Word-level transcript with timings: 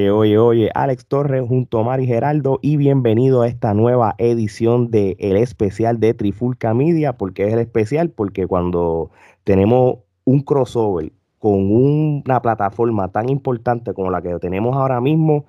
Oye, 0.00 0.10
oye, 0.10 0.38
oye, 0.38 0.70
Alex 0.74 1.04
Torres 1.04 1.44
junto 1.46 1.78
a 1.78 1.84
Mari 1.84 2.06
Geraldo 2.06 2.58
y 2.62 2.78
bienvenido 2.78 3.42
a 3.42 3.48
esta 3.48 3.74
nueva 3.74 4.14
edición 4.16 4.90
de 4.90 5.14
El 5.18 5.36
Especial 5.36 6.00
de 6.00 6.14
Trifulca 6.14 6.72
Media. 6.72 7.18
porque 7.18 7.46
es 7.46 7.52
el 7.52 7.58
especial? 7.58 8.08
Porque 8.08 8.46
cuando 8.46 9.10
tenemos 9.44 9.98
un 10.24 10.40
crossover 10.40 11.12
con 11.38 11.70
una 11.70 12.40
plataforma 12.40 13.08
tan 13.12 13.28
importante 13.28 13.92
como 13.92 14.10
la 14.10 14.22
que 14.22 14.38
tenemos 14.38 14.74
ahora 14.74 15.02
mismo, 15.02 15.44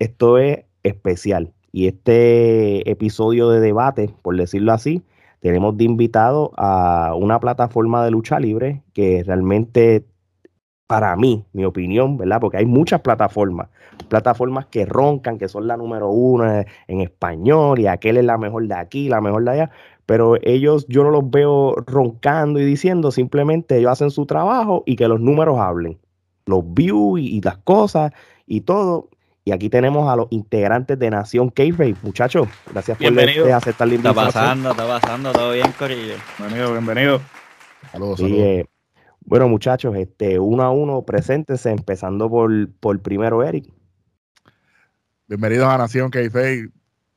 esto 0.00 0.36
es 0.38 0.64
especial. 0.82 1.52
Y 1.70 1.86
este 1.86 2.90
episodio 2.90 3.50
de 3.50 3.60
debate, 3.60 4.10
por 4.22 4.36
decirlo 4.36 4.72
así, 4.72 5.04
tenemos 5.38 5.76
de 5.76 5.84
invitado 5.84 6.50
a 6.56 7.14
una 7.14 7.38
plataforma 7.38 8.04
de 8.04 8.10
lucha 8.10 8.40
libre 8.40 8.82
que 8.94 9.22
realmente 9.24 10.04
para 10.92 11.16
mí, 11.16 11.42
mi 11.54 11.64
opinión, 11.64 12.18
¿verdad? 12.18 12.38
Porque 12.38 12.58
hay 12.58 12.66
muchas 12.66 13.00
plataformas, 13.00 13.70
plataformas 14.08 14.66
que 14.66 14.84
roncan, 14.84 15.38
que 15.38 15.48
son 15.48 15.66
la 15.66 15.78
número 15.78 16.10
uno 16.10 16.44
en 16.86 17.00
español 17.00 17.78
y 17.78 17.86
aquel 17.86 18.18
es 18.18 18.24
la 18.24 18.36
mejor 18.36 18.68
de 18.68 18.74
aquí, 18.74 19.08
la 19.08 19.22
mejor 19.22 19.42
de 19.42 19.50
allá, 19.52 19.70
pero 20.04 20.36
ellos 20.42 20.84
yo 20.88 21.02
no 21.02 21.10
los 21.10 21.30
veo 21.30 21.76
roncando 21.86 22.60
y 22.60 22.66
diciendo, 22.66 23.10
simplemente 23.10 23.78
ellos 23.78 23.90
hacen 23.90 24.10
su 24.10 24.26
trabajo 24.26 24.82
y 24.84 24.96
que 24.96 25.08
los 25.08 25.18
números 25.18 25.58
hablen, 25.60 25.98
los 26.44 26.62
views 26.74 27.18
y, 27.22 27.40
las 27.40 27.56
cosas 27.56 28.12
y 28.46 28.60
todo. 28.60 29.08
Y 29.46 29.52
aquí 29.52 29.70
tenemos 29.70 30.10
a 30.10 30.16
los 30.16 30.26
integrantes 30.28 30.98
de 30.98 31.08
Nación 31.08 31.48
K-Ray. 31.48 31.96
Muchachos, 32.02 32.48
gracias 32.70 32.98
por 32.98 33.18
este, 33.18 33.50
aceptar 33.50 33.88
la 33.88 33.94
invitación. 33.94 34.26
Está 34.26 34.40
pasando, 34.40 34.70
está 34.72 34.86
pasando, 34.86 35.32
todo 35.32 35.52
bien, 35.52 35.72
Corillo. 35.78 36.16
Bienvenido, 36.38 36.72
bienvenido. 36.72 37.20
Saludos, 37.90 38.18
saludos. 38.18 38.38
Eh, 38.38 38.66
bueno, 39.24 39.48
muchachos, 39.48 39.94
este, 39.96 40.38
uno 40.38 40.62
a 40.62 40.70
uno, 40.70 41.02
preséntense, 41.02 41.70
empezando 41.70 42.28
por, 42.28 42.70
por 42.80 43.00
primero 43.00 43.42
Eric. 43.42 43.66
Bienvenidos 45.28 45.68
a 45.68 45.78
Nación 45.78 46.10
k 46.10 46.20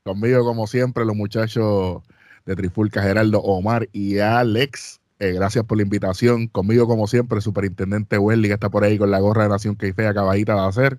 Conmigo, 0.02 0.44
como 0.44 0.66
siempre, 0.66 1.04
los 1.04 1.16
muchachos 1.16 2.02
de 2.44 2.54
Trifulca, 2.54 3.02
Geraldo, 3.02 3.40
Omar 3.40 3.88
y 3.92 4.18
Alex. 4.18 5.00
Eh, 5.18 5.32
gracias 5.32 5.64
por 5.64 5.78
la 5.78 5.82
invitación. 5.82 6.46
Conmigo, 6.46 6.86
como 6.86 7.06
siempre, 7.06 7.36
el 7.36 7.42
superintendente 7.42 8.18
Welly, 8.18 8.48
que 8.48 8.54
está 8.54 8.70
por 8.70 8.84
ahí 8.84 8.98
con 8.98 9.10
la 9.10 9.18
gorra 9.18 9.42
de 9.44 9.48
Nación 9.48 9.74
k 9.74 9.88
acabadita 10.08 10.54
de 10.54 10.68
hacer. 10.68 10.98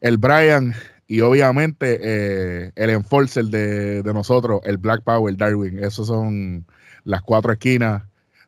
El 0.00 0.16
Brian 0.16 0.74
y 1.06 1.20
obviamente 1.20 2.00
eh, 2.02 2.72
el 2.76 2.90
enforcer 2.90 3.44
de, 3.46 4.02
de 4.02 4.14
nosotros, 4.14 4.60
el 4.64 4.78
Black 4.78 5.02
Power, 5.02 5.36
Darwin. 5.36 5.84
Esos 5.84 6.06
son 6.06 6.64
las 7.04 7.22
cuatro 7.22 7.52
esquinas 7.52 8.04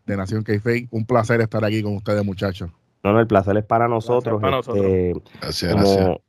de 0.07 0.17
Nación 0.17 0.43
k 0.43 0.53
Un 0.91 1.05
placer 1.05 1.41
estar 1.41 1.65
aquí 1.65 1.83
con 1.83 1.97
ustedes, 1.97 2.25
muchachos. 2.25 2.71
No, 3.03 3.13
no, 3.13 3.21
el 3.21 3.27
placer 3.27 3.57
es 3.57 3.65
para 3.65 3.89
nosotros. 3.89 4.41
Este, 4.43 5.15
gracias, 5.41 5.75
gracias 5.75 6.26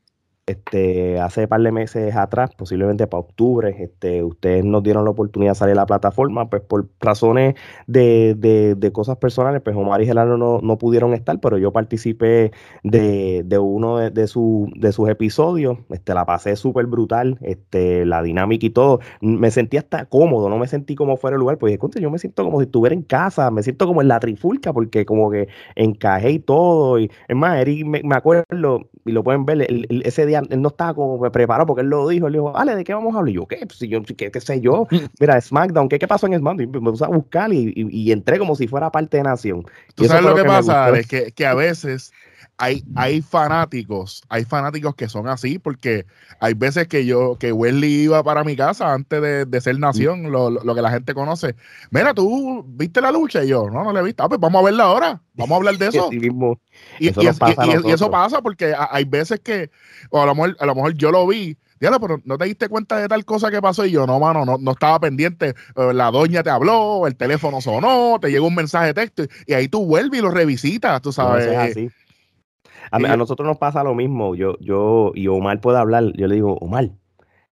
este, 0.48 1.20
hace 1.20 1.42
un 1.42 1.48
par 1.50 1.62
de 1.62 1.74
meses 1.74 2.16
atrás, 2.16 2.52
posiblemente 2.56 3.06
para 3.06 3.20
octubre, 3.20 3.76
este, 3.80 4.24
ustedes 4.24 4.64
nos 4.64 4.82
dieron 4.82 5.04
la 5.04 5.12
oportunidad 5.12 5.52
de 5.52 5.56
salir 5.56 5.74
a 5.74 5.82
la 5.82 5.86
plataforma, 5.86 6.50
pues 6.50 6.62
por 6.62 6.88
razones 7.02 7.56
de, 7.86 8.34
de, 8.36 8.92
cosas 8.94 9.18
personales, 9.18 9.62
pues 9.62 9.76
Omar 9.76 10.02
y 10.02 10.06
Gerardo 10.06 10.38
no, 10.38 10.60
no, 10.62 10.78
pudieron 10.78 11.14
estar, 11.14 11.42
pero 11.42 11.58
yo 11.58 11.74
participé 11.74 12.52
de, 12.84 13.44
de 13.46 13.60
uno 13.60 13.98
de, 13.98 14.10
de, 14.10 14.28
su, 14.28 14.72
de 14.78 14.94
sus 14.94 15.10
episodios, 15.10 15.80
este, 15.90 16.14
la 16.14 16.26
pasé 16.26 16.56
súper 16.56 16.86
brutal, 16.86 17.38
este, 17.42 18.06
la 18.06 18.24
dinámica 18.24 18.66
y 18.66 18.70
todo, 18.70 19.02
me 19.20 19.52
sentí 19.52 19.76
hasta 19.76 20.06
cómodo, 20.06 20.48
no 20.48 20.58
me 20.58 20.68
sentí 20.68 20.96
como 20.96 21.18
fuera 21.18 21.36
el 21.36 21.42
lugar, 21.42 21.58
pues 21.58 21.78
yo 22.00 22.10
me 22.10 22.20
siento 22.20 22.46
como 22.46 22.60
si 22.60 22.66
estuviera 22.68 22.96
en 22.96 23.02
casa, 23.02 23.52
me 23.52 23.64
siento 23.64 23.86
como 23.86 24.02
en 24.02 24.08
la 24.08 24.20
trifulca, 24.22 24.72
porque 24.72 25.06
como 25.06 25.30
que 25.30 25.50
encajé 25.76 26.32
y 26.32 26.40
todo, 26.40 27.00
y 27.00 27.12
es 27.28 27.36
más, 27.36 27.60
Eric, 27.60 27.86
me, 27.86 28.02
me 28.02 28.16
acuerdo, 28.16 28.46
y 29.08 29.12
lo 29.12 29.24
pueden 29.24 29.46
ver, 29.46 29.68
ese 30.04 30.26
día 30.26 30.42
él 30.50 30.62
no 30.62 30.70
estaba 30.70 30.94
como 30.94 31.20
preparado 31.32 31.66
porque 31.66 31.82
él 31.82 31.90
lo 31.90 32.08
dijo. 32.08 32.28
Él 32.28 32.34
dijo, 32.34 32.56
Ale, 32.56 32.76
¿de 32.76 32.84
qué 32.84 32.94
vamos 32.94 33.16
a 33.16 33.20
hablar? 33.20 33.32
Y 33.32 33.36
yo, 33.36 33.46
¿qué? 33.46 33.66
Pues, 33.66 33.80
yo, 33.80 34.04
¿qué, 34.04 34.32
qué 34.32 34.42
sé 34.42 34.62
yo? 34.62 34.88
Mira, 35.20 35.40
SmackDown, 35.40 35.90
¿qué, 35.90 36.00
qué 36.00 36.08
pasó 36.08 36.28
en 36.28 36.38
SmackDown? 36.38 36.70
Y 36.70 36.80
me 36.80 36.92
puse 36.92 37.06
a 37.06 37.08
buscar 37.08 37.52
y, 37.52 37.74
y, 37.76 38.12
entré 38.12 38.38
como 38.38 38.56
si 38.56 38.68
fuera 38.68 38.92
parte 38.92 39.18
de 39.18 39.24
Nación. 39.24 39.66
¿Tú 39.96 40.06
sabes 40.06 40.24
lo 40.24 40.36
que, 40.36 40.44
pasa? 40.44 40.90
Es 40.98 41.08
que, 41.08 41.32
que 41.32 41.46
a 41.46 41.54
veces 41.54 42.12
hay, 42.60 42.84
hay 42.96 43.22
fanáticos, 43.22 44.24
hay 44.30 44.44
fanáticos 44.44 44.96
que 44.96 45.08
son 45.08 45.28
así, 45.28 45.60
porque 45.60 46.06
hay 46.40 46.56
veces 46.56 46.88
que 46.88 47.06
yo, 47.06 47.38
que 47.38 47.52
Wesley 47.52 48.04
iba 48.04 48.24
para 48.24 48.44
mi 48.44 48.56
casa 48.56 48.94
antes 48.94 49.50
de, 49.50 49.62
ser 49.62 49.78
nación, 49.80 50.32
lo, 50.32 50.50
lo, 50.50 50.76
que 50.76 50.82
la 50.82 50.90
gente 50.90 51.14
conoce. 51.14 51.56
Mira, 51.92 52.16
tú 52.16 52.66
viste 52.68 53.00
la 53.00 53.12
lucha 53.12 53.44
y 53.44 53.50
yo, 53.50 53.70
no, 53.70 53.84
no 53.84 53.94
la 53.94 54.00
he 54.00 54.04
visto. 54.04 54.24
Ah, 54.24 54.30
pues 54.30 54.40
vamos 54.40 54.62
a 54.62 54.66
verla 54.66 54.86
ahora, 54.86 55.22
vamos 55.36 55.52
a 55.52 55.56
hablar 55.58 55.78
de 55.78 55.88
eso. 55.90 56.10
y, 56.12 57.08
eso 57.08 57.22
y, 57.22 57.92
eso 57.92 58.10
pasa 58.10 58.42
porque 58.42 58.74
hay 58.76 59.06
veces 59.06 59.40
que, 59.40 59.70
o 60.10 60.22
a 60.22 60.26
lo 60.26 60.34
mejor, 60.34 60.58
a 60.60 60.66
lo 60.66 60.76
mejor 60.76 60.94
yo 60.96 61.12
lo 61.12 61.28
vi, 61.28 61.58
Dígale, 61.80 62.00
pero 62.00 62.20
no 62.26 62.40
te 62.40 62.46
diste 62.46 62.70
cuenta 62.70 62.98
de 62.98 63.08
tal 63.08 63.24
cosa 63.24 63.52
que 63.52 63.62
pasó 63.62 63.86
y 63.86 63.92
yo, 63.92 64.08
no, 64.08 64.20
mano, 64.20 64.46
no, 64.46 64.58
no 64.58 64.72
estaba 64.72 65.00
pendiente. 65.00 65.54
Eh, 65.76 65.94
la 65.94 66.10
doña 66.10 66.42
te 66.42 66.50
habló, 66.50 67.06
el 67.06 67.16
teléfono 67.16 67.62
sonó, 67.62 68.18
te 68.20 68.32
llegó 68.32 68.48
un 68.48 68.56
mensaje 68.56 68.88
de 68.88 68.94
texto 68.96 69.24
y 69.46 69.54
ahí 69.54 69.68
tú 69.68 69.86
vuelves 69.86 70.18
y 70.18 70.24
lo 70.24 70.32
revisitas, 70.32 71.00
tú 71.04 71.12
sabes. 71.12 71.56
así. 71.56 71.92
A, 72.92 73.00
nosotros 73.18 73.48
nos 73.48 73.58
pasa 73.58 73.84
lo 73.84 73.96
mismo. 73.96 74.36
Yo, 74.36 74.58
yo, 74.60 75.12
y 75.16 75.28
Omar 75.28 75.62
puede 75.62 75.78
hablar. 75.78 76.14
Yo 76.16 76.28
le 76.28 76.36
digo, 76.36 76.58
Omar, 76.62 76.90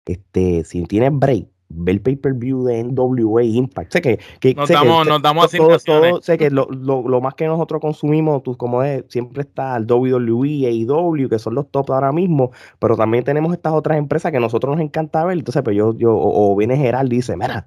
este, 0.07 0.65
si 0.65 0.85
tienes 0.85 1.11
break, 1.13 1.47
ve 1.69 1.93
el 1.93 2.01
pay-per-view 2.01 2.65
de 2.65 2.85
NWA 2.85 3.43
Impact. 3.43 3.93
Sé 3.93 4.03
que, 4.03 4.19
que 4.41 4.55
nos, 4.55 4.69
damos, 4.69 5.07
nos 5.07 5.23
damos 5.23 5.51
todo, 5.51 5.79
todo, 5.79 6.23
sé 6.23 6.39
que 6.39 6.51
lo, 6.51 6.67
lo, 6.71 7.07
lo, 7.09 7.21
más 7.21 7.35
que 7.35 7.47
nosotros 7.47 7.81
consumimos, 7.81 8.43
tú, 8.43 8.57
como 8.57 8.83
es, 8.83 9.05
siempre 9.09 9.43
está 9.43 9.77
el 9.77 9.87
WWE, 9.91 10.67
AEW, 10.67 11.29
que 11.29 11.39
son 11.39 11.55
los 11.55 11.71
top 11.71 11.91
ahora 11.93 12.13
mismo, 12.13 12.53
pero 12.79 12.97
también 12.97 13.25
tenemos 13.25 13.53
estas 13.53 13.73
otras 13.73 13.99
empresas 13.99 14.31
que 14.31 14.39
a 14.39 14.41
nosotros 14.41 14.77
nos 14.77 14.85
encanta 14.85 15.25
ver. 15.25 15.39
Entonces, 15.39 15.63
pues 15.63 15.77
yo, 15.77 15.97
yo 15.97 16.15
o, 16.17 16.55
viene 16.57 16.77
Gerald 16.77 17.13
y 17.13 17.17
dice, 17.17 17.37
mira, 17.37 17.67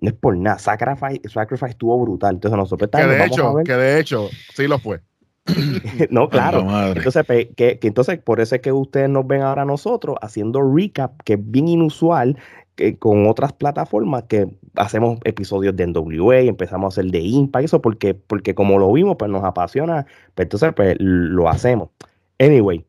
no 0.00 0.08
es 0.08 0.14
por 0.14 0.36
nada, 0.36 0.58
Sacrifice, 0.58 1.28
Sacrifice 1.28 1.70
estuvo 1.70 1.98
brutal. 2.00 2.34
Entonces 2.34 2.56
nosotros 2.56 2.90
que 2.90 3.06
de 3.06 3.24
hecho, 3.24 3.54
que 3.64 3.74
de 3.74 4.00
hecho, 4.00 4.28
sí 4.54 4.66
lo 4.66 4.78
fue. 4.78 5.00
no, 6.10 6.28
claro. 6.28 6.60
Entonces, 6.94 7.24
que, 7.56 7.78
entonces, 7.82 8.18
por 8.18 8.40
eso 8.40 8.54
es 8.54 8.62
que 8.62 8.72
ustedes 8.72 9.08
nos 9.08 9.26
ven 9.26 9.42
ahora 9.42 9.64
nosotros 9.64 10.16
haciendo 10.22 10.60
recap, 10.62 11.20
que 11.22 11.34
es 11.34 11.38
bien 11.42 11.68
inusual 11.68 12.38
que 12.76 12.98
con 12.98 13.26
otras 13.26 13.52
plataformas 13.52 14.24
que 14.24 14.48
hacemos 14.74 15.18
episodios 15.24 15.76
de 15.76 15.86
NWA, 15.86 16.40
empezamos 16.40 16.86
a 16.86 17.00
hacer 17.00 17.10
de 17.10 17.20
Impact, 17.20 17.66
eso 17.66 17.80
porque, 17.80 18.14
porque 18.14 18.54
como 18.54 18.78
lo 18.78 18.92
vimos, 18.92 19.16
pues 19.18 19.30
nos 19.30 19.44
apasiona, 19.44 20.06
pues 20.34 20.46
entonces 20.46 20.72
pues 20.74 20.96
lo 20.98 21.48
hacemos. 21.48 21.90
Anyway, 22.40 22.84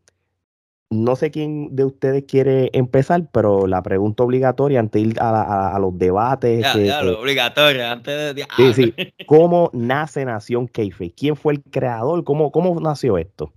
no 0.90 1.16
sé 1.16 1.32
quién 1.32 1.76
de 1.76 1.84
ustedes 1.84 2.26
quiere 2.28 2.70
empezar, 2.74 3.28
pero 3.32 3.68
la 3.68 3.82
pregunta 3.82 4.24
obligatoria 4.24 4.80
antes 4.80 5.02
de 5.02 5.10
ir 5.10 5.16
a, 5.20 5.78
los 5.80 5.98
debates. 5.98 6.62
Ya, 6.62 6.78
ya, 6.78 7.02
lo 7.02 7.20
obligatorio, 7.20 7.88
antes 7.88 8.36
de. 8.36 8.46
Sí, 8.56 8.74
sí. 8.74 8.94
¿Cómo 9.26 9.70
nace 9.74 10.26
Nación 10.26 10.68
Keife? 10.68 11.12
¿Quién 11.12 11.36
fue 11.36 11.54
el 11.54 11.64
creador? 11.64 12.24
¿Cómo, 12.24 12.52
cómo 12.52 12.80
nació 12.80 13.18
esto? 13.18 13.54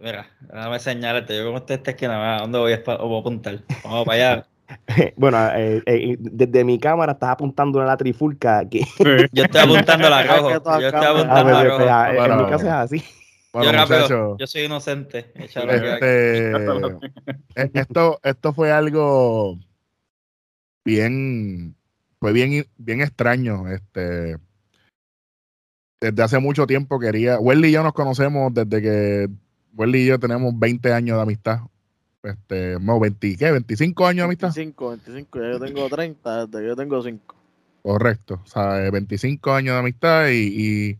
Mira, 0.00 0.26
déjame 0.40 0.78
señalarte. 0.80 1.36
Yo 1.36 1.46
como 1.46 1.58
usted 1.58 1.80
es 1.86 1.94
que 1.94 2.08
nada 2.08 2.38
¿dónde 2.38 2.58
voy 2.58 2.72
a, 2.72 2.76
apuntar? 2.76 3.60
Vamos 3.84 4.04
para 4.04 4.34
allá. 4.34 4.46
bueno, 5.16 5.38
eh, 5.54 5.82
eh, 5.86 6.16
desde 6.18 6.64
mi 6.64 6.78
cámara 6.78 7.12
estás 7.12 7.30
apuntando 7.30 7.80
a 7.80 7.86
la 7.86 7.96
trifulca. 7.96 8.68
Que... 8.68 8.80
Yo 9.32 9.44
estoy 9.44 9.60
apuntando 9.60 10.08
a 10.08 10.10
la 10.10 10.22
rojo. 10.36 10.50
Yo 10.50 10.56
estoy 10.88 11.04
apuntando 11.04 11.34
a 11.34 11.62
la 11.62 11.64
rojo. 11.64 11.86
Ah, 11.88 12.12
en 12.14 12.36
mi 12.36 12.50
caso 12.50 12.66
es 12.66 12.72
así 12.72 13.04
yo, 13.62 14.46
soy 14.46 14.62
inocente. 14.62 15.32
Este, 15.34 16.50
e, 17.54 17.70
esto, 17.74 18.20
esto 18.22 18.52
fue 18.52 18.72
algo 18.72 19.58
bien, 20.84 21.76
fue 22.18 22.32
bien, 22.32 22.66
bien 22.76 23.00
extraño. 23.00 23.68
Este, 23.68 24.36
desde 26.00 26.22
hace 26.22 26.38
mucho 26.38 26.66
tiempo 26.66 26.98
quería. 26.98 27.38
Welly 27.38 27.68
y 27.68 27.72
yo 27.72 27.82
nos 27.82 27.92
conocemos 27.92 28.52
desde 28.52 28.82
que 28.82 29.28
Welly 29.74 30.02
y 30.02 30.06
yo 30.06 30.18
tenemos 30.18 30.58
20 30.58 30.92
años 30.92 31.16
de 31.16 31.22
amistad. 31.22 31.60
Este, 32.22 32.78
no, 32.80 32.98
20, 32.98 33.36
¿qué? 33.36 33.52
25 33.52 34.06
años 34.06 34.18
de 34.18 34.24
amistad. 34.24 34.48
25, 34.54 34.88
25, 34.88 35.38
yo 35.38 35.60
tengo 35.60 35.88
30, 35.88 36.46
desde 36.46 36.60
que 36.60 36.66
yo 36.68 36.76
tengo 36.76 37.02
5. 37.02 37.36
Correcto, 37.82 38.40
o 38.42 38.46
sea, 38.46 38.90
25 38.90 39.52
años 39.52 39.74
de 39.74 39.78
amistad 39.78 40.28
y 40.28 40.90
y 40.90 40.98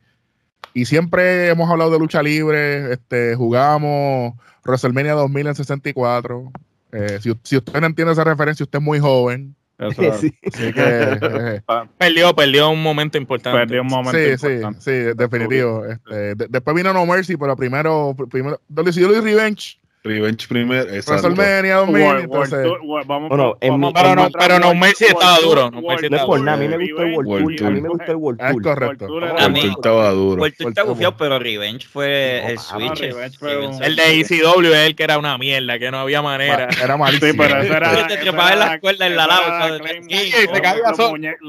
siempre 0.84 1.49
hemos 1.49 1.70
hablado 1.70 1.90
de 1.90 1.99
lucha 1.99 2.22
libre, 2.22 2.93
este, 2.93 3.34
jugamos 3.34 4.34
WrestleMania 4.64 5.14
2000 5.14 5.46
en 5.46 5.55
64. 5.55 6.52
Eh, 6.93 7.19
si, 7.20 7.32
si, 7.43 7.56
usted 7.56 7.81
no 7.81 7.87
entiende 7.87 8.12
esa 8.12 8.25
referencia, 8.25 8.64
usted 8.64 8.78
es 8.78 8.84
muy 8.84 8.99
joven. 8.99 9.55
Sí. 9.96 10.06
Así 10.06 10.32
que, 10.72 11.19
eh, 11.20 11.62
perdió, 11.99 12.34
perdió 12.34 12.70
un 12.70 12.82
momento 12.82 13.19
importante. 13.19 13.58
Perdió 13.58 13.82
un 13.82 13.88
momento 13.88 14.19
sí, 14.19 14.49
importante. 14.52 14.81
Sí, 14.81 14.90
sí, 14.90 15.16
definitivo. 15.16 15.84
Este, 15.84 16.34
después 16.49 16.76
vino 16.76 16.93
No 16.93 17.05
Mercy, 17.05 17.37
pero 17.37 17.56
primero, 17.56 18.14
primero 18.31 18.60
WCW 18.69 19.20
Revenge 19.20 19.78
Revenge 20.06 20.46
primero. 20.46 20.82
Exacto. 20.92 21.28
WrestleMania 21.28 21.76
2000, 21.76 21.94
World- 21.94 22.04
World 22.04 22.24
entonces, 22.24 22.62
Tour, 22.62 22.80
World- 22.82 23.06
vamos 23.06 23.28
Bueno, 23.30 23.44
por- 23.52 23.58
en 23.62 23.70
vamos 23.70 23.88
mi- 23.88 23.92
por 23.94 24.02
Pero 24.02 24.14
no, 24.14 24.30
pero 24.38 24.58
no, 24.58 24.74
Messi 24.74 25.04
estaba 25.06 25.38
duro. 25.38 25.70
No, 25.70 25.78
es 25.92 26.22
por 26.26 26.40
nada, 26.42 26.58
a 26.58 26.60
mí 26.60 26.68
me 26.68 26.76
gusta 26.76 27.02
el 27.04 27.14
World 27.14 27.56
Tour. 27.56 27.66
A 27.66 27.70
mí 27.70 27.80
me 27.80 27.88
gusta 27.88 28.04
el 28.12 28.16
World 28.16 28.40
es 28.42 28.50
Tour. 28.52 28.62
correcto. 28.62 29.06
World 29.06 29.38
Tour 29.38 29.56
estaba 29.64 30.10
duro. 30.10 30.40
World 30.42 30.56
Tour 30.58 30.68
está 30.68 30.82
gufiado, 30.82 31.16
pero 31.16 31.38
Revenge 31.38 31.86
fue 31.86 32.46
el 32.52 32.58
ah, 32.58 32.60
Switch. 32.60 33.00
El 33.00 33.96
de 33.96 34.20
ECW 34.20 34.74
es 34.74 34.86
el 34.88 34.94
que 34.94 35.04
era 35.04 35.16
una 35.18 35.38
mierda, 35.38 35.78
que 35.78 35.90
no 35.90 36.00
había 36.00 36.20
manera. 36.20 36.68
Era 36.82 36.98
malísimo. 36.98 37.32
Sí, 37.32 37.38
pero 37.38 37.62
eso 37.62 37.74
era. 37.74 37.90
Te 38.06 38.14
eso 38.14 38.22
trepaba 38.22 38.52
en 38.52 38.58
las 38.58 38.80
cuerdas 38.80 39.08
en 39.08 39.16
la 39.16 39.26
lava, 39.26 39.68
los- 39.70 39.80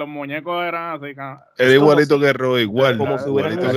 muñecos 0.08 0.64
eran 0.64 0.96
así. 1.04 1.14
Es 1.58 1.74
igualito 1.74 2.18
que 2.22 2.32
Roy, 2.32 2.62
igual. 2.62 2.98
Como 2.98 3.18
si 3.20 3.26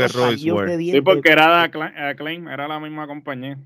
Sword. 0.09 0.69
Sí, 0.79 1.01
porque 1.01 1.33
era 1.33 1.49
de 1.59 1.63
Acclaim, 1.65 1.93
Acclaim, 1.97 2.49
era 2.49 2.69
la 2.69 2.79
misma 2.79 3.09
compañía. 3.09 3.59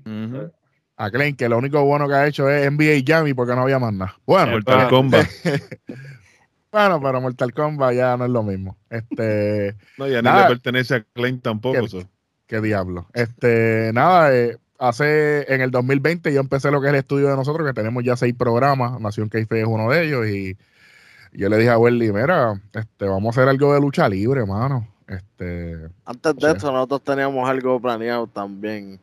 A 0.97 1.09
Klein, 1.09 1.35
que 1.35 1.49
lo 1.49 1.57
único 1.57 1.83
bueno 1.83 2.07
que 2.07 2.13
ha 2.13 2.27
hecho 2.27 2.49
es 2.49 2.71
NBA 2.71 3.03
Jam 3.05 3.27
y 3.27 3.33
porque 3.33 3.55
no 3.55 3.61
había 3.63 3.79
más 3.79 3.93
nada. 3.93 4.15
Bueno, 4.25 4.51
Mortal 4.53 4.81
Ah. 4.81 4.87
Kombat. 4.89 5.27
bueno, 6.71 7.01
pero 7.01 7.21
Mortal 7.21 7.53
Kombat 7.53 7.93
ya 7.95 8.17
no 8.17 8.25
es 8.25 8.31
lo 8.31 8.43
mismo. 8.43 8.77
Este, 8.89 9.75
No, 9.97 10.07
ya 10.07 10.21
Nada. 10.21 10.37
ni 10.37 10.43
le 10.43 10.49
pertenece 10.49 10.95
a 10.95 11.03
Klein 11.13 11.39
tampoco. 11.41 11.77
¿Qué? 12.47 12.61
diablo. 12.61 13.07
Este, 13.13 13.89
nada, 13.93 14.35
eh, 14.35 14.57
hace 14.77 15.51
en 15.51 15.61
el 15.61 15.71
2020 15.71 16.31
yo 16.31 16.39
empecé 16.39 16.69
lo 16.69 16.79
que 16.81 16.87
es 16.87 16.93
el 16.93 16.99
estudio 16.99 17.29
de 17.29 17.35
nosotros, 17.35 17.65
que 17.67 17.73
tenemos 17.73 18.03
ya 18.03 18.15
seis 18.15 18.35
programas. 18.37 18.99
Nación 18.99 19.29
Keife 19.29 19.61
es 19.61 19.67
uno 19.67 19.89
de 19.89 20.05
ellos 20.05 20.27
y 20.27 20.55
yo 21.31 21.49
le 21.49 21.57
dije 21.57 21.71
a 21.71 21.79
Welly, 21.79 22.11
mira, 22.11 22.61
este, 22.73 23.05
vamos 23.07 23.35
a 23.35 23.39
hacer 23.41 23.49
algo 23.49 23.73
de 23.73 23.79
lucha 23.81 24.07
libre, 24.07 24.41
hermano. 24.41 24.87
Este, 25.07 25.77
Antes 26.05 26.35
de 26.35 26.51
eso, 26.51 26.71
nosotros 26.71 27.03
teníamos 27.03 27.49
algo 27.49 27.79
planeado 27.81 28.27
también. 28.27 28.99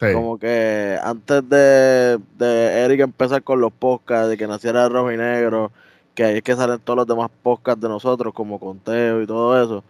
Sí. 0.00 0.12
Como 0.12 0.38
que 0.38 0.98
antes 1.02 1.48
de, 1.48 2.18
de 2.38 2.84
Eric 2.84 3.00
empezar 3.00 3.42
con 3.42 3.60
los 3.60 3.72
podcasts, 3.72 4.28
de 4.28 4.36
que 4.36 4.46
naciera 4.46 4.88
Rojo 4.88 5.12
y 5.12 5.16
Negro, 5.16 5.72
que 6.14 6.24
ahí 6.24 6.36
es 6.36 6.42
que 6.42 6.56
salen 6.56 6.80
todos 6.80 6.96
los 6.96 7.06
demás 7.06 7.30
podcasts 7.42 7.80
de 7.80 7.88
nosotros, 7.88 8.32
como 8.34 8.58
Conteo 8.58 9.22
y 9.22 9.26
todo 9.26 9.62
eso. 9.62 9.84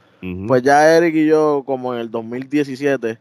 Pues 0.49 0.63
ya 0.63 0.97
Eric 0.97 1.15
y 1.15 1.27
yo, 1.27 1.63
como 1.65 1.95
en 1.95 2.01
el 2.01 2.11
2017, 2.11 3.19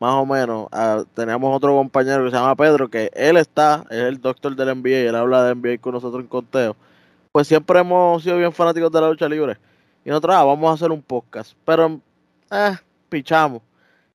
más 0.00 0.14
o 0.14 0.26
menos, 0.26 0.66
ah, 0.72 1.04
teníamos 1.14 1.54
otro 1.54 1.74
compañero 1.76 2.24
que 2.24 2.30
se 2.30 2.36
llama 2.36 2.56
Pedro, 2.56 2.88
que 2.88 3.10
él 3.14 3.36
está, 3.36 3.84
es 3.90 3.98
el 3.98 4.20
doctor 4.20 4.56
del 4.56 4.74
NBA, 4.76 5.08
él 5.08 5.14
habla 5.14 5.44
de 5.44 5.54
NBA 5.54 5.78
con 5.78 5.92
nosotros 5.92 6.22
en 6.22 6.28
Conteo. 6.28 6.74
Pues 7.30 7.46
siempre 7.46 7.78
hemos 7.78 8.22
sido 8.22 8.38
bien 8.38 8.52
fanáticos 8.52 8.90
de 8.90 9.00
la 9.00 9.10
lucha 9.10 9.28
libre. 9.28 9.58
Y 10.04 10.08
nosotros, 10.08 10.34
ah, 10.34 10.44
vamos 10.44 10.70
a 10.70 10.74
hacer 10.74 10.90
un 10.90 11.02
podcast. 11.02 11.52
Pero, 11.64 12.00
eh, 12.50 12.76
pichamos. 13.08 13.62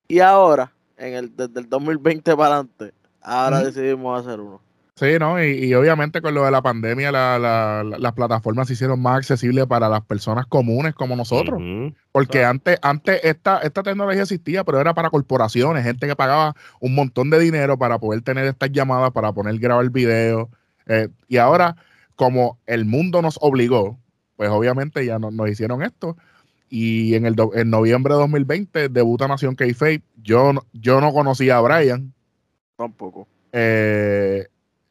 Y 0.08 0.18
ahora, 0.18 0.70
en 0.96 1.14
el, 1.14 1.36
desde 1.36 1.60
el 1.60 1.68
2020 1.68 2.36
para 2.36 2.54
adelante, 2.56 2.92
ahora 3.22 3.62
decidimos 3.64 4.20
hacer 4.26 4.40
uno. 4.40 4.60
Sí, 4.98 5.18
¿no? 5.20 5.42
Y, 5.44 5.64
y 5.66 5.74
obviamente 5.74 6.22
con 6.22 6.32
lo 6.32 6.44
de 6.46 6.50
la 6.50 6.62
pandemia, 6.62 7.12
la- 7.12 7.38
la- 7.38 7.84
la- 7.84 7.98
las 7.98 8.12
plataformas 8.14 8.66
se 8.66 8.72
hicieron 8.72 8.98
más 9.02 9.18
accesibles 9.18 9.66
para 9.66 9.90
las 9.90 10.00
personas 10.00 10.46
comunes 10.46 10.94
como 10.94 11.14
nosotros. 11.14 11.60
Porque 12.12 12.42
antes, 12.46 12.78
antes 12.80 13.20
esta, 13.22 13.58
esta 13.58 13.82
tecnología 13.82 14.22
existía, 14.22 14.64
pero 14.64 14.80
era 14.80 14.94
para 14.94 15.10
corporaciones, 15.10 15.84
gente 15.84 16.06
que 16.06 16.16
pagaba 16.16 16.54
un 16.80 16.94
montón 16.94 17.28
de 17.28 17.38
dinero 17.38 17.76
para 17.78 17.98
poder 17.98 18.22
tener 18.22 18.46
estas 18.46 18.72
llamadas, 18.72 19.10
para 19.10 19.32
poder 19.32 19.58
grabar 19.58 19.90
video. 19.90 20.48
eh, 20.86 21.08
y 21.28 21.36
ahora, 21.36 21.76
como 22.14 22.58
el 22.64 22.86
mundo 22.86 23.20
nos 23.20 23.38
obligó, 23.42 23.98
pues 24.36 24.48
obviamente 24.48 25.04
ya 25.04 25.18
no- 25.18 25.30
nos 25.30 25.50
hicieron 25.50 25.82
esto. 25.82 26.16
Y 26.68 27.14
en 27.14 27.26
el 27.26 27.34
do- 27.36 27.54
en 27.54 27.70
noviembre 27.70 28.14
de 28.14 28.20
2020 28.20 28.88
debuta 28.88 29.28
Nación 29.28 29.54
K-Fape. 29.54 30.02
Yo, 30.22 30.52
no- 30.52 30.64
yo 30.72 31.00
no 31.00 31.12
conocía 31.12 31.58
a 31.58 31.60
Brian. 31.60 32.12
Tampoco. 32.76 33.26
Eh, 33.52 34.46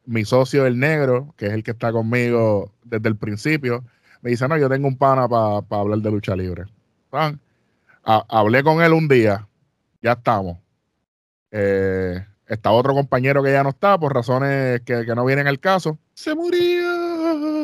mi 0.06 0.24
socio, 0.24 0.66
el 0.66 0.78
negro, 0.78 1.34
que 1.36 1.46
es 1.46 1.52
el 1.52 1.62
que 1.62 1.72
está 1.72 1.92
conmigo 1.92 2.72
desde 2.84 3.08
el 3.08 3.16
principio, 3.16 3.84
me 4.22 4.30
dice, 4.30 4.48
no, 4.48 4.56
yo 4.56 4.68
tengo 4.68 4.88
un 4.88 4.96
pana 4.96 5.28
para 5.28 5.62
hablar 5.80 5.98
de 5.98 6.10
lucha 6.10 6.34
libre. 6.34 6.64
Pan. 7.10 7.38
Ha- 8.04 8.24
hablé 8.28 8.62
con 8.62 8.80
él 8.82 8.92
un 8.92 9.08
día, 9.08 9.46
ya 10.00 10.12
estamos. 10.12 10.58
Eh, 11.50 12.24
está 12.46 12.70
otro 12.70 12.94
compañero 12.94 13.42
que 13.42 13.52
ya 13.52 13.62
no 13.62 13.70
está 13.70 13.98
por 13.98 14.14
razones 14.14 14.80
que, 14.82 15.04
que 15.04 15.14
no 15.14 15.24
vienen 15.24 15.46
al 15.46 15.58
caso. 15.60 15.98
Se 16.14 16.34
murió. 16.34 16.85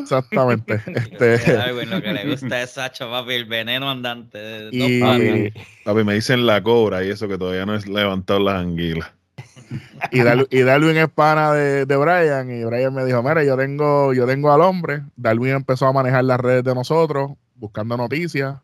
Exactamente. 0.03 0.81
este, 0.85 1.53
Darwin, 1.53 1.89
lo 1.89 2.01
que 2.01 2.13
le 2.13 2.29
gusta 2.29 2.61
es 2.61 2.71
Sacho, 2.71 3.09
papi, 3.09 3.33
el 3.33 3.45
veneno 3.45 3.89
andante. 3.89 4.69
Y-. 4.71 4.99
Papi, 4.99 5.53
Papi, 5.83 6.03
me 6.03 6.13
dicen 6.13 6.45
la 6.45 6.61
cobra 6.61 7.03
y 7.03 7.09
eso 7.09 7.27
que 7.27 7.37
todavía 7.37 7.65
no 7.65 7.75
es 7.75 7.87
levantado 7.87 8.39
las 8.39 8.55
anguilas. 8.55 9.11
y, 10.11 10.21
Darwin, 10.21 10.47
y 10.51 10.61
Darwin 10.61 10.97
es 10.97 11.09
pana 11.09 11.53
de, 11.53 11.85
de 11.85 11.97
Brian 11.97 12.51
y 12.51 12.63
Brian 12.63 12.93
me 12.93 13.05
dijo, 13.05 13.23
mira, 13.23 13.43
yo 13.43 13.57
tengo, 13.57 14.13
yo 14.13 14.27
tengo 14.27 14.51
al 14.51 14.61
hombre. 14.61 15.01
Darwin 15.15 15.53
empezó 15.53 15.87
a 15.87 15.93
manejar 15.93 16.23
las 16.25 16.39
redes 16.39 16.63
de 16.63 16.75
nosotros, 16.75 17.31
buscando 17.55 17.97
noticias, 17.97 18.57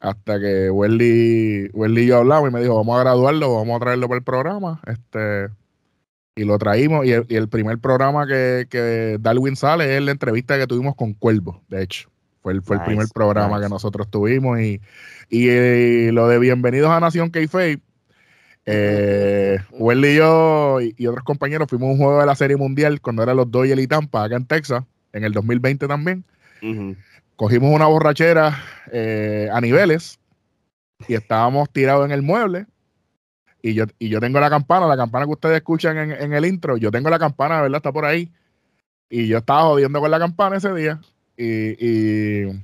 hasta 0.00 0.40
que 0.40 0.70
Welly, 0.70 1.70
Welly 1.72 2.02
y 2.02 2.06
yo 2.06 2.18
hablamos 2.18 2.50
y 2.50 2.52
me 2.52 2.60
dijo, 2.60 2.74
vamos 2.74 2.96
a 2.96 3.00
graduarlo, 3.00 3.54
vamos 3.54 3.76
a 3.76 3.80
traerlo 3.80 4.08
para 4.08 4.18
el 4.18 4.24
programa. 4.24 4.80
Este, 4.86 5.48
y 6.34 6.44
lo 6.44 6.58
traímos 6.58 7.04
y 7.06 7.12
el, 7.12 7.26
y 7.28 7.36
el 7.36 7.48
primer 7.48 7.78
programa 7.78 8.26
que, 8.26 8.66
que 8.70 9.18
Darwin 9.20 9.56
sale 9.56 9.96
es 9.96 10.02
la 10.02 10.12
entrevista 10.12 10.58
que 10.58 10.66
tuvimos 10.66 10.94
con 10.94 11.14
Cuervo, 11.14 11.62
de 11.68 11.82
hecho. 11.82 12.08
Fue 12.42 12.54
el, 12.54 12.62
fue 12.62 12.76
el 12.76 12.82
primer 12.82 13.06
programa 13.12 13.56
nice. 13.56 13.66
que 13.66 13.68
nosotros 13.68 14.10
tuvimos 14.10 14.58
y, 14.60 14.80
y 15.28 15.48
eh, 15.50 16.10
lo 16.12 16.26
de 16.26 16.38
Bienvenidos 16.38 16.90
a 16.90 16.98
Nación 16.98 17.28
K-Fape 17.28 17.80
eh, 18.66 19.58
y 19.72 20.14
yo 20.14 20.78
y, 20.80 21.06
otros 21.06 21.24
compañeros 21.24 21.68
fuimos 21.68 21.88
a 21.88 21.92
un 21.92 21.98
juego 21.98 22.20
de 22.20 22.26
la 22.26 22.34
Serie 22.34 22.56
Mundial 22.56 23.00
cuando 23.00 23.22
eran 23.22 23.36
los 23.36 23.50
Dodgers 23.50 23.80
y 23.80 23.86
Tampa 23.86 24.24
acá 24.24 24.36
en 24.36 24.46
Texas, 24.46 24.84
en 25.12 25.24
el 25.24 25.32
2020 25.32 25.88
también. 25.88 26.24
Cogimos 27.36 27.74
una 27.74 27.86
borrachera 27.86 28.62
eh, 28.92 29.48
a 29.52 29.60
niveles 29.60 30.18
y 31.08 31.14
estábamos 31.14 31.70
tirados 31.70 32.04
en 32.04 32.12
el 32.12 32.22
mueble. 32.22 32.66
Y 33.62 33.74
yo, 33.74 33.84
y 33.98 34.08
yo 34.08 34.20
tengo 34.20 34.40
la 34.40 34.50
campana, 34.50 34.86
la 34.86 34.96
campana 34.96 35.26
que 35.26 35.32
ustedes 35.32 35.56
escuchan 35.56 35.96
en, 35.98 36.12
en 36.12 36.32
el 36.32 36.44
intro. 36.46 36.76
Yo 36.76 36.90
tengo 36.90 37.10
la 37.10 37.18
campana, 37.18 37.60
¿verdad? 37.60 37.76
Está 37.76 37.92
por 37.92 38.04
ahí. 38.04 38.30
Y 39.08 39.26
yo 39.26 39.38
estaba 39.38 39.62
jodiendo 39.62 40.00
con 40.00 40.10
la 40.10 40.18
campana 40.18 40.56
ese 40.56 40.72
día. 40.72 41.00
Y, 41.36 41.74
y, 41.84 42.62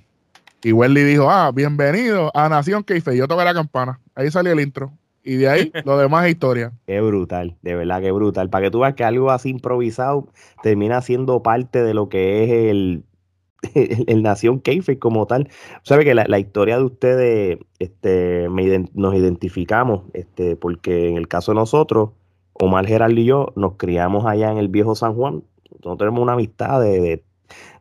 y 0.63 0.73
Welly 0.73 1.03
dijo: 1.03 1.31
Ah, 1.31 1.51
bienvenido 1.53 2.31
a 2.35 2.49
Nación 2.49 2.85
Keife. 2.85 3.17
Yo 3.17 3.29
toqué 3.29 3.45
la 3.45 3.55
campana. 3.55 4.01
Ahí 4.15 4.31
salió 4.31 4.53
el 4.53 4.61
intro. 4.61 4.93
Y 5.23 5.37
de 5.37 5.49
ahí, 5.49 5.73
lo 5.85 5.99
demás 5.99 6.25
es 6.25 6.33
historia. 6.33 6.73
Qué 6.87 7.01
brutal, 7.01 7.57
de 7.63 7.75
verdad 7.75 8.01
que 8.01 8.13
brutal. 8.13 8.49
Para 8.49 8.67
que 8.67 8.71
tú 8.71 8.81
veas 8.81 8.95
que 8.95 9.03
algo 9.03 9.33
así 9.33 9.51
improvisado 9.51 10.29
termina 10.63 11.03
siendo 11.03 11.43
parte 11.43 11.83
de 11.83 11.95
lo 11.95 12.09
que 12.09 12.45
es 12.45 12.71
el, 12.71 13.03
el, 13.75 14.05
el 14.07 14.23
Nación 14.23 14.61
Keife 14.61 14.99
como 14.99 15.27
tal. 15.27 15.49
Sabe 15.83 16.05
que 16.05 16.15
la, 16.15 16.25
la 16.29 16.39
historia 16.39 16.79
de 16.79 16.85
ustedes, 16.85 17.59
este, 17.79 18.49
me 18.51 18.63
ident- 18.65 18.91
nos 18.95 19.15
identificamos, 19.15 20.03
este, 20.13 20.57
porque 20.57 21.09
en 21.09 21.17
el 21.17 21.29
caso 21.29 21.53
de 21.53 21.57
nosotros, 21.57 22.11
Omar 22.55 22.87
Geraldo 22.87 23.21
y 23.21 23.25
yo 23.27 23.53
nos 23.57 23.75
criamos 23.77 24.25
allá 24.27 24.51
en 24.51 24.59
el 24.59 24.69
viejo 24.69 24.95
San 24.95 25.15
Juan. 25.15 25.43
Nosotros 25.71 25.99
tenemos 25.99 26.21
una 26.21 26.33
amistad 26.35 26.81
de, 26.81 27.01
de, 27.01 27.25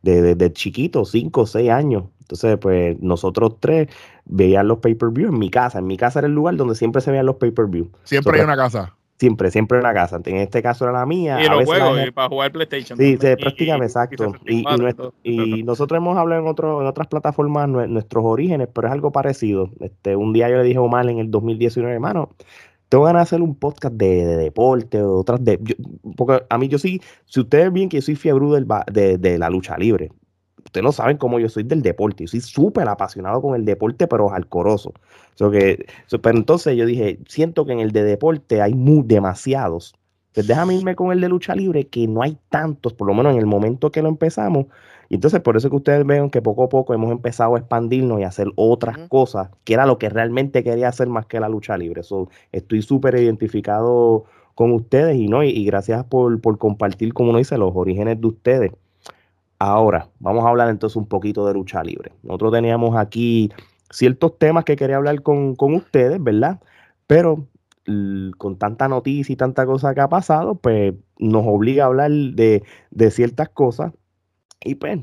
de, 0.04 0.22
de- 0.22 0.36
de 0.36 0.54
chiquitos, 0.54 1.12
5 1.12 1.42
o 1.42 1.46
6 1.46 1.70
años. 1.70 2.04
Entonces, 2.22 2.58
pues 2.60 3.00
nosotros 3.02 3.58
tres 3.60 3.88
veían 4.26 4.68
los 4.68 4.80
pay-per-view 4.80 5.30
en 5.30 5.38
mi 5.38 5.50
casa. 5.52 5.78
En 5.80 5.86
mi 5.88 5.96
casa 5.96 6.20
era 6.20 6.28
el 6.28 6.34
lugar 6.34 6.56
donde 6.56 6.74
siempre 6.76 7.02
se 7.02 7.12
veían 7.12 7.28
los 7.28 7.36
pay-per-view. 7.36 7.92
Siempre 8.04 8.32
hay 8.40 8.46
una 8.46 8.58
casa. 8.58 8.96
Siempre, 9.18 9.50
siempre 9.50 9.78
en 9.78 9.84
la 9.84 9.94
casa. 9.94 10.20
En 10.26 10.36
este 10.38 10.62
caso 10.62 10.84
era 10.84 10.92
la 10.92 11.06
mía. 11.06 11.42
Y 11.42 11.46
a 11.46 11.50
los 11.52 11.60
veces 11.60 11.80
juegos, 11.82 12.08
y 12.08 12.12
para 12.12 12.28
jugar 12.28 12.52
PlayStation. 12.52 12.98
Sí, 13.00 13.12
sí, 13.20 13.28
prácticamente, 13.40 13.86
exacto. 13.86 14.34
Y, 14.46 14.56
y 14.56 14.64
64 14.64 14.84
nues- 14.86 14.96
todo. 14.98 15.14
y 15.24 15.64
nosotros 15.64 15.98
hemos 15.98 16.18
hablado 16.18 16.42
en, 16.42 16.48
otro, 16.50 16.82
en 16.82 16.88
otras 16.88 17.08
plataformas 17.08 17.70
nue- 17.70 17.88
nuestros 17.88 18.26
orígenes, 18.26 18.68
pero 18.74 18.88
es 18.88 18.94
algo 18.94 19.12
parecido. 19.14 19.70
Este, 19.80 20.18
un 20.18 20.34
día 20.34 20.50
yo 20.50 20.58
le 20.58 20.64
dije 20.64 20.78
a 20.80 20.82
Omar 20.82 21.08
en 21.10 21.20
el 21.20 21.32
2019, 21.32 21.94
hermano, 21.94 22.32
tengo 22.90 23.06
ganas 23.06 23.22
de 23.22 23.24
hacer 23.36 23.42
un 23.42 23.56
podcast 23.56 23.96
de, 23.96 24.26
de 24.26 24.36
deporte 24.36 25.02
o 25.02 25.20
otras 25.20 25.42
de... 25.44 25.60
yo- 25.64 25.76
porque 26.18 26.44
a 26.50 26.58
mí 26.58 26.68
yo 26.68 26.78
sí, 26.78 27.00
si 27.26 27.40
ustedes 27.40 27.72
ven 27.72 27.88
que 27.88 27.98
yo 27.98 28.02
soy 28.02 28.16
fiebre 28.16 28.46
del, 28.48 28.68
de, 28.92 29.18
de 29.18 29.38
la 29.38 29.50
lucha 29.50 29.78
libre, 29.78 30.12
ustedes 30.66 30.84
no 30.84 30.92
saben 30.92 31.16
cómo 31.18 31.40
yo 31.40 31.48
soy 31.48 31.64
del 31.64 31.82
deporte. 31.82 32.26
Yo 32.26 32.28
soy 32.28 32.42
súper 32.42 32.90
apasionado 32.90 33.42
con 33.42 33.56
el 33.56 33.64
deporte, 33.64 34.08
pero 34.08 34.34
alcoroso. 34.34 34.92
So 35.36 35.52
que, 35.52 35.86
so- 36.08 36.22
pero 36.22 36.38
entonces 36.38 36.76
yo 36.78 36.86
dije, 36.86 37.20
siento 37.28 37.66
que 37.66 37.74
en 37.74 37.80
el 37.80 37.92
de 37.92 38.04
deporte 38.04 38.62
hay 38.62 38.74
muy, 38.74 39.04
demasiados. 39.06 39.94
Pues 40.34 40.48
déjame 40.48 40.76
irme 40.76 40.96
con 40.96 41.12
el 41.12 41.22
de 41.22 41.30
lucha 41.30 41.56
libre, 41.56 41.88
que 41.88 42.08
no 42.08 42.22
hay 42.22 42.38
tantos, 42.50 42.94
por 42.94 43.08
lo 43.08 43.14
menos 43.14 43.34
en 43.34 43.40
el 43.40 43.46
momento 43.46 43.92
que 43.92 44.02
lo 44.02 44.10
empezamos. 44.10 44.66
Y 45.08 45.16
entonces 45.16 45.40
por 45.42 45.56
eso 45.56 45.70
que 45.70 45.76
ustedes 45.78 46.06
ven 46.06 46.30
que 46.30 46.42
poco 46.42 46.64
a 46.64 46.70
poco 46.70 46.94
hemos 46.94 47.12
empezado 47.12 47.56
a 47.56 47.60
expandirnos 47.60 48.20
y 48.20 48.24
a 48.24 48.28
hacer 48.30 48.48
otras 48.56 48.98
cosas, 49.08 49.50
que 49.64 49.74
era 49.76 49.86
lo 49.86 49.98
que 49.98 50.10
realmente 50.10 50.64
quería 50.64 50.90
hacer 50.90 51.08
más 51.08 51.26
que 51.28 51.40
la 51.40 51.48
lucha 51.48 51.78
libre. 51.78 52.04
So, 52.04 52.30
estoy 52.52 52.82
súper 52.82 53.16
identificado 53.16 54.26
con 54.56 54.72
ustedes 54.74 55.16
y 55.18 55.28
no, 55.28 55.44
y, 55.44 55.50
y 55.50 55.66
gracias 55.66 56.04
por, 56.06 56.40
por 56.42 56.58
compartir, 56.58 57.14
como 57.14 57.30
uno 57.30 57.40
dice, 57.40 57.58
los 57.58 57.72
orígenes 57.76 58.20
de 58.20 58.28
ustedes. 58.28 58.72
Ahora, 59.60 60.10
vamos 60.20 60.46
a 60.46 60.50
hablar 60.50 60.70
entonces 60.70 60.96
un 60.98 61.08
poquito 61.08 61.48
de 61.48 61.54
lucha 61.54 61.84
libre. 61.84 62.12
Nosotros 62.24 62.52
teníamos 62.54 62.96
aquí 62.98 63.52
ciertos 63.90 64.38
temas 64.38 64.66
que 64.66 64.76
quería 64.76 64.98
hablar 64.98 65.22
con, 65.22 65.56
con 65.56 65.74
ustedes, 65.74 66.22
¿verdad? 66.24 66.60
Pero 67.08 67.48
con 68.38 68.58
tanta 68.58 68.88
noticia 68.88 69.34
y 69.34 69.36
tanta 69.36 69.66
cosa 69.66 69.94
que 69.94 70.02
ha 70.02 70.10
pasado, 70.10 70.56
pues 70.56 70.96
nos 71.20 71.44
obliga 71.46 71.84
a 71.84 71.88
hablar 71.88 72.10
de, 72.12 72.64
de 72.90 73.12
ciertas 73.12 73.50
cosas. 73.50 73.94
Y 74.64 74.76
pues, 74.76 75.00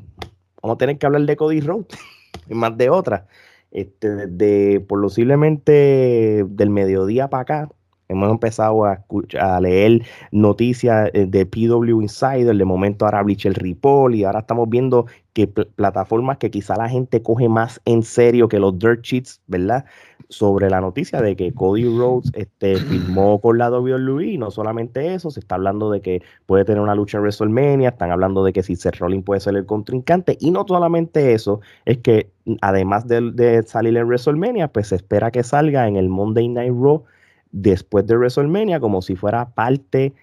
vamos 0.60 0.74
a 0.74 0.78
tener 0.78 0.98
que 0.98 1.06
hablar 1.06 1.22
de 1.22 1.36
Cody 1.36 1.60
Rhodes 1.60 1.86
y 2.48 2.54
más 2.54 2.76
de 2.76 2.90
otras. 2.90 3.22
Este, 3.70 4.26
desde 4.26 4.80
posiblemente 4.80 6.44
del 6.46 6.70
mediodía 6.70 7.30
para 7.30 7.42
acá, 7.42 7.68
hemos 8.12 8.30
empezado 8.30 8.84
a, 8.84 9.60
leer 9.60 10.02
noticias 10.30 11.10
eh, 11.12 11.26
de 11.26 11.46
PW 11.46 12.00
Insider, 12.00 12.56
de 12.56 12.64
momento 12.64 13.04
ahora 13.04 13.22
Bleacher 13.22 13.52
Report, 13.54 14.14
y 14.14 14.24
ahora 14.24 14.40
estamos 14.40 14.68
viendo 14.68 15.06
que 15.32 15.46
pl- 15.46 15.66
plataformas 15.76 16.38
que 16.38 16.50
quizá 16.50 16.76
la 16.76 16.88
gente 16.88 17.22
coge 17.22 17.48
más 17.48 17.80
en 17.84 18.02
serio 18.02 18.48
que 18.48 18.58
los 18.58 18.78
dirt 18.78 19.02
sheets, 19.02 19.40
¿verdad? 19.46 19.84
Sobre 20.28 20.70
la 20.70 20.80
noticia 20.80 21.20
de 21.20 21.36
que 21.36 21.52
Cody 21.52 21.84
Rhodes 21.84 22.30
este, 22.34 22.76
firmó 22.76 23.40
con 23.40 23.58
la 23.58 23.70
WWE, 23.70 24.26
y 24.26 24.38
no 24.38 24.50
solamente 24.50 25.14
eso, 25.14 25.30
se 25.30 25.40
está 25.40 25.56
hablando 25.56 25.90
de 25.90 26.00
que 26.00 26.22
puede 26.46 26.64
tener 26.64 26.80
una 26.80 26.94
lucha 26.94 27.18
en 27.18 27.22
WrestleMania, 27.22 27.90
están 27.90 28.10
hablando 28.10 28.42
de 28.44 28.52
que 28.52 28.62
si 28.62 28.76
Seth 28.76 28.98
puede 29.24 29.40
ser 29.40 29.56
el 29.56 29.66
contrincante, 29.66 30.36
y 30.40 30.50
no 30.50 30.64
solamente 30.66 31.34
eso, 31.34 31.60
es 31.84 31.98
que 31.98 32.30
mm, 32.46 32.54
además 32.62 33.06
de, 33.08 33.30
de 33.32 33.62
salir 33.64 33.96
en 33.96 34.06
WrestleMania, 34.06 34.68
pues 34.68 34.88
se 34.88 34.96
espera 34.96 35.30
que 35.30 35.42
salga 35.42 35.86
en 35.86 35.96
el 35.96 36.08
Monday 36.08 36.48
Night 36.48 36.72
Raw 36.72 37.04
después 37.52 38.06
de 38.06 38.16
WrestleMania 38.16 38.80
como 38.80 39.02
si 39.02 39.14
fuera 39.14 39.50
parte 39.50 40.14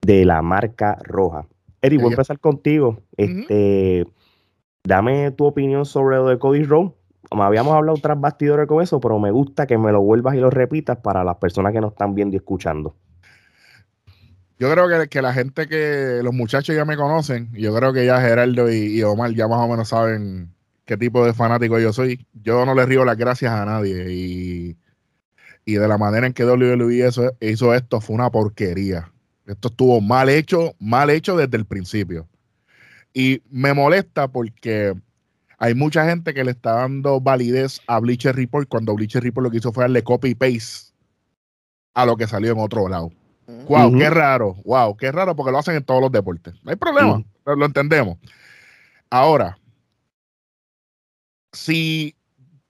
de 0.00 0.24
la 0.24 0.40
marca 0.42 0.96
roja. 1.02 1.46
Eric, 1.82 2.00
voy 2.00 2.10
a 2.10 2.14
empezar 2.14 2.38
contigo. 2.40 3.02
Este, 3.16 4.06
dame 4.84 5.30
tu 5.32 5.44
opinión 5.44 5.84
sobre 5.84 6.16
lo 6.16 6.28
de 6.28 6.38
Cody 6.38 6.64
Rhodes. 6.64 6.92
Habíamos 7.30 7.74
hablado 7.74 7.98
tras 8.00 8.18
bastidores 8.18 8.66
con 8.66 8.82
eso, 8.82 9.00
pero 9.00 9.18
me 9.18 9.30
gusta 9.30 9.66
que 9.66 9.76
me 9.76 9.92
lo 9.92 10.00
vuelvas 10.00 10.34
y 10.34 10.38
lo 10.38 10.50
repitas 10.50 10.96
para 10.98 11.24
las 11.24 11.36
personas 11.36 11.72
que 11.72 11.80
nos 11.80 11.92
están 11.92 12.14
viendo 12.14 12.34
y 12.34 12.38
escuchando. 12.38 12.96
Yo 14.58 14.72
creo 14.72 14.88
que, 14.88 15.08
que 15.08 15.22
la 15.22 15.32
gente 15.32 15.68
que 15.68 16.20
los 16.22 16.32
muchachos 16.32 16.74
ya 16.74 16.84
me 16.84 16.96
conocen, 16.96 17.50
yo 17.52 17.74
creo 17.76 17.92
que 17.92 18.06
ya 18.06 18.20
Gerardo 18.20 18.72
y, 18.72 18.98
y 18.98 19.02
Omar 19.02 19.32
ya 19.32 19.46
más 19.46 19.60
o 19.60 19.68
menos 19.68 19.88
saben 19.88 20.52
qué 20.84 20.96
tipo 20.96 21.24
de 21.24 21.34
fanático 21.34 21.78
yo 21.78 21.92
soy. 21.92 22.26
Yo 22.32 22.64
no 22.64 22.74
le 22.74 22.86
río 22.86 23.04
las 23.04 23.16
gracias 23.16 23.52
a 23.52 23.64
nadie 23.64 24.10
y, 24.10 24.76
y 25.68 25.74
de 25.74 25.86
la 25.86 25.98
manera 25.98 26.26
en 26.26 26.32
que 26.32 26.46
WWE 26.46 27.06
hizo, 27.06 27.30
hizo 27.40 27.74
esto 27.74 28.00
fue 28.00 28.16
una 28.16 28.30
porquería. 28.30 29.12
Esto 29.44 29.68
estuvo 29.68 30.00
mal 30.00 30.30
hecho, 30.30 30.74
mal 30.78 31.10
hecho 31.10 31.36
desde 31.36 31.58
el 31.58 31.66
principio. 31.66 32.26
Y 33.12 33.42
me 33.50 33.74
molesta 33.74 34.28
porque 34.28 34.94
hay 35.58 35.74
mucha 35.74 36.08
gente 36.08 36.32
que 36.32 36.42
le 36.42 36.52
está 36.52 36.72
dando 36.72 37.20
validez 37.20 37.82
a 37.86 38.00
Bleacher 38.00 38.34
Report 38.34 38.66
cuando 38.66 38.94
Bleacher 38.94 39.22
Report 39.22 39.44
lo 39.44 39.50
que 39.50 39.58
hizo 39.58 39.70
fue 39.70 39.84
darle 39.84 40.02
copy 40.02 40.34
paste 40.34 40.94
a 41.92 42.06
lo 42.06 42.16
que 42.16 42.26
salió 42.26 42.52
en 42.52 42.60
otro 42.60 42.88
lado. 42.88 43.10
Wow, 43.68 43.92
qué 43.98 44.08
raro. 44.08 44.54
Wow, 44.64 44.96
qué 44.96 45.12
raro 45.12 45.36
porque 45.36 45.52
lo 45.52 45.58
hacen 45.58 45.74
en 45.74 45.84
todos 45.84 46.00
los 46.00 46.10
deportes. 46.10 46.54
No 46.62 46.70
hay 46.70 46.76
problema, 46.76 47.22
lo 47.44 47.66
entendemos. 47.66 48.16
Ahora, 49.10 49.58
si, 51.52 52.16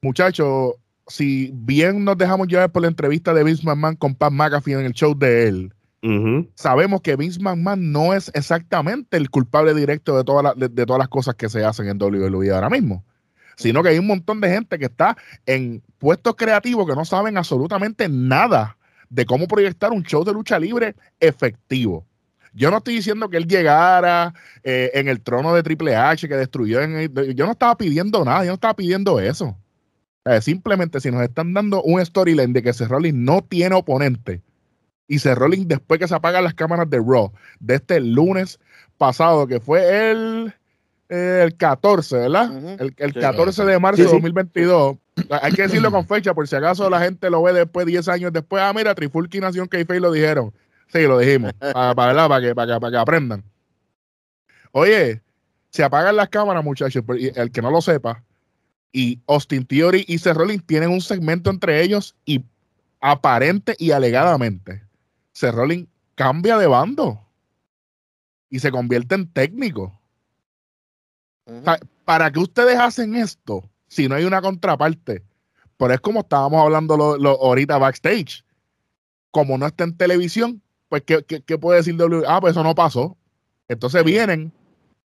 muchachos, 0.02 0.74
si 1.08 1.50
bien 1.54 2.04
nos 2.04 2.16
dejamos 2.16 2.46
llevar 2.48 2.70
por 2.70 2.82
la 2.82 2.88
entrevista 2.88 3.34
de 3.34 3.42
Vince 3.44 3.64
McMahon 3.64 3.96
con 3.96 4.14
Pat 4.14 4.32
McAfee 4.32 4.74
en 4.74 4.86
el 4.86 4.92
show 4.92 5.16
de 5.18 5.48
él, 5.48 5.72
sabemos 6.54 7.00
que 7.00 7.16
Vince 7.16 7.40
McMahon 7.40 7.90
no 7.90 8.14
es 8.14 8.30
exactamente 8.34 9.16
el 9.16 9.30
culpable 9.30 9.74
directo 9.74 10.16
de, 10.16 10.22
todas 10.22 10.44
las- 10.44 10.56
de, 10.56 10.68
de 10.68 10.86
todas 10.86 11.00
las 11.00 11.08
cosas 11.08 11.34
que 11.34 11.48
se 11.48 11.64
hacen 11.64 11.88
en 11.88 12.00
WWE 12.00 12.52
ahora 12.52 12.70
mismo. 12.70 13.04
Sino 13.56 13.82
que 13.82 13.88
hay 13.88 13.98
un 13.98 14.06
montón 14.06 14.40
de 14.40 14.48
gente 14.48 14.78
que 14.78 14.84
está 14.84 15.16
en 15.44 15.82
puestos 15.98 16.36
creativos 16.36 16.86
que 16.88 16.94
no 16.94 17.04
saben 17.04 17.36
absolutamente 17.36 18.08
nada 18.08 18.76
de 19.10 19.26
cómo 19.26 19.48
proyectar 19.48 19.90
un 19.90 20.04
show 20.04 20.22
de 20.22 20.32
lucha 20.32 20.58
libre 20.60 20.94
efectivo. 21.18 22.06
Yo 22.54 22.70
no 22.70 22.76
estoy 22.78 22.94
diciendo 22.94 23.28
que 23.28 23.36
él 23.36 23.46
llegara 23.48 24.32
eh, 24.62 24.90
en 24.94 25.08
el 25.08 25.20
trono 25.20 25.52
de 25.54 25.62
Triple 25.64 25.96
H 25.96 26.28
que 26.28 26.36
destruyó. 26.36 26.80
En 26.80 26.94
el- 26.96 27.34
yo 27.34 27.46
no 27.46 27.52
estaba 27.52 27.76
pidiendo 27.76 28.24
nada, 28.24 28.40
yo 28.44 28.48
no 28.50 28.54
estaba 28.54 28.74
pidiendo 28.74 29.18
eso. 29.18 29.56
Simplemente 30.40 31.00
si 31.00 31.10
nos 31.10 31.22
están 31.22 31.54
dando 31.54 31.82
un 31.82 32.04
storyline 32.04 32.52
de 32.52 32.62
que 32.62 32.72
Seth 32.72 32.88
Rollins 32.88 33.18
no 33.18 33.42
tiene 33.42 33.74
oponente 33.74 34.42
y 35.06 35.18
Seth 35.18 35.38
Rollins 35.38 35.68
después 35.68 35.98
que 36.00 36.08
se 36.08 36.14
apagan 36.14 36.44
las 36.44 36.54
cámaras 36.54 36.88
de 36.90 36.98
Raw 36.98 37.32
de 37.60 37.76
este 37.76 38.00
lunes 38.00 38.58
pasado, 38.98 39.46
que 39.46 39.60
fue 39.60 40.10
el, 40.10 40.52
el 41.08 41.56
14, 41.56 42.16
¿verdad? 42.18 42.80
El, 42.80 42.94
el 42.96 43.12
Sí. 43.12 43.20
14 43.20 43.64
de 43.64 43.78
marzo 43.78 43.96
Sí, 43.96 44.02
de 44.02 44.08
sí. 44.08 44.14
2022. 44.14 44.96
Hay 45.42 45.52
que 45.52 45.62
decirlo 45.62 45.90
con 45.90 46.06
fecha, 46.06 46.34
por 46.34 46.46
si 46.46 46.54
acaso 46.56 46.88
la 46.90 47.00
gente 47.00 47.30
lo 47.30 47.42
ve 47.42 47.52
después, 47.52 47.86
10 47.86 48.06
años 48.08 48.32
después. 48.32 48.62
Ah, 48.62 48.72
mira, 48.74 48.94
Trifulki 48.94 49.40
Nación 49.40 49.66
Keife 49.68 49.98
lo 50.00 50.12
dijeron. 50.12 50.52
Sí, 50.88 51.02
lo 51.02 51.18
dijimos. 51.18 51.52
Para, 51.58 51.94
para, 51.94 52.28
para 52.28 52.40
que, 52.40 52.54
para, 52.54 52.74
que, 52.74 52.80
para 52.80 52.90
que 52.90 52.96
aprendan. 52.98 53.42
Oye, 54.72 55.22
se 55.70 55.82
apagan 55.84 56.16
las 56.16 56.28
cámaras, 56.28 56.62
muchachos. 56.64 57.02
por- 57.04 57.18
y 57.18 57.30
El 57.34 57.50
que 57.50 57.62
no 57.62 57.70
lo 57.70 57.80
sepa. 57.80 58.22
Y 58.92 59.20
Austin 59.26 59.66
Theory 59.66 60.04
y 60.08 60.18
Seth 60.18 60.36
Rollins 60.36 60.64
tienen 60.66 60.90
un 60.90 61.00
segmento 61.00 61.50
entre 61.50 61.82
ellos 61.82 62.16
y 62.24 62.42
aparente 63.00 63.76
y 63.78 63.90
alegadamente 63.92 64.82
Seth 65.32 65.54
Rollins 65.54 65.86
cambia 66.14 66.56
de 66.58 66.66
bando 66.66 67.20
y 68.50 68.58
se 68.58 68.70
convierte 68.70 69.14
en 69.14 69.28
técnico. 69.30 69.98
Ujú. 71.46 71.58
O 71.58 71.64
sea, 71.64 71.78
¿Para 72.04 72.30
qué 72.30 72.40
ustedes 72.40 72.78
hacen 72.78 73.14
esto 73.16 73.68
si 73.86 74.08
no 74.08 74.14
hay 74.14 74.24
una 74.24 74.40
contraparte? 74.40 75.22
Pero 75.76 75.94
es 75.94 76.00
como 76.00 76.20
estábamos 76.20 76.60
hablando 76.62 76.96
lo, 76.96 77.16
lo- 77.18 77.40
ahorita 77.42 77.78
backstage. 77.78 78.42
Como 79.30 79.58
no 79.58 79.66
está 79.66 79.84
en 79.84 79.96
televisión, 79.96 80.62
pues 80.88 81.02
¿qué, 81.06 81.22
qué, 81.22 81.42
qué 81.42 81.58
puede 81.58 81.78
decir 81.78 81.94
WWE? 81.94 82.24
Ah, 82.26 82.40
pues 82.40 82.52
eso 82.52 82.62
no 82.64 82.74
pasó. 82.74 83.16
Entonces 83.68 84.02
vienen, 84.02 84.50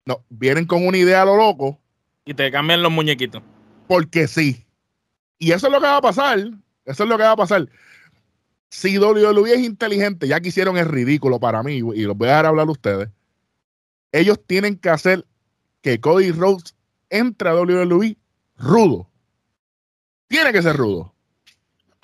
no, 0.04 0.24
vienen 0.28 0.66
con 0.66 0.84
una 0.84 0.98
idea 0.98 1.22
a 1.22 1.24
lo 1.24 1.36
loco, 1.36 1.78
Y 2.24 2.34
te 2.34 2.50
cambian 2.50 2.82
los 2.82 2.90
muñequitos. 2.92 3.42
Porque 3.90 4.28
sí. 4.28 4.64
Y 5.40 5.50
eso 5.50 5.66
es 5.66 5.72
lo 5.72 5.80
que 5.80 5.86
va 5.86 5.96
a 5.96 6.00
pasar. 6.00 6.38
Eso 6.84 7.02
es 7.02 7.08
lo 7.08 7.16
que 7.16 7.24
va 7.24 7.32
a 7.32 7.36
pasar. 7.36 7.68
Si 8.68 8.96
WWE 8.98 9.52
es 9.52 9.60
inteligente, 9.62 10.28
ya 10.28 10.38
que 10.40 10.50
hicieron 10.50 10.76
el 10.78 10.86
ridículo 10.86 11.40
para 11.40 11.64
mí, 11.64 11.78
y 11.78 12.02
los 12.02 12.16
voy 12.16 12.28
a 12.28 12.30
dejar 12.30 12.46
hablar 12.46 12.68
a 12.68 12.70
ustedes, 12.70 13.08
ellos 14.12 14.38
tienen 14.46 14.76
que 14.76 14.90
hacer 14.90 15.26
que 15.82 16.00
Cody 16.00 16.30
Rhodes 16.30 16.76
entre 17.08 17.48
a 17.48 17.54
WWE 17.56 18.16
rudo. 18.58 19.08
Tiene 20.28 20.52
que 20.52 20.62
ser 20.62 20.76
rudo. 20.76 21.12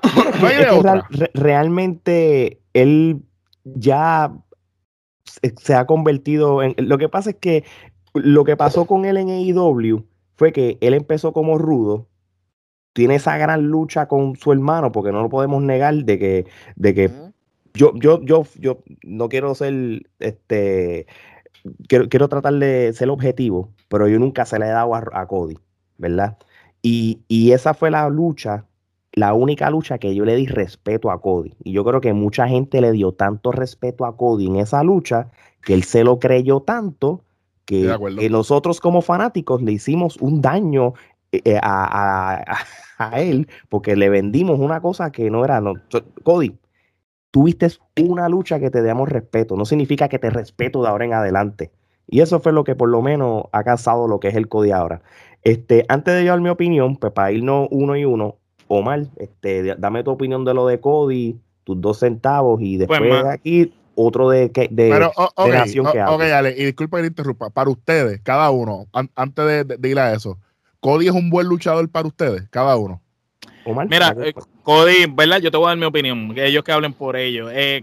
No 0.40 0.47
hay 0.49 0.57
de 0.57 0.71
otra. 0.71 0.93
real- 0.95 1.05
re- 1.11 1.31
realmente 1.35 2.61
él 2.75 3.23
ya 3.64 4.33
se, 5.23 5.55
se 5.57 5.75
ha 5.75 5.87
convertido 5.87 6.64
en. 6.64 6.75
Lo 6.78 6.99
que 6.99 7.09
pasa 7.09 7.31
es 7.31 7.37
que 7.37 7.62
lo 8.12 8.43
que 8.45 8.57
pasó 8.57 8.87
con 8.87 9.05
él 9.05 9.16
en 9.19 9.28
AEW 9.28 10.05
fue 10.37 10.52
que 10.52 10.78
él 10.81 10.95
empezó 10.95 11.33
como 11.33 11.59
rudo. 11.59 12.09
Tiene 12.93 13.16
esa 13.16 13.37
gran 13.37 13.69
lucha 13.69 14.09
con 14.09 14.37
su 14.37 14.52
hermano, 14.52 14.93
porque 14.93 15.12
no 15.12 15.23
lo 15.23 15.28
podemos 15.28 15.62
negar 15.62 15.95
de 15.95 16.19
que, 16.19 16.47
de 16.76 16.95
que 16.95 17.11
yo, 17.75 17.93
yo, 17.97 18.23
yo, 18.23 18.45
yo 18.59 18.78
no 19.02 19.28
quiero 19.28 19.55
ser 19.55 20.09
este. 20.19 21.07
Quiero, 21.88 22.09
quiero 22.09 22.28
tratar 22.28 22.55
de 22.55 22.93
ser 22.95 23.11
objetivo, 23.11 23.71
pero 23.88 24.09
yo 24.09 24.19
nunca 24.19 24.47
se 24.47 24.59
le 24.59 24.66
he 24.66 24.71
dado 24.71 24.95
a, 24.95 25.05
a 25.12 25.26
Cody, 25.26 25.59
¿verdad? 25.99 26.38
Y, 26.81 27.21
y 27.28 27.52
esa 27.52 27.75
fue 27.75 27.90
la 27.90 28.09
lucha, 28.09 28.64
la 29.12 29.35
única 29.35 29.69
lucha 29.71 29.99
que 29.99 30.14
yo 30.14 30.25
le 30.25 30.37
di 30.37 30.47
respeto 30.47 31.11
a 31.11 31.21
Cody. 31.21 31.55
Y 31.64 31.73
yo 31.73 31.85
creo 31.85 32.00
que 32.00 32.12
mucha 32.12 32.47
gente 32.47 32.81
le 32.81 32.93
dio 32.93 33.12
tanto 33.12 33.50
respeto 33.50 34.07
a 34.07 34.16
Cody 34.16 34.47
en 34.47 34.57
esa 34.57 34.85
lucha 34.85 35.31
que 35.62 35.75
él 35.75 35.83
se 35.83 36.05
lo 36.05 36.19
creyó 36.21 36.61
tanto 36.61 37.25
que, 37.67 37.85
nosotros 38.31 38.81
como 38.81 39.03
fanáticos 39.03 39.61
le 39.61 39.73
hicimos 39.73 40.17
un 40.19 40.41
daño 40.41 40.95
eh, 41.33 41.43
eh, 41.45 41.59
a, 41.63 42.41
a- 42.45 42.57
a 42.99 43.21
él 43.21 43.49
porque 43.69 43.95
le 43.97 44.09
vendimos 44.09 44.59
una 44.59 44.81
cosa 44.81 45.13
que 45.13 45.29
no 45.31 45.45
era. 45.45 45.61
No. 45.61 45.75
Cody, 46.23 46.55
tuviste 47.31 47.69
una 48.01 48.29
lucha 48.29 48.59
que 48.59 48.71
te 48.71 48.83
damos 48.83 49.09
respeto. 49.09 49.57
No 49.57 49.65
significa 49.67 50.09
que 50.09 50.19
te 50.19 50.31
respeto 50.31 50.83
de 50.83 50.89
ahora 50.89 51.05
en 51.05 51.13
adelante. 51.13 51.71
Y 52.09 52.21
eso 52.21 52.41
fue 52.41 52.53
lo 52.53 52.65
que 52.65 52.75
por 52.77 52.89
lo 52.89 53.03
menos 53.03 53.45
ha 53.53 53.65
cansado 53.65 54.07
lo 54.09 54.21
que 54.21 54.29
es 54.29 54.35
el 54.37 54.49
Cody 54.49 54.71
ahora. 54.71 55.03
Este, 55.43 55.85
antes 55.89 56.15
de 56.15 56.25
dar 56.25 56.41
mi 56.41 56.49
opinión, 56.49 56.97
pues 56.97 57.13
para 57.13 57.33
irnos 57.33 57.69
uno 57.71 57.97
y 57.97 58.05
uno, 58.05 58.37
Omar, 58.69 59.07
este, 59.17 59.75
dame 59.77 60.03
tu 60.05 60.11
opinión 60.13 60.45
de 60.45 60.55
lo 60.55 60.67
de 60.67 60.81
Cody, 60.81 61.37
tus 61.65 61.81
dos 61.81 61.99
centavos, 61.99 62.61
y 62.61 62.77
después 62.79 63.01
Pues, 63.01 63.11
ma- 63.13 63.23
de 63.29 63.35
aquí 63.35 63.73
otro 63.97 64.31
de, 64.31 64.53
que- 64.53 64.69
de, 64.71 64.91
Pero, 64.91 65.11
o- 65.17 65.31
ok, 65.35 65.47
de 65.47 65.53
nación 65.53 65.87
que 65.93 66.00
o- 66.03 66.15
ok. 66.15 66.23
Ale, 66.23 66.55
y 66.57 66.65
disculpa 66.67 66.99
que 66.99 67.03
te 67.05 67.09
interrumpa. 67.09 67.50
Para 67.50 67.71
ustedes, 67.71 68.21
cada 68.23 68.50
uno, 68.50 68.87
an- 68.93 69.11
antes 69.17 69.45
de, 69.45 69.65
de- 69.65 69.76
de 69.76 69.88
ir 69.88 69.99
a 69.99 70.12
eso, 70.12 70.38
¿Cody 70.79 71.07
es 71.09 71.12
un 71.12 71.31
buen 71.31 71.49
luchador 71.49 71.88
para 71.91 72.07
ustedes? 72.07 72.45
Cada 72.50 72.76
uno. 72.76 73.03
Omar, 73.65 73.88
Mira, 73.91 74.15
eh, 74.23 74.33
pues. 74.33 74.47
Cody, 74.62 75.07
¿verdad? 75.12 75.41
Yo 75.41 75.50
te 75.50 75.57
voy 75.57 75.67
a 75.67 75.69
dar 75.71 75.79
mi 75.79 75.85
opinión, 75.87 76.33
que 76.35 76.47
ellos 76.47 76.62
que 76.62 76.71
hablen 76.71 76.93
por 76.93 77.17
ellos. 77.17 77.50
Eh, 77.53 77.83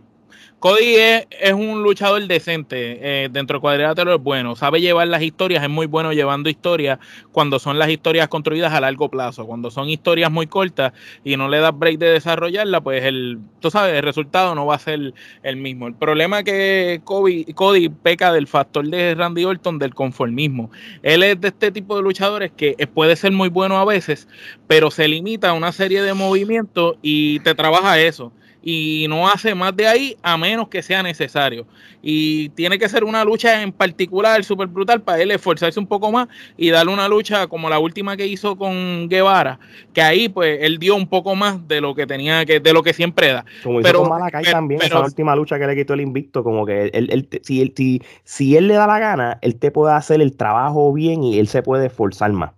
Cody 0.64 0.96
es, 0.96 1.52
un 1.52 1.84
luchador 1.84 2.26
decente, 2.26 2.98
eh, 3.02 3.30
dentro 3.30 3.56
del 3.56 3.62
cuadrilátero 3.62 4.16
es 4.16 4.24
bueno, 4.24 4.56
sabe 4.56 4.80
llevar 4.80 5.10
las 5.10 5.22
historias, 5.22 5.62
es 5.62 5.70
muy 5.70 5.88
bueno 5.88 6.14
llevando 6.14 6.50
historias 6.50 7.00
cuando 7.34 7.60
son 7.60 7.78
las 7.78 7.90
historias 7.90 8.30
construidas 8.30 8.72
a 8.72 8.80
largo 8.80 9.10
plazo, 9.10 9.46
cuando 9.46 9.72
son 9.72 9.90
historias 9.90 10.32
muy 10.32 10.48
cortas 10.48 10.94
y 11.26 11.36
no 11.36 11.50
le 11.50 11.60
das 11.60 11.78
break 11.78 11.98
de 11.98 12.12
desarrollarla, 12.12 12.80
pues 12.80 13.04
el, 13.04 13.40
tú 13.60 13.72
sabes, 13.72 13.94
el 13.94 14.04
resultado 14.04 14.56
no 14.56 14.66
va 14.66 14.76
a 14.76 14.80
ser 14.80 15.14
el 15.44 15.58
mismo. 15.58 15.88
El 15.88 15.96
problema 15.96 16.44
que 16.44 17.02
Cody, 17.04 17.90
peca 18.02 18.32
del 18.32 18.48
factor 18.48 18.88
de 18.88 19.16
Randy 19.16 19.44
Orton 19.44 19.80
del 19.80 19.94
conformismo. 19.94 20.72
Él 21.02 21.24
es 21.24 21.42
de 21.42 21.50
este 21.50 21.74
tipo 21.74 21.98
de 21.98 22.04
luchadores 22.04 22.54
que 22.56 22.78
puede 22.94 23.18
ser 23.18 23.34
muy 23.34 23.50
bueno 23.50 23.80
a 23.80 23.84
veces, 23.84 24.30
pero 24.68 24.92
se 24.92 25.10
limita 25.10 25.50
a 25.50 25.54
una 25.56 25.74
serie 25.74 26.02
de 26.02 26.14
movimientos 26.14 26.96
y 27.02 27.42
te 27.42 27.54
trabaja 27.54 28.00
eso. 28.00 28.32
Y 28.66 29.08
no 29.10 29.28
hace 29.28 29.54
más 29.54 29.76
de 29.76 29.88
ahí 29.88 30.18
a 30.24 30.38
menos 30.38 30.70
que 30.70 30.82
sea 30.82 31.04
necesario. 31.04 31.66
Y 32.02 32.50
tiene 32.50 32.80
que 32.80 32.88
ser 32.88 33.04
una 33.04 33.24
lucha 33.26 33.62
en 33.62 33.72
particular 33.74 34.44
súper 34.44 34.68
brutal 34.68 35.02
para 35.02 35.22
él 35.22 35.32
esforzarse 35.32 35.80
un 35.80 35.88
poco 35.88 36.12
más 36.12 36.28
y 36.58 36.70
darle 36.70 36.94
una 36.94 37.08
lucha 37.10 37.48
como 37.48 37.70
la 37.70 37.80
última 37.80 38.16
que 38.16 38.26
hizo 38.26 38.56
con 38.58 39.10
Guevara, 39.10 39.60
que 39.94 40.02
ahí 40.02 40.30
pues 40.30 40.60
él 40.62 40.80
dio 40.80 40.96
un 40.96 41.08
poco 41.08 41.36
más 41.36 41.68
de 41.68 41.82
lo 41.82 41.94
que 41.94 42.08
tenía 42.08 42.46
que, 42.46 42.60
de 42.62 42.74
lo 42.74 42.84
que 42.84 42.94
siempre 42.94 43.34
da. 43.34 43.46
Como 43.64 43.80
hizo 43.82 43.88
Pero- 43.88 44.00
con 44.00 44.10
Malakai 44.10 44.44
pero- 44.44 44.56
también, 44.58 44.80
pero- 44.82 44.98
esa 44.98 45.06
última 45.06 45.36
lucha 45.36 45.60
que 45.60 45.68
le 45.68 45.76
quitó 45.76 45.94
el 45.94 46.02
invicto, 46.02 46.44
como 46.44 46.66
que 46.66 46.88
él, 46.94 47.10
él 47.12 47.30
si, 47.44 47.62
él, 47.62 47.74
si, 47.76 48.02
si 48.24 48.56
él 48.56 48.68
le 48.70 48.76
da 48.76 48.88
la 48.88 49.00
gana, 49.00 49.40
él 49.42 49.56
te 49.58 49.72
puede 49.72 49.94
hacer 49.94 50.22
el 50.22 50.36
trabajo 50.38 50.92
bien 50.94 51.24
y 51.24 51.38
él 51.40 51.48
se 51.48 51.64
puede 51.64 51.88
esforzar 51.88 52.32
más. 52.32 52.52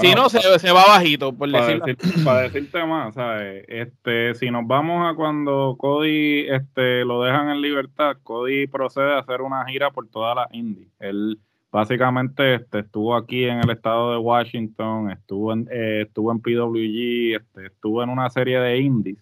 Si 0.00 0.14
no, 0.14 0.28
se, 0.28 0.58
se 0.58 0.70
va 0.72 0.84
bajito, 0.86 1.32
por 1.32 1.50
para, 1.50 1.66
decirlo. 1.66 1.86
decir- 1.86 2.24
para 2.24 2.40
decirte 2.42 2.84
más, 2.86 3.14
¿sabes? 3.14 3.64
Este, 3.68 4.34
si 4.34 4.50
nos 4.50 4.66
vamos 4.66 5.10
a 5.10 5.14
cuando 5.14 5.76
Cody 5.78 6.46
este, 6.48 7.04
lo 7.04 7.22
dejan 7.22 7.50
en 7.50 7.60
libertad, 7.60 8.16
Cody 8.22 8.66
procede 8.66 9.12
a 9.14 9.18
hacer 9.18 9.40
una 9.42 9.64
gira 9.66 9.90
por 9.90 10.08
todas 10.08 10.34
las 10.36 10.46
indies. 10.52 10.88
Él 11.00 11.38
básicamente 11.70 12.54
este, 12.54 12.80
estuvo 12.80 13.14
aquí 13.14 13.44
en 13.44 13.58
el 13.60 13.70
estado 13.70 14.12
de 14.12 14.18
Washington, 14.18 15.10
estuvo 15.10 15.52
en, 15.52 15.68
eh, 15.70 16.02
estuvo 16.06 16.32
en 16.32 16.40
PWG, 16.40 17.36
este, 17.36 17.66
estuvo 17.66 18.02
en 18.02 18.08
una 18.08 18.30
serie 18.30 18.58
de 18.58 18.78
indies 18.78 19.18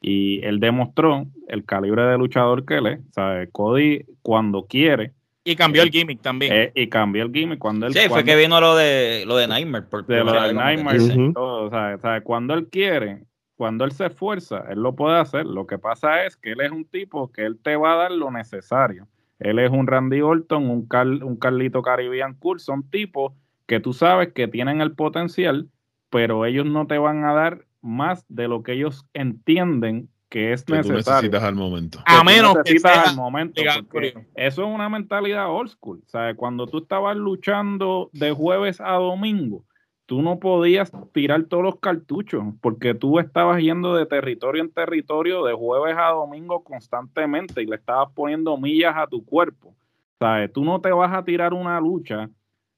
y 0.00 0.42
él 0.44 0.60
demostró 0.60 1.26
el 1.48 1.64
calibre 1.64 2.02
de 2.04 2.16
luchador 2.16 2.64
que 2.64 2.76
él 2.76 2.86
es. 2.86 3.00
¿sabes? 3.12 3.48
Cody 3.52 4.04
cuando 4.22 4.66
quiere 4.66 5.12
Y 5.50 5.56
cambió 5.56 5.82
el 5.82 5.90
gimmick 5.90 6.20
también. 6.20 6.52
eh, 6.54 6.72
y 6.74 6.86
cambió 6.88 7.22
el 7.24 7.32
gimmick 7.32 7.58
cuando 7.58 7.86
él 7.86 7.92
Sí, 7.92 8.00
fue 8.08 8.24
que 8.24 8.36
vino 8.36 8.60
lo 8.60 8.76
de 8.76 9.24
lo 9.26 9.36
de 9.36 9.46
Nightmare. 9.48 9.84
Por, 9.86 10.06
de 10.06 10.24
lo 10.24 10.32
de 10.32 10.54
Nightmare 10.54 10.98
y 11.02 11.32
todo, 11.32 11.64
o 11.66 11.70
sea, 11.70 11.94
o 11.96 12.00
sea, 12.00 12.20
cuando 12.22 12.54
él 12.54 12.68
quiere, 12.70 13.24
cuando 13.56 13.84
él 13.84 13.92
se 13.92 14.06
esfuerza, 14.06 14.64
él 14.70 14.80
lo 14.82 14.94
puede 14.94 15.18
hacer. 15.18 15.44
Lo 15.46 15.66
que 15.66 15.78
pasa 15.78 16.24
es 16.24 16.36
que 16.36 16.52
él 16.52 16.60
es 16.60 16.70
un 16.70 16.84
tipo 16.84 17.30
que 17.32 17.44
él 17.44 17.58
te 17.62 17.76
va 17.76 17.94
a 17.94 17.96
dar 17.96 18.12
lo 18.12 18.30
necesario. 18.30 19.06
Él 19.38 19.58
es 19.58 19.70
un 19.70 19.86
Randy 19.86 20.20
Orton, 20.20 20.68
un, 20.68 20.86
Carl- 20.86 21.22
un 21.22 21.36
Carlito 21.36 21.80
Caribbean 21.82 22.34
Cool, 22.34 22.60
son 22.60 22.88
tipos 22.90 23.32
que 23.66 23.80
tú 23.80 23.92
sabes 23.92 24.32
que 24.32 24.48
tienen 24.48 24.80
el 24.80 24.92
potencial, 24.92 25.68
pero 26.10 26.44
ellos 26.44 26.66
no 26.66 26.86
te 26.86 26.98
van 26.98 27.24
a 27.24 27.32
dar 27.32 27.64
más 27.82 28.24
de 28.28 28.48
lo 28.48 28.62
que 28.62 28.72
ellos 28.72 29.06
entienden 29.14 30.08
que 30.30 30.52
es 30.52 30.64
Que 30.64 30.72
tú 30.72 30.92
necesario. 30.92 31.22
necesitas 31.30 31.42
al 31.42 31.56
momento. 31.56 31.98
A 32.06 32.24
menos 32.24 32.54
que 32.54 32.72
necesitas 32.72 32.92
sea 32.92 33.02
al 33.10 33.16
momento. 33.16 33.60
eso 33.60 34.62
es 34.62 34.68
una 34.74 34.88
mentalidad 34.88 35.50
old 35.50 35.70
school. 35.70 36.02
¿sabes? 36.06 36.36
Cuando 36.36 36.66
tú 36.66 36.78
estabas 36.78 37.16
luchando 37.16 38.08
de 38.12 38.30
jueves 38.30 38.80
a 38.80 38.92
domingo, 38.92 39.64
tú 40.06 40.22
no 40.22 40.38
podías 40.38 40.92
tirar 41.12 41.44
todos 41.44 41.64
los 41.64 41.80
cartuchos 41.80 42.44
porque 42.60 42.94
tú 42.94 43.18
estabas 43.18 43.60
yendo 43.60 43.94
de 43.94 44.06
territorio 44.06 44.62
en 44.62 44.72
territorio 44.72 45.44
de 45.44 45.52
jueves 45.52 45.96
a 45.98 46.10
domingo 46.10 46.64
constantemente 46.64 47.62
y 47.62 47.66
le 47.66 47.76
estabas 47.76 48.10
poniendo 48.14 48.56
millas 48.56 48.94
a 48.96 49.06
tu 49.06 49.24
cuerpo. 49.24 49.74
¿sabes? 50.20 50.52
Tú 50.52 50.64
no 50.64 50.80
te 50.80 50.92
vas 50.92 51.12
a 51.12 51.24
tirar 51.24 51.52
una 51.52 51.80
lucha 51.80 52.30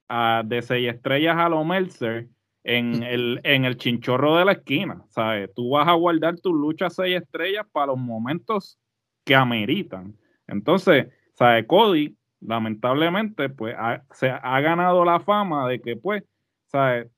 ah, 0.09 0.41
de 0.43 0.61
seis 0.61 0.89
estrellas 0.89 1.37
a 1.37 1.49
lo 1.49 1.63
Meltzer 1.63 2.27
en 2.63 3.03
el, 3.03 3.41
en 3.43 3.65
el 3.65 3.77
chinchorro 3.77 4.37
de 4.37 4.45
la 4.45 4.53
esquina, 4.53 5.03
¿sabes? 5.09 5.53
Tú 5.53 5.71
vas 5.71 5.87
a 5.87 5.93
guardar 5.93 6.39
tus 6.39 6.53
luchas 6.53 6.95
seis 6.95 7.17
estrellas 7.17 7.65
para 7.71 7.87
los 7.87 7.97
momentos 7.97 8.79
que 9.25 9.35
ameritan. 9.35 10.15
Entonces, 10.47 11.07
¿sabes? 11.33 11.65
Cody, 11.67 12.17
lamentablemente, 12.39 13.49
pues 13.49 13.75
ha, 13.77 14.03
se 14.11 14.29
ha 14.29 14.61
ganado 14.61 15.03
la 15.03 15.19
fama 15.19 15.67
de 15.67 15.81
que, 15.81 15.97
pues, 15.97 16.23
¿sabes? 16.67 17.09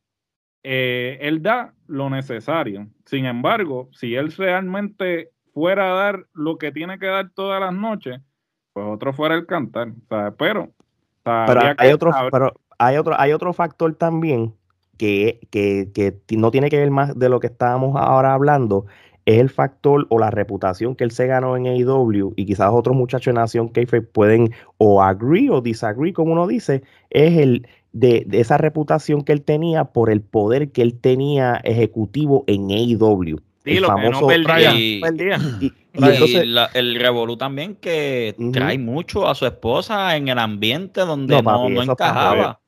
Eh, 0.64 1.20
él 1.22 1.44
da 1.44 1.74
lo 1.86 2.10
necesario. 2.10 2.88
Sin 3.06 3.26
embargo, 3.26 3.90
si 3.92 4.16
él 4.16 4.32
realmente 4.32 5.30
fuera 5.54 5.92
a 5.92 5.96
dar 5.96 6.26
lo 6.34 6.58
que 6.58 6.72
tiene 6.72 6.98
que 6.98 7.06
dar 7.06 7.30
todas 7.30 7.62
las 7.62 7.74
noches, 7.74 8.20
pues 8.74 8.88
otro 8.88 9.14
fuera 9.14 9.36
el 9.36 9.46
cantar, 9.46 9.94
¿sabes? 10.10 10.34
Pero, 10.40 10.74
Pero 11.24 11.62
hay 11.78 11.92
otro, 11.92 12.12
pero 12.32 12.54
hay 12.80 12.98
otro, 12.98 13.20
hay 13.20 13.32
otro 13.32 13.54
factor 13.54 13.94
también 13.96 14.56
que, 14.98 15.40
que, 15.50 15.90
que 15.94 16.16
no 16.38 16.52
tiene 16.52 16.70
que 16.70 16.78
ver 16.78 16.92
más 16.92 17.18
de 17.18 17.30
lo 17.30 17.40
que 17.40 17.48
estábamos 17.48 17.96
ahora 17.96 18.34
hablando, 18.34 18.86
es 19.26 19.40
el 19.40 19.50
factor 19.50 20.06
o 20.10 20.20
la 20.20 20.30
reputación 20.30 20.96
que 20.96 21.04
él 21.04 21.10
se 21.12 21.26
ganó 21.26 21.58
en 21.58 21.66
AEW 21.66 22.34
y 22.36 22.46
quizás 22.46 22.70
otros 22.72 22.96
muchachos 22.96 23.34
de 23.34 23.40
Nación 23.40 23.70
Keife 23.70 24.02
pueden 24.02 24.52
o 24.78 25.02
agree 25.02 25.50
o 25.50 25.62
disagree, 25.62 26.14
como 26.14 26.34
uno 26.34 26.46
dice, 26.46 26.84
es 27.10 27.38
el 27.38 27.68
de, 27.92 28.24
de 28.28 28.40
esa 28.42 28.58
reputación 28.58 29.24
que 29.24 29.32
él 29.34 29.42
tenía 29.42 29.86
por 29.86 30.12
el 30.12 30.22
poder 30.22 30.72
que 30.72 30.82
él 30.84 30.94
tenía 31.00 31.60
ejecutivo 31.64 32.44
en 32.48 32.70
AEW. 32.70 33.40
Sí, 33.64 33.78
el 33.78 33.82
lo 33.82 33.96
que 33.96 34.10
no 34.10 34.20
famoso- 34.20 34.28
perdía. 34.28 34.74
Y- 34.76 35.02
perdía. 35.02 35.38
Y, 35.60 35.66
y 35.66 35.74
Y 35.94 36.04
entonces, 36.04 36.46
la- 36.46 36.70
el 36.76 37.00
Revolú 37.00 37.36
también 37.38 37.76
que 37.76 38.36
trae 38.52 38.78
mucho 38.78 39.28
a 39.28 39.34
su 39.34 39.46
esposa 39.48 40.16
en 40.18 40.28
el 40.28 40.38
ambiente 40.38 41.02
donde 41.02 41.42
No, 41.42 41.42
no, 41.42 41.62
papi, 41.80 41.90
encajaba. 41.90 42.60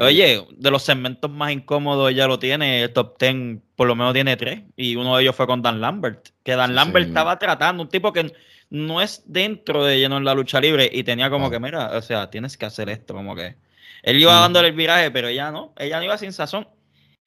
Oye, 0.00 0.44
de 0.50 0.70
los 0.70 0.82
segmentos 0.82 1.30
más 1.30 1.52
incómodos 1.52 2.10
ella 2.10 2.26
lo 2.26 2.38
tiene, 2.38 2.82
el 2.82 2.92
top 2.92 3.18
10 3.18 3.58
por 3.76 3.86
lo 3.86 3.94
menos 3.94 4.14
tiene 4.14 4.36
tres, 4.36 4.62
y 4.76 4.96
uno 4.96 5.16
de 5.16 5.22
ellos 5.22 5.36
fue 5.36 5.46
con 5.46 5.62
Dan 5.62 5.80
Lambert, 5.80 6.28
que 6.42 6.56
Dan 6.56 6.74
Lambert 6.74 7.06
estaba 7.08 7.38
tratando, 7.38 7.82
un 7.84 7.88
tipo 7.88 8.12
que 8.12 8.32
no 8.70 9.00
es 9.00 9.22
dentro 9.26 9.84
de 9.84 9.98
lleno 10.00 10.16
en 10.16 10.24
la 10.24 10.34
lucha 10.34 10.60
libre, 10.60 10.90
y 10.92 11.04
tenía 11.04 11.30
como 11.30 11.46
Ah. 11.46 11.50
que, 11.50 11.60
mira, 11.60 11.96
o 11.96 12.02
sea, 12.02 12.30
tienes 12.30 12.56
que 12.56 12.66
hacer 12.66 12.88
esto, 12.88 13.14
como 13.14 13.36
que 13.36 13.56
él 14.02 14.20
iba 14.20 14.34
dándole 14.34 14.68
el 14.68 14.74
viraje, 14.74 15.10
pero 15.12 15.28
ella 15.28 15.50
no, 15.52 15.72
ella 15.78 15.98
no 15.98 16.04
iba 16.04 16.18
sin 16.18 16.32
sazón. 16.32 16.66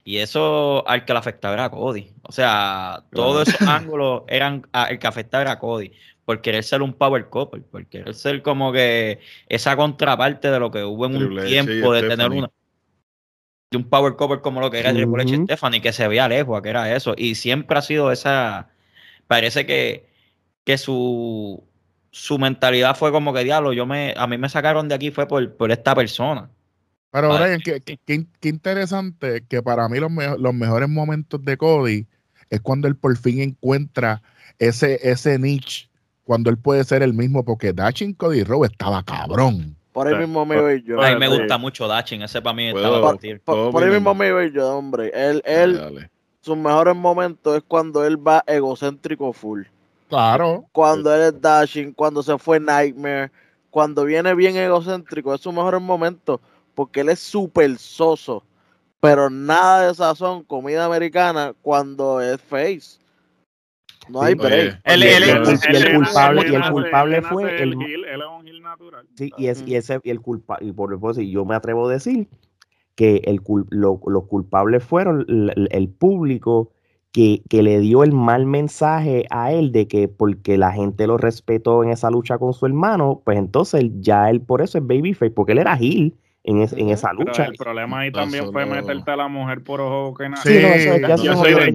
Y 0.04 0.18
eso 0.18 0.88
al 0.88 1.06
que 1.06 1.14
le 1.14 1.20
afectaba 1.20 1.54
era 1.54 1.66
a 1.66 1.70
Cody. 1.72 2.12
O 2.24 2.32
sea, 2.32 3.04
todos 3.14 3.48
esos 3.50 3.62
ángulos 3.68 4.24
eran 4.28 4.68
a- 4.74 4.86
el 4.86 5.00
que 5.00 5.08
afectaba 5.08 5.42
era 5.44 5.52
a 5.54 5.60
Cody. 5.60 5.92
Por 6.26 6.42
querer 6.42 6.64
ser 6.64 6.82
un 6.82 6.94
power 6.94 7.30
couple, 7.30 7.62
por 7.62 7.86
querer 7.88 8.14
ser 8.14 8.42
como 8.44 8.72
que 8.72 9.20
esa 9.48 9.76
contraparte 9.76 10.52
de 10.52 10.60
lo 10.60 10.70
que 10.72 10.84
hubo 10.84 11.06
en 11.08 11.16
un 11.16 11.20
Triple 11.20 11.42
H 11.42 11.50
tiempo 11.66 11.94
de 11.94 12.04
tener 12.04 12.30
una 12.32 12.52
de 13.72 13.78
un 13.78 13.84
power 13.90 14.16
couple 14.16 14.42
como 14.42 14.62
lo 14.62 14.72
que 14.72 14.80
era 14.80 14.92
Triple 14.94 15.22
H 15.24 15.32
y 15.32 15.36
Ujú. 15.36 15.46
Stephanie, 15.46 15.82
que 15.82 15.94
se 15.94 16.08
veía 16.08 16.28
lejos 16.28 16.62
que 16.62 16.70
era 16.70 16.96
eso. 16.96 17.14
Y 17.18 17.36
siempre 17.36 17.78
ha 17.78 17.82
sido 17.82 18.12
esa. 18.12 18.70
Parece 19.28 19.66
que, 19.66 20.10
que 20.66 20.78
su, 20.78 21.64
su 22.12 22.40
mentalidad 22.40 22.96
fue 22.98 23.12
como 23.12 23.34
que 23.34 23.44
diablo, 23.44 23.74
yo 23.74 23.86
me, 23.86 24.14
a 24.18 24.26
mí 24.28 24.38
me 24.38 24.50
sacaron 24.50 24.88
de 24.88 24.96
aquí 24.96 25.12
fue 25.12 25.28
por, 25.28 25.56
por 25.56 25.72
esta 25.72 25.94
persona. 25.96 26.50
Pero 27.12 27.30
Vale. 27.30 27.43
Brian, 27.45 27.62
qué, 27.63 27.82
qué- 27.82 28.00
qué- 28.06 28.26
qué 28.39 28.50
interesante 28.50 29.43
que 29.48 29.62
para 29.63 29.88
mí 29.89 30.00
los, 30.00 30.12
me- 30.12 30.38
los 30.38 30.54
mejores 30.54 30.88
momentos 30.89 31.43
de 31.43 31.58
Cody 31.58 32.06
es 32.50 32.62
cuando 32.62 32.88
él 32.88 32.95
por 32.95 33.15
fin 33.17 33.41
encuentra 33.41 34.22
ese, 34.60 35.00
ese 35.02 35.39
niche, 35.39 35.89
cuando 36.24 36.50
él 36.50 36.58
puede 36.58 36.84
ser 36.84 37.02
el 37.02 37.13
mismo, 37.13 37.43
porque 37.43 37.74
Dachin 37.74 38.13
Cody 38.13 38.43
Rowe 38.43 38.65
estaba 38.67 39.02
cabrón. 39.04 39.76
Por 39.93 40.08
ahí 40.08 40.15
mismo 40.15 40.45
me 40.45 40.56
iba 40.58 40.76
yo. 40.76 41.02
A 41.02 41.10
mí 41.12 41.19
me 41.19 41.28
gusta 41.28 41.58
mucho 41.58 41.88
Dachin, 41.88 42.22
ese 42.22 42.41
para 42.41 42.54
mí 42.56 42.67
estaba 42.67 43.02
Por, 43.02 43.12
por 43.12 43.17
tier. 43.19 43.39
por- 43.41 43.56
¿Puedo 43.56 43.72
por 43.72 43.84
ahí 43.84 43.89
mismo 43.89 44.13
me 44.13 44.28
iba 44.28 44.45
yo, 44.48 44.78
hombre. 44.78 45.12
Él, 45.13 45.41
él, 45.45 45.78
dale. 45.78 46.10
sus 46.41 46.56
mejores 46.56 46.95
momentos 46.95 47.58
es 47.58 47.63
cuando 47.67 48.06
él 48.06 48.15
va 48.26 48.43
egocéntrico 48.45 49.34
full. 49.34 49.63
Claro. 50.10 50.65
Cuando 50.72 51.13
él 51.13 51.34
es 51.34 51.41
dashing, 51.41 51.93
cuando 51.93 52.22
se 52.24 52.38
fue 52.38 52.60
Nightmare, 52.60 53.32
cuando 53.69 54.06
viene 54.06 54.34
bien 54.36 54.56
egocéntrico, 54.56 55.34
es 55.34 55.41
su 55.41 55.52
mejor 55.52 55.80
momento, 55.80 56.39
porque 56.80 57.02
él 57.02 57.10
es 57.10 57.20
súper 57.20 57.78
soso, 57.78 58.42
pero 59.02 59.30
nada 59.30 59.86
de 59.89 59.94
sazón, 59.94 60.46
comida 60.46 60.86
americana, 60.86 61.54
cuando 61.62 62.22
es 62.22 62.39
face. 62.42 63.02
No 64.08 64.22
hay 64.22 64.34
break. 64.34 64.80
El- 64.86 65.04
culpable- 65.92 66.50
y 66.50 66.56
el 66.56 66.72
culpable 66.72 67.22
fue 67.22 67.62
el 67.62 67.74
él 67.74 68.06
es 68.06 68.28
un 68.39 68.48
heel 68.48 68.62
natural. 68.62 69.06
Sí, 69.15 69.30
y, 69.38 69.48
es, 69.48 69.62
y 69.68 69.76
ese 69.76 70.00
y 70.06 70.10
el 70.10 70.22
culpa 70.22 70.58
y 70.62 70.72
por 70.72 70.94
eso 70.94 71.20
yo 71.20 71.44
me 71.44 71.54
atrevo 71.54 71.89
a 71.89 71.92
decir 71.92 72.30
que 72.96 73.24
el 73.26 73.44
cul- 73.44 73.68
lo- 73.72 74.00
los 74.08 74.24
culpables 74.28 74.82
fueron 74.82 75.26
el, 75.28 75.89
público 75.89 76.72
que, 77.12 77.42
que 77.50 77.62
le 77.62 77.80
dio 77.82 78.06
el 78.06 78.13
mal 78.13 78.46
mensaje 78.46 79.26
a 79.32 79.52
él 79.52 79.74
de 79.74 79.89
que 79.89 80.08
porque 80.08 80.58
la 80.58 80.72
gente 80.72 81.08
lo 81.08 81.18
respetó 81.18 81.84
en 81.84 81.89
esa 81.89 82.10
lucha 82.10 82.38
con 82.38 82.54
su 82.54 82.65
hermano, 82.65 83.22
pues 83.26 83.38
entonces 83.38 83.84
ya 84.00 84.30
él 84.30 84.39
por 84.39 84.62
eso 84.62 84.78
es 84.78 84.88
babyface, 84.88 85.32
porque 85.32 85.52
él 85.52 85.58
era 85.58 85.76
heel 85.76 86.15
en, 86.43 86.62
es- 86.62 86.73
en 86.73 86.89
esa 86.89 87.10
Pero 87.12 87.25
lucha. 87.25 87.45
el 87.45 87.56
problema 87.56 87.99
ahí 87.99 88.12
No, 88.12 88.19
también 88.19 88.52
fue 88.52 88.65
meterte 88.65 89.12
a 89.12 89.15
la 89.15 89.28
mujer 89.28 89.63
por 89.63 89.82
ojo 89.82 90.13
que 90.15 90.30
nada. 90.30 90.41
Sí, 90.43 90.60
no, 90.62 90.67
eso 90.69 90.97
ya 90.97 91.08
no, 91.10 91.17
sí 91.17 91.23
yo 91.25 91.32
de 91.32 91.38
estoy 91.38 91.52
de, 91.54 91.60
parte 91.60 91.73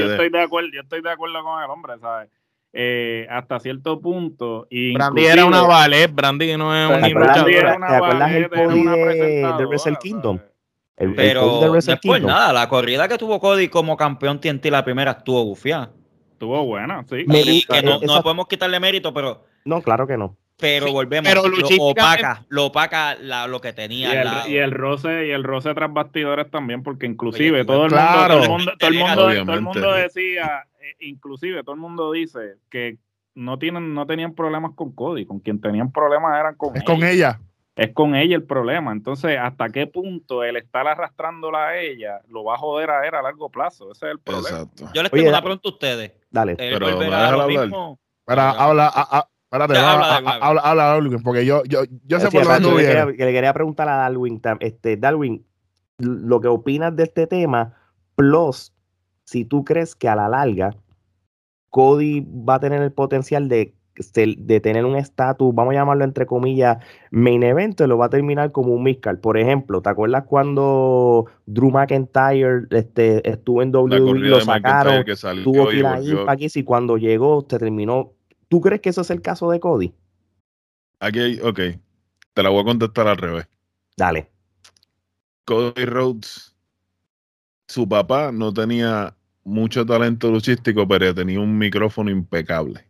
yo 0.00 0.06
de- 0.06 0.12
estoy 0.14 0.30
de 0.30 0.40
acuerdo, 0.42 0.68
yo 0.72 0.80
estoy 0.80 1.02
de 1.02 1.10
acuerdo 1.10 1.42
con 1.44 1.62
el 1.62 1.70
hombre, 1.70 1.94
¿sabes? 2.00 2.30
eh, 2.78 3.26
hasta 3.30 3.58
cierto 3.58 4.00
punto. 4.02 4.66
Y 4.68 4.92
Brandy 4.94 5.24
era 5.24 5.46
una 5.46 5.62
ballet, 5.62 6.12
Brandy 6.12 6.56
no 6.58 6.74
es 6.76 6.90
un 6.90 7.00
¿Te 7.00 7.06
acuerdas, 7.10 7.34
Brandy 7.36 7.54
era 7.54 7.70
¿te 7.70 7.76
una 7.76 7.96
acuerdas 7.96 8.32
el 8.32 8.48
Cody 8.50 8.80
una 8.80 8.92
de, 8.92 8.98
de 8.98 9.04
presentadora, 9.06 9.66
Wrestle 9.66 9.96
Kingdom? 9.98 10.38
Pero 11.16 11.40
Cody 11.42 11.60
de 11.60 11.66
no 11.66 11.72
Wrestle 11.72 11.94
es 11.94 12.00
por 12.00 12.16
Kingdom. 12.16 12.30
nada, 12.30 12.52
la 12.52 12.68
corrida 12.68 13.08
que 13.08 13.16
tuvo 13.18 13.40
Cody 13.40 13.68
como 13.68 13.96
campeón 13.96 14.40
TNT 14.40 14.66
la 14.70 14.84
primera 14.84 15.12
estuvo 15.12 15.42
bufiada. 15.44 15.90
Estuvo 16.32 16.64
buena, 16.66 17.02
sí. 17.08 17.24
Me- 17.26 17.40
Y 17.40 17.62
que 17.62 17.82
no, 17.82 17.94
esa- 18.02 18.16
no 18.16 18.22
podemos 18.22 18.46
quitarle 18.46 18.78
mérito, 18.78 19.14
pero, 19.14 19.44
No, 19.64 19.80
claro 19.80 20.06
que 20.06 20.18
no. 20.18 20.36
Pero 20.58 20.86
Sí, 20.86 20.92
volvemos. 20.92 21.28
pero 21.28 21.48
lo 21.48 21.66
opaca, 21.84 22.44
lo 22.48 22.66
opaca 22.66 23.14
la- 23.16 23.46
lo 23.46 23.60
que 23.60 23.68
Y 23.70 23.72
tenía. 23.74 24.10
al 24.10 24.16
el, 24.18 24.24
lado. 24.24 24.48
y 24.48 24.56
el 24.56 24.70
roce 24.72 25.26
y 25.26 25.30
el 25.30 25.44
roce 25.44 25.74
tras 25.74 25.92
bastidores 25.92 26.50
también 26.50 26.82
porque 26.82 27.06
inclusive 27.06 27.58
Oye, 27.60 27.64
todo 27.66 27.84
el 27.86 27.92
claro. 27.92 28.38
mundo 28.44 28.44
todo 28.46 28.48
el 28.48 28.56
mundo 28.56 28.74
todo 28.78 28.88
el 28.88 28.94
mundo, 28.98 29.14
todo 29.14 29.30
el 29.30 29.38
Obviamente. 29.42 29.62
mundo 29.80 29.92
decía 29.92 30.64
eh, 30.80 30.94
inclusive 31.00 31.62
todo 31.62 31.74
el 31.74 31.80
mundo 31.80 32.12
dice 32.12 32.56
que 32.70 32.96
no 33.34 33.58
tienen 33.58 33.92
no 33.92 34.06
tenían 34.06 34.34
problemas 34.34 34.72
con 34.74 34.92
Cody 34.94 35.26
con 35.26 35.40
quien 35.40 35.60
tenían 35.60 35.92
problemas 35.92 36.38
eran 36.40 36.54
con 36.54 36.74
Es 36.74 36.82
ella. 36.82 36.86
con 36.86 37.04
ella. 37.04 37.40
es 37.76 37.92
con 37.92 38.14
ella 38.14 38.34
el 38.36 38.44
problema 38.44 38.92
entonces 38.92 39.38
hasta 39.38 39.68
qué 39.68 39.86
punto 39.86 40.42
el 40.42 40.56
estar 40.56 40.88
arrastrándola 40.88 41.68
a 41.68 41.76
ella 41.78 42.20
lo 42.28 42.44
va 42.44 42.54
a 42.54 42.58
joder 42.58 42.88
a 42.90 43.06
él 43.06 43.14
a 43.14 43.20
largo 43.20 43.50
plazo 43.50 43.92
ese 43.92 44.06
es 44.06 44.12
el 44.12 44.20
problema 44.20 44.48
Exacto. 44.60 44.84
Yo 44.94 45.02
les 45.02 45.12
Oye, 45.12 45.20
tengo 45.20 45.28
una 45.28 45.36
da- 45.38 45.42
pregunta 45.42 45.68
a 45.68 45.72
ustedes. 45.72 46.12
Dale. 46.30 46.56
Pero 46.56 46.86
a 46.86 47.30
lo 47.32 47.46
mismo. 47.46 47.98
Para, 48.24 48.50
habla, 48.50 48.86
a- 48.86 49.18
a- 49.18 49.28
espérate, 49.64 49.74
Ya, 49.74 49.80
no, 49.82 49.88
habla, 49.88 50.16
habla, 50.16 50.38
habla, 50.40 50.60
habla, 50.60 50.84
Darwin, 50.84 51.22
porque 51.22 51.44
yo, 51.44 51.62
yo, 51.64 51.80
yo 52.06 52.20
sé 52.20 52.28
Sí, 52.30 52.36
por 52.36 52.46
dónde 52.46 53.14
que 53.16 53.24
le 53.24 53.32
quería 53.32 53.52
preguntar 53.52 53.88
a 53.88 53.96
Darwin, 53.96 54.40
tam- 54.40 54.58
este, 54.60 54.96
Darwin, 54.96 55.44
lo 55.98 56.40
que 56.40 56.48
opinas 56.48 56.94
de 56.94 57.04
este 57.04 57.26
tema, 57.26 57.74
plus, 58.14 58.72
si 59.24 59.44
tú 59.44 59.64
crees 59.64 59.94
que 59.94 60.08
a 60.08 60.16
la 60.16 60.28
larga 60.28 60.74
Cody 61.70 62.20
va 62.20 62.54
a 62.54 62.60
tener 62.60 62.80
el 62.82 62.92
potencial 62.92 63.48
de, 63.48 63.74
de 64.14 64.60
tener 64.60 64.84
un 64.84 64.96
estatus, 64.96 65.54
vamos 65.54 65.72
a 65.72 65.78
llamarlo 65.78 66.04
entre 66.04 66.26
comillas, 66.26 66.78
main 67.10 67.42
event, 67.42 67.80
y 67.80 67.86
lo 67.86 67.98
va 67.98 68.06
a 68.06 68.10
terminar 68.10 68.52
como 68.52 68.72
un 68.72 68.82
midcard. 68.82 69.18
Por 69.18 69.38
ejemplo, 69.38 69.80
¿te 69.82 69.90
acuerdas 69.90 70.24
cuando 70.26 71.26
Drew 71.46 71.70
McIntyre 71.70 72.66
este, 72.70 73.28
estuvo 73.28 73.62
en 73.62 73.74
WWE, 73.74 74.18
lo 74.20 74.40
sacaron, 74.40 75.04
tuvo 75.44 75.68
que 75.68 75.76
ir 75.76 75.86
a. 75.86 76.00
Impact 76.00 76.56
y 76.56 76.62
cuando 76.62 76.96
llegó 76.96 77.44
se 77.48 77.58
terminó? 77.58 78.12
¿Tú 78.48 78.60
crees 78.60 78.80
que 78.80 78.90
eso 78.90 79.00
es 79.00 79.10
el 79.10 79.22
caso 79.22 79.50
de 79.50 79.60
Cody? 79.60 79.92
Aquí 81.00 81.18
hay, 81.18 81.40
ok, 81.40 81.60
te 82.32 82.42
la 82.42 82.48
voy 82.50 82.60
a 82.62 82.64
contestar 82.64 83.08
al 83.08 83.16
revés. 83.16 83.46
Dale. 83.96 84.30
Cody 85.44 85.84
Rhodes, 85.84 86.54
su 87.68 87.88
papá 87.88 88.30
no 88.32 88.52
tenía 88.52 89.14
mucho 89.44 89.84
talento 89.86 90.30
luchístico, 90.30 90.86
pero 90.88 91.14
tenía 91.14 91.40
un 91.40 91.56
micrófono 91.56 92.10
impecable. 92.10 92.84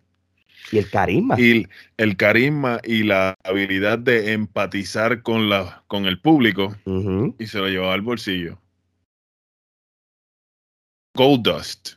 Y 0.73 0.79
el 0.79 0.91
carisma. 0.91 1.41
Y 1.41 1.67
el 1.97 2.17
carisma 2.17 2.81
y 2.83 3.05
la 3.05 3.35
habilidad 3.45 3.99
de 3.99 4.33
empatizar 4.33 5.23
con, 5.23 5.49
la, 5.49 5.85
con 5.87 6.07
el 6.07 6.21
público 6.21 6.75
y 7.39 7.47
se 7.47 7.59
lo 7.59 7.69
llevaba 7.69 7.95
al 7.95 8.03
bolsillo. 8.03 8.59
Goldust, 11.15 11.95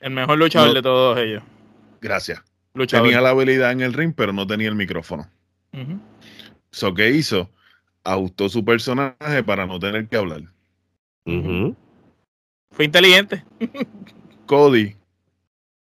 El 0.00 0.10
mejor 0.12 0.38
luchador 0.38 0.68
No. 0.68 0.74
de 0.74 0.82
todos 0.82 1.18
ellos. 1.18 1.42
Gracias. 2.04 2.42
Luchador. 2.74 3.06
Tenía 3.06 3.20
la 3.20 3.30
habilidad 3.30 3.72
en 3.72 3.80
el 3.80 3.92
ring, 3.92 4.12
pero 4.14 4.32
no 4.32 4.46
tenía 4.46 4.68
el 4.68 4.74
micrófono. 4.74 5.28
So, 6.70 6.94
¿qué 6.94 7.10
hizo? 7.10 7.50
Ajustó 8.04 8.48
su 8.48 8.64
personaje 8.64 9.42
para 9.44 9.66
no 9.66 9.78
tener 9.78 10.06
que 10.08 10.16
hablar. 10.16 10.42
Fue 12.70 12.84
inteligente. 12.84 13.44
Cody 14.46 14.94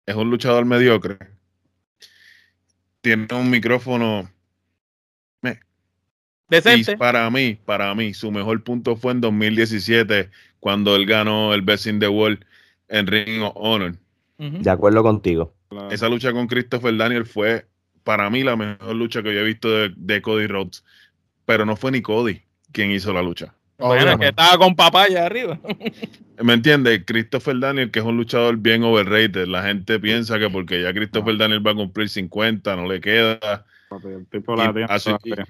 es 0.05 0.15
un 0.15 0.29
luchador 0.29 0.65
mediocre. 0.65 1.17
Tiene 3.01 3.27
un 3.33 3.49
micrófono. 3.49 4.31
Y 5.43 6.55
Decente. 6.55 6.95
para 6.95 7.29
mí, 7.29 7.59
para 7.65 7.93
mí, 7.93 8.13
su 8.13 8.31
mejor 8.31 8.63
punto 8.63 8.95
fue 8.95 9.11
en 9.11 9.19
2017, 9.19 10.29
cuando 10.61 10.95
él 10.95 11.05
ganó 11.05 11.53
el 11.53 11.61
Best 11.61 11.87
in 11.87 11.99
the 11.99 12.07
World 12.07 12.45
en 12.87 13.05
Ring 13.05 13.43
of 13.43 13.51
Honor. 13.55 13.97
De 14.37 14.69
acuerdo 14.69 15.03
contigo. 15.03 15.53
Claro. 15.69 15.91
Esa 15.91 16.09
lucha 16.09 16.31
con 16.31 16.47
Christopher 16.47 16.95
Daniel 16.95 17.25
fue, 17.25 17.65
para 18.03 18.29
mí, 18.29 18.43
la 18.43 18.55
mejor 18.55 18.95
lucha 18.95 19.21
que 19.21 19.33
yo 19.33 19.41
he 19.41 19.43
visto 19.43 19.69
de, 19.69 19.93
de 19.95 20.21
Cody 20.21 20.47
Rhodes. 20.47 20.83
Pero 21.45 21.65
no 21.65 21.75
fue 21.75 21.91
ni 21.91 22.01
Cody 22.01 22.41
quien 22.71 22.91
hizo 22.91 23.13
la 23.13 23.21
lucha. 23.21 23.53
Bueno, 23.79 24.11
es 24.11 24.17
que 24.17 24.27
estaba 24.29 24.57
con 24.57 24.75
papaya 24.75 25.25
arriba. 25.25 25.59
¿Me 26.43 26.53
entiendes? 26.53 27.03
Christopher 27.05 27.59
Daniel, 27.59 27.91
que 27.91 27.99
es 27.99 28.05
un 28.05 28.17
luchador 28.17 28.57
bien 28.57 28.83
overrated. 28.83 29.47
La 29.47 29.63
gente 29.63 29.99
piensa 29.99 30.39
que 30.39 30.49
porque 30.49 30.81
ya 30.81 30.93
Christopher 30.93 31.37
Daniel 31.37 31.65
va 31.65 31.71
a 31.71 31.75
cumplir 31.75 32.09
50, 32.09 32.75
no 32.75 32.87
le 32.87 32.99
queda. 33.01 33.65
Papi, 33.89 34.07
el 34.07 34.25
tipo 34.27 34.55
la 34.55 34.65
Y 34.65 34.73
tiene 34.73 34.87
hace- 34.89 35.11
todavía. 35.17 35.45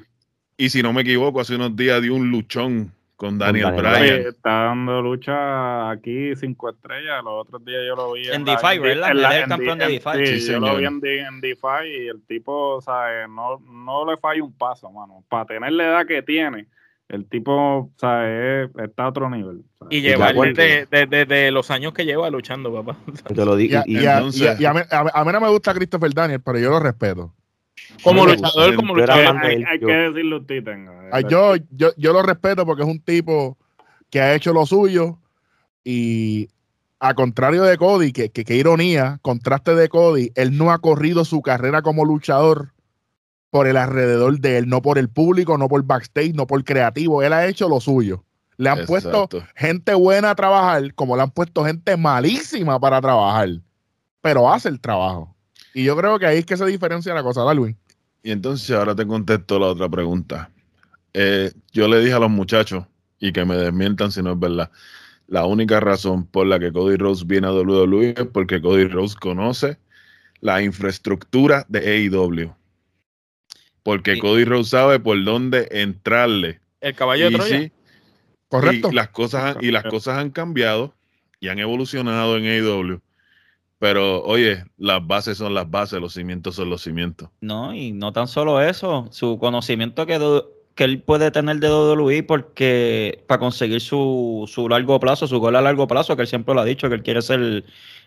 Y 0.58 0.70
si 0.70 0.82
no 0.82 0.92
me 0.94 1.02
equivoco, 1.02 1.40
hace 1.40 1.56
unos 1.56 1.76
días 1.76 2.02
dio 2.02 2.16
un 2.16 2.30
luchón 2.32 2.92
con 3.18 3.38
Daniel 3.40 3.66
Daniel 3.76 3.84
Bryan. 3.84 4.28
Está 4.30 4.50
dando 4.66 5.02
lucha 5.02 5.90
aquí 5.90 6.36
cinco 6.36 6.70
estrellas. 6.70 7.24
Los 7.24 7.42
otros 7.46 7.66
días 7.66 7.82
yo 7.86 7.96
lo 7.96 8.14
vi 8.14 8.30
En 8.30 8.46
D5, 8.46 8.80
¿verdad? 8.82 9.12
en 9.12 9.22
la- 9.22 9.38
el 9.40 9.48
campeón 9.48 9.80
de 9.80 9.88
D5. 9.88 10.26
Sí, 10.26 10.40
Sí, 10.40 10.52
yo 10.54 10.60
lo 10.60 10.78
vi 10.78 10.86
en, 10.86 11.00
D- 11.02 11.20
en 11.22 11.42
D5 11.42 11.84
y 11.88 12.08
el 12.08 12.22
tipo, 12.28 12.80
¿sabes? 12.82 13.28
No, 13.28 13.60
no 13.60 14.10
le 14.10 14.18
falla 14.18 14.44
un 14.44 14.54
paso, 14.56 14.90
mano. 14.92 15.24
Para 15.28 15.46
tener 15.46 15.72
la 15.74 15.84
edad 15.86 16.06
que 16.06 16.22
tiene, 16.22 16.68
el 17.10 17.26
tipo, 17.28 17.90
¿sabes? 17.98 18.70
Está 18.78 19.06
a 19.06 19.10
otro 19.10 19.30
nivel. 19.32 19.64
¿sabes? 19.80 19.98
Y 19.98 20.02
de 20.02 20.14
acuerdo. 20.14 20.54
desde, 20.54 20.86
desde- 20.86 21.08
desde 21.26 21.52
los 21.52 21.72
años 21.72 21.94
que 21.94 22.06
lleva 22.06 22.30
luchando, 22.30 22.72
papá. 22.72 22.98
Te 23.34 23.44
lo 23.46 23.58
Y, 23.60 23.68
digo. 23.68 23.80
a, 23.80 23.84
y- 23.88 23.98
y 23.98 24.04
y 24.04 24.06
a- 24.06 24.22
y 24.60 24.66
a 24.66 24.74
mí, 24.74 24.82
a 24.92 25.04
mí- 25.04 25.10
a 25.12 25.26
mí 25.26 25.32
no 25.32 25.42
me 25.42 25.50
gusta 25.50 25.74
Christopher 25.74 26.14
Daniel, 26.14 26.42
pero 26.46 26.60
yo 26.60 26.70
lo 26.70 26.80
respeto. 26.80 27.34
Como 28.04 28.26
luchador, 28.26 28.76
como 28.76 28.96
luchador. 28.96 29.38
hay- 29.46 29.80
que 29.80 29.86
decirle 29.86 30.38
usted, 30.38 30.64
tenga. 30.64 31.22
Yo, 31.30 31.56
yo, 31.72 31.92
yo 31.98 32.14
lo 32.14 32.22
respeto 32.22 32.66
porque 32.66 32.84
es 32.84 32.90
un 32.90 33.00
tipo 33.00 33.58
que 34.10 34.22
ha 34.22 34.34
hecho 34.34 34.54
lo 34.54 34.66
suyo 34.66 35.20
y 35.84 36.50
a 37.00 37.14
contrario 37.14 37.64
de 37.64 37.78
Cody, 37.78 38.12
que, 38.12 38.30
que, 38.30 38.44
que 38.44 38.56
ironía, 38.56 39.20
contraste 39.22 39.76
de 39.76 39.90
Cody, 39.90 40.32
él 40.36 40.58
no 40.58 40.72
ha 40.72 40.80
corrido 40.80 41.26
su 41.26 41.42
carrera 41.42 41.82
como 41.82 42.06
luchador 42.06 42.74
por 43.50 43.68
el 43.68 43.78
alrededor 43.78 44.40
de 44.40 44.58
él, 44.58 44.68
no 44.68 44.82
por 44.82 44.98
el 44.98 45.10
público, 45.10 45.58
no 45.58 45.68
por 45.68 45.84
backstage, 45.84 46.34
no 46.34 46.48
por 46.48 46.64
creativo, 46.64 47.24
él 47.24 47.34
ha 47.34 47.46
hecho 47.46 47.70
lo 47.70 47.80
suyo. 47.80 48.24
Le 48.58 48.70
han 48.70 48.80
puesto 48.88 49.30
gente 49.56 49.94
buena 49.94 50.32
a 50.32 50.36
trabajar, 50.36 50.94
como 50.96 51.16
le 51.16 51.22
han 51.22 51.32
puesto 51.32 51.64
gente 51.64 51.96
malísima 51.96 52.80
para 52.80 53.00
trabajar, 53.00 53.50
pero 54.22 54.52
hace 54.52 54.68
el 54.70 54.82
trabajo. 54.82 55.36
Y 55.74 55.84
yo 55.84 55.96
creo 55.96 56.18
que 56.20 56.26
ahí 56.26 56.40
es 56.40 56.46
que 56.46 56.58
se 56.58 56.66
diferencia 56.66 57.14
la 57.14 57.24
cosa, 57.24 57.44
Darwin. 57.44 57.78
Y 58.24 58.32
entonces 58.32 58.76
ahora 58.76 58.96
te 58.96 59.06
contesto 59.06 59.60
la 59.60 59.68
otra 59.68 59.88
pregunta. 59.90 60.50
Eh, 61.14 61.52
yo 61.72 61.88
le 61.88 62.00
dije 62.00 62.14
a 62.14 62.20
los 62.20 62.30
muchachos, 62.30 62.86
y 63.20 63.32
que 63.32 63.46
me 63.46 63.56
desmientan 63.56 64.12
si 64.12 64.22
no 64.22 64.34
es 64.34 64.40
verdad, 64.40 64.72
la 65.28 65.46
única 65.46 65.80
razón 65.80 66.26
por 66.26 66.48
la 66.48 66.60
que 66.60 66.72
Cody 66.72 66.96
Rhodes 66.96 67.28
viene 67.28 67.48
a 67.48 67.52
WWE 67.52 68.16
es 68.18 68.28
porque 68.32 68.62
Cody 68.62 68.88
Rhodes 68.88 69.16
conoce 69.16 69.78
la 70.40 70.62
infraestructura 70.62 71.66
de 71.68 71.80
AEW. 71.80 72.54
Porque 73.84 74.20
Cody 74.20 74.46
Rhodes 74.46 74.70
sabe 74.70 75.00
por 75.00 75.22
dónde 75.24 75.68
entrarle. 75.72 76.60
El 76.82 76.96
caballo 76.96 77.30
de 77.30 77.38
Troya. 77.38 77.60
sí, 77.60 77.72
¿Correcto? 78.50 78.90
Y 78.92 78.96
las 78.96 79.10
cosas 79.10 79.56
han, 79.56 79.64
y 79.64 79.72
las 79.72 79.84
cosas 79.84 80.18
han 80.18 80.30
cambiado 80.30 80.94
y 81.40 81.50
han 81.50 81.60
evolucionado 81.60 82.38
en 82.38 82.46
AEW. 82.46 83.02
Pero 83.80 84.24
oye, 84.24 84.64
las 84.78 85.06
bases 85.06 85.38
son 85.38 85.54
las 85.54 85.70
bases, 85.70 86.02
los 86.02 86.14
cimientos 86.14 86.56
son 86.56 86.70
los 86.70 86.82
cimientos. 86.82 87.30
No, 87.42 87.74
y 87.76 87.92
no 87.92 88.12
tan 88.12 88.28
solo 88.28 88.62
eso, 88.62 89.08
su 89.12 89.38
conocimiento 89.38 90.06
que, 90.08 90.18
do- 90.18 90.50
que 90.74 90.84
él 90.84 91.02
puede 91.02 91.30
tener 91.30 91.58
de 91.58 91.70
WWE 91.70 92.24
porque 92.24 93.24
para 93.28 93.40
conseguir 93.40 93.82
su, 93.82 94.50
su 94.52 94.68
largo 94.68 95.00
plazo, 95.00 95.28
su 95.28 95.40
gol 95.40 95.56
a 95.56 95.62
largo 95.62 95.88
plazo, 95.88 96.16
que 96.16 96.24
él 96.24 96.28
siempre 96.28 96.56
lo 96.56 96.62
ha 96.62 96.66
dicho, 96.66 96.90
que 96.90 96.96
él 96.96 97.04
quiere 97.04 97.22
ser, 97.22 97.40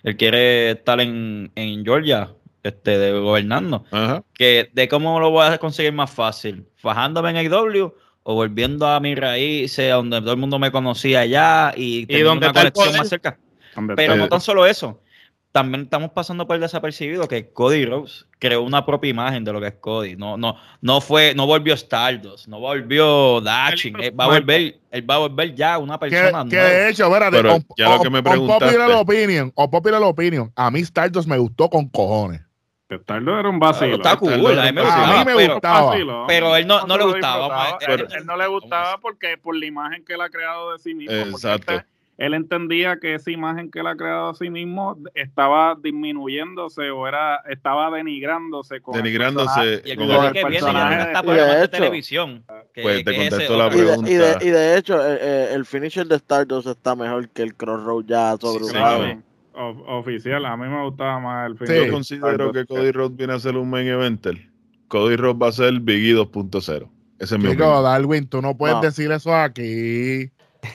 él 0.03 0.17
quiere 0.17 0.73
estar 0.73 1.01
en, 1.01 1.53
en 1.55 1.85
Georgia, 1.85 2.33
este, 2.65 2.99
de 2.99 3.13
gobernando. 3.21 3.85
Ajá. 3.93 4.25
Que 4.35 4.71
de 4.73 4.89
cómo 4.89 5.21
lo 5.21 5.31
voy 5.31 5.47
a 5.47 5.59
conseguir 5.59 5.93
más 5.93 6.11
fácil, 6.11 6.67
fajándome 6.79 7.31
en 7.31 7.37
AEW 7.37 7.95
o 8.25 8.35
volviendo 8.35 8.89
a 8.89 8.99
mi 8.99 9.15
raíces, 9.15 9.91
a 9.93 9.95
donde 9.95 10.21
todo 10.21 10.33
el 10.33 10.37
mundo 10.37 10.59
me 10.59 10.73
conocía 10.73 11.21
allá 11.21 11.73
y, 11.77 12.07
teniendo 12.07 12.31
dónde 12.31 12.47
una 12.49 12.55
conexión 12.73 12.97
más 12.99 13.09
cerca. 13.09 13.39
¿Dónde 13.75 13.95
Pero 13.95 14.15
está? 14.15 14.25
no 14.25 14.29
tan 14.29 14.41
solo 14.41 14.67
eso. 14.67 15.01
También 15.53 15.83
estamos 15.83 16.13
pasando 16.13 16.47
por 16.47 16.55
el 16.55 16.63
desapercibido 16.63 17.27
que 17.27 17.53
Cody 17.53 17.85
Rhodes 17.85 18.25
creó 18.39 18.63
una 18.63 18.87
propia 18.87 19.11
imagen 19.11 19.43
de 19.43 19.53
lo 19.53 19.61
que 19.61 19.67
es 19.67 19.75
Cody. 19.75 20.15
No, 20.15 20.37
no, 20.37 20.55
no 20.81 21.01
fue, 21.01 21.35
no 21.35 21.45
volvió 21.45 21.75
Stardust, 21.75 22.47
no 22.47 22.61
volvió 22.61 23.41
Daching. 23.41 23.95
Él 24.01 24.19
va 24.19 24.25
a 24.25 24.29
volver, 24.29 24.77
él 24.93 25.11
va 25.11 25.17
a 25.17 25.19
volver 25.19 25.53
ya 25.57 25.79
una 25.79 25.95
Que, 25.99 26.09
persona 26.09 26.45
que 26.49 26.55
nueva. 26.57 26.69
de 26.71 26.89
hecho, 26.91 27.05
espérate, 27.07 27.37
Pero 27.37 27.55
on- 27.57 27.67
ya 27.77 27.89
lo 27.97 28.01
que 28.01 28.11
me 28.11 28.19
on 28.19 28.25
preguntaste. 28.25 28.65
popular 28.67 28.91
opinion, 28.93 29.53
o 29.57 29.69
popular 29.71 30.03
opinion, 30.05 30.53
a 30.55 30.71
mí 30.71 30.81
Stardust 30.81 31.29
me 31.29 31.37
gustó 31.39 31.69
con 31.69 31.89
cojones. 31.89 32.43
Starlo 33.03 33.39
era 33.39 33.49
un 33.49 33.59
vacilo. 33.59 33.97
Está 33.97 34.17
cool, 34.17 34.31
Starlo 34.33 34.61
a 34.61 34.65
mí 34.67 34.73
me 34.73 34.83
gustaba, 34.83 35.21
A 35.21 35.25
mí 35.25 35.31
me 35.33 35.37
pero- 35.37 35.53
gustaba. 35.55 35.83
Vacilo. 35.91 36.25
pero 36.29 36.57
él 36.57 36.67
no- 36.69 36.87
no 36.87 36.97
le 36.97 37.05
gustaba, 37.07 37.77
pero- 37.81 37.95
él, 37.95 38.07
él 38.19 38.25
no 38.27 38.37
le 38.37 38.47
gustaba 38.47 38.99
porque 38.99 39.37
por 39.37 39.57
la 39.57 39.67
imagen 39.67 40.05
que 40.05 40.15
él 40.15 40.21
ha 40.21 40.29
creado 40.31 40.73
de 40.73 40.79
sí 40.79 40.95
mismo. 40.95 41.13
porque 41.31 41.31
Exacto. 41.37 41.73
Él 42.21 42.35
entendía 42.35 42.99
que 43.01 43.15
esa 43.15 43.31
imagen 43.31 43.71
que 43.71 43.81
él 43.81 43.87
ha 43.87 43.97
creado 43.97 44.29
a 44.29 44.35
sí 44.35 44.51
mismo 44.51 44.95
estaba 45.15 45.75
disminuyéndose 45.83 46.91
o 46.91 47.09
era 47.09 47.37
estaba 47.49 47.91
denigrándose 47.91 48.83
con 48.83 48.95
el 48.95 49.03
Denigrándose 49.03 49.83
Y 49.87 49.91
el 49.93 49.97
con 49.97 50.07
Con 50.07 50.17
problema 50.17 50.39
el 50.39 50.47
personaje 50.55 50.97
de- 51.59 51.65
y 51.65 51.69
televisión. 51.69 52.45
que- 52.75 52.83
Pues 52.83 53.05
te 53.05 53.11
ese 53.11 53.31
contesto 53.31 53.57
la 53.57 53.67
Y 53.69 53.71
pregunta. 53.71 54.11
y, 54.11 54.15
de, 54.15 54.37
y 54.43 54.51
de 54.51 54.77
hecho, 54.77 55.01
eh, 55.03 55.19
eh, 55.21 55.49
el 55.55 55.65
finisher 55.65 56.07
de 56.07 56.17
Stardust 56.17 56.69
está 56.69 56.95
mejor 56.95 57.29
que 57.31 57.41
el 57.43 57.55
Crossroad 57.55 58.05
ya 58.07 58.37
sobreusado. 58.37 59.03
señor. 59.03 59.23
O- 59.55 59.99
oficial, 59.99 60.45
a 60.45 60.57
mí 60.59 60.69
me 60.69 60.85
gustaba 60.85 61.19
más 61.21 61.51
el 61.51 61.59
Sí. 61.59 61.65
final. 61.67 61.87
Yo 61.87 61.93
considero 61.93 62.53
que 62.53 62.67
Cody 62.67 62.93
Rhodes 62.93 63.17
viene 63.17 63.33
a 63.33 63.39
ser 63.41 63.57
un 63.57 63.69
main 63.71 63.89
eventer. 63.89 64.37
Cody 64.89 65.17
Rhodes 65.17 65.37
va 65.43 65.49
a 65.49 65.53
ser 65.53 65.73
Biggie 65.81 66.13
2.0. 66.15 66.91
Esa 67.19 67.37
es 67.37 67.43
mi 67.43 67.51
Chico. 67.51 67.83
Darwin, 67.83 68.27
tú 68.29 68.43
no 68.43 68.57
puedes 68.57 68.77
No. 68.77 68.83
decir 68.83 69.11
eso 69.11 69.35
aquí. 69.35 70.31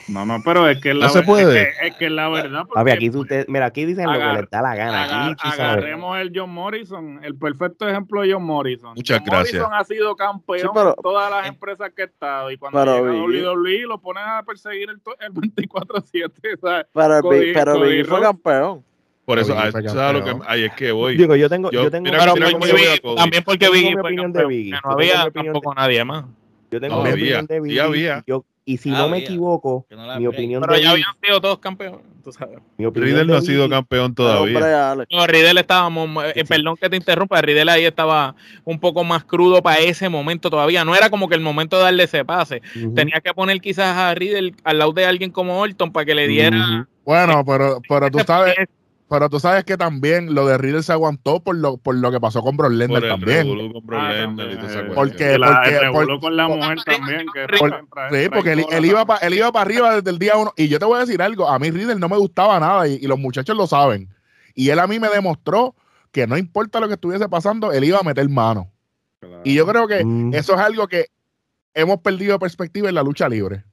No, 0.08 0.26
no, 0.26 0.40
pero 0.44 0.68
es 0.68 0.80
que 0.80 0.90
es 0.90 0.96
la, 0.96 1.06
No 1.06 1.12
se 1.12 1.22
puede. 1.22 1.62
Es 1.70 1.78
que, 1.78 1.86
es 1.88 1.94
que 1.96 2.10
la 2.10 2.28
verdad. 2.28 2.60
Papi, 2.62 2.70
porque 2.74 2.92
aquí 2.92 3.10
tú 3.10 3.24
te, 3.24 3.44
mira, 3.48 3.66
aquí 3.66 3.84
dicen 3.84 4.06
lo 4.06 4.12
que 4.12 4.22
Agar- 4.22 4.40
les 4.40 4.50
da 4.50 4.62
la 4.62 4.74
gana. 4.74 5.04
Aquí 5.04 5.12
Aga- 5.14 5.28
Lichi 5.28 5.48
sabe. 5.50 5.62
agarremos 5.62 6.18
el 6.18 6.32
John 6.34 6.50
Morrison, 6.50 7.20
el 7.22 7.36
perfecto 7.36 7.88
ejemplo 7.88 8.22
de 8.22 8.32
John 8.32 8.44
Morrison. 8.44 8.94
Muchas 8.96 9.18
John 9.20 9.26
gracias. 9.28 9.54
Morrison 9.62 9.74
ha 9.80 9.84
sido 9.84 10.16
campeón 10.16 10.60
Sí, 10.60 10.66
pero- 10.74 10.90
en 10.90 11.02
todas 11.02 11.30
las 11.30 11.48
empresas 11.48 11.90
que 11.94 12.02
ha 12.02 12.04
estado 12.06 12.50
y 12.50 12.56
cuando 12.58 12.78
Pero 12.78 12.96
llega 13.28 13.48
a 13.50 13.52
WWE 13.54 13.86
lo 13.86 13.98
ponen 14.00 14.24
a 14.24 14.42
perseguir 14.42 14.88
el, 14.90 15.00
el 15.20 15.32
24-7. 15.32 16.58
¿sabes? 16.60 16.86
Pero, 16.92 17.16
el 17.16 17.22
Cody- 17.22 17.38
Big- 17.40 17.54
pero 17.54 17.72
Cody 17.74 17.88
Biggie 17.88 18.04
fue 18.04 18.20
campeón. 18.20 18.84
Por 19.24 19.38
eso, 19.40 19.54
Biggie 19.54 19.62
ah, 20.00 20.08
a 20.08 20.12
lo 20.12 20.18
que, 20.20 20.30
campeón. 20.30 20.42
ahí 20.48 20.64
es 20.64 20.72
que 20.74 20.92
voy. 20.92 21.16
Digo, 21.16 21.34
yo 21.36 21.48
tengo, 21.48 21.70
yo, 21.70 21.82
Yo- 21.84 21.90
tengo, 21.90 22.04
mira, 22.04 22.18
Pero 22.20 22.34
mira 22.34 22.50
porque 22.50 22.70
a 22.70 22.74
Biggie- 22.74 23.16
también 23.16 23.42
porque 23.44 23.68
Biggie 23.70 23.92
fue 23.92 24.00
opinión 24.02 24.32
de 24.32 24.38
campeón, 24.40 24.48
Biggie. 24.48 24.70
no 24.72 24.90
había 24.92 25.30
tampoco 25.30 25.74
nadie 25.74 26.04
más. 26.04 26.24
yo 26.70 26.80
tengo 26.80 26.96
No, 26.96 27.02
mi 27.02 27.10
había, 27.10 27.40
opinión 27.40 27.46
de 27.46 27.54
sí 27.56 27.60
Biggie. 27.60 27.80
había. 27.80 28.24
Yo- 28.26 28.44
y 28.68 28.78
si 28.78 28.90
no 28.90 29.08
me 29.08 29.18
equivoco, 29.18 29.86
no 29.90 30.18
mi 30.18 30.26
opinión 30.26 30.60
Pero 30.60 30.74
de 30.74 30.82
ya 30.82 30.90
habían 30.90 31.12
sido 31.22 31.40
todos 31.40 31.60
campeones, 31.60 32.00
tú 32.24 32.32
sabes. 32.32 32.58
mi 32.76 32.84
opinión 32.84 33.10
Riddle 33.12 33.24
no 33.32 33.36
ha 33.38 33.40
sido 33.40 33.68
campeón 33.70 34.12
todavía. 34.12 34.96
No, 35.10 35.26
Riddle 35.26 35.60
estábamos, 35.60 36.24
eh, 36.24 36.32
Sí, 36.34 36.40
sí. 36.40 36.46
perdón 36.46 36.76
que 36.76 36.90
te 36.90 36.96
interrumpa, 36.96 37.40
Riddle 37.40 37.70
ahí 37.70 37.84
estaba 37.84 38.34
un 38.64 38.80
poco 38.80 39.04
más 39.04 39.24
crudo 39.24 39.62
para 39.62 39.78
ese 39.78 40.08
momento 40.08 40.50
todavía. 40.50 40.84
No 40.84 40.96
era 40.96 41.08
como 41.10 41.28
que 41.28 41.36
el 41.36 41.40
momento 41.42 41.76
de 41.76 41.84
darle 41.84 42.02
ese 42.02 42.24
pase. 42.24 42.60
Tenía 42.96 43.20
que 43.20 43.32
poner 43.32 43.60
quizás 43.60 43.96
a 43.96 44.12
Riddle 44.16 44.54
al 44.64 44.78
lado 44.80 44.92
de 44.92 45.06
alguien 45.06 45.30
como 45.30 45.60
Orton 45.60 45.92
para 45.92 46.04
que 46.04 46.16
le 46.16 46.26
diera. 46.26 46.88
Bueno, 47.04 47.44
pero, 47.44 47.80
pero 47.88 48.10
tú 48.10 48.18
sabes. 48.26 48.56
Pero 49.08 49.28
tú 49.30 49.38
sabes 49.40 49.64
que 49.64 49.76
también 49.76 50.34
lo 50.34 50.46
de 50.46 50.58
Riddle 50.58 50.82
se 50.82 50.92
aguantó 50.92 51.40
por 51.40 51.56
lo, 51.56 51.76
por 51.76 51.94
lo 51.94 52.10
que 52.10 52.18
pasó 52.20 52.42
con 52.42 52.56
Por 52.56 52.70
Lesnar 52.72 53.04
el 53.04 53.10
también. 53.10 53.46
con 53.48 53.94
Ah, 53.94 54.12
y 54.14 54.42
eh, 54.42 54.92
Porque- 54.94 55.38
la- 55.38 55.62
porque- 55.62 55.90
por- 55.92 56.20
con 56.20 56.36
la 56.36 56.48
por- 56.48 56.56
mujer 56.56 56.78
también. 56.84 57.26
Que 57.32 57.46
por- 57.58 57.70
trae- 57.70 57.84
trae- 58.10 58.22
Sí, 58.24 58.28
porque 58.30 58.52
él, 58.52 58.66
la- 58.70 58.86
iba 58.86 59.06
pa- 59.06 59.18
él 59.18 59.34
iba 59.34 59.52
para 59.52 59.62
arriba 59.64 59.94
desde 59.96 60.10
el 60.10 60.18
día 60.18 60.36
uno. 60.36 60.52
Y 60.56 60.68
yo 60.68 60.78
te 60.78 60.84
voy 60.84 60.96
a 60.96 61.00
decir 61.00 61.22
algo, 61.22 61.48
a 61.48 61.58
mí 61.58 61.70
Riddle 61.70 61.96
no 61.96 62.08
me 62.08 62.16
gustaba 62.16 62.58
nada 62.60 62.88
y, 62.88 62.94
y 62.94 63.06
los 63.06 63.18
muchachos 63.18 63.56
lo 63.56 63.66
saben. 63.66 64.08
Y 64.54 64.70
él 64.70 64.78
a 64.78 64.86
mí 64.86 64.98
me 64.98 65.08
demostró 65.08 65.74
que 66.10 66.26
no 66.26 66.36
importa 66.36 66.80
lo 66.80 66.88
que 66.88 66.94
estuviese 66.94 67.28
pasando, 67.28 67.72
él 67.72 67.84
iba 67.84 67.98
a 67.98 68.02
meter 68.02 68.28
mano. 68.28 68.70
Y 69.44 69.54
yo 69.54 69.66
creo 69.66 69.86
que 69.86 70.04
Mm. 70.04 70.34
eso 70.34 70.54
es 70.54 70.60
algo 70.60 70.88
que 70.88 71.06
hemos 71.74 72.00
perdido 72.00 72.38
perspectiva 72.38 72.88
en 72.88 72.94
la 72.94 73.02
lucha 73.02 73.28
libre. 73.28 73.64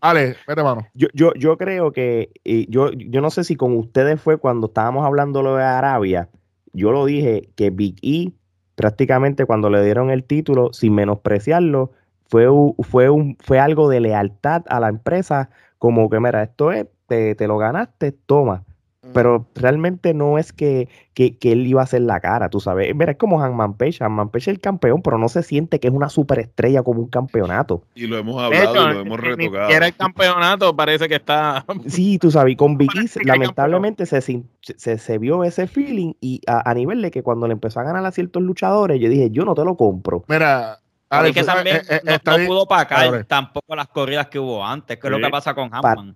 Ale, 0.00 0.36
vete 0.46 0.62
mano. 0.62 0.86
Yo, 0.94 1.08
yo, 1.14 1.32
yo 1.34 1.56
creo 1.56 1.92
que, 1.92 2.30
y 2.44 2.70
yo, 2.70 2.90
yo 2.92 3.20
no 3.20 3.30
sé 3.30 3.44
si 3.44 3.56
con 3.56 3.76
ustedes 3.76 4.20
fue 4.20 4.36
cuando 4.38 4.66
estábamos 4.66 5.04
hablando 5.06 5.42
lo 5.42 5.56
de 5.56 5.64
Arabia, 5.64 6.28
yo 6.72 6.92
lo 6.92 7.04
dije 7.06 7.48
que 7.56 7.70
Big 7.70 7.96
E 8.02 8.32
prácticamente 8.74 9.44
cuando 9.46 9.70
le 9.70 9.84
dieron 9.84 10.10
el 10.10 10.24
título, 10.24 10.72
sin 10.72 10.94
menospreciarlo, 10.94 11.92
fue, 12.28 12.48
u- 12.48 12.74
fue, 12.80 13.10
un, 13.10 13.36
fue 13.40 13.58
algo 13.60 13.88
de 13.88 14.00
lealtad 14.00 14.62
a 14.68 14.80
la 14.80 14.88
empresa, 14.88 15.50
como 15.78 16.08
que 16.08 16.18
mira, 16.20 16.42
esto 16.42 16.72
es, 16.72 16.86
te, 17.06 17.34
te 17.34 17.46
lo 17.46 17.58
ganaste, 17.58 18.12
toma. 18.12 18.64
Pero 19.12 19.46
realmente 19.56 20.14
no 20.14 20.38
es 20.38 20.52
que, 20.52 20.88
que, 21.12 21.36
que 21.36 21.50
él 21.52 21.66
iba 21.66 21.80
a 21.80 21.84
hacer 21.84 22.02
la 22.02 22.20
cara, 22.20 22.48
tú 22.48 22.60
sabes. 22.60 22.94
Mira, 22.94 23.10
es 23.12 23.18
como 23.18 23.42
Hanman 23.42 23.74
Page. 23.74 24.02
Hanman 24.04 24.28
Page 24.28 24.42
es 24.50 24.54
el 24.56 24.60
campeón, 24.60 25.02
pero 25.02 25.18
no 25.18 25.28
se 25.28 25.42
siente 25.42 25.80
que 25.80 25.88
es 25.88 25.92
una 25.92 26.08
superestrella 26.08 26.82
como 26.84 27.00
un 27.00 27.08
campeonato. 27.08 27.82
Y 27.96 28.06
lo 28.06 28.16
hemos 28.16 28.40
hablado 28.40 28.72
hecho, 28.72 28.90
y 28.90 28.94
lo 28.94 29.00
hemos 29.00 29.20
retocado. 29.20 29.64
siquiera 29.66 29.86
el 29.88 29.96
campeonato 29.96 30.74
parece 30.76 31.08
que 31.08 31.16
está. 31.16 31.64
Sí, 31.86 32.18
tú 32.18 32.30
sabes, 32.30 32.52
y 32.52 32.56
con 32.56 32.78
Big 32.78 32.90
E, 32.90 32.94
Parece 32.94 33.20
que 33.20 33.26
lamentablemente 33.26 34.06
se, 34.06 34.20
sin- 34.20 34.48
se, 34.60 34.96
se 34.98 35.18
vio 35.18 35.42
ese 35.42 35.66
feeling 35.66 36.12
y 36.20 36.40
a, 36.46 36.70
a 36.70 36.72
nivel 36.74 37.02
de 37.02 37.10
que 37.10 37.22
cuando 37.24 37.48
le 37.48 37.54
empezó 37.54 37.80
a 37.80 37.82
ganar 37.82 38.06
a 38.06 38.12
ciertos 38.12 38.40
luchadores, 38.42 39.00
yo 39.00 39.08
dije, 39.08 39.30
yo 39.30 39.44
no 39.44 39.54
te 39.54 39.64
lo 39.64 39.76
compro. 39.76 40.24
Mira, 40.28 40.78
Pero 41.08 41.20
Ale, 41.20 41.28
es 41.30 41.34
que 41.34 41.42
sabes, 41.44 41.64
también 41.64 41.76
eh, 41.90 41.96
eh, 41.96 42.00
no, 42.04 42.12
está 42.12 42.38
no 42.38 42.46
pudo 42.46 42.66
pagar 42.66 43.24
tampoco 43.24 43.74
las 43.74 43.88
corridas 43.88 44.28
que 44.28 44.38
hubo 44.38 44.64
antes, 44.64 44.96
que 44.98 45.08
es 45.08 45.10
lo 45.10 45.18
que 45.20 45.28
pasa 45.28 45.54
con 45.54 45.68
Pa- 45.70 45.92
Hammond. 45.92 46.14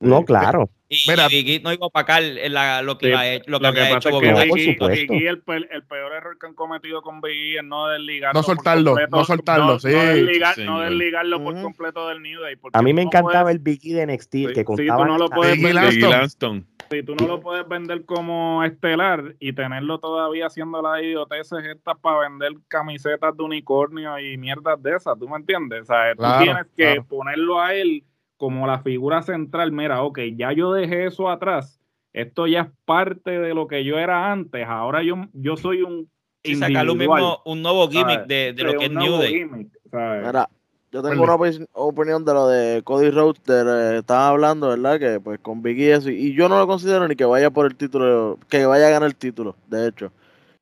No, 0.00 0.24
claro. 0.24 0.68
Y, 0.88 0.96
Mira. 1.08 1.26
y 1.28 1.42
Big 1.42 1.50
E 1.56 1.60
no 1.64 1.72
iba 1.72 1.86
a 1.86 1.90
pagar 1.90 2.22
la- 2.22 2.82
lo 2.82 2.96
que, 2.98 3.06
Sí, 3.06 3.12
iba 3.12 3.20
a- 3.22 3.24
lo 3.24 3.40
que 3.40 3.50
Lo 3.50 3.58
que 3.60 3.66
había 3.66 3.96
hecho 3.96 4.08
que 4.20 4.26
No, 4.30 4.34
Bobby 4.36 4.48
por 4.50 4.58
Biggie- 4.58 4.72
supuesto. 4.74 5.12
Biggie, 5.14 5.28
el, 5.28 5.68
el 5.72 5.82
peor 5.84 6.12
error 6.12 6.38
que 6.38 6.46
han 6.46 6.54
cometido 6.54 7.02
con 7.02 7.20
Biggie 7.20 7.56
es 7.58 7.64
no 7.64 7.88
desligarlo. 7.88 8.38
No 8.38 8.42
soltarlo, 8.44 8.90
completo, 8.92 9.16
no 9.16 9.24
soltarlo, 9.24 9.78
sí. 9.80 9.88
No, 9.88 9.98
desligar- 10.02 10.54
Sí, 10.54 10.64
no 10.64 10.80
desligarlo 10.80 11.42
por 11.42 11.60
completo 11.62 12.08
del 12.08 12.22
New 12.22 12.40
Day. 12.42 12.56
A 12.74 12.82
mí 12.82 12.92
me 12.92 13.02
no 13.02 13.08
encantaba 13.08 13.44
puedes- 13.44 13.56
el 13.56 13.62
Big 13.62 13.80
E 13.84 13.94
de 13.94 14.02
NXT, 14.02 14.30
que 14.48 14.54
sí, 14.54 14.60
tú 14.60 14.64
contaba. 14.64 15.06
no 15.06 15.18
lo 15.18 15.28
puedes 15.30 15.54
Biggie 15.54 15.66
vender- 15.72 15.90
Biggie 15.90 16.00
Langston. 16.08 16.50
Langston. 16.60 16.66
Si 16.88 17.02
tú 17.02 17.16
no 17.16 17.26
lo 17.26 17.40
puedes 17.40 17.66
vender 17.66 18.04
como 18.04 18.62
estelar 18.62 19.34
y 19.40 19.54
tenerlo 19.54 19.98
todavía 19.98 20.46
haciendo 20.46 20.80
las 20.82 21.02
idioteces 21.02 21.64
estas 21.64 21.98
para 21.98 22.20
vender 22.28 22.52
camisetas 22.68 23.36
de 23.36 23.42
unicornio 23.42 24.16
y 24.20 24.36
mierdas 24.36 24.80
de 24.80 24.94
esas, 24.94 25.18
¿tú 25.18 25.28
me 25.28 25.36
entiendes? 25.36 25.82
O 25.82 25.86
sea, 25.86 26.14
Claro, 26.14 26.38
tú 26.38 26.44
tienes 26.44 26.66
que 26.76 26.84
claro. 26.84 27.04
ponerlo 27.08 27.60
a 27.60 27.74
él 27.74 28.04
como 28.36 28.66
la 28.66 28.80
figura 28.80 29.22
central. 29.22 29.72
Mira, 29.72 30.02
ok, 30.02 30.20
ya 30.36 30.52
yo 30.52 30.72
dejé 30.72 31.06
eso 31.06 31.30
atrás. 31.30 31.80
Esto 32.12 32.46
ya 32.46 32.62
es 32.62 32.68
parte 32.84 33.38
de 33.38 33.54
lo 33.54 33.66
que 33.66 33.84
yo 33.84 33.98
era 33.98 34.32
antes. 34.32 34.66
Ahora 34.66 35.02
yo, 35.02 35.16
yo 35.32 35.56
soy 35.56 35.82
un 35.82 36.10
Y 36.42 36.54
sacarle 36.54 36.92
un, 36.92 36.96
individual, 36.96 37.22
mismo, 37.22 37.42
un 37.44 37.62
nuevo 37.62 37.88
gimmick 37.88 38.20
¿sabes? 38.20 38.28
de, 38.28 38.52
de 38.52 38.56
Sí, 38.56 38.64
lo 38.64 38.78
que 38.78 38.84
es 38.86 38.90
New 38.92 39.16
Day. 39.18 39.34
gimmick, 39.34 39.68
¿sabes? 39.90 40.26
Mira, 40.26 40.48
yo 40.92 41.02
tengo 41.02 41.24
una 41.24 41.34
opi- 41.34 41.68
opinión 41.72 42.24
de 42.24 42.32
lo 42.32 42.48
de 42.48 42.82
Cody 42.82 43.10
Rhodes, 43.10 43.42
de 43.44 43.64
lo 43.64 43.72
que 43.72 43.98
estaban 43.98 44.28
hablando, 44.30 44.68
¿verdad? 44.68 44.98
Que 44.98 45.20
pues 45.20 45.38
con 45.40 45.60
Biggie 45.60 45.88
y 45.88 45.90
eso, 45.90 46.10
y 46.10 46.32
yo 46.34 46.48
no 46.48 46.58
lo 46.58 46.66
considero 46.66 47.06
ni 47.06 47.16
que 47.16 47.24
vaya 47.24 47.50
por 47.50 47.66
el 47.66 47.76
título, 47.76 48.38
que 48.48 48.64
vaya 48.64 48.86
a 48.86 48.90
ganar 48.90 49.08
el 49.08 49.16
título, 49.16 49.56
de 49.66 49.88
hecho. 49.88 50.10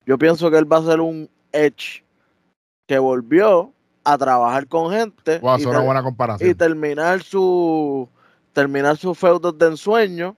Yo 0.07 0.19
pienso 0.19 0.51
que 0.51 0.59
él 0.59 0.71
va 0.71 0.79
a 0.79 0.83
ser 0.83 1.01
un 1.01 1.29
Edge 1.53 2.03
que 2.87 2.99
volvió 2.99 3.73
a 4.05 4.19
trabajar 4.19 4.67
con 4.69 4.93
gente 4.93 5.39
Wow, 5.39 5.59
y, 5.59 5.65
una 5.65 5.81
terminar 6.55 7.23
su 7.23 8.09
terminar 8.53 8.97
sus 8.97 9.19
feudos 9.19 9.59
de 9.59 9.67
ensueño 9.67 10.37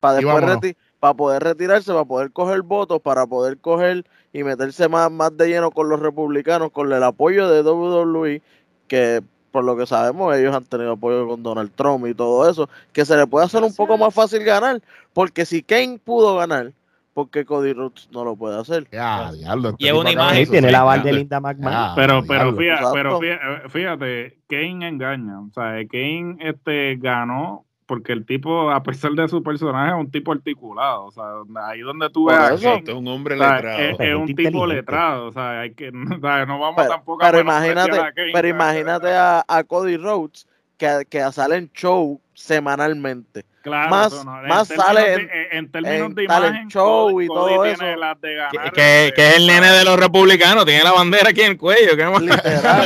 para 0.00 0.16
después 0.16 0.74
para 1.00 1.14
poder 1.14 1.42
retirarse, 1.42 1.92
para 1.92 2.04
poder 2.04 2.32
coger 2.32 2.62
votos, 2.62 3.00
para 3.00 3.26
poder 3.26 3.58
coger 3.58 4.04
y 4.32 4.42
meterse 4.42 4.88
más, 4.88 5.10
más 5.10 5.36
de 5.36 5.48
lleno 5.48 5.70
con 5.70 5.88
los 5.88 6.00
republicanos, 6.00 6.70
con 6.72 6.92
el 6.92 7.02
apoyo 7.02 7.48
de 7.48 7.62
WWE, 7.62 8.42
que 8.88 9.22
por 9.50 9.64
lo 9.64 9.76
que 9.76 9.86
sabemos 9.86 10.34
ellos 10.36 10.54
han 10.54 10.64
tenido 10.64 10.92
apoyo 10.92 11.26
con 11.28 11.42
Donald 11.42 11.70
Trump 11.74 12.06
y 12.06 12.14
todo 12.14 12.48
eso, 12.48 12.68
que 12.92 13.04
se 13.04 13.16
le 13.16 13.26
puede 13.26 13.46
hacer 13.46 13.62
un 13.62 13.74
poco 13.74 13.96
más 13.96 14.12
fácil 14.12 14.42
ganar, 14.44 14.82
porque 15.12 15.46
si 15.46 15.62
Kane 15.62 15.98
pudo 16.02 16.36
ganar, 16.36 16.72
porque 17.16 17.46
Cody 17.46 17.72
Rhodes 17.72 18.10
no 18.12 18.24
lo 18.26 18.36
puede 18.36 18.60
hacer. 18.60 18.86
Ya, 18.92 19.32
diablo. 19.32 19.70
este 19.70 19.84
Y 19.84 19.86
es 19.86 19.92
tipo 19.92 20.00
una 20.02 20.12
imagen- 20.12 20.44
Sí, 20.44 20.50
tiene 20.50 20.70
la 20.70 20.82
banda 20.82 21.04
de 21.04 21.12
Linda 21.14 21.40
McMahon. 21.40 21.74
Ah, 21.74 21.92
Pero, 21.96 22.22
pero, 22.28 22.54
fíjate, 22.54 22.84
pero 22.92 23.18
fíjate, 23.18 23.68
fíjate, 23.70 24.38
Kane 24.46 24.86
engaña. 24.86 25.40
O 25.40 25.50
sea, 25.54 25.82
Kane 25.90 26.36
este, 26.40 26.96
ganó 26.96 27.64
porque 27.86 28.12
el 28.12 28.26
tipo, 28.26 28.70
a 28.70 28.82
pesar 28.82 29.12
de 29.12 29.26
su 29.28 29.42
personaje, 29.42 29.92
es 29.92 29.98
un 29.98 30.10
tipo 30.10 30.30
articulado. 30.30 31.06
O 31.06 31.10
sea, 31.10 31.24
ahí 31.68 31.80
donde 31.80 32.10
tú 32.10 32.26
ves 32.26 32.36
a 32.36 32.52
eso. 32.52 32.68
Kane, 32.68 32.84
es 32.86 32.94
un 32.94 33.08
hombre 33.08 33.36
o 33.36 33.38
sea, 33.38 33.54
letrado. 33.54 33.78
es, 33.98 34.14
un 34.14 34.34
tipo 34.34 34.66
letrado. 34.66 35.26
O 35.28 35.32
sea, 35.32 35.60
hay 35.60 35.72
que, 35.72 35.88
o 35.88 36.20
sea, 36.20 36.44
no 36.44 36.58
vamos 36.58 36.74
Pero, 36.76 36.88
tampoco 36.90 37.24
a 37.24 37.30
pero 37.30 37.40
imagínate, 37.40 37.98
a 37.98 38.12
Kane, 38.12 38.32
pero 38.34 38.46
imagínate 38.48 39.08
a, 39.14 39.42
a 39.48 39.64
Cody 39.64 39.96
Rhodes 39.96 40.46
que, 40.76 41.06
que 41.08 41.32
sale 41.32 41.56
en 41.56 41.72
show 41.72 42.20
semanalmente. 42.34 43.46
Claro, 43.66 43.90
más- 43.90 44.24
no. 44.24 44.42
En 44.42 44.48
más 44.48 44.68
términos 44.68 44.86
sale 44.86 45.00
de- 45.00 45.14
en- 45.14 45.20
en, 45.20 45.58
en 45.58 45.70
términos 45.72 46.08
en 46.08 46.14
de 46.14 46.24
imagen, 46.24 46.68
show 46.68 47.10
Cody- 47.10 47.24
y 47.24 47.26
Cody 47.28 47.36
todo 47.54 47.62
tiene 47.64 47.72
eso. 47.72 47.96
las 48.00 48.20
de 48.20 48.34
ganar, 48.34 48.50
Que, 48.52 48.70
que- 48.70 49.12
que 49.16 49.28
es 49.28 49.36
el 49.36 49.46
nene 49.46 49.66
de 49.70 49.84
los 49.84 49.98
republicanos, 49.98 50.64
tiene 50.64 50.82
la 50.84 50.92
bandera 50.92 51.30
aquí 51.30 51.40
en 51.42 51.52
el 51.52 51.58
cuello. 51.58 51.96
¿qué 51.96 52.04
más? 52.06 52.22
Literal, 52.22 52.82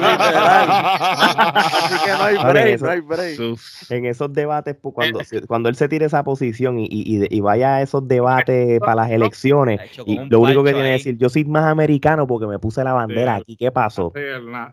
literal. 0.00 0.68
Así 0.70 2.04
que 2.04 2.10
no 2.12 2.22
hay 2.24 2.36
break, 2.36 2.66
eso- 2.74 2.84
no 2.86 2.90
hay 2.92 3.00
break. 3.00 3.40
Uf. 3.40 3.90
En 3.90 4.04
esos 4.06 4.32
debates, 4.32 4.76
pues, 4.80 4.94
cuando, 4.94 5.20
cuando 5.46 5.68
él 5.68 5.76
se 5.76 5.88
tire 5.88 6.06
esa 6.06 6.22
posición 6.24 6.76
y, 6.78 7.40
vaya 7.40 7.76
a 7.76 7.82
esos 7.82 8.06
debates 8.06 8.78
para 8.80 8.94
las 8.96 9.10
elecciones, 9.10 9.80
y 10.06 10.18
lo 10.28 10.40
único 10.40 10.62
que 10.62 10.72
tiene 10.72 10.94
es 10.94 11.04
decir, 11.04 11.18
yo 11.18 11.28
soy 11.28 11.44
más 11.44 11.64
americano 11.64 12.26
porque 12.26 12.46
me 12.46 12.58
puse 12.58 12.84
la 12.84 12.92
bandera 12.92 13.36
Sí. 13.36 13.42
aquí, 13.42 13.56
¿qué 13.56 13.70
pasó? 13.72 14.12
Sí, 14.14 14.20
el, 14.20 14.50
na- 14.50 14.72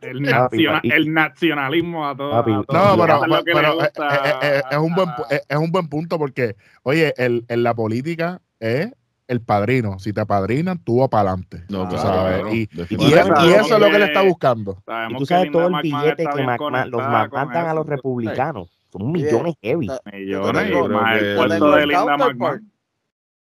nacionalismo 1.06 2.08
a 2.08 2.16
todo. 2.16 2.32
Papi, 2.32 2.52
a 2.52 2.64
todo. 2.64 2.78
No, 2.98 3.02
pero, 3.02 3.24
es 3.24 3.28
lo 3.30 3.44
que 3.44 3.54
le 3.54 3.56
pero, 3.56 3.72
eh, 3.72 3.76
gusta 3.76 4.16
eh, 4.16 4.34
eh, 4.42 4.62
es, 4.72 4.78
un 4.78 4.96
buen, 4.96 5.10
eh, 5.30 5.42
es 5.48 5.58
un 5.58 5.72
buen 5.72 5.88
punto 5.88 6.18
porque, 6.18 6.56
oye, 6.84 7.14
el, 7.18 7.46
en 7.48 7.64
la 7.64 7.74
política 7.74 8.42
es 8.60 8.92
el 9.28 9.42
padrino. 9.42 9.98
Si 10.00 10.14
te 10.14 10.22
apadrinan, 10.22 10.78
tú 10.78 11.00
vas 11.00 11.10
para 11.10 11.30
adelante. 11.32 11.64
No, 11.70 11.88
claro, 11.90 12.02
sabes. 12.04 12.36
claro, 12.42 12.54
Y, 12.54 12.58
y, 12.62 12.66
definitivamente. 12.68 13.40
es- 13.40 13.46
y 13.46 13.50
Sabemos 13.50 13.66
eso 13.66 13.76
es 13.76 13.82
lo 13.82 13.90
que 13.92 14.00
le 14.00 14.06
está 14.06 14.22
buscando. 14.22 14.78
Sabemos 14.86 15.14
Y 15.14 15.18
tú 15.18 15.26
sabes 15.26 15.52
todo 15.52 15.66
el 15.66 15.72
McMahon 15.72 16.02
billete 16.04 16.26
que 16.26 16.44
los 16.90 17.04
mandan 17.32 17.68
a 17.68 17.74
los 17.74 17.86
republicanos. 17.88 18.70
son 18.92 19.12
millones 19.12 19.56
heavy. 19.62 19.90
Millones 20.14 20.68
y 20.70 20.72
tengo- 20.72 20.90
más 20.90 21.22
el 21.22 21.36
yo 21.36 21.48
tengo 21.48 21.72
de 21.72 21.82
el 21.84 21.90
Linda 21.90 22.04
counterpart. 22.06 22.32
McMahon. 22.38 22.72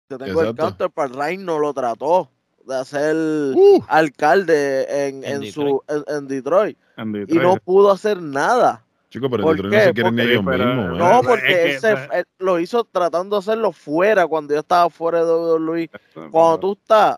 Yo 0.09 0.17
tengo 0.17 0.41
el 0.43 0.55
counterpart. 0.55 1.15
Ryan 1.15 1.45
no 1.45 1.59
lo 1.59 1.73
trató 1.73 2.29
de 2.67 2.75
hacer 2.77 3.15
Uh, 3.55 3.83
alcalde 3.87 5.07
en, 5.07 5.23
En 5.23 5.43
en, 5.43 5.51
su, 5.51 5.81
en, 5.87 6.03
en 6.15 6.27
Detroit. 6.27 6.77
en 6.97 7.25
Y 7.27 7.35
no 7.39 7.55
pudo 7.57 7.91
hacer 7.91 8.21
nada. 8.21 8.83
Chico, 9.11 9.29
pero 9.29 9.43
¿Por 9.43 9.63
no 9.65 9.69
se 9.79 9.93
quieren 9.93 10.15
ni 10.15 10.21
ellos 10.21 10.43
pero- 10.45 10.65
mismos. 10.65 10.85
no, 10.87 10.95
¿eh? 10.95 10.97
No, 10.97 11.21
porque 11.21 11.45
que- 11.45 11.71
él, 11.73 11.79
se- 11.79 11.91
él 12.13 12.25
lo 12.39 12.59
hizo 12.59 12.83
tratando 12.85 13.35
de 13.35 13.39
hacerlo 13.41 13.71
fuera 13.73 14.25
cuando 14.25 14.53
yo 14.53 14.61
estaba 14.61 14.89
fuera 14.89 15.19
de 15.19 15.25
WWE. 15.25 15.89
Cuando 16.31 16.59
tú 16.59 16.71
estás, 16.81 17.17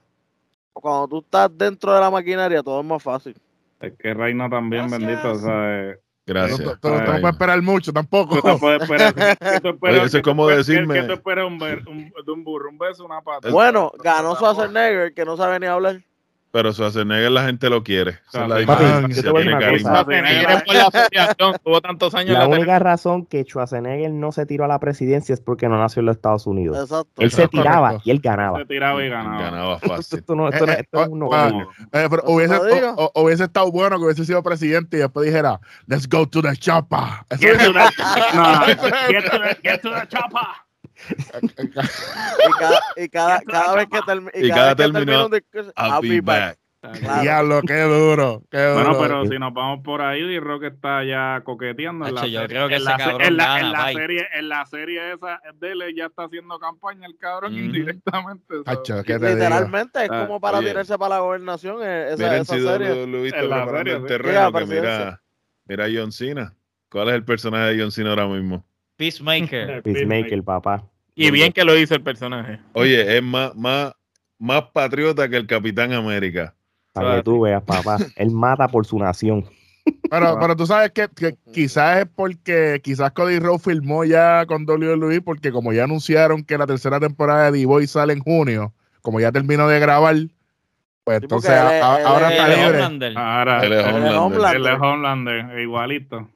cuando 0.73 1.07
tú 1.07 1.19
estás 1.19 1.49
dentro 1.55 1.93
de 1.93 1.99
la 2.01 2.09
maquinaria, 2.09 2.63
todo 2.63 2.79
es 2.81 2.85
más 2.85 3.01
fácil. 3.01 3.35
Es 3.79 3.93
que 3.99 4.13
Reina 4.13 4.49
también, 4.49 4.87
Gracias. 4.87 5.07
bendito, 5.07 5.31
o 5.33 5.35
sea, 5.35 5.81
eh, 5.81 5.99
no, 6.25 6.33
Gracias. 6.33 6.59
no, 6.59 6.65
no, 6.65 6.97
no 6.99 7.05
puedes 7.05 7.25
esperar 7.25 7.61
mucho 7.61 7.93
tampoco. 7.93 8.39
no 8.43 8.57
puedes 8.57 8.81
esperar. 8.81 9.13
eso 10.07 10.17
es 10.17 10.23
como 10.23 10.47
¿Qué- 10.47 10.55
decirme- 10.55 10.93
¿Qué 10.99 11.03
tú 11.03 11.13
esperas 11.13 11.45
un 11.45 11.59
ver- 11.59 11.87
un- 11.87 12.11
de 12.25 12.31
un 12.31 12.43
burro? 12.43 12.69
Un 12.69 12.77
beso, 12.79 13.05
una 13.05 13.21
pata. 13.21 13.51
Bueno, 13.51 13.91
ganó 14.03 14.33
Schwarzenegger, 14.35 15.13
que 15.13 15.25
no 15.25 15.37
sabe 15.37 15.59
ni 15.59 15.67
hablar. 15.67 16.01
Pero 16.53 16.71
Schwarzenegger 16.71 17.31
la 17.31 17.45
gente 17.45 17.67
lo 17.67 17.83
quiere. 17.83 18.19
Tuvo 21.63 21.81
tantos 21.81 22.13
años 22.13 22.37
La 22.37 22.47
única 22.47 22.77
razón 22.77 23.25
que 23.25 23.43
Schwarzenegger 23.43 24.11
no 24.11 24.31
se 24.31 24.45
tiró 24.45 24.65
a 24.65 24.67
la 24.67 24.79
presidencia 24.79 25.33
es 25.33 25.41
porque 25.41 25.67
no 25.67 25.79
nació 25.79 26.01
en 26.01 26.05
los 26.05 26.15
Estados 26.17 26.45
Unidos. 26.45 26.77
Exacto. 26.77 27.09
Él 27.23 27.31
se 27.31 27.47
tiraba 27.47 27.87
correcto. 27.87 28.03
y 28.05 28.11
él 28.11 28.19
ganaba. 28.19 28.59
Se 28.59 28.65
tiraba 28.65 29.03
y 29.03 29.09
ganaba. 29.09 29.41
Ganaba 29.41 29.79
fácil. 29.79 30.19
Esto 30.19 30.35
no, 30.35 30.49
esto 30.49 30.65
eh, 30.67 30.71
es 30.79 30.87
Eh, 31.91 32.07
pero 32.07 32.23
hubiese, 32.27 32.59
te 32.59 32.75
digo. 32.75 32.93
o- 32.97 33.11
o- 33.15 33.23
hubiese 33.23 33.45
estado 33.45 33.71
bueno 33.71 33.97
que 33.97 34.05
hubiese 34.05 34.23
sido 34.25 34.43
presidente 34.43 34.97
y 34.97 34.99
después 34.99 35.25
dijera, 35.25 35.59
let's 35.87 36.07
go 36.07 36.27
to 36.27 36.43
the 36.43 36.55
chopper. 36.55 36.99
Eso 37.31 37.39
Get 37.41 37.57
to 37.57 37.73
the- 37.73 37.79
no, 38.35 38.65
get 38.65 38.77
to 38.77 39.39
the- 39.39 39.57
get 39.63 39.81
to 39.81 39.89
the 39.89 40.07
chopper. 40.07 40.39
Y 41.41 42.51
cada, 42.59 42.79
y 42.97 43.09
cada, 43.09 43.41
cada 43.41 43.75
vez 43.75 43.87
que, 43.87 43.99
termi- 43.99 44.31
Y 44.33 44.49
cada 44.49 44.73
vez 44.73 44.75
que 44.87 44.93
terminó, 44.93 44.99
termina 44.99 45.25
un 45.25 45.31
discurso, 45.31 45.73
I'll 45.77 46.09
be 46.09 46.21
back. 46.21 46.57
Claro. 46.99 47.21
Diablo, 47.21 47.61
qué 47.65 47.79
duro, 47.83 48.43
qué 48.51 48.57
duro. 48.61 48.73
Bueno, 48.75 48.97
pero 48.99 49.25
si 49.27 49.39
nos 49.39 49.53
vamos 49.53 49.79
por 49.85 50.01
ahí, 50.01 50.21
D-Rock 50.21 50.63
está 50.63 51.01
ya 51.05 51.39
coqueteando. 51.45 52.05
En 52.07 52.13
la, 52.15 52.19
Hacho, 52.21 52.29
yo 52.29 52.41
serie- 52.41 52.47
creo 52.57 52.67
que 52.67 52.75
en 52.75 52.81
ese 52.81 52.89
la 52.89 52.97
se- 52.97 53.03
cabrón 53.05 53.21
en 53.27 53.37
la, 53.37 53.45
gana, 53.45 53.59
en 53.61 53.71
la 53.71 53.83
bye. 53.85 53.93
serie, 53.93 54.27
en 54.33 54.49
la 54.49 54.65
serie 54.65 55.13
esa 55.13 55.39
de 55.61 55.71
él 55.71 55.83
ya 55.95 56.07
está 56.07 56.25
haciendo 56.25 56.59
campaña 56.59 57.07
el 57.07 57.17
cabrón 57.17 57.53
Ujú. 57.53 57.61
indirectamente. 57.63 58.43
so- 58.53 58.63
Hacho, 58.65 59.01
¿qué 59.05 59.13
te 59.17 59.27
digo? 59.27 59.29
Literalmente 59.39 60.03
es 60.03 60.09
Ah, 60.11 60.25
como 60.27 60.41
para 60.41 60.57
oye. 60.57 60.67
tirarse 60.67 60.97
para 60.97 61.15
la 61.15 61.21
gobernación 61.21 61.77
eh, 61.83 62.09
esa, 62.15 62.35
esa 62.35 62.53
serie. 62.57 62.91
WWE 63.05 63.27
está 63.27 63.39
En 63.39 63.49
la 63.49 63.55
preparando 63.63 63.77
serie, 63.77 63.93
el 63.93 64.01
sí. 64.01 64.07
terreno. 64.07 64.51
Que 64.51 64.65
mira, 64.65 65.21
mira 65.67 65.85
John 65.93 66.11
Cena. 66.11 66.53
¿Cuál 66.89 67.07
es 67.07 67.15
el 67.15 67.23
personaje 67.23 67.73
de 67.75 67.81
John 67.81 67.91
Cena 67.93 68.09
ahora 68.09 68.27
mismo? 68.27 68.65
Peacemaker. 68.97 69.81
Peacemaker, 69.83 70.43
papá. 70.43 70.83
Y 71.15 71.31
bien 71.31 71.51
que 71.53 71.63
lo 71.63 71.77
hizo 71.77 71.93
el 71.95 72.01
personaje. 72.01 72.59
Oye, 72.73 73.17
es 73.17 73.23
más, 73.23 73.55
más, 73.55 73.93
más 74.39 74.63
patriota 74.73 75.29
que 75.29 75.37
el 75.37 75.47
Capitán 75.47 75.93
América. 75.93 76.53
Para 76.91 77.17
que 77.17 77.23
tú 77.23 77.41
veas, 77.41 77.61
papá. 77.63 77.97
Él 78.15 78.31
mata 78.31 78.67
por 78.67 78.85
su 78.85 78.97
nación. 78.99 79.45
Pero, 80.09 80.37
pero 80.39 80.55
tú 80.55 80.65
sabes 80.65 80.91
que, 80.91 81.07
que 81.13 81.35
quizás 81.53 81.99
es 81.99 82.05
porque 82.15 82.79
quizás 82.83 83.11
Cody 83.11 83.39
Rhodes 83.39 83.63
filmó 83.63 84.05
ya 84.05 84.45
con 84.45 84.63
WWE 84.69 85.19
porque 85.21 85.51
como 85.51 85.73
ya 85.73 85.83
anunciaron 85.83 86.43
que 86.43 86.57
la 86.57 86.65
tercera 86.65 86.99
temporada 87.01 87.51
de 87.51 87.59
D-Boy 87.59 87.85
sale 87.87 88.13
en 88.13 88.19
junio, 88.21 88.73
como 89.01 89.19
ya 89.19 89.31
terminó 89.33 89.67
de 89.67 89.79
grabar, 89.81 90.15
pues 91.03 91.17
Sí, 91.17 91.23
entonces 91.25 91.51
porque 91.51 91.69
él 91.73 91.77
es- 91.77 91.83
a- 91.83 91.99
él 91.99 92.05
ahora 92.05 92.27
es- 92.27 92.31
está 92.33 92.47
libre. 92.47 92.65
Homelander. 92.67 93.17
Ahora, 93.17 93.63
Él 93.65 93.73
es 93.73 93.85
Homelander. 93.85 94.15
Homelander. 94.15 94.73
Homelander, 94.81 95.59
igualito. 95.59 96.29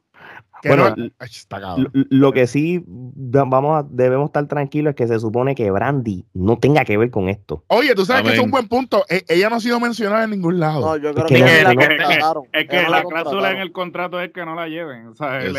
Que 0.62 0.68
Bueno, 0.68 0.94
no-. 0.96 1.78
Lo, 1.78 1.90
lo 1.92 2.32
que 2.32 2.46
sí 2.46 2.82
vamos 2.86 3.84
a, 3.84 3.86
debemos 3.88 4.26
estar 4.28 4.46
tranquilos 4.46 4.90
es 4.90 4.96
que 4.96 5.06
se 5.06 5.18
supone 5.20 5.54
que 5.54 5.70
Brandy 5.70 6.26
no 6.34 6.58
tenga 6.58 6.84
que 6.84 6.96
ver 6.96 7.10
con 7.10 7.28
esto. 7.28 7.64
Oye, 7.68 7.94
tú 7.94 8.04
sabes 8.04 8.24
que 8.24 8.32
es 8.34 8.38
un 8.40 8.50
buen 8.50 8.68
punto. 8.68 9.04
E- 9.08 9.24
ella 9.28 9.48
no 9.50 9.56
ha 9.56 9.60
sido 9.60 9.78
mencionada 9.80 10.24
en 10.24 10.30
ningún 10.30 10.58
lado. 10.58 10.80
No, 10.80 10.96
yo 10.96 11.12
creo 11.14 11.26
que 11.26 11.34
que, 11.34 11.40
no- 11.40 11.46
ella 11.46 11.62
la 11.62 11.74
no- 11.74 11.80
contrataron. 11.80 12.44
Es 12.52 12.68
que 12.68 12.82
la 12.82 12.88
la 12.88 13.02
cláusula 13.04 13.50
en 13.52 13.58
el 13.58 13.72
contrato 13.72 14.20
es 14.20 14.32
que 14.32 14.44
no 14.44 14.54
la 14.54 14.68
lleven. 14.68 15.08
O 15.08 15.14
sea, 15.14 15.38
es- 15.40 15.52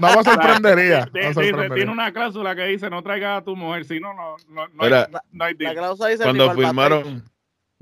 No 0.00 0.08
me 0.16 0.24
sorprendería. 0.24 1.08
Dice- 1.12 1.52
tiene 1.74 1.90
una 1.90 2.12
cláusula 2.12 2.54
que 2.54 2.64
dice 2.66 2.88
no 2.90 3.02
traigas 3.02 3.40
a 3.42 3.44
tu 3.44 3.56
mujer, 3.56 3.84
si 3.84 4.00
no, 4.00 4.14
no, 4.14 4.36
no, 4.48 4.62
Mira, 4.82 5.02
hay, 5.04 5.12
no 5.32 5.44
hay 5.44 5.54
La 5.58 5.74
cláusula 5.74 6.08
dice 6.08 6.22
Cuando 6.24 6.52
firmaron, 6.52 7.24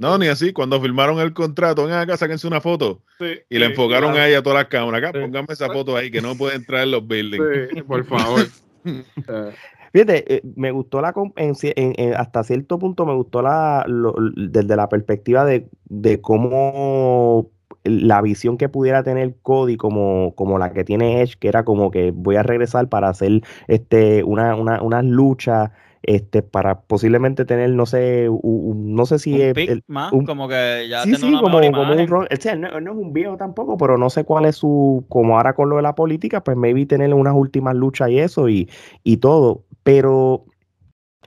no, 0.01 0.19
ni 0.19 0.27
así, 0.27 0.53
cuando 0.53 0.81
firmaron 0.81 1.21
el 1.21 1.33
contrato, 1.33 1.85
vengan 1.85 2.01
acá, 2.01 2.17
sáquense 2.17 2.47
una 2.49 2.61
foto. 2.61 3.03
Sí, 3.19 3.27
Y 3.49 3.59
le 3.59 3.67
sí, 3.67 3.71
enfocaron 3.73 4.11
claro. 4.13 4.25
a 4.25 4.29
ella 4.29 4.39
a 4.39 4.43
todas 4.43 4.59
las 4.59 4.67
cámaras. 4.69 5.03
Acá, 5.03 5.13
Sí. 5.19 5.23
pónganme 5.25 5.47
esa 5.53 5.69
foto 5.69 5.97
ahí, 5.97 6.11
que 6.11 6.21
no 6.21 6.35
puede 6.35 6.57
entrar 6.57 6.83
en 6.83 6.91
los 6.91 7.07
buildings. 7.07 7.45
Sí, 7.75 7.83
por 7.83 8.05
favor. 8.05 8.41
Eh, 8.87 9.53
Fíjate, 9.93 10.37
eh, 10.37 10.43
me 10.57 10.71
gustó 10.71 11.03
la 11.03 11.13
en, 11.37 11.53
en- 11.63 11.95
en- 11.99 12.15
hasta 12.15 12.43
cierto 12.45 12.79
punto 12.79 13.05
me 13.05 13.13
gustó 13.15 13.43
la 13.43 13.85
lo- 13.87 14.15
desde 14.37 14.75
la 14.75 14.89
perspectiva 14.89 15.45
de, 15.45 15.67
de 15.85 16.19
cómo 16.23 17.51
la 17.85 18.23
visión 18.23 18.57
que 18.57 18.69
pudiera 18.71 19.03
tener 19.03 19.35
Cody 19.43 19.77
como, 19.77 20.35
como 20.35 20.59
la 20.59 20.73
que 20.73 20.85
tiene 20.85 21.21
Edge, 21.21 21.35
que 21.39 21.49
era 21.49 21.65
como 21.65 21.91
que 21.91 22.11
voy 22.15 22.37
a 22.37 22.43
regresar 22.43 22.89
para 22.89 23.09
hacer 23.11 23.43
este 23.69 24.23
una, 24.25 24.55
una, 24.55 24.81
unas 24.81 25.05
luchas 25.05 25.71
este, 26.03 26.43
para 26.43 26.81
posiblemente 26.83 27.45
tener, 27.45 27.71
no 27.71 27.85
sé, 27.87 28.29
u- 28.29 28.41
u- 28.43 28.75
no 28.75 29.05
sé 29.07 29.19
si 29.19 29.35
un 29.35 29.41
es- 29.41 29.55
pick 29.55 29.71
el- 29.71 29.85
más, 29.87 30.13
un- 30.13 30.25
como 30.25 30.49
que 30.49 30.87
ya 30.89 31.03
Sí, 31.03 31.15
sí, 31.15 31.27
una 31.29 31.41
como, 31.41 31.61
como 31.61 31.93
un 31.93 32.09
rol. 32.09 32.29
O 32.33 32.37
sea, 32.41 32.57
no, 32.57 32.81
no 32.81 32.93
es 32.93 32.97
un 32.99 33.13
viejo 33.13 33.37
tampoco, 33.37 33.77
pero 33.77 33.99
no 33.99 34.09
sé 34.11 34.25
cuál 34.25 34.47
es 34.47 34.57
su. 34.57 35.05
Como 35.09 35.37
ahora 35.37 35.55
con 35.55 35.69
lo 35.69 35.77
de 35.77 35.83
la 35.83 35.95
política, 35.95 36.43
pues 36.43 36.57
maybe 36.57 36.87
tener 36.87 37.13
unas 37.15 37.35
últimas 37.35 37.75
luchas 37.75 38.11
y 38.11 38.19
eso 38.19 38.49
y, 38.49 38.69
y 39.05 39.19
todo. 39.19 39.65
Pero 39.83 40.47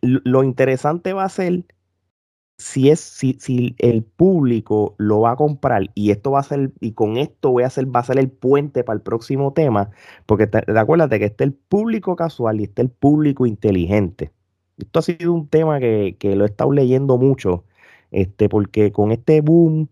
lo, 0.02 0.44
interesante 0.44 1.14
va 1.14 1.24
a 1.24 1.30
ser 1.30 1.64
si 2.58 2.90
es 2.90 3.00
si, 3.00 3.38
si 3.40 3.76
el 3.80 4.04
público 4.04 4.96
lo 4.98 5.22
va 5.22 5.32
a 5.32 5.36
comprar 5.36 5.90
y 5.96 6.12
esto 6.12 6.32
va 6.32 6.40
a 6.40 6.44
ser 6.44 6.72
y 6.80 6.92
con 6.94 7.18
esto 7.18 7.52
voy 7.52 7.64
a 7.64 7.68
hacer 7.68 7.94
va 7.94 8.02
a 8.02 8.04
ser 8.04 8.20
el 8.20 8.30
puente 8.30 8.84
para 8.84 8.96
el 8.96 9.02
próximo 9.02 9.54
tema 9.54 9.90
porque 10.28 10.48
te 10.48 10.60
acuérdate 10.78 11.20
que 11.20 11.26
está 11.26 11.44
el 11.44 11.54
público 11.54 12.16
casual 12.16 12.62
y 12.62 12.66
está 12.66 12.82
el 12.84 12.90
público 12.90 13.46
inteligente 13.48 14.32
esto 14.78 15.00
ha 15.00 15.02
sido 15.02 15.34
un 15.34 15.48
tema 15.48 15.80
que, 15.80 16.16
que 16.20 16.36
lo 16.36 16.46
he 16.46 16.48
estado 16.48 16.72
leyendo 16.72 17.18
mucho 17.18 17.64
este 18.12 18.50
porque 18.50 18.92
con 18.92 19.12
este 19.12 19.42
boom 19.42 19.90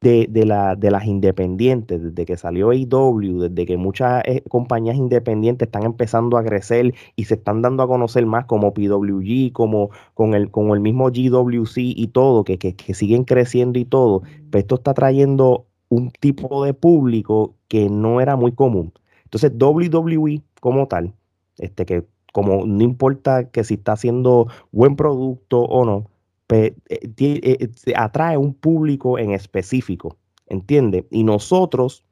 de, 0.00 0.26
de, 0.30 0.46
la, 0.46 0.76
de 0.76 0.90
las 0.90 1.04
independientes, 1.04 2.02
desde 2.02 2.24
que 2.24 2.36
salió 2.36 2.70
AEW, 2.70 3.48
desde 3.48 3.66
que 3.66 3.76
muchas 3.76 4.22
eh, 4.26 4.42
compañías 4.48 4.96
independientes 4.96 5.66
están 5.68 5.84
empezando 5.84 6.38
a 6.38 6.44
crecer 6.44 6.94
y 7.16 7.24
se 7.24 7.34
están 7.34 7.60
dando 7.60 7.82
a 7.82 7.86
conocer 7.86 8.24
más 8.24 8.46
como 8.46 8.72
PWG, 8.72 9.52
como 9.52 9.90
con 10.14 10.34
el, 10.34 10.50
con 10.50 10.70
el 10.70 10.80
mismo 10.80 11.10
GWC 11.10 11.76
y 11.76 12.08
todo, 12.08 12.44
que, 12.44 12.58
que, 12.58 12.74
que 12.74 12.94
siguen 12.94 13.24
creciendo 13.24 13.78
y 13.78 13.84
todo, 13.84 14.22
pues 14.50 14.64
esto 14.64 14.76
está 14.76 14.94
trayendo 14.94 15.66
un 15.90 16.10
tipo 16.10 16.64
de 16.64 16.72
público 16.72 17.54
que 17.68 17.90
no 17.90 18.20
era 18.20 18.36
muy 18.36 18.52
común. 18.52 18.92
Entonces 19.24 19.52
WWE 19.60 20.42
como 20.60 20.88
tal, 20.88 21.12
este 21.58 21.84
que 21.84 22.06
como 22.32 22.64
no 22.66 22.82
importa 22.82 23.48
que 23.50 23.64
si 23.64 23.74
está 23.74 23.92
haciendo 23.92 24.48
buen 24.72 24.96
producto 24.96 25.60
o 25.62 25.84
no, 25.84 26.10
eh, 26.48 26.74
eh, 27.18 27.68
se 27.76 27.94
atrae 27.96 28.36
un 28.36 28.54
público 28.54 29.18
en 29.18 29.30
específico, 29.32 30.16
¿entiendes? 30.46 31.04
Y 31.10 31.22
nosotros, 31.24 32.04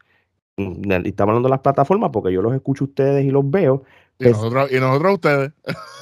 mm, 0.57 0.93
estamos 1.07 1.31
hablando 1.33 1.49
de 1.49 1.51
las 1.51 1.61
plataformas 1.61 2.11
porque 2.13 2.33
yo 2.33 2.41
los 2.43 2.55
escucho 2.55 2.85
a 2.85 2.89
ustedes 2.89 3.25
y 3.25 3.31
los 3.31 3.49
veo, 3.51 3.83
Y 4.21 4.25
pues- 4.25 4.37
nosotros, 4.37 4.71
y 4.73 4.81
nosotros 4.81 5.15
ustedes. 5.15 5.53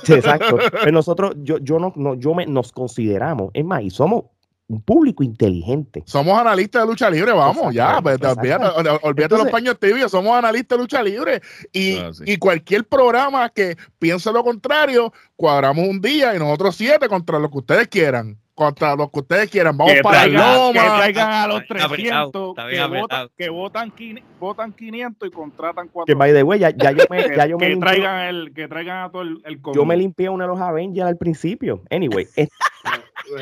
sí, 0.03 0.13
exacto, 0.15 0.57
pero 0.83 0.93
nosotros, 0.93 1.35
yo, 1.43 1.59
yo 1.59 1.79
no, 1.79 1.93
no- 1.97 2.15
yo 2.15 2.35
me, 2.35 2.47
nos 2.47 2.73
consideramos, 2.73 3.51
es 3.55 3.65
más, 3.65 3.83
y 3.83 3.91
somos 3.91 4.25
un 4.69 4.83
público 4.83 5.23
inteligente. 5.23 6.03
Somos 6.07 6.37
analistas 6.39 6.83
de 6.83 6.89
lucha 6.89 7.09
libre, 7.09 7.33
vamos, 7.33 7.73
ya. 7.73 8.01
Pues, 8.03 8.19
te 8.19 8.27
olvídate, 8.27 8.65
olvídate 8.67 9.23
Entonces- 9.23 9.39
los 9.45 9.51
paños 9.53 9.79
tibios, 9.79 10.11
somos 10.11 10.37
analistas 10.37 10.77
de 10.77 10.83
lucha 10.83 11.03
libre. 11.03 11.41
Y, 11.73 11.99
Ah, 11.99 12.11
sí. 12.13 12.25
y 12.27 12.37
cualquier 12.37 12.85
programa 12.85 13.49
que 13.51 13.77
piense 13.99 14.33
lo 14.33 14.43
contrario, 14.43 15.13
cuadramos 15.37 15.87
un 15.89 16.01
día 16.01 16.35
y 16.35 16.39
nosotros 16.39 16.75
siete 16.75 17.09
contra 17.09 17.39
lo 17.39 17.49
que 17.51 17.59
ustedes 17.59 17.89
quieran. 17.89 18.39
Contra 18.57 18.97
lo 18.97 19.11
que 19.11 19.21
ustedes 19.21 19.51
quieran. 19.51 19.77
Vamos 19.77 19.93
que, 19.93 20.01
para 20.01 20.23
traigan, 20.23 20.41
la 20.43 20.73
que 20.73 20.79
loma. 20.81 20.97
traigan 20.97 21.31
a 21.31 21.47
los 21.47 21.61
Está 21.61 21.75
bien 21.75 21.85
apretado, 21.85 22.55
300 22.55 22.57
está 22.57 22.69
que 22.71 22.99
votan, 22.99 23.29
que 23.37 23.49
votan, 23.51 23.93
quin- 23.93 24.23
votan 24.41 24.73
500 24.73 25.29
y 25.29 25.31
contratan 25.31 25.87
Que 25.87 25.93
400. 25.93 26.19
by 26.19 26.33
the 26.33 26.43
way, 26.43 26.59
ya, 26.59 26.71
ya 26.71 26.91
yo 26.93 27.05
me, 27.11 27.23
Que, 27.25 27.37
ya 27.37 27.47
yo 27.47 27.59
me 27.59 27.69
que 27.69 27.77
traigan 27.77 28.21
el, 28.27 28.55
que 28.55 28.67
traigan 28.67 29.05
a 29.05 29.11
todo 29.11 29.23
el, 29.23 29.43
el 29.45 29.61
yo 29.75 29.85
me 29.85 29.95
limpié 29.97 30.31
uno 30.31 30.43
de 30.45 30.49
los 30.49 30.59
Avengers 30.59 31.07
al 31.07 31.19
principio. 31.19 31.83
Anyway, 31.91 32.27
es- 32.37 32.49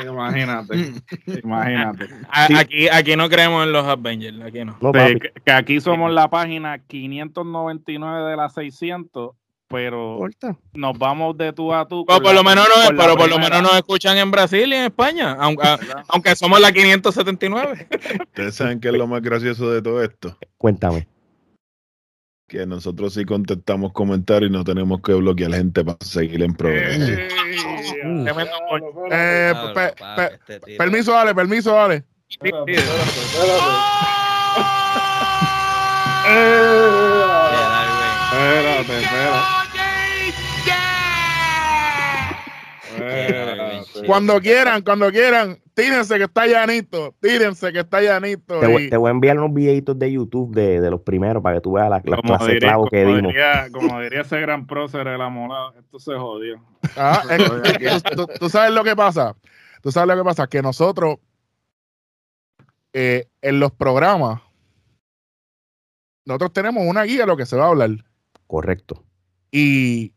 Imagínate, 0.05 0.75
imagínate. 1.43 2.05
A- 2.29 2.47
Sí. 2.47 2.55
Aquí, 2.55 2.87
aquí 2.89 3.15
no 3.15 3.29
creemos 3.29 3.63
en 3.65 3.71
los 3.71 3.85
Avengers, 3.85 4.41
aquí 4.41 4.65
no. 4.65 4.75
no, 4.81 4.91
que, 4.91 5.19
que 5.45 5.51
aquí 5.51 5.79
somos 5.79 6.11
la 6.11 6.27
página 6.29 6.79
599 6.79 8.29
de 8.31 8.35
las 8.35 8.53
600, 8.53 9.31
pero 9.67 10.19
nos 10.73 10.97
vamos 10.97 11.37
de 11.37 11.53
tú 11.53 11.73
a 11.73 11.87
tú. 11.87 12.05
Pero 12.05 12.19
por 12.19 12.33
la 12.33 12.41
lo 12.41 12.43
menos, 12.43 12.67
no, 12.67 12.97
pero 12.97 13.15
por 13.17 13.29
lo 13.29 13.39
menos 13.39 13.61
nos 13.61 13.75
escuchan 13.75 14.17
en 14.17 14.31
Brasil 14.31 14.71
y 14.71 14.75
en 14.75 14.83
España, 14.85 15.35
aunque, 15.39 15.67
aunque 16.09 16.35
somos 16.35 16.59
la 16.59 16.71
579. 16.71 17.87
Ustedes 18.27 18.55
saben 18.55 18.79
qué 18.79 18.89
es 18.89 18.93
lo 18.93 19.07
más 19.07 19.21
gracioso 19.21 19.71
de 19.71 19.81
todo 19.81 20.03
esto. 20.03 20.37
Cuéntame. 20.57 21.07
que 22.47 22.65
nosotros 22.65 23.13
sí 23.13 23.25
contestamos 23.25 23.91
comentarios 23.91 24.51
y 24.51 24.53
no 24.53 24.63
tenemos 24.63 25.01
que 25.01 25.13
bloquear 25.13 25.53
gente 25.53 25.83
para 25.83 25.97
seguir 26.01 26.43
en 26.43 26.53
programa. 26.53 27.05
Eh, 27.05 27.27
Tremendo 28.23 28.53
gol. 28.69 28.83
Eh, 29.11 29.53
Espérate, 38.35 39.01
espérate. 39.01 39.45
Cuando 44.07 44.39
quieran, 44.39 44.81
cuando 44.83 45.11
quieran, 45.11 45.59
tírense 45.73 46.17
que 46.17 46.23
está 46.25 46.45
llanito, 46.47 47.15
tírense 47.21 47.71
que 47.73 47.79
está 47.79 48.01
llanito. 48.01 48.59
Te, 48.59 48.67
voy- 48.67 48.89
te 48.89 48.97
voy 48.97 49.07
a 49.09 49.11
enviar 49.11 49.37
unos 49.39 49.53
videitos 49.53 49.97
de 49.97 50.11
YouTube 50.11 50.53
de, 50.53 50.79
de 50.81 50.91
los 50.91 51.01
primeros 51.01 51.41
para 51.41 51.55
que 51.55 51.61
tú 51.61 51.73
veas 51.73 51.89
la, 51.89 52.01
la 52.03 52.17
clase 52.21 52.45
de 52.45 52.53
diría, 52.53 52.69
clavo 52.69 52.87
que 52.89 53.03
como 53.03 53.15
dimos. 53.15 53.33
diría- 53.33 53.67
como 53.71 53.99
diría 54.01 54.21
ese 54.21 54.39
gran 54.41 54.67
prócer, 54.67 55.07
el 55.07 55.21
amolado, 55.21 55.73
esto 55.79 55.99
se 55.99 56.13
jodió. 56.15 56.61
Ah, 56.95 57.23
es 57.79 58.03
tú- 58.03 58.27
tú 58.39 58.49
sabes 58.49 58.71
lo 58.71 58.83
que 58.83 58.95
pasa. 58.95 59.35
Tú 59.81 59.91
sabes 59.91 60.15
lo 60.15 60.23
que 60.23 60.27
pasa, 60.27 60.47
que 60.47 60.61
nosotros 60.61 61.17
eh, 62.93 63.27
en 63.41 63.59
los 63.59 63.71
programas, 63.71 64.41
nosotros 66.25 66.53
tenemos 66.53 66.83
una 66.87 67.03
guía 67.03 67.21
de 67.21 67.27
lo 67.27 67.37
que 67.37 67.45
se 67.45 67.55
va 67.57 67.65
a 67.65 67.69
hablar. 67.69 67.89
Correcto. 68.47 69.03
Y 69.51 70.13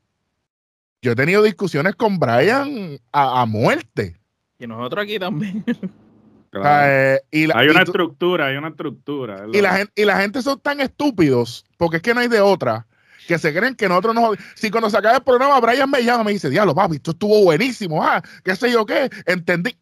yo 1.03 1.13
he 1.13 1.17
tenido 1.17 1.43
discusiones 1.43 1.95
con 1.95 2.19
Brian 2.19 2.99
a, 3.13 3.43
a 3.43 3.47
muerte. 3.47 4.17
Y 4.59 4.67
nosotros 4.67 5.05
aquí 5.05 5.19
también. 5.19 5.65
O 6.51 6.63
sea, 6.63 7.15
eh, 7.15 7.21
y 7.31 7.47
la, 7.47 7.59
Hay 7.59 7.67
y 7.67 7.71
una 7.71 7.85
tú- 7.85 7.91
estructura, 7.91 8.47
hay 8.47 8.57
una 8.57 8.69
estructura. 8.69 9.45
es 9.45 9.55
y 9.55 9.61
la 9.61 9.77
gente, 9.77 9.93
y 9.95 10.05
la 10.07 10.19
gente 10.19 10.41
son 10.41 10.59
tan 10.59 10.81
estúpidos, 10.81 11.67
porque 11.77 11.99
es 11.99 12.03
que 12.03 12.15
no 12.15 12.21
hay 12.21 12.29
de 12.29 12.41
otra, 12.41 12.87
que 13.29 13.39
se 13.39 13.53
creen 13.55 13.75
que 13.75 13.87
nosotros 13.87 14.15
nos... 14.15 14.39
Si 14.55 14.71
cuando 14.71 14.89
se 14.89 14.97
acaba 14.97 15.17
el 15.17 15.23
programa, 15.23 15.61
Brian 15.61 15.91
me 15.91 16.03
llama 16.03 16.23
y 16.23 16.25
me 16.25 16.33
dice, 16.33 16.49
diablo, 16.49 16.75
papi, 16.75 16.97
esto 16.97 17.11
estuvo 17.11 17.45
buenísimo, 17.45 18.03
ah, 18.03 18.23
qué 18.43 18.57
sé 18.57 18.73
yo 18.73 18.87
qué, 18.87 19.11
entendí. 19.27 19.77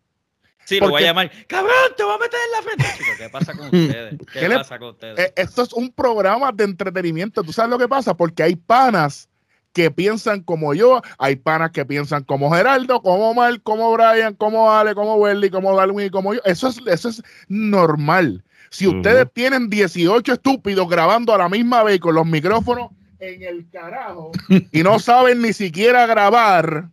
Sí, 0.66 0.80
lo 0.80 0.86
voy 0.86 0.90
Porque- 0.90 1.04
a 1.04 1.08
llamar. 1.08 1.30
Cabrón, 1.46 1.72
te 1.96 2.02
voy 2.02 2.14
a 2.14 2.18
meter 2.18 2.38
en 2.44 2.52
la 2.52 2.62
frente. 2.62 2.84
Chico, 2.98 3.10
¿qué 3.18 3.28
pasa 3.30 3.52
con 3.54 3.66
ustedes? 3.66 4.14
¿Qué, 4.32 4.40
¿Qué 4.40 4.48
le- 4.48 4.56
pasa 4.56 4.78
con 4.78 4.88
ustedes? 4.90 5.18
Eh, 5.18 5.32
esto 5.36 5.62
es 5.62 5.72
un 5.72 5.90
programa 5.92 6.50
de 6.52 6.64
entretenimiento. 6.64 7.42
¿Tú 7.42 7.52
sabes 7.52 7.70
lo 7.70 7.78
que 7.78 7.88
pasa? 7.88 8.14
Porque 8.16 8.42
hay 8.42 8.56
panas 8.56 9.28
que 9.72 9.90
piensan 9.90 10.42
como 10.42 10.72
yo, 10.74 11.02
hay 11.18 11.36
panas 11.36 11.70
que 11.70 11.84
piensan 11.84 12.24
como 12.24 12.50
Geraldo, 12.50 13.00
como 13.02 13.30
Omar, 13.30 13.60
como 13.62 13.92
Brian, 13.92 14.34
como 14.34 14.72
Ale, 14.72 14.94
como 14.94 15.16
Welly, 15.16 15.50
como 15.50 15.76
Darwin 15.76 16.06
y 16.06 16.10
como 16.10 16.32
yo. 16.34 16.40
Eso 16.44 16.68
es, 16.68 16.80
eso 16.86 17.10
es 17.10 17.22
normal. 17.48 18.42
Si 18.70 18.86
ustedes 18.86 19.26
tienen 19.32 19.68
18 19.70 20.32
estúpidos 20.32 20.88
grabando 20.88 21.34
a 21.34 21.38
la 21.38 21.48
misma 21.48 21.82
vez 21.84 22.00
con 22.00 22.14
los 22.14 22.26
micrófonos 22.26 22.90
en 23.20 23.42
el 23.42 23.68
carajo 23.70 24.32
y 24.72 24.82
no 24.82 24.98
saben 24.98 25.40
ni 25.42 25.52
siquiera 25.52 26.06
grabar, 26.06 26.88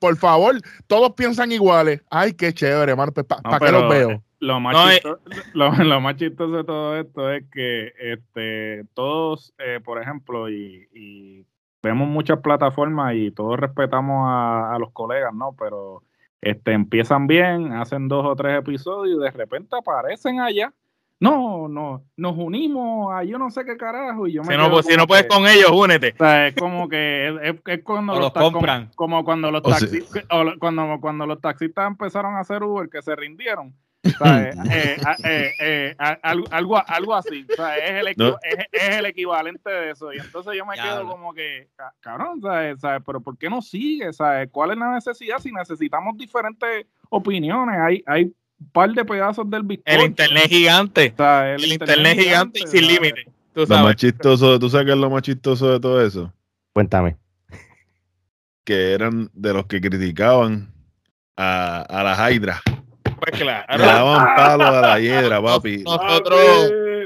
por 0.00 0.16
favor, 0.16 0.56
todos 0.88 1.12
piensan 1.12 1.52
iguales. 1.52 2.02
Ay, 2.10 2.32
qué 2.32 2.52
chévere, 2.52 2.90
hermano. 2.92 3.12
¿Para 3.12 3.40
No, 3.44 3.50
qué 3.50 3.66
pero, 3.66 3.80
los 3.82 3.90
veo? 3.90 4.10
eh, 4.10 4.20
Lo 4.40 4.58
más, 4.58 4.74
No, 4.74 4.90
eh. 4.90 5.00
lo 5.84 6.00
más 6.00 6.16
chistoso 6.16 6.56
de 6.56 6.64
todo 6.64 6.96
esto 6.98 7.30
es 7.30 7.44
que 7.52 7.92
este, 7.98 8.84
todos, 8.94 9.54
eh, 9.58 9.80
por 9.84 10.00
ejemplo, 10.02 10.48
y, 10.48 10.88
y 10.92 11.46
vemos 11.82 12.08
muchas 12.08 12.40
plataformas 12.40 13.14
y 13.14 13.30
todos 13.30 13.58
respetamos 13.60 14.26
a, 14.28 14.74
a 14.74 14.78
los 14.78 14.90
colegas, 14.92 15.32
¿no? 15.34 15.54
Pero 15.58 16.02
este, 16.40 16.72
empiezan 16.72 17.26
bien, 17.26 17.72
hacen 17.74 18.08
dos 18.08 18.24
o 18.26 18.34
tres 18.34 18.58
episodios 18.58 19.18
y 19.20 19.22
de 19.22 19.30
repente 19.30 19.76
aparecen 19.76 20.40
allá. 20.40 20.72
No, 21.20 21.68
no, 21.68 22.02
nos 22.16 22.34
unimos 22.38 23.12
a 23.12 23.22
yo 23.24 23.38
no 23.38 23.50
sé 23.50 23.64
qué 23.66 23.76
carajo. 23.76 24.26
Y 24.26 24.32
yo 24.32 24.42
me 24.42 24.54
Si 24.54 24.58
no, 24.58 24.70
pues, 24.70 24.86
si 24.86 24.96
no 24.96 25.06
puedes 25.06 25.24
que- 25.24 25.28
con 25.28 25.46
ellos, 25.46 25.70
únete. 25.70 26.12
o 26.14 26.16
sea, 26.16 26.46
es 26.46 26.54
como 26.54 26.88
que 26.88 27.28
es, 27.28 27.34
es- 27.54 27.60
es 27.66 27.82
cuando 27.84 28.12
O 28.14 28.16
los 28.16 28.24
los 28.24 28.32
como- 28.32 28.52
compran. 28.52 28.90
Como, 28.96 29.22
cuando 29.24 29.50
los 29.50 29.60
O 29.62 29.68
sea- 29.68 29.78
taxistas 29.80 30.24
cuando, 30.58 30.98
cuando 31.00 31.26
los 31.26 31.40
taxistas 31.40 31.86
empezaron 31.86 32.34
a 32.36 32.40
hacer 32.40 32.62
Uber 32.62 32.88
que 32.88 33.02
se 33.02 33.14
rindieron. 33.14 33.74
O 34.02 34.24
sea, 34.24 34.42
eh, 34.48 34.54
eh, 34.72 34.96
eh, 35.24 35.52
eh, 35.60 35.94
a- 35.98 36.18
algo, 36.22 36.46
algo, 36.50 36.82
algo 36.86 37.14
así. 37.14 37.44
O 37.52 37.54
sea, 37.54 37.76
es 37.76 37.90
el, 38.06 38.14
No. 38.16 38.38
es, 38.42 38.66
es 38.72 38.96
el 38.96 39.04
equivalente 39.04 39.68
de 39.70 39.90
eso. 39.90 40.10
Y 40.14 40.16
entonces 40.18 40.54
yo 40.56 40.64
me 40.64 40.74
quedo 40.76 41.06
como 41.06 41.34
que, 41.34 41.68
ca- 41.76 41.92
cabrón, 42.00 42.40
¿sabes? 42.40 42.80
¿sabes? 42.80 43.02
Pero 43.04 43.20
¿por 43.20 43.36
qué 43.36 43.50
no 43.50 43.60
sigue? 43.60 44.10
¿Sabes? 44.14 44.48
¿Cuál 44.50 44.70
es 44.70 44.78
la 44.78 44.94
necesidad 44.94 45.38
si 45.38 45.52
necesitamos 45.52 46.16
diferentes 46.16 46.86
opiniones? 47.10 47.76
Hay, 47.78 48.02
hay 48.06 48.32
un 48.60 48.70
par 48.72 48.90
de 48.92 49.04
pedazos 49.04 49.48
del 49.50 49.62
bizcocho. 49.62 49.96
El 49.98 50.02
internet 50.06 50.44
gigante. 50.48 51.10
O 51.14 51.16
sea, 51.16 51.54
El, 51.54 51.64
internet 51.72 52.18
gigante 52.18 52.60
y 52.62 52.66
sin 52.66 52.86
límite. 52.86 53.24
Tú 53.54 53.62
Lo 53.62 53.66
más 53.66 53.78
sabes. 53.78 53.96
chistoso, 53.96 54.58
¿tú 54.58 54.70
sabes 54.70 54.86
qué 54.86 54.92
es 54.92 54.98
lo 54.98 55.10
más 55.10 55.22
chistoso 55.22 55.72
de 55.72 55.80
todo 55.80 56.04
eso? 56.04 56.32
Cuéntame. 56.72 57.16
Que 58.64 58.92
eran 58.92 59.30
de 59.32 59.52
los 59.54 59.66
que 59.66 59.80
criticaban 59.80 60.72
a, 61.36 61.80
a 61.82 62.02
las 62.04 62.32
hydras. 62.32 62.60
Pues 63.02 63.32
Le 63.38 63.44
claro. 63.44 63.84
daban 63.84 64.36
palo 64.36 64.64
a 64.66 64.80
la 64.80 65.00
hiedra, 65.00 65.42
papi. 65.42 65.78
Nosotros, 65.78 66.40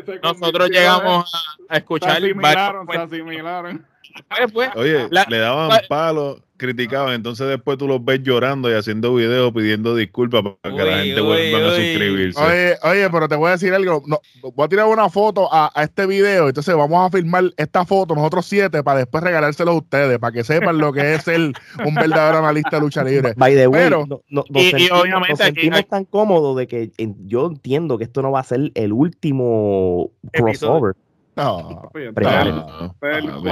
se 0.06 0.20
nosotros 0.22 0.70
llegamos 0.70 1.32
a, 1.34 1.38
a 1.68 1.74
Se 1.74 1.78
escuchar 1.78 2.10
asimilaron, 2.18 2.86
varios- 2.86 3.10
se 3.10 3.16
asimilaron. 3.16 3.86
pues, 4.28 4.52
pues, 4.52 4.70
Oye, 4.76 5.08
La- 5.10 5.26
le 5.28 5.38
daban 5.38 5.68
la- 5.68 5.82
palo, 5.88 6.40
criticaban, 6.64 7.14
entonces 7.14 7.46
después 7.48 7.78
tú 7.78 7.86
los 7.86 8.04
ves 8.04 8.20
llorando 8.22 8.70
y 8.70 8.74
haciendo 8.74 9.14
videos 9.14 9.52
pidiendo 9.52 9.94
disculpas 9.94 10.42
para 10.60 10.74
que 10.76 10.82
la 10.84 10.96
gente 10.98 11.20
uy, 11.20 11.26
vuelva 11.26 11.58
a 11.68 11.70
suscribirse. 11.76 12.40
Oye, 12.42 12.76
oye, 12.82 13.10
pero 13.10 13.28
te 13.28 13.36
voy 13.36 13.48
a 13.48 13.52
decir 13.52 13.72
algo. 13.74 14.02
No, 14.06 14.20
voy 14.54 14.64
a 14.64 14.68
tirar 14.68 14.86
una 14.86 15.08
foto 15.08 15.48
a, 15.52 15.70
a 15.74 15.84
este 15.84 16.06
video. 16.06 16.48
Entonces 16.48 16.74
vamos 16.74 17.06
a 17.06 17.16
filmar 17.16 17.44
esta 17.56 17.84
foto, 17.84 18.14
nosotros 18.14 18.46
siete, 18.46 18.82
para 18.82 19.00
después 19.00 19.22
regalárselo 19.22 19.72
a 19.72 19.74
ustedes, 19.74 20.18
para 20.18 20.32
que 20.32 20.44
sepan 20.44 20.78
lo 20.78 20.92
que 20.92 21.14
es 21.14 21.22
ser 21.22 21.40
un 21.84 21.94
verdadero 21.94 22.38
analista 22.38 22.76
de 22.76 22.80
lucha 22.80 23.04
libre. 23.04 23.34
By 23.36 23.54
the 23.54 23.66
way, 23.68 23.82
Pero- 23.84 24.06
no- 24.08 24.20
no- 24.28 24.44
nos 24.48 24.62
Y- 24.62 24.66
y 24.66 24.70
sentimos, 24.70 25.00
obviamente 25.02 25.30
nos 25.32 25.40
aquí- 25.40 25.46
sentimos 25.54 25.78
aquí- 25.80 25.88
tan 25.90 26.04
cómodos 26.04 26.56
de 26.56 26.66
que 26.66 26.90
en- 26.98 27.28
yo 27.28 27.46
entiendo 27.46 27.98
que 27.98 28.04
esto 28.04 28.22
no 28.22 28.30
va 28.32 28.40
a 28.40 28.44
ser 28.44 28.70
el 28.74 28.92
último 28.92 30.10
crossover. 30.32 30.94
No. 31.36 31.90
Oye, 31.94 32.10
Real. 32.14 32.54
No, 32.54 32.94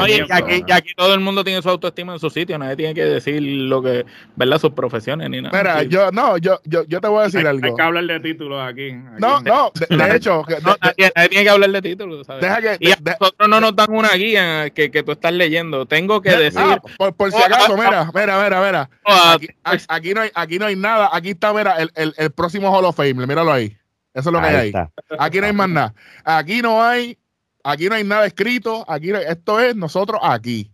Oye, 0.00 0.20
no. 0.20 0.26
y 0.26 0.32
aquí, 0.32 0.64
y 0.66 0.72
aquí 0.72 0.94
todo 0.96 1.14
el 1.14 1.20
mundo 1.20 1.42
tiene 1.42 1.60
su 1.62 1.68
autoestima 1.68 2.12
en 2.12 2.20
su 2.20 2.30
sitio, 2.30 2.56
nadie 2.58 2.76
tiene 2.76 2.94
que 2.94 3.04
decir 3.04 3.42
lo 3.42 3.82
que, 3.82 4.06
¿verdad? 4.36 4.58
Sus 4.60 4.70
profesiones 4.72 5.28
ni 5.30 5.42
nada. 5.42 5.56
Mira, 5.58 5.80
Sí. 5.80 5.88
yo, 5.88 6.10
no, 6.12 6.36
yo, 6.38 6.60
yo, 6.64 6.84
yo 6.84 7.00
te 7.00 7.08
voy 7.08 7.20
a 7.20 7.24
decir 7.24 7.40
hay, 7.40 7.46
algo. 7.46 7.66
hay 7.66 7.74
que 7.74 7.82
hablar 7.82 8.04
de 8.04 8.20
títulos 8.20 8.62
aquí. 8.62 8.90
aquí. 8.90 9.18
No, 9.18 9.40
no, 9.40 9.72
de, 9.74 9.96
de 9.96 10.16
hecho, 10.16 10.42
que- 10.44 10.60
No, 10.60 10.72
de- 10.74 10.78
nadie, 10.80 11.12
nadie 11.16 11.28
tiene 11.28 11.44
que 11.44 11.50
hablar 11.50 11.70
de 11.70 11.82
títulos, 11.82 12.26
¿sabes? 12.26 12.42
deja 12.42 12.60
que. 12.60 12.76
Y 12.80 12.92
a 12.92 12.96
de- 12.96 13.02
de- 13.10 13.16
nosotros 13.20 13.48
no 13.48 13.60
nos 13.60 13.74
dan 13.76 13.86
una 13.90 14.10
guía 14.10 14.70
que, 14.70 14.90
que 14.90 15.02
tú 15.02 15.12
estás 15.12 15.32
leyendo. 15.32 15.84
Tengo 15.86 16.20
que 16.22 16.30
decir. 16.30 16.60
ah, 16.62 16.78
por, 16.98 17.14
por 17.14 17.30
si 17.32 17.36
Oh, 17.36 17.44
acaso, 17.44 17.74
ah, 17.74 17.76
mira, 17.84 18.10
mira, 18.14 18.42
mira, 18.44 18.64
mira. 18.64 18.90
ah, 19.06 19.32
Aquí, 19.34 19.48
a- 19.64 19.94
aquí 19.96 20.14
no 20.14 20.20
hay, 20.20 20.30
aquí 20.34 20.58
no 20.58 20.66
hay 20.66 20.76
nada. 20.76 21.10
Aquí 21.12 21.30
está, 21.30 21.52
mira, 21.52 21.74
el, 21.82 21.90
el, 21.96 22.14
el 22.16 22.30
próximo 22.30 22.70
Hall 22.70 22.84
of 22.84 22.94
Fame. 22.96 23.14
Míralo 23.26 23.52
ahí. 23.52 23.76
Eso 24.14 24.28
es 24.28 24.32
lo 24.34 24.40
que 24.40 24.46
hay 24.46 24.72
Ahí. 24.74 24.88
Aquí 25.18 25.40
no 25.40 25.46
hay 25.46 25.52
más 25.54 25.68
nada. 25.70 25.94
Aquí 26.22 26.60
no 26.60 26.82
hay, 26.84 27.16
aquí 27.62 27.88
no 27.88 27.94
hay 27.94 28.04
nada 28.04 28.26
escrito. 28.26 28.84
Aquí 28.88 29.10
esto 29.10 29.60
es 29.60 29.76
nosotros 29.76 30.20
aquí. 30.22 30.70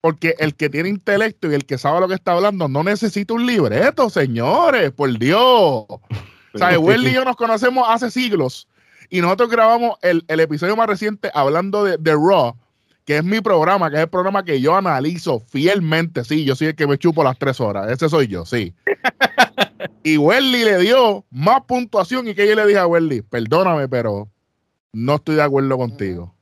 Porque 0.00 0.34
el 0.38 0.54
que 0.54 0.68
tiene 0.68 0.88
intelecto 0.88 1.50
y 1.50 1.54
el 1.54 1.66
que 1.66 1.78
sabe 1.78 2.00
lo 2.00 2.08
que 2.08 2.14
está 2.14 2.32
hablando 2.32 2.68
no 2.68 2.84
necesita 2.84 3.34
un 3.34 3.46
libreto, 3.46 4.08
señores, 4.08 4.92
por 4.92 5.18
Dios. 5.18 5.84
¿Sabes? 6.54 6.78
Welly 6.78 7.10
y 7.10 7.14
yo 7.14 7.24
nos 7.24 7.36
conocemos 7.36 7.86
hace 7.88 8.10
siglos 8.10 8.68
y 9.10 9.20
nosotros 9.20 9.50
grabamos 9.50 9.98
el, 10.02 10.24
el 10.28 10.40
episodio 10.40 10.76
más 10.76 10.86
reciente 10.86 11.30
hablando 11.34 11.84
de, 11.84 11.96
de 11.98 12.12
Raw, 12.12 12.56
que 13.04 13.18
es 13.18 13.24
mi 13.24 13.40
programa, 13.40 13.90
que 13.90 13.96
es 13.96 14.02
el 14.02 14.08
programa 14.08 14.44
que 14.44 14.60
yo 14.60 14.76
analizo 14.76 15.40
fielmente. 15.40 16.24
Sí, 16.24 16.44
yo 16.44 16.54
soy 16.56 16.68
el 16.68 16.76
que 16.76 16.86
me 16.86 16.98
chupo 16.98 17.22
las 17.22 17.38
tres 17.38 17.60
horas. 17.60 17.90
Ese 17.90 18.08
soy 18.08 18.26
yo, 18.26 18.44
sí. 18.44 18.74
y 20.02 20.16
Welly 20.16 20.64
le 20.64 20.78
dio 20.78 21.24
más 21.30 21.62
puntuación 21.66 22.28
y 22.28 22.34
que 22.34 22.48
yo 22.48 22.54
le 22.54 22.66
dije 22.66 22.78
a 22.78 22.86
Welly, 22.86 23.22
perdóname, 23.22 23.88
pero 23.88 24.28
no 24.96 25.16
estoy 25.16 25.34
de 25.36 25.42
acuerdo 25.42 25.76
contigo. 25.76 26.34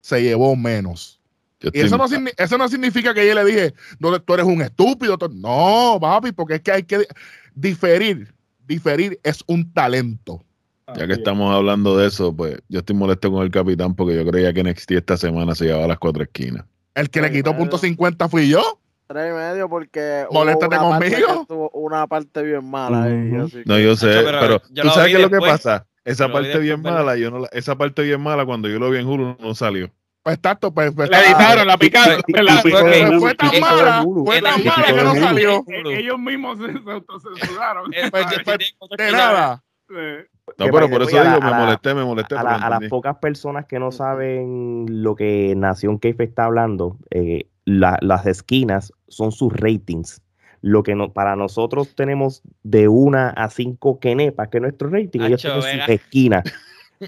Se 0.00 0.20
llevó 0.22 0.56
menos. 0.56 1.20
Yo 1.60 1.70
Y 1.72 1.80
eso 1.80 1.96
no, 1.96 2.06
eso 2.38 2.58
no 2.58 2.68
significa 2.68 3.14
que 3.14 3.26
yo 3.26 3.34
le 3.34 3.44
dije, 3.44 3.74
no, 3.98 4.20
tú 4.20 4.34
eres 4.34 4.46
un 4.46 4.62
estúpido. 4.62 5.16
tú-". 5.16 5.28
No, 5.32 5.98
papi, 6.00 6.32
porque 6.32 6.54
es 6.56 6.60
que 6.62 6.72
hay 6.72 6.82
que 6.82 7.06
diferir. 7.54 8.34
Diferir 8.66 9.20
es 9.22 9.44
un 9.46 9.72
talento. 9.72 10.44
Ya 10.96 11.06
que 11.06 11.12
estamos 11.12 11.54
hablando 11.54 11.96
de 11.96 12.08
eso, 12.08 12.34
pues 12.34 12.58
yo 12.68 12.80
estoy 12.80 12.96
molesto 12.96 13.30
con 13.30 13.44
el 13.44 13.50
capitán 13.52 13.94
porque 13.94 14.16
yo 14.16 14.28
creía 14.28 14.52
que 14.52 14.64
NXT 14.64 14.90
esta 14.92 15.16
semana 15.16 15.54
se 15.54 15.66
llevaba 15.66 15.84
a 15.84 15.88
las 15.88 15.98
cuatro 16.00 16.24
esquinas. 16.24 16.64
El 16.96 17.10
que 17.10 17.20
le 17.22 17.30
quitó 17.30 17.56
punto 17.56 17.78
50 17.78 18.28
fui 18.28 18.48
yo. 18.48 18.80
Tres 19.06 19.30
y 19.30 19.34
medio 19.36 19.68
porque 19.68 20.24
Moléstate 20.32 20.76
conmigo. 20.76 21.70
una 21.74 22.06
parte 22.08 22.42
bien 22.42 22.64
mala 22.68 23.04
ahí, 23.04 23.34
así 23.36 23.62
No, 23.66 23.76
que- 23.76 23.84
yo 23.84 23.94
sé, 23.96 24.08
pero 24.24 24.60
tú 24.60 24.88
sabes 24.90 25.10
qué 25.10 25.16
es 25.16 25.22
lo 25.22 25.30
que 25.30 25.38
pasa. 25.38 25.86
Esa 26.10 26.30
parte 26.32 26.58
bien 26.58 26.82
mala, 26.82 27.16
yo 27.16 27.30
no 27.30 27.38
la- 27.40 27.48
esa 27.52 27.76
parte 27.76 28.02
bien 28.02 28.20
mala 28.20 28.44
cuando 28.44 28.68
yo 28.68 28.78
lo 28.78 28.90
vi 28.90 28.98
en 28.98 29.06
Hulu 29.06 29.36
no 29.40 29.54
salió. 29.54 29.90
Pues 30.22 30.36
exacto, 30.36 30.72
pues, 30.74 30.92
pues, 30.94 31.08
La 31.08 31.22
editaron, 31.22 31.66
la 31.66 31.78
picaron. 31.78 32.20
Y- 32.26 32.38
y- 32.38 32.42
la- 32.42 32.52
y- 32.52 32.58
y- 32.58 32.70
pues, 32.70 32.84
de 32.84 33.18
fue, 33.20 33.34
tan 33.34 33.60
mala, 33.60 34.04
fue 34.26 34.42
tan 34.42 34.64
mala 34.64 34.86
que 34.86 35.02
no 35.02 35.14
salió. 35.14 35.64
Ellos 35.86 36.18
mismos 36.18 36.58
se, 36.58 36.72
se 36.72 36.90
autocensuraron. 36.90 37.94
Eh, 37.94 38.10
Pues, 38.10 38.26
pues, 38.44 38.58
De 38.98 39.12
nada. 39.12 39.62
Eh, 39.96 40.26
No, 40.58 40.66
pero 40.70 40.90
por 40.90 41.02
eso 41.02 41.22
digo, 41.22 41.40
me 41.40 41.52
molesté, 41.54 41.94
me 41.94 42.04
molesté. 42.04 42.34
a, 42.34 42.38
pero 42.38 42.50
la- 42.50 42.66
a 42.66 42.70
las 42.70 42.80
pocas 42.90 43.16
personas 43.16 43.66
que 43.66 43.78
no 43.78 43.90
saben 43.92 44.84
lo 45.02 45.16
que 45.16 45.54
Nación 45.56 45.98
Keife 45.98 46.24
está 46.24 46.44
hablando, 46.44 46.96
eh, 47.10 47.48
la- 47.64 47.98
las 48.02 48.26
esquinas 48.26 48.92
son 49.08 49.32
sus 49.32 49.52
ratings. 49.52 50.20
Lo 50.62 50.82
que 50.82 50.94
no, 50.94 51.12
para 51.12 51.36
nosotros 51.36 51.94
tenemos 51.94 52.42
de 52.62 52.88
una 52.88 53.30
a 53.30 53.48
cinco 53.50 53.98
kenepas, 53.98 54.48
que 54.48 54.58
es 54.58 54.62
nuestro 54.62 54.90
rating, 54.90 55.20
ellos 55.20 55.40
tienen 55.40 55.62
sus 55.62 55.88
esquinas. 55.88 56.44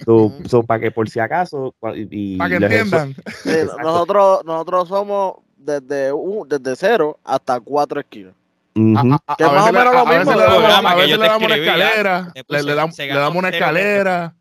So, 0.06 0.32
so, 0.48 0.62
para 0.62 0.80
que 0.80 0.90
por 0.90 1.06
si 1.10 1.20
acaso, 1.20 1.74
y, 2.10 2.38
Para 2.38 2.48
que 2.58 2.64
entiendan. 2.64 3.14
Sí, 3.44 3.50
nosotros, 3.82 4.42
nosotros 4.42 4.88
somos 4.88 5.34
desde, 5.54 6.10
un, 6.10 6.48
desde 6.48 6.74
cero 6.76 7.18
hasta 7.22 7.60
cuatro 7.60 8.00
esquinas. 8.00 8.32
A, 8.74 9.18
a- 9.26 9.36
Que 9.36 9.44
a 9.44 9.48
más 9.50 9.68
o 9.68 9.72
menos 9.74 9.92
lo 9.92 10.06
mismo 10.06 10.32
le 10.32 10.38
damos- 10.44 10.62
le 11.06 11.18
damos 11.18 11.42
una 11.42 11.56
escalera, 11.56 12.32
le, 12.48 12.74
damos, 12.74 12.96
le 12.98 13.12
una 13.28 13.48
veces. 13.50 13.60
escalera. 13.60 14.34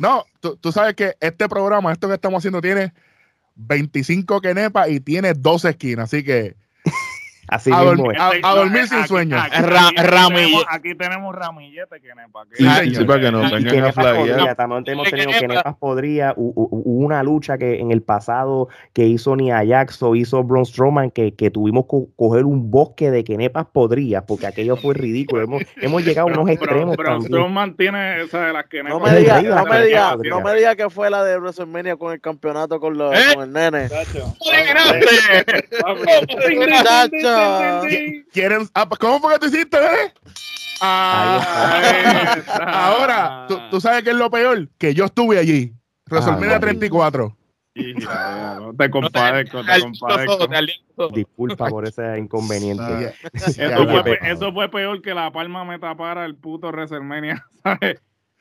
No, 0.00 0.24
tú, 0.40 0.56
tú 0.56 0.72
sabes 0.72 0.94
que 0.94 1.12
este 1.20 1.46
programa, 1.50 1.92
esto 1.92 2.08
que 2.08 2.14
estamos 2.14 2.38
haciendo, 2.38 2.62
tiene 2.62 2.94
25 3.56 4.40
kenepas 4.40 4.88
y 4.88 5.00
tiene 5.00 5.34
12 5.34 5.68
esquinas, 5.68 6.04
así 6.04 6.24
que 6.24 6.56
Así 7.48 7.70
a, 7.72 7.80
mismo 7.82 8.12
es. 8.12 8.18
a- 8.20 8.30
a 8.42 8.54
dormir 8.54 8.78
aquí- 8.82 8.88
sin 8.88 9.06
sueño. 9.06 9.38
Aquí, 9.38 9.62
Ra- 9.62 9.88
aquí 9.88 9.96
ramille- 9.96 10.34
tenemos, 10.34 10.64
aquí 10.70 10.94
tenemos 10.94 11.34
ramillete 11.34 12.00
que 12.00 12.08
nepa. 12.14 12.44
que- 12.50 12.56
Sí, 12.56 12.64
Sí, 12.64 12.70
señor. 12.76 12.96
sí, 12.96 13.04
para 13.04 13.20
que 13.20 13.32
no 13.32 13.40
Kenepas 13.50 13.94
podría, 14.16 14.54
también 14.54 14.84
hemos 14.86 15.04
Que 15.04 15.10
tenido 15.10 15.30
Kenepa- 15.30 15.38
Kenepas 15.40 15.76
podría, 15.76 16.34
hu- 16.34 16.52
hu- 16.54 16.68
hubo 16.70 17.06
una 17.06 17.22
lucha 17.22 17.58
que 17.58 17.80
en 17.80 17.90
el 17.90 18.02
pasado 18.02 18.68
que 18.92 19.06
hizo 19.06 19.34
Nia 19.36 19.62
Jax 19.66 20.02
o 20.02 20.14
hizo 20.14 20.42
Braun 20.44 20.66
Strowman 20.66 21.10
que, 21.10 21.34
que 21.34 21.50
tuvimos 21.50 21.84
que 21.90 22.04
coger 22.16 22.44
un 22.44 22.70
bosque 22.70 23.10
de 23.10 23.24
Kenepas 23.24 23.66
podría, 23.72 24.26
porque 24.26 24.46
aquello 24.46 24.76
fue 24.76 24.94
ridículo. 24.94 25.42
Hemos, 25.42 25.62
hemos 25.80 26.04
llegado 26.04 26.28
a 26.28 26.32
unos 26.32 26.50
extremos 26.50 26.96
también. 26.96 27.22
Strowman 27.22 27.76
tiene 27.76 28.22
esa 28.22 28.46
de 28.46 28.52
las 28.52 28.66
que 28.66 28.82
No 28.82 29.00
me 29.00 29.16
digas 29.18 29.42
no 29.42 29.64
me 29.64 29.82
diga, 29.86 30.16
no 30.16 30.40
me 30.40 30.54
diga 30.54 30.76
que 30.76 30.90
fue 30.90 31.10
la 31.10 31.24
de 31.24 31.38
WrestleMania 31.38 31.96
con 31.96 32.12
el 32.12 32.20
campeonato 32.20 32.78
con 32.80 32.96
los, 32.98 33.14
¿Eh? 33.14 33.34
con 33.34 33.44
el 33.44 33.52
nene. 33.52 33.88
Chacho. 33.88 34.34
Chacho. 36.84 37.37
¿Quieren, 38.32 38.68
ah, 38.74 38.88
¿Cómo 39.00 39.20
fue 39.20 39.34
que 39.34 39.38
tú 39.40 39.46
hiciste, 39.46 39.78
eh? 39.78 40.12
Ah, 40.80 42.34
está. 42.36 42.62
ahora, 42.86 43.46
¿tú, 43.48 43.58
tú 43.70 43.80
sabes 43.80 44.02
qué 44.02 44.10
es 44.10 44.16
lo 44.16 44.30
peor? 44.30 44.68
Que 44.78 44.94
yo 44.94 45.06
estuve 45.06 45.38
allí. 45.38 45.72
WrestleMania 46.08 46.56
Ah, 46.56 46.60
34. 46.60 47.36
Hija, 47.74 48.56
no, 48.58 48.74
Te 48.74 48.90
compadezco, 48.90 49.62
te 49.64 49.80
compadezco. 49.80 51.08
Disculpa 51.12 51.68
por 51.68 51.86
ese 51.86 52.18
inconveniente. 52.18 52.82
Ah, 52.82 53.12
Eso 53.34 53.86
fue, 54.02 54.18
eso 54.22 54.70
peor 54.70 55.00
que 55.00 55.14
la 55.14 55.30
palma 55.30 55.64
me 55.64 55.78
tapara 55.78 56.24
el 56.24 56.34
puto 56.34 56.68
WrestleMania, 56.68 57.44
¿sabes? 57.62 58.00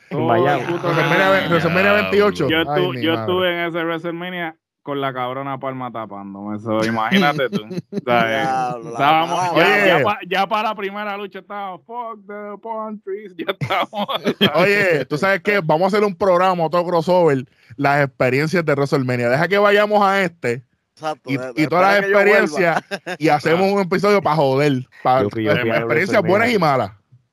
WrestleMania, 0.10 0.58
WrestleMania. 0.58 1.50
WrestleMania 1.50 1.94
28. 1.94 2.50
Yo, 2.50 2.58
Ay, 2.72 3.08
estuve 3.08 3.54
en 3.54 3.70
ese 3.70 3.84
WrestleMania 3.84 4.56
con 4.88 5.02
la 5.02 5.14
cabrona 5.14 5.60
palma 5.60 5.92
tapándome. 5.92 6.56
Eso, 6.56 6.82
imagínate 6.86 7.50
tú. 7.50 7.60
palma. 8.06 9.52
ya, 9.52 9.52
Oye. 9.54 9.88
ya, 9.88 10.04
pa- 10.04 10.20
ya 10.30 10.48
para 10.48 10.70
la 10.70 10.76
primera 10.76 11.18
lucha 11.18 11.40
estábamos, 11.40 11.82
fuck 11.86 12.26
the 12.26 12.58
palm 12.64 12.98
trees, 13.02 13.34
ya 13.38 13.52
estábamos. 13.52 14.08
Oye, 14.56 15.04
tú 15.04 15.18
sabes 15.18 15.42
que 15.42 15.60
vamos 15.60 15.84
a 15.84 15.98
hacer 15.98 16.08
un 16.08 16.16
programa, 16.16 16.64
otro 16.64 16.86
crossover, 16.86 17.44
las 17.76 18.06
experiencias 18.06 18.64
de 18.64 18.74
WrestleMania. 18.76 19.28
Deja 19.28 19.48
que 19.50 19.58
vayamos 19.58 20.02
a 20.02 20.22
este 20.24 20.64
Exacto, 20.96 21.30
y, 21.30 21.36
de- 21.36 21.52
y 21.58 21.62
de- 21.64 21.68
todas 21.68 21.84
las 21.94 22.04
experiencias 22.10 22.84
y 23.20 23.28
hacemos 23.28 23.70
un 23.70 23.82
episodio 23.82 24.22
para 24.22 24.38
joder. 24.38 24.88
Para 25.04 25.24
experiencias 25.24 26.24
buenas 26.24 26.50
y 26.54 26.58
malas. 26.58 26.92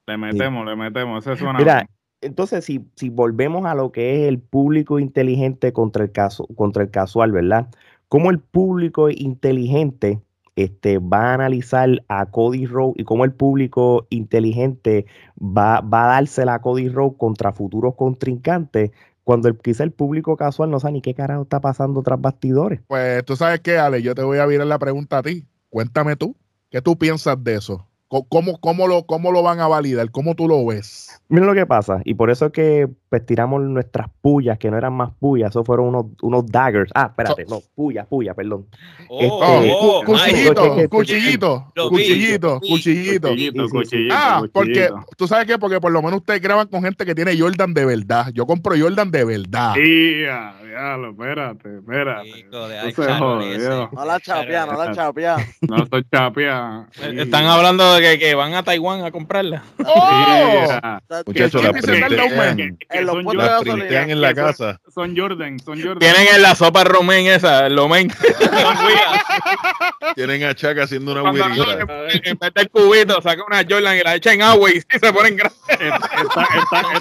Le 0.09 0.17
metemos, 0.19 0.67
le 0.67 0.75
metemos. 0.75 1.25
Ese 1.25 1.37
suena. 1.39 1.59
Mira, 1.61 1.87
entonces 2.25 2.65
si, 2.65 2.89
si 2.97 3.11
volvemos 3.11 3.67
a 3.67 3.75
lo 3.75 3.93
que 3.93 4.23
es 4.23 4.29
el 4.29 4.39
público 4.39 4.99
inteligente 4.99 5.73
contra 5.73 6.05
el 6.05 6.13
caso, 6.13 6.47
contra 6.57 6.83
el 6.83 6.91
casual, 6.91 7.33
¿verdad? 7.33 7.69
Cómo 8.09 8.31
el 8.31 8.39
público 8.39 9.11
inteligente 9.11 10.21
este, 10.57 10.99
va 10.99 11.31
a 11.31 11.35
analizar 11.35 12.05
a 12.09 12.27
Cody 12.27 12.67
Rhodes 12.67 12.95
y 12.99 13.05
cómo 13.05 13.25
el 13.25 13.33
público 13.33 14.07
inteligente 14.11 15.07
va, 15.39 15.81
va 15.81 16.05
a 16.05 16.15
dársela 16.15 16.55
a 16.55 16.61
Cody 16.61 16.89
Rhodes 16.89 17.17
contra 17.19 17.53
futuros 17.53 17.95
contrincantes, 17.97 18.93
cuando 19.25 19.49
el, 19.49 19.59
quizá 19.59 19.85
el 19.85 19.91
público 19.91 20.37
casual 20.37 20.71
no 20.71 20.79
sabe 20.79 20.93
ni 20.93 21.03
qué 21.03 21.15
carajo 21.15 21.43
está 21.43 21.61
pasando 21.61 22.03
tras 22.03 22.21
bastidores. 22.21 22.81
Pues 22.87 23.25
tú 23.25 23.37
sabes 23.37 23.61
qué, 23.61 23.79
Ale, 23.79 24.03
yo 24.03 24.15
te 24.15 24.23
voy 24.23 24.39
a 24.39 24.47
virar 24.47 24.67
la 24.67 24.79
pregunta 24.79 25.19
a 25.19 25.23
ti. 25.23 25.47
Cuéntame 25.71 26.15
tú, 26.15 26.37
¿qué 26.71 26.81
tú 26.81 26.97
piensas 26.97 27.43
de 27.43 27.55
eso? 27.55 27.89
¿Cómo, 28.23 28.61
cómo, 28.61 28.87
lo, 28.87 29.05
¿Cómo 29.07 29.33
lo 29.33 29.43
van 29.43 29.61
a 29.61 29.67
validar? 29.69 30.11
¿Cómo 30.11 30.35
tú 30.35 30.47
lo 30.49 30.65
ves? 30.65 31.21
Miren 31.29 31.47
lo 31.47 31.55
que 31.55 31.67
pasa, 31.67 32.01
y 32.05 32.15
por 32.15 32.31
eso 32.31 32.47
es 32.47 32.53
que 32.53 32.89
pues, 33.09 33.25
tiramos 33.27 33.63
nuestras 33.63 34.09
pullas, 34.21 34.59
que 34.59 34.71
no 34.71 34.77
eran 34.77 34.93
más 34.93 35.11
pullas, 35.19 35.51
esos 35.51 35.67
fueron 35.67 35.87
unos, 35.89 36.07
unos 36.23 36.47
daggers. 36.47 36.91
Ah, 36.95 37.07
espérate, 37.11 37.45
no, 37.47 37.61
pullas, 37.75 38.07
pullas, 38.07 38.37
perdón. 38.37 38.67
Oh, 39.09 39.21
Este, 39.21 39.73
oh, 39.75 40.03
cu- 40.05 40.13
nice. 40.13 40.25
cuchillito, 40.31 40.77
que- 40.77 40.89
cuchillito, 40.89 41.73
cuchillito, 41.89 42.61
cuchillito. 42.61 43.29
Cuchillito, 43.29 44.15
Ah, 44.15 44.43
porque 44.53 44.91
tú 45.17 45.27
sabes 45.27 45.47
qué, 45.47 45.59
porque 45.59 45.81
por 45.81 45.93
lo 45.93 46.03
menos 46.03 46.21
ustedes 46.21 46.41
graban 46.41 46.69
con 46.69 46.83
gente 46.83 47.05
que 47.07 47.15
tiene 47.15 47.39
Jordan 47.39 47.75
de 47.75 47.85
verdad. 47.85 48.31
Yo 48.35 48.47
compro 48.47 48.75
Jordan 48.79 49.11
de 49.11 49.25
verdad. 49.25 49.75
Ya, 49.77 50.55
diablo, 50.75 51.11
espérate, 51.11 51.77
espérate. 51.79 52.33
Chico, 52.33 52.69
de. 52.69 53.89
No 53.93 54.05
la 54.05 54.21
chapea, 54.21 54.67
no 54.67 54.73
la 54.73 54.93
chapea. 54.93 55.37
No 55.63 55.83
estoy 55.83 56.05
chapia. 56.13 56.87
Están 57.01 57.47
hablando 57.47 57.95
de 57.95 58.03
que, 58.03 58.19
que 58.19 58.35
van 58.35 58.55
a 58.55 58.63
Taiwán 58.63 59.05
a 59.05 59.11
comprarla. 59.11 59.63
¡Oh! 59.85 60.79
Muchachos, 61.27 61.63
la 61.63 61.73
printean, 61.73 62.79
En 62.91 63.07
los 63.07 63.15
son, 63.15 63.25
puestos 63.25 63.45
de 63.45 63.51
la 63.51 63.61
printean 63.61 64.11
en 64.11 64.21
la 64.21 64.35
casa. 64.35 64.81
son 64.93 65.17
Jordan, 65.17 65.59
son 65.61 65.81
Jordan. 65.81 65.99
Tienen 65.99 66.35
en 66.35 66.43
la 66.43 66.55
sopa 66.55 66.85
romen 66.85 67.27
esa, 67.27 67.67
el 67.67 67.77
lomen. 67.77 68.13
Tienen 70.15 70.45
a 70.45 70.55
Chuck 70.55 70.79
haciendo 70.79 71.13
una 71.13 71.31
huirita. 71.31 71.81
en 72.25 72.39
vez 72.39 72.55
del 72.55 72.71
cubito, 72.71 73.21
saca 73.23 73.45
una 73.47 73.65
Jordan 73.69 73.97
y 73.97 74.01
la 74.03 74.15
echa 74.17 74.33
en 74.33 74.43
agua 74.43 74.71
y 74.71 74.81
se 74.81 75.13
ponen 75.13 75.37
grandes. 75.37 75.61
Está, 75.69 75.97
está, 75.97 76.43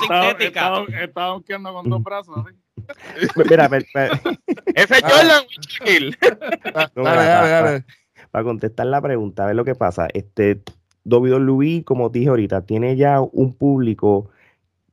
está, 0.02 0.42
está, 0.42 1.36
está, 1.38 1.72
con 1.74 1.90
dos 1.90 2.04
brazos. 2.04 2.38
así. 2.38 2.63
Mira, 3.50 3.70
per- 3.70 3.86
per- 3.94 4.12
Ese 4.76 4.94
es 4.96 5.02
Jordan 5.04 5.44
Shaquille. 5.50 6.16
No, 6.96 7.04
Dale, 7.04 7.22
mira, 7.22 7.26
dale, 7.26 7.50
pa- 7.50 7.62
dale. 7.72 7.86
para 8.32 8.44
contestar 8.44 8.86
la 8.88 9.02
pregunta, 9.02 9.44
a 9.44 9.48
ver 9.48 9.56
lo 9.56 9.66
que 9.66 9.76
pasa. 9.76 10.08
Este, 10.14 10.62
WWE, 11.06 11.84
como 11.84 12.10
dije 12.10 12.30
ahorita, 12.30 12.62
tiene 12.66 12.96
ya 12.96 13.22
un 13.22 13.54
público 13.54 14.30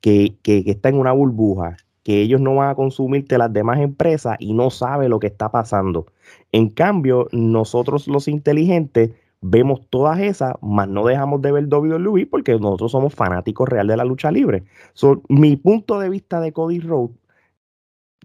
que, 0.01 0.37
que- 0.43 0.65
que 0.65 0.71
está 0.73 0.89
en 0.91 0.97
una 0.99 1.13
burbuja, 1.13 1.77
que 2.03 2.21
ellos 2.21 2.41
no 2.41 2.55
van 2.57 2.71
a 2.71 2.75
consumirte 2.75 3.39
las 3.39 3.53
demás 3.53 3.79
empresas 3.81 4.37
y 4.41 4.53
no 4.55 4.71
sabe 4.71 5.09
lo 5.09 5.19
que 5.21 5.27
está 5.29 5.51
pasando. 5.51 6.07
En 6.53 6.69
cambio, 6.71 7.29
nosotros 7.33 8.09
los 8.09 8.29
inteligentes 8.29 9.11
vemos 9.43 9.81
todas 9.89 10.19
esas, 10.21 10.55
más 10.61 10.87
no 10.89 11.07
dejamos 11.07 11.41
de 11.41 11.53
ver 11.53 11.67
WWE 11.67 12.27
porque 12.27 12.59
nosotros 12.59 12.93
somos 12.93 13.15
fanáticos 13.15 13.69
real 13.69 13.87
de 13.87 13.97
la 13.97 14.05
lucha 14.05 14.31
libre. 14.31 14.65
So, 14.93 15.23
mi 15.29 15.57
punto 15.57 15.99
de 15.99 16.11
vista 16.11 16.41
de 16.41 16.53
Cody 16.53 16.81
Rhodes 16.81 17.13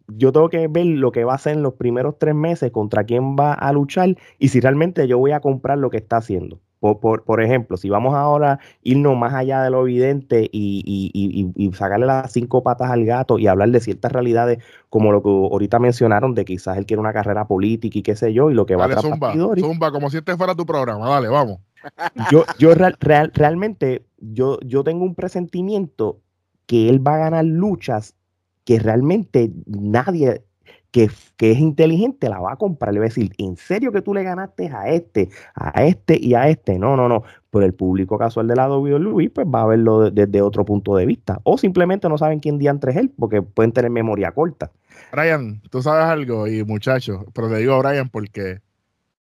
yo 0.07 0.31
tengo 0.31 0.49
que 0.49 0.67
ver 0.67 0.85
lo 0.85 1.11
que 1.11 1.23
va 1.23 1.33
a 1.33 1.35
hacer 1.35 1.53
en 1.53 1.63
los 1.63 1.73
primeros 1.73 2.17
tres 2.19 2.35
meses, 2.35 2.71
contra 2.71 3.03
quién 3.03 3.35
va 3.35 3.53
a 3.53 3.71
luchar 3.73 4.15
y 4.39 4.49
si 4.49 4.59
realmente 4.59 5.07
yo 5.07 5.17
voy 5.17 5.31
a 5.31 5.39
comprar 5.39 5.77
lo 5.77 5.89
que 5.89 5.97
está 5.97 6.17
haciendo. 6.17 6.59
Por, 6.79 6.99
por, 6.99 7.23
por 7.23 7.41
ejemplo, 7.41 7.77
si 7.77 7.89
vamos 7.89 8.13
ahora 8.13 8.51
a 8.53 8.59
irnos 8.83 9.17
más 9.17 9.33
allá 9.33 9.63
de 9.63 9.71
lo 9.71 9.81
evidente 9.87 10.47
y, 10.51 10.83
y- 10.85 11.09
y- 11.13 11.51
y- 11.55 11.73
sacarle 11.73 12.05
las 12.05 12.31
cinco 12.31 12.61
patas 12.61 12.91
al 12.91 13.05
gato 13.05 13.39
y 13.39 13.47
hablar 13.47 13.69
de 13.69 13.79
ciertas 13.79 14.11
realidades, 14.11 14.59
como 14.89 15.11
lo 15.11 15.23
que 15.23 15.29
ahorita 15.29 15.79
mencionaron, 15.79 16.35
de 16.35 16.45
quizás 16.45 16.77
él 16.77 16.85
quiere 16.85 16.99
una 16.99 17.13
carrera 17.13 17.47
política 17.47 17.97
y 17.97 18.03
qué 18.03 18.15
sé 18.15 18.33
yo, 18.33 18.51
y 18.51 18.53
lo 18.53 18.67
que 18.67 18.75
va 18.75 18.85
a 18.85 19.01
zumba, 19.01 19.33
zumba, 19.61 19.91
como 19.91 20.09
si 20.11 20.17
este 20.17 20.37
fuera 20.37 20.53
tu 20.53 20.65
programa. 20.65 21.09
Dale, 21.09 21.27
vamos. 21.29 21.59
yo, 22.31 22.43
yo 22.59 22.75
real- 22.75 22.97
real- 22.99 23.31
realmente, 23.33 24.05
yo, 24.19 24.59
yo 24.61 24.83
tengo 24.83 25.05
un 25.05 25.15
presentimiento 25.15 26.19
que 26.67 26.89
él 26.89 27.05
va 27.05 27.15
a 27.15 27.19
ganar 27.19 27.45
luchas 27.45 28.15
que 28.65 28.79
realmente 28.79 29.51
nadie 29.65 30.43
que, 30.91 31.09
que 31.35 31.51
es 31.51 31.59
inteligente 31.59 32.29
la 32.29 32.39
va 32.39 32.53
a 32.53 32.55
comprar. 32.55 32.93
Le 32.93 32.99
va 32.99 33.05
a 33.05 33.09
decir, 33.09 33.31
¿en 33.37 33.57
serio 33.57 33.91
que 33.91 34.01
tú 34.01 34.13
le 34.13 34.23
ganaste 34.23 34.67
a 34.69 34.87
este, 34.89 35.29
a 35.53 35.83
este 35.85 36.17
y 36.19 36.33
a 36.35 36.47
este? 36.47 36.79
No, 36.79 36.95
no, 36.95 37.09
no. 37.09 37.23
Pero 37.49 37.65
el 37.65 37.73
público 37.73 38.17
casual 38.17 38.47
de 38.47 38.55
la 38.55 38.69
WWE 38.69 39.29
pues 39.29 39.45
va 39.45 39.63
a 39.63 39.65
verlo 39.67 40.09
de- 40.09 40.11
desde 40.25 40.41
otro 40.41 40.63
punto 40.63 40.95
de 40.95 41.05
vista. 41.05 41.41
O 41.43 41.57
simplemente 41.57 42.07
no 42.07 42.17
saben 42.17 42.39
quién 42.39 42.57
diantre 42.57 42.91
es 42.91 42.97
él, 42.97 43.11
porque 43.17 43.41
pueden 43.41 43.73
tener 43.73 43.91
memoria 43.91 44.31
corta. 44.31 44.71
Brian, 45.11 45.61
tú 45.69 45.81
sabes 45.81 46.05
algo, 46.05 46.47
y 46.47 46.63
muchachos, 46.63 47.25
pero 47.33 47.49
te 47.49 47.57
digo 47.57 47.77
Brian 47.79 48.07
porque 48.09 48.61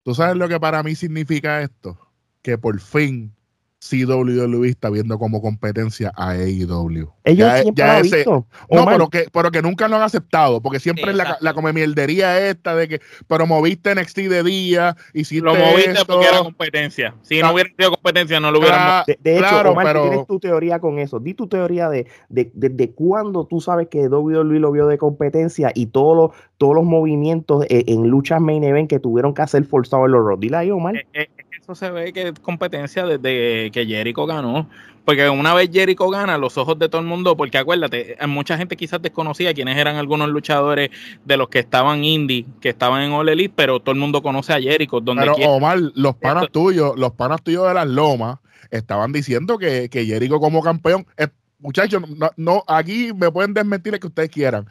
tú 0.05 0.15
sabes 0.15 0.37
lo 0.37 0.49
que 0.49 0.61
para 0.61 0.83
mí 0.85 0.95
significa 0.95 1.61
esto, 1.61 1.99
que 2.41 2.57
por 2.57 2.79
fin 2.81 3.33
si 3.81 4.05
WWE 4.05 4.69
está 4.69 4.91
viendo 4.91 5.19
como 5.19 5.41
competencia 5.41 6.11
a 6.17 6.31
AEW. 6.31 7.13
Ellos 7.25 7.47
Ya- 7.47 7.63
siempre 7.63 7.81
ya 7.83 7.87
lo 7.87 7.93
han 7.99 8.05
ese- 8.07 8.17
visto. 8.17 8.47
No, 8.71 8.83
Omar, 8.83 8.95
pero 8.97 9.09
que, 9.09 9.25
pero 9.33 9.51
que 9.53 9.63
nunca 9.63 9.87
lo 9.87 9.97
han 9.97 10.03
aceptado, 10.03 10.61
porque 10.61 10.81
siempre 10.81 11.11
es 11.11 11.17
la, 11.17 11.23
Exacto. 11.23 11.45
la 11.45 11.55
come 11.55 11.73
mierdería 11.73 12.49
esta 12.49 12.75
de 12.75 12.89
que, 12.89 13.01
pero 13.29 13.47
moviste 13.47 13.95
NXT 13.95 14.29
de 14.29 14.43
día, 14.43 14.97
hiciste 15.15 15.45
Lo 15.45 15.55
moviste 15.55 15.93
esto. 15.93 16.07
porque 16.07 16.27
era 16.27 16.39
competencia. 16.41 17.15
Si 17.23 17.41
no 17.41 17.53
hubiera 17.53 17.71
sido 17.79 17.91
competencia, 17.93 18.41
no 18.41 18.51
lo 18.51 18.59
hubiéramos. 18.59 19.07
De, 19.07 19.19
de 19.23 19.33
hecho, 19.39 19.49
claro, 19.49 19.71
Omar, 19.73 19.87
pero- 19.87 20.03
tienes 20.09 20.27
tu 20.27 20.41
teoría 20.41 20.81
con 20.81 20.99
eso. 20.99 21.21
Di 21.21 21.35
tu 21.35 21.47
teoría 21.47 21.89
de, 21.89 22.07
de, 22.29 22.51
de, 22.55 22.69
de 22.71 22.91
cuándo 22.93 23.47
tú 23.47 23.61
sabes 23.61 23.89
que 23.89 24.09
WWE 24.09 24.59
lo 24.59 24.73
vio 24.73 24.87
de 24.89 24.99
competencia 24.99 25.71
y 25.75 25.87
todos 25.87 26.17
los, 26.17 26.31
todos 26.57 26.75
los 26.75 26.85
movimientos 26.85 27.65
eh, 27.69 27.85
en 27.87 28.09
luchas 28.09 28.41
main 28.41 28.65
event 28.65 28.91
que 28.91 28.99
tuvieron 28.99 29.35
que 29.35 29.43
hacer 29.43 29.65
forzados 29.65 30.07
en 30.07 30.13
los 30.13 30.25
rods. 30.25 30.41
Dile 30.41 30.57
ahí, 30.57 30.71
Omar. 30.73 30.97
Eh, 30.97 31.07
eh, 31.15 31.29
Eso 31.69 31.75
se 31.75 31.91
ve 31.91 32.15
que 32.15 32.29
es 32.29 32.33
competencia 32.41 33.05
desde 33.05 33.71
que 33.71 33.85
Jericho 33.85 34.25
ganó. 34.25 34.71
Porque 35.05 35.29
una 35.29 35.53
vez 35.53 35.69
Jericho 35.71 36.09
gana, 36.09 36.39
los 36.39 36.57
ojos 36.57 36.79
de 36.79 36.89
todo 36.89 37.03
el 37.03 37.07
mundo, 37.07 37.37
porque 37.37 37.59
acuérdate, 37.59 38.17
mucha 38.27 38.57
gente 38.57 38.75
quizás 38.75 39.03
desconocía 39.03 39.53
quiénes 39.53 39.77
eran 39.77 39.97
algunos 39.97 40.31
luchadores 40.31 40.89
de 41.27 41.37
los 41.37 41.51
que 41.51 41.59
estaban 41.59 42.05
indie, 42.05 42.47
que 42.63 42.71
estaban 42.71 43.03
en 43.03 43.13
All 43.13 43.29
Elite, 43.29 43.53
pero 43.55 43.81
todo 43.81 43.93
el 43.93 44.01
mundo 44.01 44.23
conoce 44.23 44.55
a 44.55 44.61
Jericho. 44.63 45.01
Donde 45.01 45.25
Pero 45.25 45.35
quiera. 45.35 45.51
Omar, 45.51 45.79
los 45.95 46.17
panas 46.17 46.45
Esto- 46.45 46.59
tuyos, 46.61 46.99
los 46.99 47.13
panas 47.13 47.43
tuyos 47.43 47.69
de 47.69 47.75
las 47.75 47.87
lomas, 47.87 48.39
estaban 48.71 49.13
diciendo 49.13 49.59
que, 49.59 49.91
que 49.91 50.07
Jericho 50.07 50.41
como 50.41 50.63
campeón, 50.63 51.07
eh, 51.19 51.29
muchachos, 51.59 52.03
no, 52.17 52.31
no, 52.39 52.65
aquí 52.67 53.13
me 53.15 53.31
pueden 53.31 53.53
desmentir 53.53 53.93
el 53.93 54.01
que 54.01 54.07
ustedes 54.07 54.31
quieran. 54.31 54.67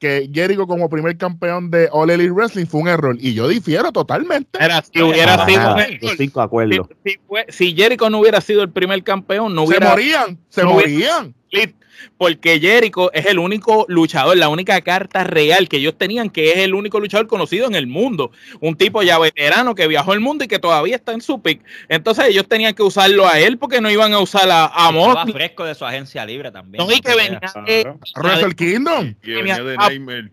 Que 0.00 0.30
Jericho 0.32 0.66
como 0.66 0.88
primer 0.88 1.16
campeón 1.18 1.70
de 1.70 1.88
All 1.92 2.08
Elite 2.08 2.30
Wrestling 2.32 2.64
fue 2.64 2.80
un 2.80 2.88
error. 2.88 3.16
Y 3.20 3.34
yo 3.34 3.46
difiero 3.46 3.92
totalmente. 3.92 4.58
Era, 4.58 4.82
si 4.82 5.02
hubiera 5.02 5.44
sido 5.46 5.58
nada, 5.60 5.74
un 5.74 5.78
yo 5.78 5.84
error, 5.84 6.10
estoy 6.12 6.26
de 6.28 6.40
acuerdo. 6.40 6.88
si, 7.04 7.10
si 7.12 7.18
fue- 7.28 7.46
si 7.50 7.74
Jericho 7.76 8.08
no 8.08 8.18
hubiera 8.20 8.40
sido 8.40 8.62
el 8.62 8.70
primer 8.70 9.04
campeón, 9.04 9.54
no 9.54 9.62
se 9.62 9.68
hubiera 9.68 9.90
morían, 9.90 10.38
se 10.48 10.62
no 10.64 10.74
hubiera- 10.74 10.90
morían. 10.90 11.34
Elite, 11.52 11.74
porque 12.16 12.60
Jericho 12.60 13.12
es 13.12 13.26
el 13.26 13.38
único 13.38 13.86
luchador, 13.88 14.36
la 14.36 14.48
única 14.48 14.80
carta 14.80 15.24
real 15.24 15.68
que 15.68 15.78
ellos 15.78 15.96
tenían, 15.96 16.30
que 16.30 16.50
es 16.50 16.58
el 16.58 16.74
único 16.74 17.00
luchador 17.00 17.26
conocido 17.26 17.66
en 17.66 17.74
el 17.74 17.86
mundo. 17.86 18.30
Un 18.60 18.76
tipo 18.76 19.02
ya 19.02 19.18
veterano 19.18 19.74
que 19.74 19.86
viajó 19.86 20.12
el 20.12 20.20
mundo 20.20 20.44
y 20.44 20.48
que 20.48 20.58
todavía 20.58 20.96
está 20.96 21.12
en 21.12 21.20
su 21.20 21.40
pick. 21.42 21.62
Entonces 21.88 22.26
ellos 22.28 22.46
tenían 22.48 22.74
que 22.74 22.82
usarlo 22.82 23.26
a 23.26 23.38
él 23.38 23.58
porque 23.58 23.80
no 23.80 23.90
iban 23.90 24.12
a 24.12 24.18
usar 24.20 24.50
a, 24.50 24.66
a 24.66 24.90
Estaba 24.90 25.26
fresco 25.26 25.64
de 25.64 25.74
su 25.74 25.84
agencia 25.84 26.24
libre 26.24 26.50
también. 26.50 26.84
No, 26.84 26.92
y 26.92 27.00
que 27.00 27.14
venía 27.14 27.40
de-. 27.66 27.94
Wrestle 28.16 28.54
Kingdom. 28.54 29.14
Que 29.22 29.34
venía 29.34 29.62
de 29.62 29.76
Nightmare. 29.76 30.32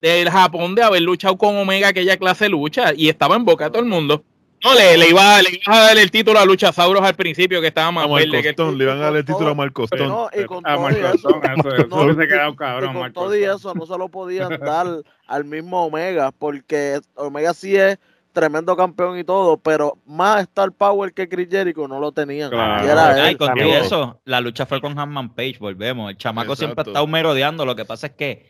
del 0.00 0.30
Japón 0.30 0.74
de 0.74 0.82
haber 0.82 1.02
luchado 1.02 1.36
con 1.38 1.56
Omega 1.56 1.88
aquella 1.88 2.16
clase 2.16 2.44
de 2.46 2.50
lucha 2.50 2.92
y 2.96 3.08
estaba 3.08 3.36
en 3.36 3.44
boca 3.44 3.64
de 3.64 3.70
todo 3.70 3.82
el 3.82 3.88
mundo. 3.88 4.24
No, 4.64 4.74
le, 4.74 4.96
le, 4.96 5.08
iba, 5.08 5.42
le 5.42 5.60
iba 5.64 5.76
a 5.76 5.80
dar 5.86 5.98
el 5.98 6.10
título 6.10 6.38
a 6.38 6.44
Luchasauros 6.44 7.02
al 7.02 7.14
principio 7.14 7.60
que 7.60 7.68
estaba 7.68 7.90
más 7.90 8.04
A 8.04 8.08
Marco 8.08 8.30
verde 8.30 8.42
que 8.42 8.48
Stone, 8.50 8.76
le 8.76 8.84
iban 8.84 8.98
a 8.98 9.00
dar 9.02 9.16
el 9.16 9.24
título 9.24 9.50
a 9.50 9.54
Marco 9.54 9.84
Stone. 9.84 10.06
No, 10.06 10.28
y 10.32 10.44
con 10.44 10.66
A 10.66 10.76
todo 10.76 10.88
y 10.88 10.92
Marco 10.92 11.06
eso, 11.06 11.14
Stone, 11.14 11.46
eso, 11.46 11.68
eso 11.74 11.86
no, 11.88 12.12
y 12.12 12.56
con 12.56 12.94
Marco 12.94 13.20
todo 13.20 13.36
y 13.36 13.44
eso 13.44 13.74
no 13.74 13.86
se 13.86 13.98
lo 13.98 14.08
podían 14.08 14.50
dar 14.60 14.86
al 15.26 15.44
mismo 15.44 15.86
Omega, 15.86 16.30
porque 16.30 17.00
Omega 17.14 17.54
sí 17.54 17.76
es 17.76 17.98
tremendo 18.32 18.76
campeón 18.76 19.18
y 19.18 19.24
todo, 19.24 19.56
pero 19.58 19.98
más 20.06 20.42
Star 20.42 20.72
Power 20.72 21.12
que 21.12 21.28
Chris 21.28 21.48
Jericho 21.50 21.86
no 21.86 22.00
lo 22.00 22.12
tenían. 22.12 22.50
Claro. 22.50 22.86
Y 22.86 22.90
era 22.90 23.14
Ay, 23.14 23.32
él. 23.32 23.38
con 23.38 23.54
todo 23.54 23.76
eso, 23.76 24.20
la 24.24 24.40
lucha 24.40 24.66
fue 24.66 24.80
con 24.80 24.98
Hanman 24.98 25.34
Page, 25.34 25.56
volvemos. 25.60 26.10
El 26.10 26.16
chamaco 26.16 26.56
siempre 26.56 26.82
Exacto. 26.82 26.98
está 26.98 27.10
merodeando. 27.10 27.64
Lo 27.66 27.76
que 27.76 27.84
pasa 27.84 28.08
es 28.08 28.12
que 28.14 28.46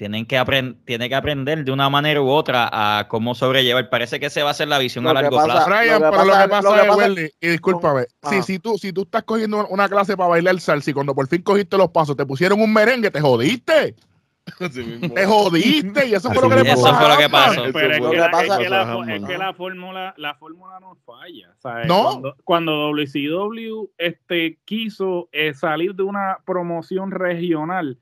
tienen 0.00 0.24
que 0.24 0.38
aprender, 0.38 0.76
tiene 0.86 1.10
que 1.10 1.14
aprender 1.14 1.62
de 1.62 1.70
una 1.72 1.90
manera 1.90 2.22
u 2.22 2.30
otra 2.30 2.70
a 2.72 3.06
cómo 3.06 3.34
sobrellevar. 3.34 3.90
Parece 3.90 4.18
que 4.18 4.26
ese 4.26 4.42
va 4.42 4.48
a 4.48 4.54
ser 4.54 4.68
la 4.68 4.78
visión 4.78 5.04
Lo 5.04 5.10
a 5.10 5.12
largo 5.12 5.36
pasa- 5.36 5.44
plazo. 5.66 5.68
Brian, 5.68 6.00
Lo 6.00 6.10
que 6.10 6.16
pero 6.16 6.24
pasa- 6.24 6.24
lo 6.24 6.32
que 6.32 6.40
lo 6.40 6.48
pasa 6.48 6.68
que 6.74 6.80
es, 6.80 6.86
pasa- 6.88 6.96
Welly, 6.96 7.30
y 7.38 7.48
discúlpame, 7.48 8.02
si, 8.22 8.34
Ajá. 8.36 8.42
si, 8.42 8.58
tú, 8.58 8.78
si 8.78 8.92
tú 8.94 9.02
estás 9.02 9.24
cogiendo 9.24 9.66
una 9.68 9.90
clase 9.90 10.16
para 10.16 10.30
bailar 10.30 10.58
salsa 10.58 10.90
y 10.90 10.94
cuando 10.94 11.14
por 11.14 11.28
fin 11.28 11.42
cogiste 11.42 11.76
los 11.76 11.90
pasos 11.90 12.16
te 12.16 12.24
pusieron 12.24 12.58
un 12.62 12.72
merengue, 12.72 13.10
te 13.10 13.20
jodiste. 13.20 13.94
Te 15.14 15.26
jodiste 15.26 16.08
y 16.08 16.14
eso 16.14 16.32
fue 16.32 16.42
lo 16.42 16.48
que 16.48 16.62
le 16.64 16.70
Eso 16.72 16.82
pasó. 16.82 16.94
a 16.96 16.98
fue 16.98 17.08
lo 17.10 17.16
que 17.18 17.28
pasó. 17.28 17.62
Pero 17.74 17.92
es 17.92 17.98
Eso 18.00 18.10
que, 18.10 18.16
la, 18.16 18.26
es 18.26 18.30
que 18.32 18.68
la, 18.70 19.14
es 19.16 19.24
que 19.24 19.38
la 19.38 19.52
fórmula 19.54 20.14
la 20.16 20.34
fórmula 20.34 20.80
no 20.80 20.96
falla. 21.04 21.54
¿sabes? 21.58 21.86
No. 21.86 22.04
Cuando, 22.04 22.36
cuando 22.42 22.72
WCW 22.90 23.90
este, 23.98 24.58
quiso 24.64 25.28
eh, 25.32 25.52
salir 25.52 25.94
de 25.94 26.04
una 26.04 26.38
promoción 26.46 27.10
regional 27.10 27.98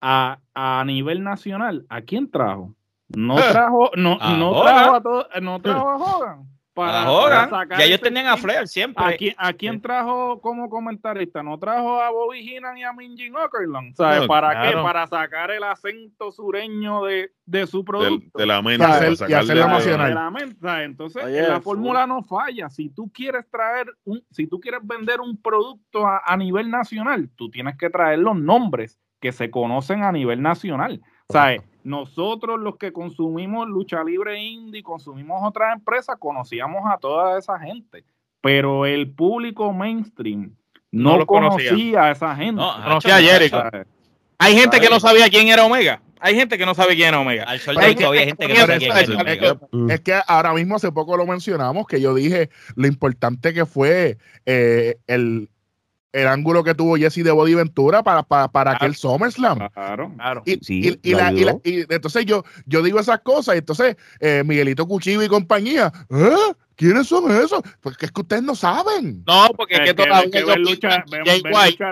a, 0.00 0.38
a 0.54 0.84
nivel 0.86 1.22
nacional, 1.22 1.84
¿a 1.88 2.00
quién 2.02 2.30
trajo? 2.30 2.74
No 3.08 3.38
Eh. 3.38 3.42
trajo, 3.50 3.90
no, 3.96 4.16
A 4.20 4.34
no 4.36 4.50
Hogan. 4.50 4.74
trajo 4.74 4.94
a 4.94 5.02
todo, 5.02 5.26
no 5.42 5.60
trajo 5.62 5.90
a 5.90 5.96
Hogan. 5.96 6.50
Para, 6.72 7.02
A 7.02 7.10
Hogan. 7.10 7.30
para 7.50 7.62
sacar 7.62 7.78
Ya 7.80 7.84
ellos 7.84 7.96
ese 7.96 8.04
tenían 8.04 8.26
a. 8.28 8.36
Flair 8.36 8.68
siempre. 8.68 9.04
¿A 9.04 9.16
quién, 9.16 9.34
a 9.36 9.52
quién 9.52 9.82
trajo 9.82 10.40
como 10.40 10.70
comentarista? 10.70 11.42
¿No 11.42 11.58
trajo 11.58 12.00
a 12.00 12.10
Bobby 12.10 12.48
Heenan 12.48 12.78
y 12.78 12.84
a 12.84 12.92
Minjin 12.92 13.34
Okerlund? 13.36 13.96
¿Sabes? 13.96 14.20
No, 14.22 14.28
¿Para 14.28 14.62
qué? 14.70 14.76
Para 14.76 15.04
sacar 15.08 15.50
el 15.50 15.64
acento 15.64 16.30
sureño 16.30 17.02
de, 17.04 17.32
de 17.44 17.66
su 17.66 17.84
producto. 17.84 18.38
de 18.38 18.46
la 18.46 18.62
mente. 18.62 18.86
Y 18.86 18.88
hacer- 18.88 19.28
y 19.28 19.32
la 19.32 19.42
de- 19.42 19.54
nacional. 19.68 20.08
De 20.10 20.14
la 20.14 20.30
mente, 20.30 20.56
¿sabes? 20.60 20.86
Entonces, 20.86 21.24
Oye, 21.24 21.42
la 21.48 21.60
fórmula 21.60 22.06
no 22.06 22.22
falla. 22.22 22.70
Si 22.70 22.88
tú 22.88 23.10
quieres 23.12 23.50
traer 23.50 23.88
un, 24.04 24.22
si 24.30 24.46
tú 24.46 24.60
quieres 24.60 24.80
vender 24.84 25.20
un 25.20 25.36
producto 25.42 26.06
a, 26.06 26.22
a 26.24 26.36
nivel 26.36 26.70
nacional, 26.70 27.28
tú 27.34 27.50
tienes 27.50 27.76
que 27.76 27.90
traer 27.90 28.20
los 28.20 28.36
nombres 28.36 28.98
que 29.20 29.32
se 29.32 29.50
conocen 29.50 30.02
a 30.02 30.12
nivel 30.12 30.42
nacional. 30.42 31.00
¿Sabes? 31.28 31.62
Nosotros 31.84 32.58
los 32.60 32.76
que 32.76 32.92
consumimos 32.92 33.68
lucha 33.68 34.02
libre 34.04 34.42
indie, 34.42 34.82
consumimos 34.82 35.40
otras 35.42 35.74
empresas, 35.74 36.16
conocíamos 36.18 36.82
a 36.90 36.98
toda 36.98 37.38
esa 37.38 37.58
gente. 37.58 38.04
Pero 38.42 38.86
el 38.86 39.10
público 39.10 39.72
mainstream 39.72 40.54
No 40.90 41.24
conocía. 41.26 41.70
conocía 41.70 42.02
a 42.04 42.10
esa 42.12 42.34
gente. 42.36 42.54
No, 42.60 42.72
Conocía 42.82 43.16
a 43.16 43.20
Jericho. 43.20 43.56
¿sabes? 43.56 43.86
Hay 44.38 44.56
gente 44.56 44.80
que 44.80 44.88
no 44.88 44.98
sabía 45.00 45.28
quién 45.28 45.48
era 45.48 45.64
Omega. 45.64 46.02
Hay 46.22 46.34
gente 46.34 46.58
que 46.58 46.66
no 46.66 46.74
sabe 46.74 46.96
quién 46.96 47.08
era 47.08 47.20
Omega. 47.20 47.44
Al 47.44 47.60
sol 47.60 47.76
de 47.76 47.94
que- 47.94 48.04
gente 48.04 48.46
que 48.46 48.52
pero 48.54 48.66
no 48.66 48.66
sabe 48.66 48.76
eso 48.76 48.88
quién 48.88 49.00
es 49.00 49.40
Omega. 49.40 49.58
que-. 49.88 49.94
Es 49.94 50.00
que 50.00 50.20
ahora 50.26 50.52
mismo 50.52 50.76
hace 50.76 50.92
poco 50.92 51.16
lo 51.16 51.26
mencionamos, 51.26 51.86
que 51.86 52.00
yo 52.00 52.12
dije 52.14 52.50
lo 52.76 52.86
importante 52.86 53.54
que 53.54 53.64
fue 53.64 54.18
eh, 54.44 54.96
el, 55.06 55.48
el 56.12 56.26
ángulo 56.26 56.64
que 56.64 56.74
tuvo 56.74 56.96
Jesse 56.96 57.22
de 57.24 57.30
Body 57.30 57.54
Ventura 57.54 58.02
para, 58.02 58.22
para, 58.22 58.48
para 58.48 58.72
aquel 58.72 58.94
SummerSlam. 58.96 59.68
Claro. 59.72 60.12
Claro. 60.16 60.42
Y, 60.44 60.58
Sí, 60.62 60.98
y- 61.02 61.10
y 61.10 61.12
lo 61.12 61.18
la- 61.18 61.32
y 61.32 61.44
la- 61.44 61.50
ayudó. 61.52 61.60
y 61.64 61.80
entonces 61.94 62.26
yo, 62.26 62.44
yo 62.66 62.82
digo 62.82 62.98
esas 63.00 63.20
cosas 63.20 63.54
y 63.54 63.58
entonces 63.58 63.96
eh, 64.20 64.42
Miguelito 64.44 64.86
Cuchillo 64.86 65.22
y 65.22 65.28
compañía, 65.28 65.92
¿eh? 66.10 66.52
¿quiénes 66.76 67.06
son 67.06 67.30
esos? 67.30 67.60
Porque 67.80 68.06
es 68.06 68.12
que 68.12 68.20
ustedes 68.22 68.42
no 68.42 68.54
saben. 68.54 69.22
No, 69.26 69.48
porque 69.56 69.74
es 69.74 69.80
Es 69.80 69.86
que 69.90 69.94
que, 69.94 70.02
todavía 70.04 70.24
es 70.24 70.30
que 70.30 70.44
ver 70.44 70.58
lucha, 70.58 70.88
ver- 71.10 71.22
es 71.28 71.42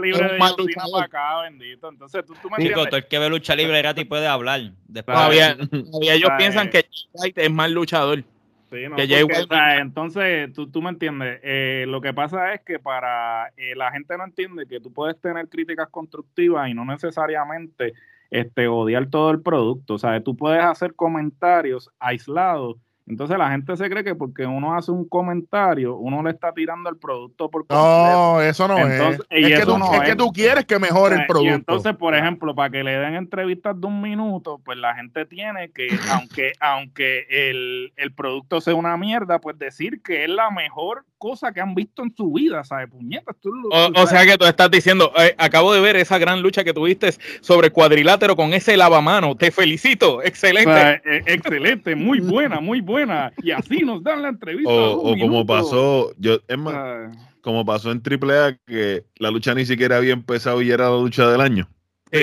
libre 0.03 0.23
un 0.23 0.67
de 0.67 0.75
para 0.93 1.05
acá, 1.05 1.43
bendito. 1.43 1.89
Entonces, 1.91 2.25
tú, 2.27 2.35
tú 2.43 2.49
me 2.51 2.65
Chico, 2.65 2.87
todo 2.87 2.97
el 2.97 3.07
que 3.07 3.19
ve 3.19 3.29
lucha 3.29 3.55
libre 3.55 3.79
gratis 3.79 4.07
puede 4.07 4.27
hablar. 4.27 4.73
Después 4.87 5.15
Todavía, 5.17 5.57
todavía 5.57 6.15
ellos 6.15 6.31
piensan 6.39 6.71
que 6.71 6.79
Jay 6.91 7.09
White 7.13 7.45
es 7.45 7.51
mal 7.53 7.73
luchador. 7.73 8.25
Sí, 8.71 8.87
no, 8.89 8.97
que 8.97 9.09
Jay 9.09 9.23
porque, 9.23 9.39
White- 9.41 9.45
o 9.45 9.57
sea, 9.57 9.79
entonces, 9.79 10.53
tú, 10.53 10.71
tú 10.71 10.83
me 10.83 10.91
entiendes. 10.91 11.41
Eh, 11.43 11.87
lo 11.89 12.01
que 12.01 12.13
pasa 12.13 12.53
es 12.53 12.61
que 12.61 12.79
para 12.79 13.49
eh, 13.57 13.75
la 13.75 13.91
gente 13.91 14.17
no 14.19 14.25
entiende 14.25 14.67
que 14.67 14.81
tú 14.81 14.93
puedes 14.93 15.19
tener 15.21 15.49
críticas 15.49 15.89
constructivas 15.89 16.69
y 16.69 16.75
no 16.75 16.85
necesariamente 16.85 17.95
este, 18.31 18.69
odiar 18.69 19.07
todo 19.07 19.31
el 19.31 19.41
producto. 19.41 19.95
O 19.95 19.99
sea, 19.99 20.21
tú 20.23 20.37
puedes 20.37 20.63
hacer 20.63 20.95
comentarios 20.95 21.91
aislados. 21.99 22.77
Entonces 23.09 23.39
la 23.39 23.51
gente 23.51 23.77
se 23.77 23.89
cree 23.89 24.05
que 24.05 24.15
porque 24.15 24.47
uno 24.47 24.75
hace 24.77 24.91
un 24.91 25.09
comentario, 25.09 25.97
uno 25.97 26.23
le 26.23 26.31
está 26.31 26.53
tirando 26.53 26.91
el 26.91 26.97
producto 26.97 27.51
por 27.51 27.67
completo. 27.67 27.83
No, 27.83 28.41
eso 28.41 28.69
no 28.69 28.79
Entonces, 28.79 29.21
es. 29.31 29.51
Es, 29.51 29.59
que 29.61 29.65
tú, 29.67 29.79
no 29.79 29.93
es 29.95 30.01
que 30.03 30.11
es. 30.11 30.17
tú 30.17 30.33
quieres 30.33 30.65
que 30.67 30.79
mejore 30.79 31.17
el 31.17 31.23
Eh, 31.23 31.27
producto. 31.29 31.51
Y 31.51 31.55
entonces, 31.55 31.97
por 31.97 32.15
ejemplo, 32.15 32.55
para 32.55 32.71
que 32.71 32.85
le 32.85 32.93
den 32.99 33.15
entrevistas 33.15 33.81
de 33.81 33.87
un 33.87 34.01
minuto, 34.03 34.61
pues 34.65 34.77
la 34.79 34.95
gente 34.95 35.25
tiene 35.27 35.71
que, 35.71 35.89
aunque, 36.13 36.53
aunque 36.61 37.27
el, 37.31 37.93
el 37.97 38.13
producto 38.13 38.61
sea 38.61 38.75
una 38.75 38.97
mierda, 38.97 39.41
pues 39.41 39.59
decir 39.59 40.03
que 40.03 40.25
es 40.25 40.31
la 40.31 40.51
mejor 40.51 41.05
cosa 41.17 41.53
que 41.53 41.61
han 41.61 41.75
visto 41.75 42.03
en 42.05 42.15
su 42.15 42.33
vida, 42.33 42.63
¿sabes? 42.63 42.89
Puñetas, 42.91 43.35
tú 43.41 43.51
O, 43.73 43.91
tú 43.93 44.01
o 44.01 44.07
sea 44.07 44.25
que 44.25 44.39
tú 44.39 44.45
estás 44.45 44.71
diciendo, 44.71 45.13
eh, 45.19 45.35
acabo 45.39 45.73
de 45.73 45.81
ver 45.81 45.97
esa 45.97 46.17
gran 46.19 46.43
lucha 46.43 46.63
que 46.63 46.73
tuviste 46.73 47.11
sobre 47.41 47.71
cuadrilátero 47.71 48.37
con 48.37 48.53
ese 48.55 48.77
lavamano. 48.77 49.37
Te 49.37 49.51
felicito, 49.51 50.17
O 50.17 50.23
excelente. 50.23 50.71
sea, 50.73 50.93
eh, 51.05 51.23
excelente, 51.27 51.97
muy 51.97 52.21
buena, 52.21 52.61
muy 52.61 52.81
buena. 52.81 52.98
Y 53.43 53.51
así 53.51 53.81
nos 53.81 54.03
dan 54.03 54.23
la 54.23 54.29
entrevista. 54.29 54.71
O, 54.73 55.17
como 55.19 55.45
pasó, 55.47 56.13
yo, 56.19 56.39
es 56.47 56.59
más, 56.59 56.75
sea, 56.75 57.11
como 57.41 57.65
pasó 57.65 57.91
en 57.93 58.03
AAA, 58.03 58.59
que 58.67 59.05
la 59.17 59.31
lucha 59.31 59.55
ni 59.55 59.65
siquiera 59.67 59.97
había 59.99 60.13
empezado 60.13 60.61
y 60.63 60.71
era 60.71 60.91
la 60.91 60.97
lucha 60.97 61.29
del 61.29 61.41
año. 61.41 61.69
sí. 62.13 62.19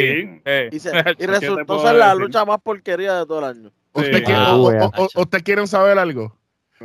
Eh, 0.46 0.70
Y, 0.72 0.80
se- 0.80 0.90
y 1.12 1.16
te 1.16 1.28
resultó 1.28 1.82
ser 1.82 1.96
la 1.96 2.08
decir? 2.10 2.22
lucha 2.22 2.46
más 2.46 2.60
porquería 2.62 3.20
de 3.20 3.26
todo 3.26 3.40
el 3.40 3.46
año. 3.46 3.72
¿Usted 3.94 4.18
Sí. 4.18 4.24
quiere- 4.24 4.40
Ah, 4.40 4.56
o- 4.56 4.62
o- 4.62 4.68
wea. 4.70 4.92
o- 4.98 5.22
¿Usted 5.22 5.44
quieren 5.44 5.68
saber 5.68 5.98
algo? 5.98 6.38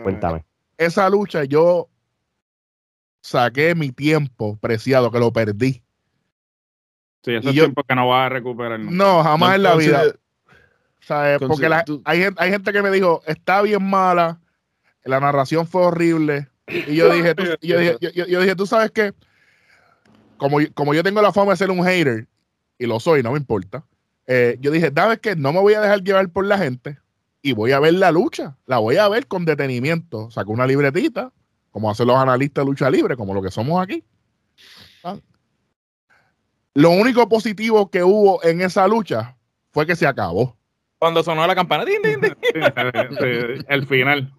Cuéntame. 0.03 0.45
Esa 0.79 1.09
lucha 1.11 1.45
yo 1.45 1.89
saqué 3.23 3.75
mi 3.75 3.91
tiempo 3.93 4.57
preciado, 4.61 5.11
que 5.11 5.19
lo 5.19 5.33
perdí. 5.33 5.83
Sí, 7.23 7.33
eso 7.35 7.49
Y 7.49 7.51
es 7.51 7.55
yo- 7.55 7.65
tiempo 7.65 7.83
que 7.85 7.95
no 7.95 8.09
vas 8.09 8.27
a 8.27 8.29
recuperar. 8.31 8.81
No, 8.81 9.23
jamás 9.23 9.57
en 9.57 9.63
la 9.65 9.75
vida. 9.77 10.03
Porque 11.49 11.69
la- 11.69 11.85
hay, 12.05 12.25
hay 12.37 12.51
gente 12.51 12.73
que 12.73 12.83
me 12.83 12.91
dijo, 12.91 13.23
está 13.27 13.63
bien 13.63 13.83
mala, 13.89 14.41
la 15.05 15.21
narración 15.21 15.67
fue 15.67 15.83
horrible, 15.83 16.49
Y 16.67 16.95
yo 16.97 17.09
dije, 17.13 17.35
tú, 17.35 17.45
yo 17.63 17.79
dije, 17.79 17.97
yo, 18.01 18.11
yo- 18.11 18.27
yo 18.27 18.41
dije, 18.41 18.55
tú 18.57 18.67
sabes 18.67 18.91
qué, 18.91 19.13
como, 20.37 20.59
como 20.75 20.95
yo 20.95 21.03
tengo 21.03 21.21
la 21.23 21.33
fama 21.33 21.53
de 21.53 21.57
ser 21.57 21.71
un 21.71 21.85
hater, 21.85 22.27
y 22.79 22.87
lo 22.87 22.99
soy, 23.01 23.23
no 23.23 23.33
me 23.33 23.39
importa, 23.39 23.85
eh, 24.27 24.57
yo 24.61 24.71
dije, 24.71 24.93
¿sabes 24.95 25.19
qué? 25.21 25.35
No 25.37 25.53
me 25.53 25.61
voy 25.61 25.75
a 25.75 25.81
dejar 25.81 26.03
llevar 26.03 26.29
por 26.31 26.47
la 26.47 26.57
gente 26.59 26.99
y 27.43 27.53
voy 27.53 27.73
a 27.73 27.81
ver 27.81 27.95
la 27.95 28.13
lucha, 28.13 28.57
la 28.67 28.79
voy 28.79 28.97
a 28.97 29.09
ver 29.09 29.27
con 29.27 29.45
detenimiento. 29.45 30.31
Saco 30.31 30.53
una 30.53 30.67
libretita, 30.67 31.33
como 31.73 31.91
hacen 31.91 32.07
los 32.07 32.17
analistas 32.17 32.65
de 32.65 32.71
lucha 32.71 32.89
libre, 32.91 33.17
como 33.17 33.35
lo 33.35 33.43
que 33.43 33.51
somos 33.51 33.83
aquí. 33.83 34.05
Ah. 35.03 35.17
Lo 36.75 36.91
único 36.91 37.29
positivo 37.29 37.91
que 37.91 38.05
hubo 38.05 38.43
en 38.45 38.61
esa 38.61 38.87
lucha 38.87 39.37
fue 39.73 39.87
que 39.87 39.97
se 39.97 40.07
acabó. 40.07 40.57
Cuando 41.01 41.23
sonó 41.25 41.47
la 41.47 41.55
campana. 41.55 41.85
din, 41.85 42.01
din, 42.03 42.21
din. 42.21 42.35
Sí, 43.19 43.65
El 43.69 43.87
final. 43.87 44.33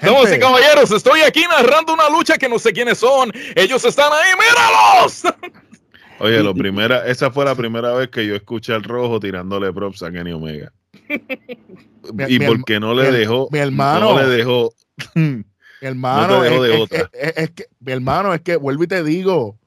Damas 0.00 0.34
y 0.34 0.38
caballeros, 0.40 0.90
estoy 0.90 1.20
aquí 1.20 1.44
narrando 1.48 1.92
una 1.94 2.08
lucha 2.10 2.36
que 2.38 2.48
no 2.48 2.58
sé 2.58 2.72
quiénes 2.72 2.98
son. 2.98 3.30
Ellos 3.54 3.84
están 3.84 4.10
ahí, 4.12 4.30
míralos. 4.34 5.22
Oye, 6.20 6.42
lo 6.42 6.52
primera, 6.54 7.06
esa 7.06 7.30
fue 7.30 7.44
la 7.44 7.54
primera 7.54 7.92
vez 7.92 8.08
que 8.08 8.26
yo 8.26 8.34
escuché 8.34 8.72
al 8.72 8.82
rojo 8.82 9.20
tirándole 9.20 9.72
props 9.72 10.02
a 10.02 10.10
Kenny 10.10 10.32
Omega. 10.32 10.72
Mi- 12.12 12.24
y 12.26 12.38
mi 12.40 12.46
porque 12.46 12.80
no 12.80 12.92
le 12.94 13.12
mi- 13.12 13.18
dejó, 13.18 13.48
mi 13.52 13.58
hermano. 13.58 14.14
no 14.14 14.20
le 14.20 14.26
dejó. 14.28 14.72
Mi 15.14 15.44
hermano, 15.82 16.38
No 16.38 16.42
te 16.42 16.50
dejo 16.50 16.64
es, 16.64 16.70
de 16.70 16.74
es- 16.74 16.80
otra. 16.80 17.10
es- 17.12 17.36
es 17.36 17.50
que, 17.50 17.66
mi 17.80 17.92
hermano, 17.92 18.34
es 18.34 18.40
que 18.40 18.56
vuelvo 18.56 18.82
y 18.82 18.86
te 18.88 19.04
digo, 19.04 19.58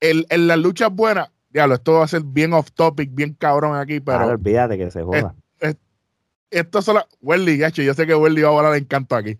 el, 0.00 0.26
en 0.30 0.46
las 0.46 0.58
luchas 0.58 0.92
buenas, 0.92 1.30
diablo, 1.56 1.74
esto 1.74 1.92
va 1.94 2.04
a 2.04 2.08
ser 2.08 2.22
bien 2.24 2.52
off 2.52 2.70
topic, 2.72 3.10
bien 3.12 3.34
cabrón 3.34 3.76
aquí, 3.76 4.00
pero 4.00 4.18
Claro, 4.18 4.32
olvídate 4.32 4.76
que 4.78 4.90
se 4.90 5.02
joda. 5.02 5.34
esto 6.50 6.80
solo, 6.82 7.06
Welly, 7.20 7.58
gacho, 7.58 7.82
yo 7.82 7.92
sé 7.94 8.06
que 8.06 8.14
Welly 8.14 8.42
va 8.42 8.48
a 8.48 8.52
volar 8.52 8.76
encanto 8.76 9.16
aquí. 9.16 9.36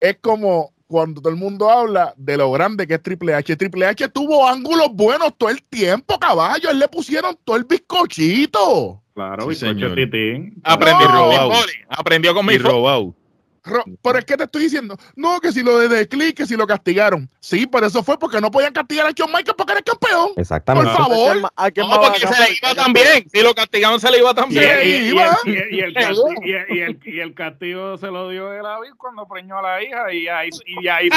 Es 0.00 0.18
como 0.20 0.72
cuando 0.86 1.20
todo 1.20 1.30
el 1.32 1.38
mundo 1.38 1.70
habla 1.70 2.14
de 2.16 2.36
lo 2.36 2.50
grande 2.52 2.86
que 2.86 2.94
es 2.94 3.02
Triple 3.02 3.34
H. 3.34 3.56
Triple 3.56 3.86
H 3.86 4.08
tuvo 4.08 4.46
ángulos 4.48 4.88
buenos 4.92 5.36
todo 5.36 5.50
el 5.50 5.62
tiempo, 5.64 6.18
caballo. 6.18 6.70
Él 6.70 6.78
le 6.78 6.88
pusieron 6.88 7.36
todo 7.44 7.56
el 7.56 7.64
bizcochito. 7.64 9.02
Claro, 9.14 9.42
Sí, 9.44 9.48
bizcocho 9.48 9.94
titín. 9.94 10.60
Aprendió 10.64 11.08
No. 11.08 11.14
con 11.14 11.28
mi 11.30 11.36
Foley, 11.36 11.74
Aprendió 11.88 12.34
con 12.34 12.46
mi 12.46 12.58
robado. 12.58 13.14
Ro- 13.66 13.84
Pero 14.02 14.18
es 14.18 14.24
que 14.24 14.36
te 14.36 14.44
estoy 14.44 14.62
diciendo, 14.62 14.96
no, 15.16 15.40
que 15.40 15.52
si 15.52 15.62
lo 15.62 15.78
de 15.78 15.88
The 15.88 16.08
Click, 16.08 16.36
que 16.36 16.46
si 16.46 16.56
lo 16.56 16.66
castigaron. 16.66 17.28
Sí, 17.40 17.66
pero 17.66 17.86
eso 17.86 18.02
fue 18.02 18.18
porque 18.18 18.40
no 18.40 18.50
podían 18.50 18.72
castigar 18.72 19.06
a 19.06 19.10
Shawn 19.10 19.30
Michaels 19.30 19.54
porque 19.58 19.72
era 19.72 19.82
campeón. 19.82 20.30
Exactamente. 20.36 20.88
Por 20.90 20.96
favor. 20.96 21.28
¿A 21.28 21.32
quién 21.32 21.42
ma- 21.42 21.52
¿A 21.56 21.70
quién 21.70 21.88
No, 21.88 22.00
porque 22.00 22.20
se 22.20 22.40
le 22.42 22.56
iba 22.62 22.74
también. 22.74 23.28
Si 23.32 23.42
lo 23.42 23.54
castigaban, 23.54 23.98
se 24.00 24.10
le 24.10 24.18
iba 24.18 24.30
Y, 24.30 24.34
también. 24.34 24.62
Y- 24.84 25.80
el 25.80 25.94
castigo, 25.94 27.90
el, 27.90 27.92
el 27.92 27.98
se 27.98 28.06
lo 28.06 28.28
dio 28.30 28.52
el 28.52 28.62
David 28.62 28.90
cuando 28.96 29.26
preñó 29.26 29.58
a 29.58 29.62
la 29.62 29.82
hija 29.82 30.12
y 30.12 30.28
ahí, 30.28 30.50
y 30.66 30.86
ahí 30.88 31.08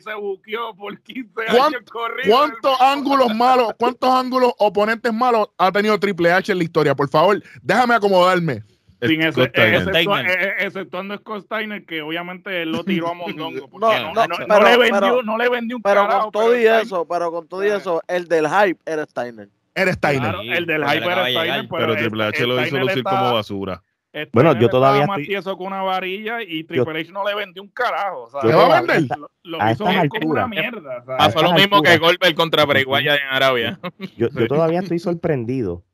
se 0.00 0.14
buqueó 0.14 0.74
por 0.74 1.00
15 1.02 1.30
¿Cuán- 1.34 1.74
años 1.74 1.82
corridos. 1.90 2.28
¿Cuántos 2.38 2.80
ángulos 2.80 3.34
malos, 3.34 3.72
cuántos 3.78 4.10
ángulos 4.10 4.52
oponentes 4.58 5.12
malos 5.12 5.48
ha 5.58 5.70
tenido 5.72 5.98
Triple 5.98 6.32
H 6.32 6.52
en 6.52 6.58
la 6.58 6.64
historia? 6.64 6.94
Por 6.94 7.08
favor, 7.08 7.42
déjame 7.62 7.94
acomodarme. 7.94 8.62
Sin 9.00 9.22
ese, 9.22 9.44
eh, 9.54 10.54
exceptuando 10.58 11.14
a 11.14 11.18
Scott 11.18 11.44
Steiner, 11.44 11.84
que 11.84 12.02
obviamente 12.02 12.62
él 12.62 12.72
lo 12.72 12.82
tiró 12.84 13.08
a 13.08 13.14
Mondongo. 13.14 13.68
porque 13.68 13.86
No, 13.86 14.12
no, 14.12 14.14
no, 14.14 14.26
no- 14.26 14.38
no 14.38 14.46
pero- 14.48 14.62
le 14.64 14.76
vendió, 14.76 15.00
pero- 15.00 15.22
no 15.22 15.38
le 15.38 15.48
vendió 15.48 15.76
un 15.76 15.82
Pero 15.82 16.00
carajo, 16.02 16.22
con 16.24 16.32
todo 16.32 16.54
y 16.56 16.58
Steiner- 16.64 16.82
eso, 16.82 17.06
pero 17.08 17.30
con 17.30 17.46
todo 17.48 17.64
y 17.64 17.68
Ah. 17.70 17.76
eso, 17.76 18.02
el 18.08 18.26
del 18.28 18.48
hype 18.48 18.80
era 18.84 19.04
Steiner. 19.06 19.48
Eres 19.74 19.94
Steiner. 19.94 20.20
Claro, 20.32 20.40
el 20.42 20.66
del 20.66 20.82
hype 20.84 20.96
era 21.06 21.22
Steiner, 21.22 21.44
llegar. 21.44 21.68
Pero 21.70 21.96
Triple 21.96 22.24
H 22.24 22.46
lo 22.46 22.60
hizo 22.66 22.78
lucir 22.78 23.04
como 23.04 23.32
basura. 23.34 23.82
Steiner 24.10 24.30
Bueno, 24.32 24.58
yo 24.58 24.68
todavía 24.68 25.06
más 25.06 25.18
estoy- 25.18 25.26
tieso 25.28 25.56
con 25.56 25.68
una 25.68 25.82
varilla 25.82 26.42
y 26.42 26.64
Triple 26.64 27.00
H 27.02 27.12
no 27.12 27.24
le 27.24 27.34
vendió 27.36 27.62
un 27.62 27.68
carajo. 27.68 28.22
o 28.24 28.30
sea, 28.30 28.40
¿Te 28.40 28.48
va 28.52 28.78
a 28.78 28.80
lo- 28.80 28.86
vender? 28.88 29.16
Lo, 29.18 29.30
lo 29.44 29.62
A 29.62 29.70
hizo 29.72 29.84
como 29.84 30.30
una 30.30 30.48
mierda. 30.48 31.04
Pasó 31.04 31.40
lo 31.42 31.52
mismo 31.52 31.80
que. 31.82 31.98
Goldberg 31.98 32.34
contra 32.34 32.64
Bray 32.64 32.82
Wyatt 32.84 33.20
en 33.20 33.28
Arabia. 33.30 33.78
Yo, 34.16 34.28
yo 34.30 34.48
todavía 34.48 34.80
estoy 34.80 34.98
sorprendido 34.98 35.84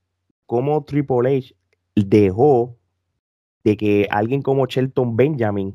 cómo 0.46 0.82
Triple 0.84 1.36
H 1.36 1.54
dejó 1.96 2.78
de 3.64 3.76
que 3.76 4.06
alguien 4.10 4.42
como 4.42 4.66
Shelton 4.66 5.16
Benjamin 5.16 5.74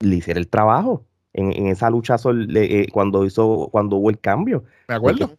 le 0.00 0.16
hiciera 0.16 0.38
el 0.38 0.48
trabajo 0.48 1.06
en, 1.32 1.52
en 1.52 1.66
esa 1.68 1.88
lucha 1.90 2.18
sol- 2.18 2.54
eh, 2.56 2.86
cuando 2.92 3.24
hizo 3.24 3.68
cuando 3.72 3.96
hubo 3.96 4.10
el 4.10 4.20
cambio 4.20 4.64
¿Me 4.88 4.94
acuerdo? 4.96 5.36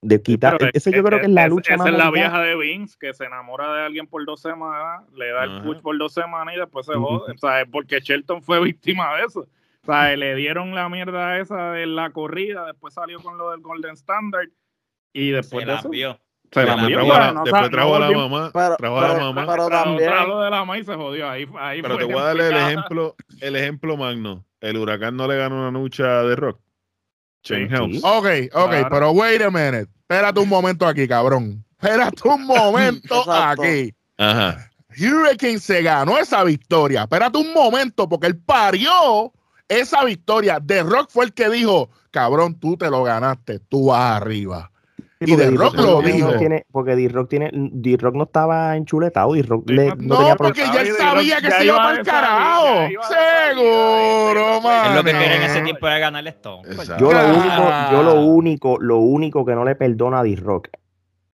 de 0.00 0.22
quitar 0.22 0.56
ese 0.72 0.92
yo 0.92 1.02
creo 1.02 1.18
que 1.18 1.26
es 1.26 1.32
la 1.32 1.48
lucha 1.48 1.74
Esa 1.74 1.88
es 1.88 1.98
la 1.98 2.10
vieja 2.12 2.40
de 2.40 2.56
Vince 2.56 2.96
que 3.00 3.12
se 3.12 3.24
enamora 3.24 3.74
de 3.74 3.82
alguien 3.82 4.06
por 4.06 4.24
dos 4.24 4.40
semanas, 4.40 5.02
le 5.12 5.28
da 5.30 5.42
el 5.44 5.62
push 5.62 5.80
por 5.80 5.98
dos 5.98 6.12
semanas 6.14 6.54
y 6.54 6.58
después 6.60 6.86
se 6.86 6.94
jode. 6.94 7.32
O 7.32 7.38
sea, 7.38 7.62
es 7.62 7.68
porque 7.68 7.98
Shelton 7.98 8.42
fue 8.42 8.62
víctima 8.62 9.16
de 9.16 9.24
eso. 9.24 9.40
O 9.40 9.86
sea, 9.86 10.14
le 10.16 10.36
dieron 10.36 10.72
la 10.74 10.88
mierda 10.88 11.40
esa 11.40 11.72
de 11.72 11.86
la 11.86 12.10
corrida, 12.10 12.64
después 12.66 12.94
salió 12.94 13.20
con 13.20 13.38
lo 13.38 13.50
del 13.50 13.60
Golden 13.60 13.94
Standard 13.94 14.50
y 15.12 15.30
después 15.30 15.62
Se 15.64 15.66
de 15.66 15.72
la 15.72 15.78
eso 15.80 15.88
vio. 15.88 16.20
Se 16.52 16.64
la 16.64 16.76
Después. 16.76 16.92
Trajo 16.94 17.12
a 17.14 17.18
la- 17.32 17.42
después 17.42 17.70
trajo 17.70 17.94
a 17.96 18.10
mamá. 18.10 18.50
Pero- 18.52 18.76
trajo 18.76 18.98
a 18.98 19.02
la 19.02 19.08
pero- 19.14 19.32
mamá. 19.32 19.46
pero 19.52 19.68
también- 19.68 20.08
trajo 20.10 20.28
lo 20.28 20.40
de 20.40 20.50
la 20.50 20.64
maíz 20.64 20.86
se 20.86 20.94
jodió. 20.94 21.28
Ahí, 21.30 21.46
ahí 21.58 21.82
Pero 21.82 21.94
fue 21.94 22.06
te 22.06 22.12
voy 22.12 22.22
a 22.22 22.24
darle 22.26 22.48
el 22.48 22.56
ejemplo, 22.56 23.16
el 23.40 23.56
ejemplo 23.56 23.96
magno. 23.96 24.44
El 24.60 24.76
huracán 24.76 25.16
no 25.16 25.26
le 25.28 25.36
ganó 25.36 25.68
una 25.68 25.78
lucha 25.78 26.22
de 26.24 26.36
rock. 26.36 26.58
Helms. 27.48 27.96
Sí. 27.96 28.02
Ok, 28.04 28.26
ok, 28.52 28.68
Claro. 28.70 28.88
pero 28.90 29.10
wait 29.12 29.40
a 29.40 29.50
minute. 29.50 29.88
Espérate 30.00 30.40
un 30.40 30.48
momento 30.48 30.86
aquí, 30.86 31.06
cabrón. 31.06 31.64
Espérate 31.80 32.28
un 32.28 32.44
momento 32.46 33.24
aquí. 33.32 33.94
Ajá. 34.18 34.68
Hurricane 34.98 35.58
se 35.60 35.82
ganó 35.82 36.18
esa 36.18 36.42
victoria. 36.44 37.02
Espérate 37.02 37.38
un 37.38 37.52
momento, 37.54 38.08
porque 38.08 38.26
él 38.26 38.36
parió 38.38 39.32
esa 39.68 40.04
victoria. 40.04 40.58
The 40.66 40.82
Rock 40.82 41.08
fue 41.10 41.26
el 41.26 41.32
que 41.32 41.48
dijo, 41.48 41.88
cabrón, 42.10 42.58
tú 42.58 42.76
te 42.76 42.90
lo 42.90 43.04
ganaste, 43.04 43.60
tú 43.60 43.86
vas 43.86 44.16
arriba. 44.20 44.70
Sí, 45.20 45.32
Y 45.32 45.36
D-Rock 45.36 45.74
Rock 45.74 45.84
lo 45.84 46.00
dijo. 46.02 46.32
tiene- 46.38 46.64
porque 46.70 46.94
D-Rock 46.94 47.28
tiene 47.28 47.50
D-Rock 47.52 48.14
no 48.14 48.22
estaba 48.24 48.76
enchuletado 48.76 49.32
D-Rock 49.32 49.68
no- 49.68 50.16
tenía 50.16 50.36
porque 50.36 50.60
ya 50.60 50.80
él 50.80 50.88
sabía 50.96 51.40
que 51.40 51.50
se 51.50 51.64
iba 51.64 51.74
iba 51.74 51.76
para 51.76 51.90
el 51.90 52.04
de 52.04 52.10
carajo. 52.10 52.64
de 52.66 52.96
Seguro, 53.08 54.58
Es 54.58 54.86
Es 54.90 54.94
lo 54.94 55.04
que 55.04 55.12
quería 55.12 55.36
en 55.36 55.42
ese 55.42 55.60
tiempo 55.62 55.86
era 55.88 55.98
ganarle 55.98 56.30
esto. 56.30 56.62
Yo 57.00 57.12
lo 57.12 57.18
único 57.28 57.70
yo 57.90 58.02
lo 58.04 58.20
único 58.20 58.78
lo 58.80 58.98
único 58.98 59.44
que 59.44 59.54
no 59.56 59.64
le 59.64 59.74
perdona 59.74 60.20
a 60.20 60.22
D-Rock 60.22 60.68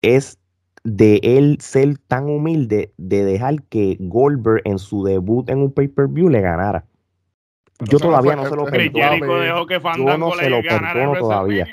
es 0.01 0.37
de 0.85 1.19
él 1.23 1.57
ser 1.59 1.97
tan 2.07 2.29
humilde 2.29 2.93
de 2.97 3.23
dejar 3.25 3.63
que 3.63 3.97
Goldberg 3.99 4.61
en 4.65 4.79
su 4.79 5.03
debut 5.03 5.49
en 5.49 5.59
un 5.59 5.71
pay-per-view 5.73 6.29
le 6.29 6.41
ganara. 6.41 6.85
Yo 7.79 7.97
todavía 7.99 8.35
no 8.35 8.45
se 8.45 8.55
lo 8.55 8.65
perdono. 8.65 9.09
Jericho 9.09 9.35
dejó 9.39 9.65
que 9.65 9.79
Fandango 9.79 10.17
no 10.17 10.31
se 10.35 10.49
lo 10.49 10.61
perdono 10.61 11.15
todavía. 11.15 11.67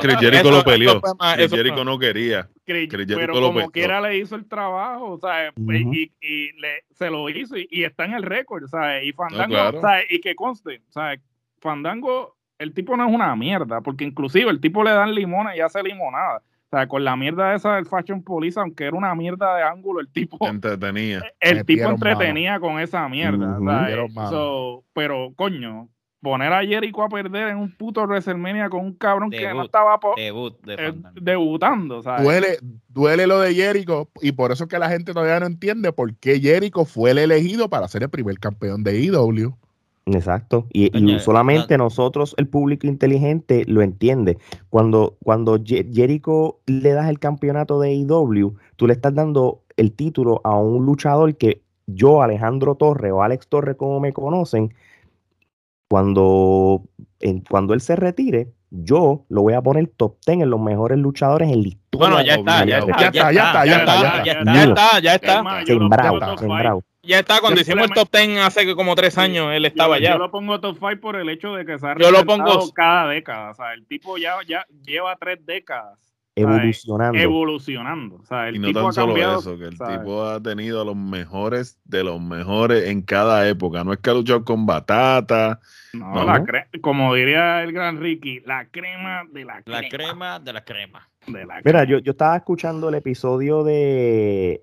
Chris 0.00 0.16
Jericho 0.18 0.50
lo 0.50 0.64
peleó. 0.64 1.00
Chris 1.36 1.50
Jericho 1.50 1.84
no 1.84 1.98
quería. 1.98 2.48
Chris- 2.64 2.88
Chris 2.88 3.06
Jericho 3.06 3.14
pero 3.16 3.34
lo 3.34 3.46
como 3.52 3.70
quiera 3.70 4.00
le 4.00 4.18
hizo 4.18 4.34
el 4.34 4.46
trabajo, 4.48 5.10
o 5.12 5.18
sea, 5.18 5.52
pues, 5.64 5.82
y, 5.82 6.12
y 6.20 6.52
le, 6.60 6.84
se 6.92 7.10
lo 7.10 7.28
hizo 7.28 7.56
y, 7.56 7.84
está 7.84 8.04
en 8.06 8.14
el 8.14 8.22
récord, 8.22 8.64
o 8.64 8.68
sea, 8.68 9.02
y 9.02 9.12
Fandango, 9.12 9.80
sea, 9.80 10.00
y 10.08 10.20
que 10.20 10.34
conste, 10.34 10.80
o 10.88 10.92
sea, 10.92 11.16
Fandango, 11.60 12.36
el 12.58 12.72
tipo 12.72 12.96
no 12.96 13.06
es 13.08 13.12
una 13.14 13.34
mierda, 13.36 13.80
porque 13.80 14.04
inclusive 14.04 14.50
el 14.50 14.60
tipo 14.60 14.82
le 14.84 14.90
dan 14.90 15.14
limones 15.14 15.56
y 15.56 15.60
hace 15.60 15.82
limonada, 15.82 16.42
o 16.72 16.76
sea, 16.76 16.88
con 16.88 17.04
la 17.04 17.16
mierda 17.16 17.54
esa 17.54 17.74
del 17.74 17.84
Fashion 17.84 18.22
Police, 18.22 18.58
aunque 18.58 18.84
era 18.84 18.96
una 18.96 19.14
mierda 19.14 19.56
de 19.56 19.62
ángulo, 19.62 20.00
el 20.00 20.10
tipo, 20.10 20.38
Entretenía. 20.48 21.22
el 21.38 21.66
tipo 21.66 21.90
entretenía 21.90 22.58
con 22.60 22.80
esa 22.80 23.06
mierda, 23.10 23.60
mano. 23.60 24.08
so, 24.30 24.82
pero 24.94 25.34
coño, 25.36 25.90
poner 26.22 26.50
a 26.50 26.64
Jericho 26.64 27.02
a 27.02 27.10
perder 27.10 27.48
en 27.48 27.58
un 27.58 27.76
puto 27.76 28.04
WrestleMania 28.04 28.70
con 28.70 28.86
un 28.86 28.94
cabrón 28.94 29.28
que 29.28 29.52
no 29.52 29.64
estaba 29.64 30.00
Debut 30.16 30.58
de 30.62 30.74
eh, 30.74 30.94
debutando, 31.20 32.00
¿sabes? 32.00 32.24
Duele, 32.24 32.58
duele 32.88 33.26
lo 33.26 33.40
de 33.40 33.54
Jericho 33.54 34.08
y 34.22 34.32
por 34.32 34.50
eso 34.50 34.64
es 34.64 34.70
que 34.70 34.78
la 34.78 34.88
gente 34.88 35.12
todavía 35.12 35.40
no 35.40 35.46
entiende 35.46 35.92
por 35.92 36.16
qué 36.16 36.40
Jericho 36.40 36.86
fue 36.86 37.10
el 37.10 37.18
elegido 37.18 37.68
para 37.68 37.86
ser 37.86 38.04
el 38.04 38.08
primer 38.08 38.38
campeón 38.38 38.82
de 38.82 38.98
IW. 38.98 39.54
Exacto. 40.06 40.66
Y, 40.72 40.90
solamente 41.20 41.78
nosotros, 41.78 42.34
el 42.38 42.48
público 42.48 42.86
inteligente, 42.86 43.64
lo 43.66 43.82
entiende. 43.82 44.38
Cuando, 44.68 45.16
cuando 45.22 45.60
Jericho 45.64 46.58
le 46.66 46.92
das 46.92 47.08
el 47.08 47.18
campeonato 47.18 47.78
de 47.80 47.92
IW, 47.94 48.56
tú 48.76 48.86
le 48.86 48.94
estás 48.94 49.14
dando 49.14 49.62
el 49.76 49.92
título 49.92 50.40
a 50.44 50.56
un 50.56 50.84
luchador 50.86 51.36
que 51.36 51.62
yo, 51.86 52.22
Alejandro 52.22 52.74
Torre 52.74 53.12
o 53.12 53.22
Alex 53.22 53.48
Torre, 53.48 53.76
como 53.76 54.00
me 54.00 54.12
conocen, 54.12 54.74
cuando, 55.88 56.82
en- 57.20 57.40
cuando 57.48 57.74
él 57.74 57.80
se 57.80 57.96
retire, 57.96 58.52
yo 58.70 59.24
lo 59.28 59.42
voy 59.42 59.52
a 59.52 59.60
poner 59.60 59.86
top 59.88 60.16
10 60.26 60.40
en 60.40 60.50
los 60.50 60.60
mejores 60.60 60.98
luchadores 60.98 61.50
en 61.50 61.62
la 61.62 61.68
historia. 61.68 62.08
Bueno, 62.08 62.22
ya 62.24 62.34
está, 62.36 62.64
ya 62.64 62.78
está, 62.78 62.96
Ya 62.98 63.06
está, 63.06 63.32
ya 63.32 63.40
está, 63.42 63.64
ya 63.66 63.76
está, 63.76 64.24
ya 64.24 64.32
está. 64.32 64.54
Ya 64.54 64.64
está, 64.64 65.00
ya 65.00 65.14
Es 65.14 65.20
está. 65.20 65.42
Ya 66.22 66.34
está, 66.74 66.91
cuando 67.40 67.60
hicimos 67.60 67.84
el 67.84 67.90
top 67.92 68.08
10 68.12 68.38
hace 68.40 68.74
como 68.74 68.94
tres 68.94 69.18
años, 69.18 69.52
él 69.52 69.64
estaba 69.64 69.98
yo, 69.98 70.04
ya. 70.04 70.12
Yo 70.12 70.18
lo 70.18 70.30
pongo 70.30 70.60
top 70.60 70.76
5 70.78 71.00
por 71.00 71.16
el 71.16 71.28
hecho 71.28 71.54
de 71.54 71.64
que 71.66 71.78
se 71.78 71.86
ha 71.86 71.96
Yo 71.98 72.10
lo 72.10 72.24
pongo- 72.24 72.72
cada 72.72 73.08
década. 73.08 73.50
O 73.50 73.54
sea, 73.54 73.72
el 73.74 73.86
tipo 73.86 74.18
ya, 74.18 74.34
ya 74.46 74.64
lleva 74.84 75.16
tres 75.16 75.44
décadas 75.44 75.98
evolucionando. 76.34 77.18
Evolucionando. 77.18 78.16
O 78.16 78.24
sea, 78.24 78.48
el 78.48 78.56
Y 78.56 78.58
no 78.58 78.68
tipo 78.68 78.80
tan 78.80 78.88
ha 78.88 78.92
solo 78.92 79.06
cambiado, 79.08 79.40
eso, 79.40 79.58
que 79.58 79.64
el 79.64 79.76
¿sabes? 79.76 79.98
tipo 79.98 80.24
ha 80.24 80.40
tenido 80.40 80.80
a 80.80 80.84
los 80.84 80.96
mejores 80.96 81.78
de 81.84 82.04
los 82.04 82.20
mejores 82.20 82.88
en 82.88 83.02
cada 83.02 83.46
época. 83.48 83.84
No 83.84 83.92
es 83.92 83.98
que 83.98 84.10
ha 84.10 84.14
luchado 84.14 84.44
con 84.44 84.64
Batata. 84.64 85.60
No, 85.92 86.14
No. 86.14 86.24
la 86.24 86.40
cre- 86.40 86.80
como 86.80 87.14
diría 87.14 87.62
el 87.62 87.72
gran 87.72 88.00
Ricky, 88.00 88.40
la 88.46 88.66
crema 88.70 89.24
de 89.30 89.44
la 89.44 89.62
crema. 89.62 89.80
La 89.82 89.88
crema 89.88 90.38
de 90.38 90.52
la 90.52 90.64
crema. 90.64 91.08
Mira, 91.64 91.84
yo, 91.84 91.98
yo 91.98 92.10
estaba 92.12 92.36
escuchando 92.36 92.88
el 92.88 92.96
episodio 92.96 93.62
de, 93.62 94.62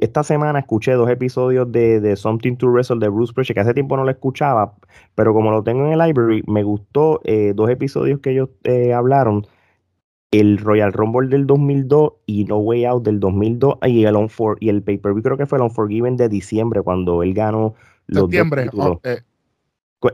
Esta 0.00 0.22
semana 0.22 0.58
escuché 0.58 0.92
dos 0.92 1.08
episodios 1.08 1.70
de, 1.72 2.00
de 2.00 2.14
Something 2.16 2.56
to 2.56 2.68
Wrestle 2.68 2.98
de 2.98 3.08
Bruce 3.08 3.32
Prichard, 3.32 3.54
que 3.54 3.60
hace 3.60 3.74
tiempo 3.74 3.96
no 3.96 4.04
lo 4.04 4.10
escuchaba, 4.10 4.74
pero 5.14 5.32
como 5.32 5.50
lo 5.50 5.62
tengo 5.62 5.86
en 5.86 5.92
el 5.92 5.98
library, 5.98 6.42
me 6.46 6.62
gustó 6.62 7.20
eh, 7.24 7.52
dos 7.54 7.70
episodios 7.70 8.20
que 8.20 8.30
ellos 8.32 8.50
eh, 8.64 8.92
hablaron. 8.92 9.46
El 10.30 10.58
Royal 10.58 10.92
Rumble 10.92 11.28
del 11.30 11.46
2002 11.46 12.12
y 12.26 12.44
No 12.44 12.58
Way 12.58 12.84
Out 12.84 13.04
del 13.04 13.18
2002 13.18 13.78
y 13.86 14.04
el, 14.04 14.14
Unfor- 14.14 14.58
y 14.60 14.68
el 14.68 14.82
pay-per-view 14.82 15.22
creo 15.22 15.36
que 15.38 15.46
fue 15.46 15.56
el 15.56 15.62
Unforgiven 15.64 16.18
de 16.18 16.28
diciembre 16.28 16.82
cuando 16.82 17.22
él 17.22 17.32
ganó 17.32 17.74
los 18.08 18.24
dos 18.24 18.30
Septiembre. 18.30 18.64
títulos. 18.64 18.86
oh, 18.88 19.00
eh, 19.04 19.20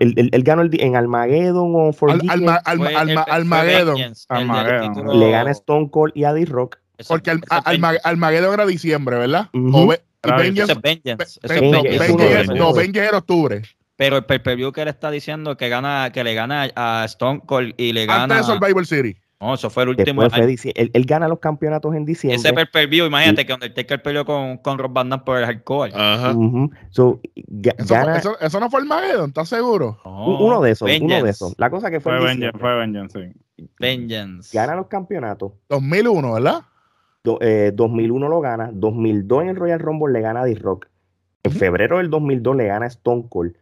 Él, 0.01 0.15
él- 0.17 0.31
él 0.33 0.43
ganó 0.45 0.63
el 0.63 0.71
en 0.81 0.97
Armageddon 0.97 1.75
o 1.75 1.79
al- 1.81 1.87
Unforgiven, 1.89 2.31
alma- 2.31 2.55
alma- 2.65 2.89
el- 2.91 3.19
Armageddon. 3.19 3.99
El 3.99 4.15
Armageddon. 4.29 5.21
le 5.21 5.31
gana 5.31 5.51
Stone 5.51 5.91
Cold 5.91 6.13
y 6.17 6.25
a 6.25 6.33
D-Rock. 6.33 6.79
Ese- 6.97 7.09
Porque 7.09 7.31
al- 7.33 7.39
es 7.39 7.67
Alma-. 7.67 7.93
Armageddon 8.03 8.55
era 8.55 8.67
diciembre, 8.67 9.19
¿verdad? 9.19 9.49
O 9.53 9.87
Ve- 9.89 10.01
y 10.25 10.31
Vengeance- 10.31 10.81
Vengeance. 10.83 11.39
Vengeance, 11.47 11.73
no, 11.73 11.83
Vengeance. 11.83 12.89
no, 12.93 13.03
era 13.03 13.19
octubre. 13.19 13.63
Pero 13.97 14.17
el 14.17 14.25
pay-per-view 14.25 14.73
que 14.73 14.83
él 14.83 14.89
está 14.89 15.11
diciendo 15.11 15.57
que 15.57 15.69
gana, 15.69 16.11
que 16.13 16.25
le 16.25 16.35
gana 16.35 16.69
a 16.75 17.05
Stone 17.05 17.43
Cold 17.47 17.75
y 17.77 17.93
le 17.93 18.07
gana. 18.07 18.25
Antes 18.25 18.39
de 18.39 18.43
Survivor 18.55 18.87
City. 18.87 19.17
No, 19.45 19.55
eso 19.55 19.69
fue 19.69 19.83
el 19.83 19.91
último. 19.91 20.23
Después 20.23 20.33
fue 20.63 20.73
él, 20.75 20.91
él 20.95 21.05
gana 21.05 21.29
los 21.29 21.39
campeonatos 21.39 21.95
en 21.95 22.05
diciembre. 22.07 22.37
ese 22.37 22.53
pay-per-view, 22.55 23.05
imagínate 23.07 23.45
que 23.45 23.53
Undertaker 23.53 24.03
peleó 24.03 24.25
con, 24.25 24.57
con 24.59 24.79
Rob 24.79 24.93
Van 24.93 25.11
por 25.25 25.37
el 25.39 25.45
hardcore. 25.45 25.93
Ajá. 25.95 26.35
So, 26.91 27.21
Eso, 27.77 27.95
gana 27.95 28.17
eso, 28.17 28.41
eso 28.41 28.61
no 28.61 28.71
fue 28.71 28.81
el 28.81 28.91
Armageddon, 28.91 29.29
¿estás 29.29 29.49
seguro? 29.51 29.99
No, 30.05 30.27
un- 30.29 30.43
uno 30.47 30.63
de 30.63 30.71
esos, 30.71 30.91
uno 31.01 31.23
de 31.23 31.31
esos. 31.31 31.55
La 31.59 31.69
cosa 31.69 31.91
que 31.91 32.01
fue, 32.01 32.17
Fue 32.19 32.33
en 32.33 32.41
Vengeance, 32.41 32.59
fue 32.59 32.75
Vengeance, 32.79 33.33
sí. 33.59 33.67
Vengeance. 33.79 34.57
gana 34.57 34.75
los 34.77 34.87
campeonatos. 34.87 35.53
2001, 35.69 36.33
¿verdad? 36.33 36.63
Do- 37.23 37.39
eh, 37.41 37.71
2001 37.75 38.29
lo 38.29 38.41
gana, 38.41 38.71
2002 38.73 39.43
en 39.43 39.49
el 39.51 39.57
Royal 39.57 39.79
Rumble 39.81 40.13
le 40.13 40.21
gana 40.21 40.41
a 40.41 40.45
D-Rock. 40.45 40.87
En 41.43 41.53
febrero 41.53 41.99
del 41.99 42.09
2002 42.09 42.57
le 42.57 42.67
gana 42.67 42.87
a 42.87 42.89
Stone 42.89 43.27
Cold. 43.29 43.55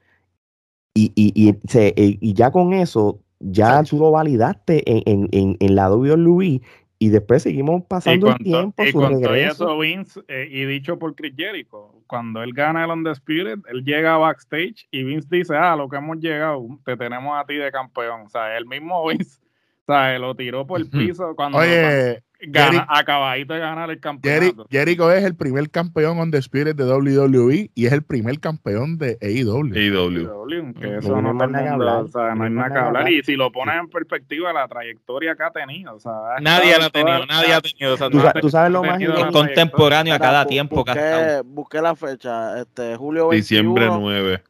Y, 0.95 1.13
y, 1.15 1.33
y, 1.49 1.55
se- 1.69 1.89
eh, 1.97 2.19
y 2.21 2.35
ya 2.35 2.51
con 2.53 2.73
eso, 2.75 3.19
ya 3.43 3.83
tú 3.83 3.99
lo 3.99 4.11
validaste 4.11 4.83
en, 4.91 5.03
en, 5.07 5.29
en, 5.33 5.57
en 5.61 5.75
la 5.77 5.91
WWE 5.91 6.61
y 7.03 7.09
después 7.09 7.43
seguimos 7.43 7.83
pasando 7.83 8.29
el 8.29 8.39
tiempo, 8.39 8.81
y 8.85 8.93
regreso. 8.93 9.65
eso, 9.65 9.79
Vince, 9.81 10.21
eh, 10.29 10.47
y 10.49 10.65
dicho 10.67 11.01
por 11.01 11.17
Chris 11.17 11.35
Jericho, 11.37 11.93
cuando 12.07 12.45
él 12.45 12.53
gana 12.53 12.85
el 12.85 12.93
Undisputed, 12.93 13.59
él 13.69 13.85
llega 13.85 14.19
backstage 14.19 14.87
y 14.93 15.03
Vince 15.03 15.27
dice, 15.29 15.57
ah, 15.57 15.75
lo 15.75 15.89
que 15.89 15.97
hemos 15.97 16.19
llegado, 16.19 16.65
te 16.85 16.97
tenemos 16.97 17.37
a 17.37 17.45
ti 17.45 17.57
de 17.57 17.73
campeón. 17.73 18.21
O 18.27 18.29
sea, 18.29 18.57
el 18.57 18.67
mismo 18.67 19.05
Vince, 19.09 19.41
o 19.87 19.93
sea, 19.93 20.19
lo 20.19 20.35
tiró 20.35 20.67
por 20.67 20.81
el 20.81 20.89
piso 20.89 21.35
cuando 21.35 21.59
Oye, 21.59 22.23
gana, 22.41 22.67
Jericho- 22.73 22.87
acabadito 22.89 23.55
de 23.55 23.61
ganar 23.61 23.91
el 23.91 23.99
campeonato. 24.01 24.67
Jericho 24.71 25.11
es 25.13 25.25
el 25.25 25.35
primer 25.35 25.71
campeón 25.71 26.19
on 26.19 26.31
the 26.31 26.39
Spirit 26.39 26.77
de 26.77 26.85
WWE 26.85 27.71
y 27.75 27.87
es 27.87 27.93
el 27.93 28.03
primer 28.03 28.39
campeón 28.41 28.99
de 28.99 29.19
E 29.21 29.29
AEW. 29.41 29.75
AEW. 29.75 30.75
Que 30.75 30.87
No 30.89 30.99
eso 30.99 31.17
hay 31.17 31.23
no, 31.23 31.29
hablar. 31.31 32.03
o 32.03 32.09
sea, 32.09 32.35
no 32.35 32.45
hay 32.45 32.49
hay 32.51 32.55
nada 32.55 32.71
que 32.73 32.79
hablar. 32.79 33.11
Y 33.11 33.23
si 33.23 33.35
lo 33.37 33.51
pones 33.51 33.75
en 33.81 33.89
perspectiva, 33.89 34.53
la 34.53 34.69
trayectoria 34.69 35.35
que 35.35 35.43
ha 35.43 35.51
tenido, 35.51 35.95
o 35.95 36.01
sea, 36.01 36.13
ha 36.37 36.41
Nadie 36.41 36.79
la 36.79 36.87
ha 36.87 36.91
tenido, 36.91 37.27
nadie 37.27 37.53
ha 37.55 37.61
tenido 37.61 37.95
esa 37.95 38.09
Tú, 38.11 38.21
sa- 38.21 38.33
tú 38.35 38.51
sabes 38.51 38.71
lo 38.73 38.83
más 38.85 39.01
contemporáneo 39.33 40.15
a 40.15 40.19
cada 40.19 40.45
bu- 40.45 40.49
tiempo 40.49 40.85
que 40.85 40.91
ha 40.91 40.95
estado. 40.95 41.43
busqué, 41.45 41.55
busqué 41.55 41.81
la 41.83 41.97
fecha, 41.97 42.61
este, 42.61 42.97
julio 42.97 43.29
21. 43.29 43.37
Diciembre 43.37 43.89
9. 43.91 44.43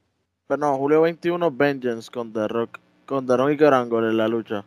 Pero 0.47 0.59
no, 0.61 0.77
julio 0.77 1.01
21 1.03 1.51
Vengeance 1.51 2.11
con 2.11 2.33
The 2.33 2.49
Rock. 2.49 2.79
Con 3.07 3.27
The 3.27 3.37
Rock 3.37 3.51
y 3.53 3.57
Kerangol 3.57 4.05
en 4.11 4.17
la 4.17 4.29
lucha. 4.29 4.65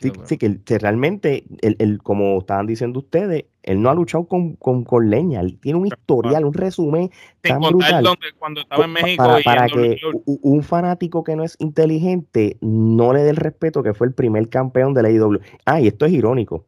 Sí, 0.00 0.12
sí, 0.24 0.38
que, 0.38 0.78
realmente, 0.78 1.44
él, 1.60 1.76
él, 1.78 2.02
como 2.02 2.38
estaban 2.38 2.66
diciendo 2.66 3.00
ustedes, 3.00 3.44
él 3.62 3.82
no 3.82 3.90
ha 3.90 3.94
luchado 3.94 4.24
con, 4.24 4.54
con, 4.56 4.84
con 4.84 5.10
leña. 5.10 5.40
Él 5.40 5.58
tiene 5.60 5.78
un 5.78 5.86
historial, 5.86 6.46
un 6.46 6.54
resumen 6.54 7.10
Sin 7.42 7.52
tan 7.52 7.60
brutal. 7.60 8.04
donde, 8.04 8.32
cuando 8.38 8.62
estaba 8.62 8.86
en 8.86 8.92
México 8.92 9.24
para, 9.44 9.68
que 9.68 9.98
un 10.24 10.62
fanático 10.62 11.22
que 11.22 11.36
no 11.36 11.44
es 11.44 11.56
inteligente 11.58 12.56
no 12.62 13.12
le 13.12 13.22
dé 13.22 13.30
el 13.30 13.36
respeto 13.36 13.82
que 13.82 13.92
fue 13.92 14.06
el 14.06 14.14
primer 14.14 14.48
campeón 14.48 14.94
de 14.94 15.02
la 15.02 15.10
IW. 15.10 15.40
Ah, 15.66 15.80
y 15.80 15.88
esto 15.88 16.06
es 16.06 16.12
irónico. 16.12 16.64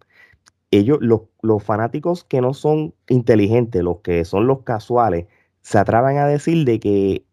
Ellos, 0.70 0.99
los, 1.01 1.22
los 1.41 1.62
fanáticos 1.62 2.24
que 2.24 2.43
no 2.43 2.53
son 2.53 2.93
inteligentes, 3.09 3.83
los 3.83 4.01
que 4.01 4.24
son 4.26 4.47
los 4.47 4.62
casuales, 4.62 5.26
se 5.62 5.78
atreven 5.78 6.18
a 6.18 6.26
decir 6.26 6.66
de 6.66 6.80
que, 6.80 7.24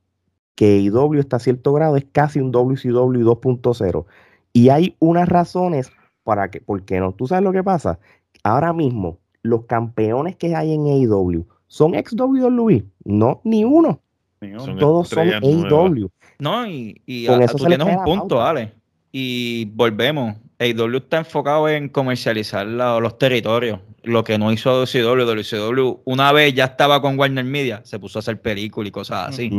que 0.56 0.80
IW 0.80 1.20
hasta 1.20 1.40
cierto 1.40 1.74
grado 1.74 1.98
es 1.98 2.06
casi 2.10 2.40
un 2.40 2.52
WCW 2.52 3.24
2.0. 3.24 4.06
Y 4.54 4.70
hay 4.70 4.96
unas 5.00 5.28
razones 5.30 5.92
para 6.24 6.50
que, 6.52 6.62
¿por 6.62 6.84
qué 6.84 7.00
no? 7.00 7.14
¿Tú 7.14 7.28
sabes 7.28 7.44
lo 7.44 7.52
que 7.52 7.64
pasa? 7.64 8.00
Ahora 8.44 8.74
mismo, 8.74 9.18
los 9.42 9.66
campeones 9.66 10.36
que 10.36 10.56
hay 10.56 10.74
en 10.74 10.86
AEW 10.88 11.46
son 11.68 11.96
ex 11.96 12.14
WWE, 12.14 12.84
no, 13.06 13.42
ni 13.44 13.64
uno. 13.64 14.00
Sí, 14.42 14.52
Son 14.58 14.78
Todos 14.78 15.10
son. 15.10 15.30
AEW. 15.30 16.10
No, 16.40 16.66
y, 16.66 17.02
y 17.06 17.28
Con 17.28 17.42
a- 17.42 17.46
eso 17.46 17.58
tú 17.58 17.64
se 17.64 17.70
le 17.70 17.76
tienes 17.78 17.98
un 17.98 18.04
punto, 18.04 18.36
pauta. 18.38 18.50
Ale. 18.50 18.74
Y 19.12 19.66
volvemos. 19.66 20.36
AEW 20.60 20.98
está 20.98 21.18
enfocado 21.20 21.68
en 21.70 21.90
comercializar 21.90 22.66
la- 22.66 23.00
los 23.00 23.18
territorios. 23.18 23.80
Lo 24.04 24.24
que 24.24 24.38
no 24.38 24.52
hizo 24.52 24.72
WCW. 24.86 25.26
WCW 25.26 26.00
una 26.06 26.32
vez 26.32 26.54
ya 26.54 26.66
estaba 26.66 27.02
con 27.02 27.20
Warner 27.20 27.44
Media, 27.44 27.82
se 27.84 28.00
puso 28.00 28.20
a 28.20 28.22
hacer 28.22 28.42
películas 28.42 28.88
y 28.88 28.92
cosas 28.92 29.30
así. 29.30 29.50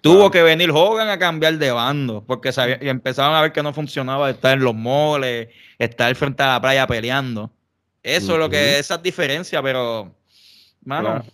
Tuvo 0.00 0.30
que 0.30 0.42
venir 0.42 0.70
Hogan 0.70 1.08
a 1.08 1.18
cambiar 1.18 1.58
de 1.58 1.70
bando, 1.72 2.24
porque 2.26 2.52
sabía- 2.52 2.78
y 2.80 2.88
empezaron 2.88 3.34
a 3.34 3.42
ver 3.42 3.52
que 3.52 3.62
no 3.62 3.72
funcionaba 3.72 4.30
estar 4.30 4.56
en 4.56 4.64
los 4.64 4.74
moles, 4.74 5.48
estar 5.78 6.14
frente 6.14 6.42
a 6.42 6.48
la 6.54 6.60
playa 6.60 6.86
peleando. 6.86 7.50
Eso 8.02 8.32
es 8.34 8.38
lo 8.38 8.48
que 8.48 8.78
esas 8.78 9.02
diferencias, 9.02 9.60
pero 9.62 10.14
mano, 10.84 11.08
Claro. 11.08 11.24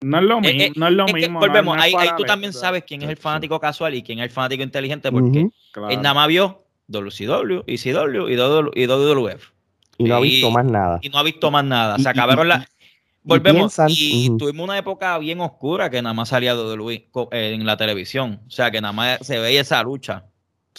No 0.00 0.18
es 0.18 0.24
lo 0.24 0.36
Eh, 0.36 0.40
mismo, 0.42 0.62
eh, 0.62 0.72
no 0.76 0.86
es 0.86 0.92
lo 0.92 1.06
es 1.06 1.14
mismo. 1.14 1.40
volvemos, 1.40 1.76
no 1.76 1.82
es 1.82 1.86
ahí, 1.86 1.94
ahí 1.98 2.10
tú 2.16 2.22
también 2.22 2.52
sabes 2.52 2.84
quién 2.86 3.02
es 3.02 3.08
el 3.08 3.16
fanático 3.16 3.58
casual 3.58 3.94
y 3.94 4.02
quién 4.04 4.20
es 4.20 4.26
el 4.26 4.30
fanático 4.30 4.62
inteligente, 4.62 5.10
porque 5.10 5.40
Ujú. 5.40 5.52
claro. 5.72 5.90
él 5.90 5.96
nada 6.00 6.14
más 6.14 6.28
vio 6.28 6.62
WCW, 6.86 7.64
ECW 7.66 8.28
y 8.28 8.36
WWF. 8.36 9.52
Y 9.98 10.04
no 10.04 10.14
ha 10.16 10.20
visto 10.20 10.50
más 10.52 10.64
nada. 10.64 10.98
Y 11.02 11.08
no 11.08 11.18
ha 11.18 11.22
visto 11.24 11.50
más 11.50 11.64
nada. 11.64 11.98
Se 11.98 12.08
acabaron 12.08 12.46
las. 12.46 12.68
Volvemos. 13.28 13.78
y 13.88 14.36
tuvimos 14.38 14.64
una 14.64 14.78
época 14.78 15.16
bien 15.18 15.40
oscura 15.40 15.90
que 15.90 16.00
nada 16.02 16.14
más 16.14 16.28
salía 16.30 16.54
WWE 16.56 17.08
co- 17.10 17.28
eh, 17.32 17.52
en 17.54 17.64
la 17.66 17.76
televisión. 17.76 18.40
O 18.46 18.50
sea, 18.50 18.70
que 18.70 18.80
nada 18.80 18.92
más 18.92 19.18
se 19.26 19.38
veía 19.38 19.60
esa 19.60 19.82
lucha. 19.82 20.24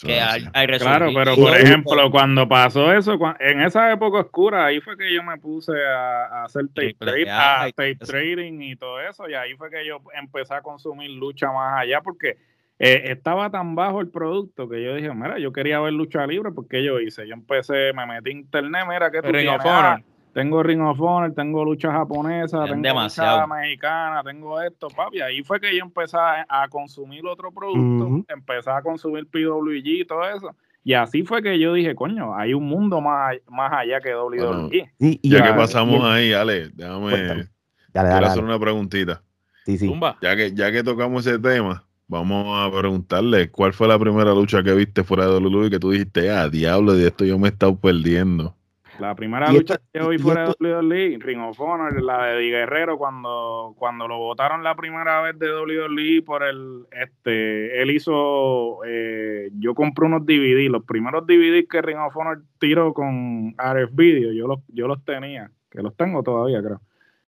Que 0.02 0.18
hay, 0.22 0.45
hay 0.54 0.68
Claro, 0.80 1.10
pero 1.14 1.36
por 1.36 1.58
ejemplo, 1.58 2.10
cuando 2.10 2.47
pasó 2.47 2.93
eso, 2.93 3.20
en 3.41 3.62
esa 3.62 3.91
época 3.91 4.20
oscura, 4.20 4.66
ahí 4.68 4.80
fue 4.80 4.95
que 4.97 5.14
yo 5.14 5.22
me 5.24 5.38
puse 5.38 5.74
a, 5.86 6.26
a 6.26 6.43
hacer 6.45 6.68
tape, 6.70 6.95
trade- 6.97 7.30
A 7.30 7.66
tape 7.76 7.95
trading 7.95 8.62
y 8.62 8.76
todo 8.78 9.02
eso, 9.02 9.28
y 9.30 9.34
ahí 9.34 9.56
fue 9.58 9.70
que 9.70 9.86
yo 9.86 10.00
empecé 10.18 10.54
a 10.54 10.62
consumir 10.62 11.10
lucha 11.10 11.52
más 11.52 11.82
allá, 11.82 12.00
porque 12.02 12.38
eh, 12.80 13.12
estaba 13.12 13.50
tan 13.52 13.76
bajo 13.76 14.00
el 14.00 14.08
producto 14.08 14.70
que 14.70 14.82
yo 14.82 14.95
dije, 14.95 15.14
mira, 15.14 15.38
yo 15.38 15.52
quería 15.52 15.82
ver 15.82 15.91
lucha 15.91 16.26
libre, 16.26 16.52
porque 16.54 16.82
yo 16.82 16.97
hice, 17.02 17.28
yo 17.28 17.34
empecé, 17.34 17.91
me 17.91 18.06
metí 18.06 18.32
en 18.32 18.38
internet, 18.38 18.86
mira 18.88 19.12
que 19.12 19.22
tú 19.22 19.28
Ring 19.34 19.50
of 19.50 19.62
tienes? 19.62 19.82
Ah. 19.82 20.00
Tengo 20.34 20.62
Ring 20.64 20.82
of 20.82 21.00
Honor, 21.02 21.34
tengo 21.34 21.64
lucha 21.66 21.92
japonesa, 21.92 22.66
tengo 22.66 22.82
demasiado. 22.82 23.42
lucha 23.42 23.56
mexicana, 23.56 24.22
tengo 24.24 24.62
esto, 24.62 24.88
papi. 24.90 25.22
Ahí 25.22 25.44
fue 25.44 25.60
que 25.60 25.76
yo 25.76 25.84
empecé 25.84 26.18
a, 26.18 26.46
a 26.48 26.68
consumir 26.68 27.26
otro 27.26 27.52
producto, 27.52 28.06
Ujú. 28.08 28.26
empecé 28.28 28.70
a 28.70 28.82
consumir 28.82 29.28
PWG 29.28 29.86
y 30.02 30.06
todo 30.06 30.24
eso. 30.30 30.56
Y 30.84 30.94
así 30.94 31.24
fue 31.24 31.42
que 31.44 31.60
yo 31.60 31.74
dije, 31.74 31.94
coño, 31.94 32.36
hay 32.36 32.54
un 32.54 32.64
mundo 32.66 33.02
más, 33.02 33.36
más 33.50 33.72
allá 33.74 34.00
que 34.00 34.16
WWE. 34.16 34.92
Sí, 35.00 35.20
y 35.22 35.30
Ya 35.30 35.44
que 35.44 35.54
pasamos 35.54 36.00
y 36.02 36.06
ahí, 36.06 36.34
Ale, 36.34 36.70
déjame. 36.74 37.12
Dale, 37.12 37.48
Quiero 37.92 38.08
dale, 38.08 38.26
hacer 38.28 38.42
dale. 38.42 38.42
una 38.44 38.60
preguntita. 38.60 39.22
Sí, 39.66 39.78
sí. 39.78 39.88
Zumba. 39.88 40.18
Ya 40.22 40.36
que, 40.36 40.54
ya 40.54 40.72
que 40.72 40.84
tocamos 40.84 41.28
ese 41.28 41.38
tema, 41.38 41.84
vamos 42.08 42.48
a 42.58 42.72
preguntarle 42.76 43.52
cuál 43.52 43.74
fue 43.74 43.88
la 43.88 44.00
primera 44.00 44.32
lucha 44.34 44.64
que 44.64 44.74
viste 44.74 45.04
fuera 45.04 45.28
de 45.28 45.38
WWE 45.38 45.70
que 45.70 45.80
tú 45.80 45.92
dijiste, 45.92 46.32
ah, 46.32 46.48
diablo, 46.50 46.94
de 46.94 47.08
esto 47.08 47.26
yo 47.26 47.38
me 47.38 47.50
he 47.50 47.52
estado 47.52 47.76
perdiendo. 47.78 48.56
La 49.00 49.16
primera 49.16 49.52
lucha 49.52 49.78
que 49.91 50.00
yo 50.00 50.10
vi 50.10 50.18
fuera 50.18 50.45
esto- 50.45 50.64
de 50.64 50.74
WWE, 50.76 51.18
Ring 51.20 51.41
of 51.41 51.60
Honor, 51.60 52.02
la 52.02 52.26
de 52.26 52.39
Di 52.39 52.50
Guerrero, 52.50 52.97
cuando, 52.97 53.74
cuando 53.78 54.08
lo 54.08 54.18
votaron 54.18 54.64
la 54.64 54.76
primera 54.76 55.22
vez 55.22 55.39
de 55.39 55.52
WWE 55.52 56.22
por 56.24 56.43
el, 56.43 56.86
este, 56.91 57.82
él 57.82 57.91
hizo, 57.91 58.80
eh, 58.86 59.50
yo 59.54 59.74
compré 59.74 60.06
unos 60.06 60.26
DVD, 60.26 60.70
los 60.70 60.84
primeros 60.84 61.26
DVD 61.26 61.66
que 61.68 61.82
Ring 61.82 62.00
of 62.00 62.16
Honor 62.18 62.43
tiró 62.60 62.93
con 62.93 63.56
RF 63.58 63.91
Video, 63.95 64.34
yo 64.34 64.47
los, 64.47 64.60
yo 64.68 64.88
los 64.88 65.04
tenía, 65.06 65.50
que 65.70 65.82
los 65.82 65.95
tengo 65.95 66.22
todavía 66.24 66.62
creo. 66.62 66.82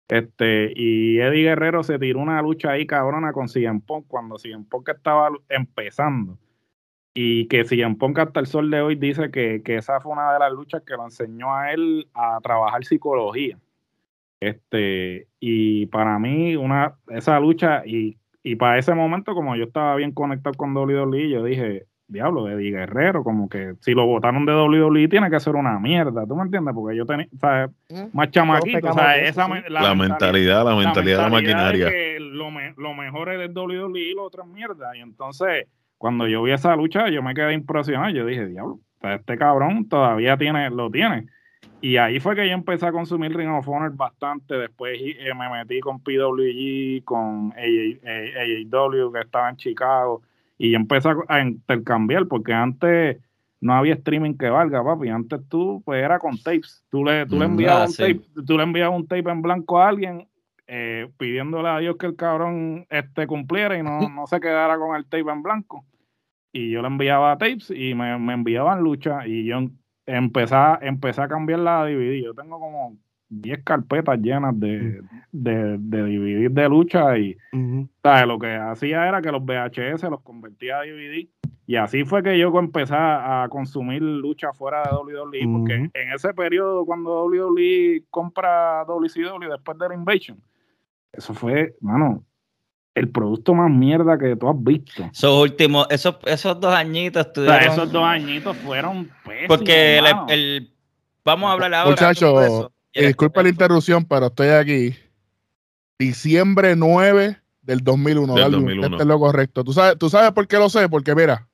Este, 0.08 0.72
y 0.74 1.20
Eddie 1.20 1.44
Guerrero 1.44 1.84
se 1.84 1.96
tiró 2.00 2.18
una 2.18 2.42
lucha 2.42 2.72
ahí 2.72 2.84
cabrona 2.84 3.32
con 3.32 3.48
CM 3.48 3.80
Punk 3.86 4.06
cuando 4.08 4.38
CM 4.38 4.64
Punk 4.68 4.88
estaba 4.88 5.30
empezando. 5.48 6.36
Y 7.12 7.48
que 7.48 7.64
si 7.64 7.82
en 7.82 7.96
Punk 7.96 8.18
hasta 8.18 8.40
el 8.40 8.46
sol 8.46 8.70
de 8.70 8.80
hoy 8.80 8.94
dice 8.94 9.30
que, 9.30 9.62
que 9.64 9.76
esa 9.76 10.00
fue 10.00 10.12
una 10.12 10.32
de 10.32 10.38
las 10.38 10.52
luchas 10.52 10.82
que 10.82 10.94
lo 10.94 11.04
enseñó 11.04 11.54
a 11.54 11.72
él 11.72 12.08
a 12.14 12.38
trabajar 12.40 12.84
psicología. 12.84 13.58
Este, 14.38 15.26
y 15.38 15.86
para 15.86 16.18
mí, 16.18 16.56
una, 16.56 16.94
esa 17.08 17.38
lucha, 17.40 17.82
y, 17.84 18.16
y 18.42 18.56
para 18.56 18.78
ese 18.78 18.94
momento, 18.94 19.34
como 19.34 19.56
yo 19.56 19.64
estaba 19.64 19.96
bien 19.96 20.12
conectado 20.12 20.54
con 20.56 20.74
WWE, 20.74 21.28
yo 21.28 21.44
dije, 21.44 21.86
diablo, 22.10 22.48
Eddie 22.48 22.70
Guerrero, 22.72 23.22
como 23.22 23.48
que 23.48 23.74
si 23.80 23.92
lo 23.92 24.06
votaron 24.06 24.44
de 24.44 24.54
WWE 24.54 25.08
tiene 25.08 25.30
que 25.30 25.40
ser 25.40 25.56
una 25.56 25.78
mierda, 25.78 26.26
¿tú 26.26 26.36
me 26.36 26.42
entiendes? 26.42 26.74
Porque 26.74 26.96
yo 26.96 27.06
tenía, 27.06 27.28
¿sabes? 27.38 27.70
Más 28.12 28.30
chamaquito, 28.30 28.88
o 28.88 28.92
sea, 28.92 29.16
esa, 29.16 29.46
sí. 29.46 29.52
la, 29.68 29.94
mentalidad, 29.94 30.64
la 30.64 30.74
mentalidad 30.74 31.18
de 31.18 31.22
la 31.22 31.28
maquinaria. 31.28 31.88
que 31.88 32.18
lo, 32.18 32.50
me, 32.50 32.74
lo 32.76 32.94
mejor 32.94 33.30
es 33.30 33.50
WWE 33.54 34.00
y 34.00 34.14
lo 34.14 34.24
otro 34.24 34.42
es 34.42 34.48
mierda. 34.48 34.96
Y 34.96 35.00
entonces, 35.00 35.66
cuando 36.00 36.26
yo 36.26 36.42
vi 36.42 36.52
esa 36.52 36.76
lucha, 36.76 37.10
yo 37.10 37.22
me 37.22 37.34
quedé 37.34 37.52
impresionado. 37.52 38.10
Yo 38.10 38.24
dije, 38.26 38.46
diablo, 38.46 38.80
este 39.02 39.36
cabrón 39.36 39.86
todavía 39.88 40.38
tiene, 40.38 40.70
lo 40.70 40.90
tiene. 40.90 41.26
Y 41.82 41.98
ahí 41.98 42.20
fue 42.20 42.34
que 42.36 42.46
yo 42.48 42.54
empecé 42.54 42.86
a 42.86 42.92
consumir 42.92 43.36
Ring 43.36 43.50
of 43.50 43.68
Honor 43.68 43.94
bastante. 43.94 44.54
Después 44.56 44.98
eh, 45.02 45.34
me 45.38 45.50
metí 45.50 45.80
con 45.80 46.00
PWG, 46.02 47.04
con 47.04 47.52
AAW, 47.52 49.12
que 49.12 49.20
estaba 49.20 49.50
en 49.50 49.56
Chicago. 49.58 50.22
Y 50.58 50.74
empecé 50.74 51.10
a 51.28 51.40
intercambiar, 51.42 52.26
porque 52.28 52.54
antes 52.54 53.18
no 53.60 53.74
había 53.74 53.94
streaming 53.94 54.36
que 54.38 54.48
valga, 54.50 54.82
papi. 54.82 55.10
Antes 55.10 55.40
tú, 55.50 55.82
pues 55.84 56.02
era 56.02 56.18
con 56.18 56.38
tapes. 56.42 56.82
Tú 56.90 57.04
le, 57.04 57.26
tú 57.26 57.38
le 57.38 57.44
Mm, 57.46 57.50
enviabas 57.52 57.82
ah, 57.82 57.86
un 57.88 57.92
sí. 57.92 57.98
tape, 57.98 58.42
tú 58.46 58.56
le 58.56 58.62
enviabas 58.64 58.98
un 58.98 59.06
tape 59.06 59.30
en 59.30 59.42
blanco 59.42 59.78
a 59.80 59.88
alguien, 59.88 60.28
eh, 60.66 61.10
pidiéndole 61.18 61.68
a 61.68 61.78
Dios 61.78 61.96
que 61.98 62.06
el 62.06 62.16
cabrón 62.16 62.86
este 62.90 63.26
cumpliera 63.26 63.76
y 63.78 63.82
no, 63.82 64.08
no 64.08 64.26
se 64.26 64.40
quedara 64.40 64.78
con 64.78 64.96
el 64.96 65.04
tape 65.04 65.30
en 65.30 65.42
blanco. 65.42 65.84
Y 66.52 66.70
yo 66.70 66.82
le 66.82 66.88
enviaba 66.88 67.36
tapes 67.38 67.70
y 67.70 67.94
me, 67.94 68.18
me 68.18 68.32
enviaban 68.34 68.82
lucha 68.82 69.26
y 69.26 69.44
yo 69.44 69.58
empecé, 70.06 70.54
a- 70.54 70.78
empecé 70.82 71.22
a 71.22 71.28
cambiar 71.28 71.60
la 71.60 71.84
DVD. 71.84 72.22
Yo 72.22 72.34
tengo 72.34 72.58
como 72.58 72.96
10 73.28 73.62
carpetas 73.62 74.18
llenas 74.20 74.58
de, 74.58 75.00
de, 75.30 75.78
de 75.78 76.02
DVD 76.02 76.48
de 76.50 76.68
lucha 76.68 77.16
y. 77.18 77.36
¿sabes? 78.02 78.26
lo 78.26 78.38
que 78.38 78.52
hacía 78.54 79.06
era 79.08 79.22
que 79.22 79.30
los 79.30 79.44
VHS 79.44 80.02
los 80.10 80.20
convertía 80.22 80.78
a 80.78 80.82
DVD 80.82 81.28
y 81.66 81.76
así 81.76 82.04
fue 82.04 82.20
que 82.24 82.36
yo 82.36 82.58
empecé 82.58 82.94
a 82.96 83.46
consumir 83.48 84.02
lucha 84.02 84.52
fuera 84.52 84.82
de 84.82 84.88
WWE 84.96 85.48
porque 85.52 85.74
Ujú. 85.76 85.90
en 85.94 86.12
ese 86.12 86.34
periodo 86.34 86.84
cuando 86.84 87.24
WWE 87.26 88.02
compra 88.10 88.84
WCW 88.88 89.48
después 89.48 89.78
de 89.78 89.88
la 89.88 89.94
Invasion 89.94 90.38
eso 91.12 91.32
fue, 91.34 91.74
mano, 91.80 92.24
el 92.94 93.08
producto 93.08 93.54
más 93.54 93.70
mierda 93.70 94.18
que 94.18 94.34
tú 94.36 94.48
has 94.48 94.56
visto. 94.62 95.04
Esos 95.12 95.40
últimos, 95.42 95.86
esos, 95.90 96.16
esos 96.26 96.58
dos 96.60 96.74
añitos 96.74 97.20
O 97.20 97.22
sea, 97.24 97.30
estuvieron. 97.44 97.72
esos 97.72 97.92
dos 97.92 98.04
añitos 98.04 98.56
fueron 98.58 99.10
pésimos. 99.24 99.48
porque 99.48 99.98
el, 100.28 100.72
vamos 101.24 101.48
a 101.50 101.52
hablar 101.52 101.74
ahora. 101.74 101.90
Muchacho, 101.90 102.38
de 102.40 102.46
eso. 102.46 102.72
Y 102.92 103.00
Eh, 103.00 103.06
disculpa 103.08 103.42
la 103.42 103.48
interrupción, 103.50 104.04
pero 104.04 104.26
estoy 104.26 104.48
aquí. 104.48 104.94
Diciembre 105.98 106.74
9 106.76 107.38
del 107.62 107.80
2001. 107.84 108.34
Del 108.34 108.42
Darwin, 108.42 108.60
2001. 108.66 108.86
Este 108.96 109.02
es 109.02 109.06
lo 109.06 109.18
correcto. 109.20 109.62
¿Tú 109.64 109.72
sabes, 109.72 109.96
¿Tú 109.98 110.08
sabes 110.10 110.32
por 110.32 110.48
qué 110.48 110.56
lo 110.58 110.68
sé? 110.68 110.88
Porque 110.88 111.14
mira, 111.14 111.46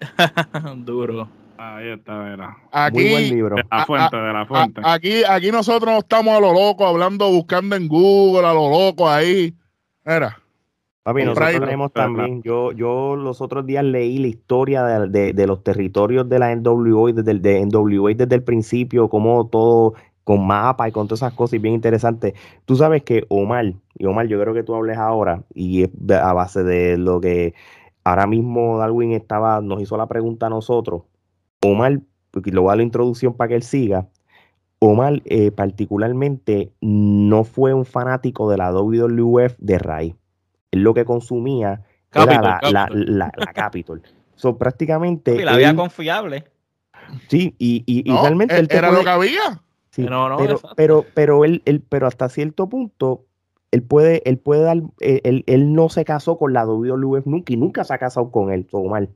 Duro. 0.76 1.28
Ahí 1.60 1.88
está, 1.88 2.32
era. 2.32 2.56
Muy 2.92 3.02
buen 3.10 3.16
aquí, 3.16 3.30
libro. 3.34 3.56
De 3.56 3.62
la 3.68 3.82
a- 3.82 3.84
fuente, 3.86 4.16
de 4.16 4.32
la 4.32 4.40
a- 4.42 4.46
fuente. 4.46 4.80
aquí, 4.84 5.24
aquí 5.28 5.50
nosotros 5.50 5.92
no 5.92 5.98
estamos 5.98 6.36
a 6.36 6.40
lo 6.40 6.52
loco 6.52 6.86
hablando, 6.86 7.28
buscando 7.30 7.74
en 7.74 7.88
Google, 7.88 8.46
a 8.46 8.52
lo 8.54 8.70
loco 8.70 9.10
ahí. 9.10 9.52
Mira, 10.08 10.36
Papi, 11.02 11.20
nosotros 11.24 11.46
tenemos 11.66 11.92
también, 11.92 12.42
yo, 12.42 12.72
yo 12.72 13.16
los 13.16 13.40
otros 13.40 13.64
días 13.66 13.84
leí 13.84 14.18
la 14.18 14.26
historia 14.28 14.84
de, 14.84 15.08
de- 15.08 15.32
de 15.32 15.46
los 15.46 15.62
territorios 15.62 16.28
de 16.28 16.38
la 16.38 16.52
NWA 16.54 17.12
desde 17.12 17.30
el, 17.30 17.42
de 17.42 17.60
NWA 17.66 18.14
desde 18.14 18.34
el 18.34 18.42
principio, 18.42 19.08
como 19.08 19.46
todo 19.48 19.94
con 20.24 20.46
mapa 20.46 20.86
y 20.88 20.92
con 20.92 21.06
todas 21.08 21.20
esas 21.20 21.32
cosas 21.32 21.54
y 21.54 21.58
bien 21.58 21.74
interesante. 21.74 22.34
Tú 22.66 22.76
sabes 22.76 23.02
que 23.02 23.24
Omar, 23.28 23.72
y 23.96 24.04
Omar, 24.06 24.26
yo 24.28 24.38
creo 24.40 24.52
que 24.52 24.62
tú 24.62 24.74
hables 24.74 24.98
ahora, 24.98 25.42
y 25.54 25.84
es 25.84 25.90
a 26.12 26.32
base 26.34 26.62
de 26.64 26.98
lo 26.98 27.20
que 27.20 27.54
ahora 28.04 28.26
mismo 28.26 28.76
Darwin 28.78 29.12
estaba, 29.12 29.60
nos 29.62 29.80
hizo 29.80 29.96
la 29.96 30.06
pregunta 30.08 30.46
a 30.46 30.50
nosotros. 30.50 31.02
Omar, 31.64 32.00
lo 32.32 32.62
voy 32.62 32.68
a 32.68 32.72
dar 32.72 32.76
la 32.78 32.82
introducción 32.82 33.34
para 33.34 33.48
que 33.48 33.54
él 33.56 33.62
siga. 33.62 34.08
Omar, 34.80 35.22
eh, 35.24 35.50
particularmente, 35.50 36.70
no 36.80 37.44
fue 37.44 37.74
un 37.74 37.84
fanático 37.84 38.48
de 38.50 38.56
la 38.58 38.70
WWF 38.72 39.56
de 39.58 39.78
raíz. 39.78 40.14
Él 40.70 40.82
lo 40.82 40.94
que 40.94 41.04
consumía 41.04 41.82
Capitol, 42.10 42.34
era 42.34 42.42
la, 42.42 42.70
la, 42.70 42.86
Capitol. 42.86 43.18
la- 43.18 43.32
la 43.36 43.52
Capitol. 43.52 44.02
So, 44.36 44.56
prácticamente. 44.56 45.34
Y 45.34 45.44
la 45.44 45.54
él- 45.60 45.74
confiable. 45.76 46.44
sí, 47.28 47.54
y, 47.58 47.82
y, 47.86 48.08
y 48.08 48.12
no, 48.12 48.22
realmente 48.22 48.54
e- 48.54 48.60
él 48.60 48.68
era 48.70 48.88
puede- 48.88 49.00
lo 49.00 49.04
que 49.04 49.10
había. 49.10 49.62
sí, 49.90 50.02
No, 50.04 50.28
no, 50.28 50.36
pero, 50.36 50.60
pero, 50.76 51.04
pero 51.14 51.44
él, 51.44 51.62
él, 51.64 51.82
pero 51.88 52.06
hasta 52.06 52.28
cierto 52.28 52.68
punto, 52.68 53.24
él 53.72 53.82
puede, 53.82 54.22
él 54.28 54.38
puede 54.38 54.62
dar, 54.62 54.76
él, 55.00 55.20
él- 55.24 55.44
él 55.46 55.72
no 55.74 55.88
se 55.88 56.04
casó 56.04 56.38
con 56.38 56.52
la 56.52 56.64
WWF 56.64 57.26
nunca 57.26 57.52
y 57.52 57.56
nunca 57.56 57.82
se 57.84 57.94
ha 57.94 57.98
casado 57.98 58.30
con 58.30 58.52
él, 58.52 58.66
Omar. 58.70 59.08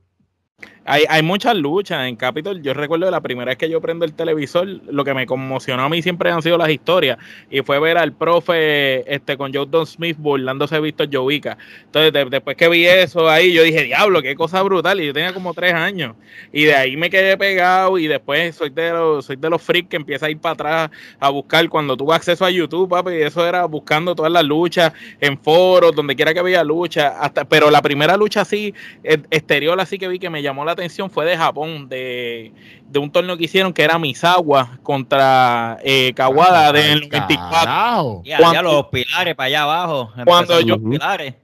Hay, 0.85 1.03
hay 1.07 1.21
muchas 1.23 1.55
luchas 1.55 2.05
en 2.07 2.15
Capitol. 2.17 2.61
Yo 2.61 2.73
recuerdo 2.73 3.09
la 3.09 3.21
primera 3.21 3.49
vez 3.51 3.57
que 3.57 3.69
yo 3.69 3.79
prendo 3.79 4.03
el 4.03 4.13
televisor, 4.13 4.67
lo 4.67 5.05
que 5.05 5.13
me 5.13 5.25
conmocionó 5.25 5.83
a 5.83 5.89
mí 5.89 6.01
siempre 6.01 6.29
han 6.29 6.41
sido 6.41 6.57
las 6.57 6.69
historias. 6.69 7.17
Y 7.49 7.61
fue 7.61 7.79
ver 7.79 7.97
al 7.97 8.11
profe 8.11 9.13
este, 9.13 9.37
con 9.37 9.53
Jordan 9.53 9.85
Smith 9.85 10.17
burlándose 10.19 10.79
Víctor 10.81 11.07
Jovica. 11.11 11.57
Entonces, 11.85 12.11
de- 12.11 12.25
después 12.25 12.57
que 12.57 12.67
vi 12.67 12.85
eso 12.85 13.29
ahí, 13.29 13.53
yo 13.53 13.63
dije, 13.63 13.83
diablo, 13.83 14.21
qué 14.21 14.35
cosa 14.35 14.61
brutal. 14.61 14.99
Y 14.99 15.07
yo 15.07 15.13
tenía 15.13 15.33
como 15.33 15.53
tres 15.53 15.73
años. 15.73 16.15
Y 16.51 16.63
de 16.65 16.75
ahí 16.75 16.97
me 16.97 17.09
quedé 17.09 17.37
pegado. 17.37 17.97
Y 17.97 18.07
después 18.07 18.53
soy 18.55 18.69
de 18.69 18.91
los, 18.91 19.25
soy 19.25 19.37
de 19.37 19.49
los 19.49 19.61
freaks 19.61 19.87
que 19.89 19.95
empieza 19.95 20.25
a 20.25 20.29
ir 20.31 20.39
para 20.39 20.53
atrás 20.53 20.91
a 21.19 21.29
buscar. 21.29 21.69
Cuando 21.69 21.95
tuve 21.95 22.13
acceso 22.13 22.43
a 22.43 22.49
YouTube, 22.51 22.89
papi, 22.89 23.13
eso 23.13 23.47
era 23.47 23.63
buscando 23.65 24.15
todas 24.15 24.31
las 24.33 24.43
luchas 24.43 24.91
en 25.21 25.37
foros, 25.39 25.95
donde 25.95 26.15
quiera 26.15 26.33
que 26.33 26.39
había 26.41 26.61
lucha. 26.63 27.19
Hasta, 27.21 27.45
pero 27.45 27.71
la 27.71 27.81
primera 27.81 28.17
lucha 28.17 28.41
así, 28.41 28.73
e- 29.03 29.13
exterior 29.31 29.79
así 29.79 29.97
que 29.97 30.09
vi 30.09 30.19
que 30.19 30.29
me 30.29 30.41
llamó 30.41 30.65
la 30.65 30.72
atención 30.73 31.09
fue 31.09 31.25
de 31.25 31.37
Japón, 31.37 31.87
de, 31.89 32.51
de 32.87 32.99
un 32.99 33.11
torneo 33.11 33.35
que 33.37 33.45
hicieron 33.45 33.73
que 33.73 33.83
era 33.83 33.97
Misawa 33.97 34.77
contra 34.83 35.79
eh, 35.83 36.13
Kawada 36.15 36.71
del 36.71 37.01
94. 37.09 37.49
Carajo. 37.49 38.21
Y 38.25 38.33
Cuando- 38.35 38.61
los 38.63 38.87
pilares 38.87 39.35
para 39.35 39.47
allá 39.47 39.63
abajo. 39.63 40.11
Cuando 40.25 40.59
yo- 40.61 40.75
los 40.77 40.89
pilares. 40.91 41.35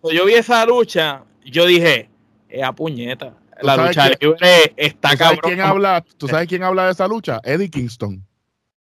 Cuando 0.00 0.18
yo 0.20 0.26
vi 0.26 0.34
esa 0.34 0.64
lucha, 0.66 1.22
yo 1.44 1.66
dije, 1.66 2.08
es 2.48 2.62
a 2.62 2.72
puñeta. 2.72 3.34
La 3.62 3.76
lucha 3.76 4.08
libre 4.20 4.72
está 4.76 5.10
¿Tú 5.10 5.16
sabes 5.16 5.36
cabrón. 5.38 5.40
quién 5.54 5.60
habla? 5.60 6.04
¿Tú 6.18 6.28
sabes 6.28 6.48
quién 6.48 6.62
habla 6.64 6.86
de 6.86 6.92
esa 6.92 7.06
lucha? 7.06 7.40
Eddie 7.44 7.70
Kingston. 7.70 8.24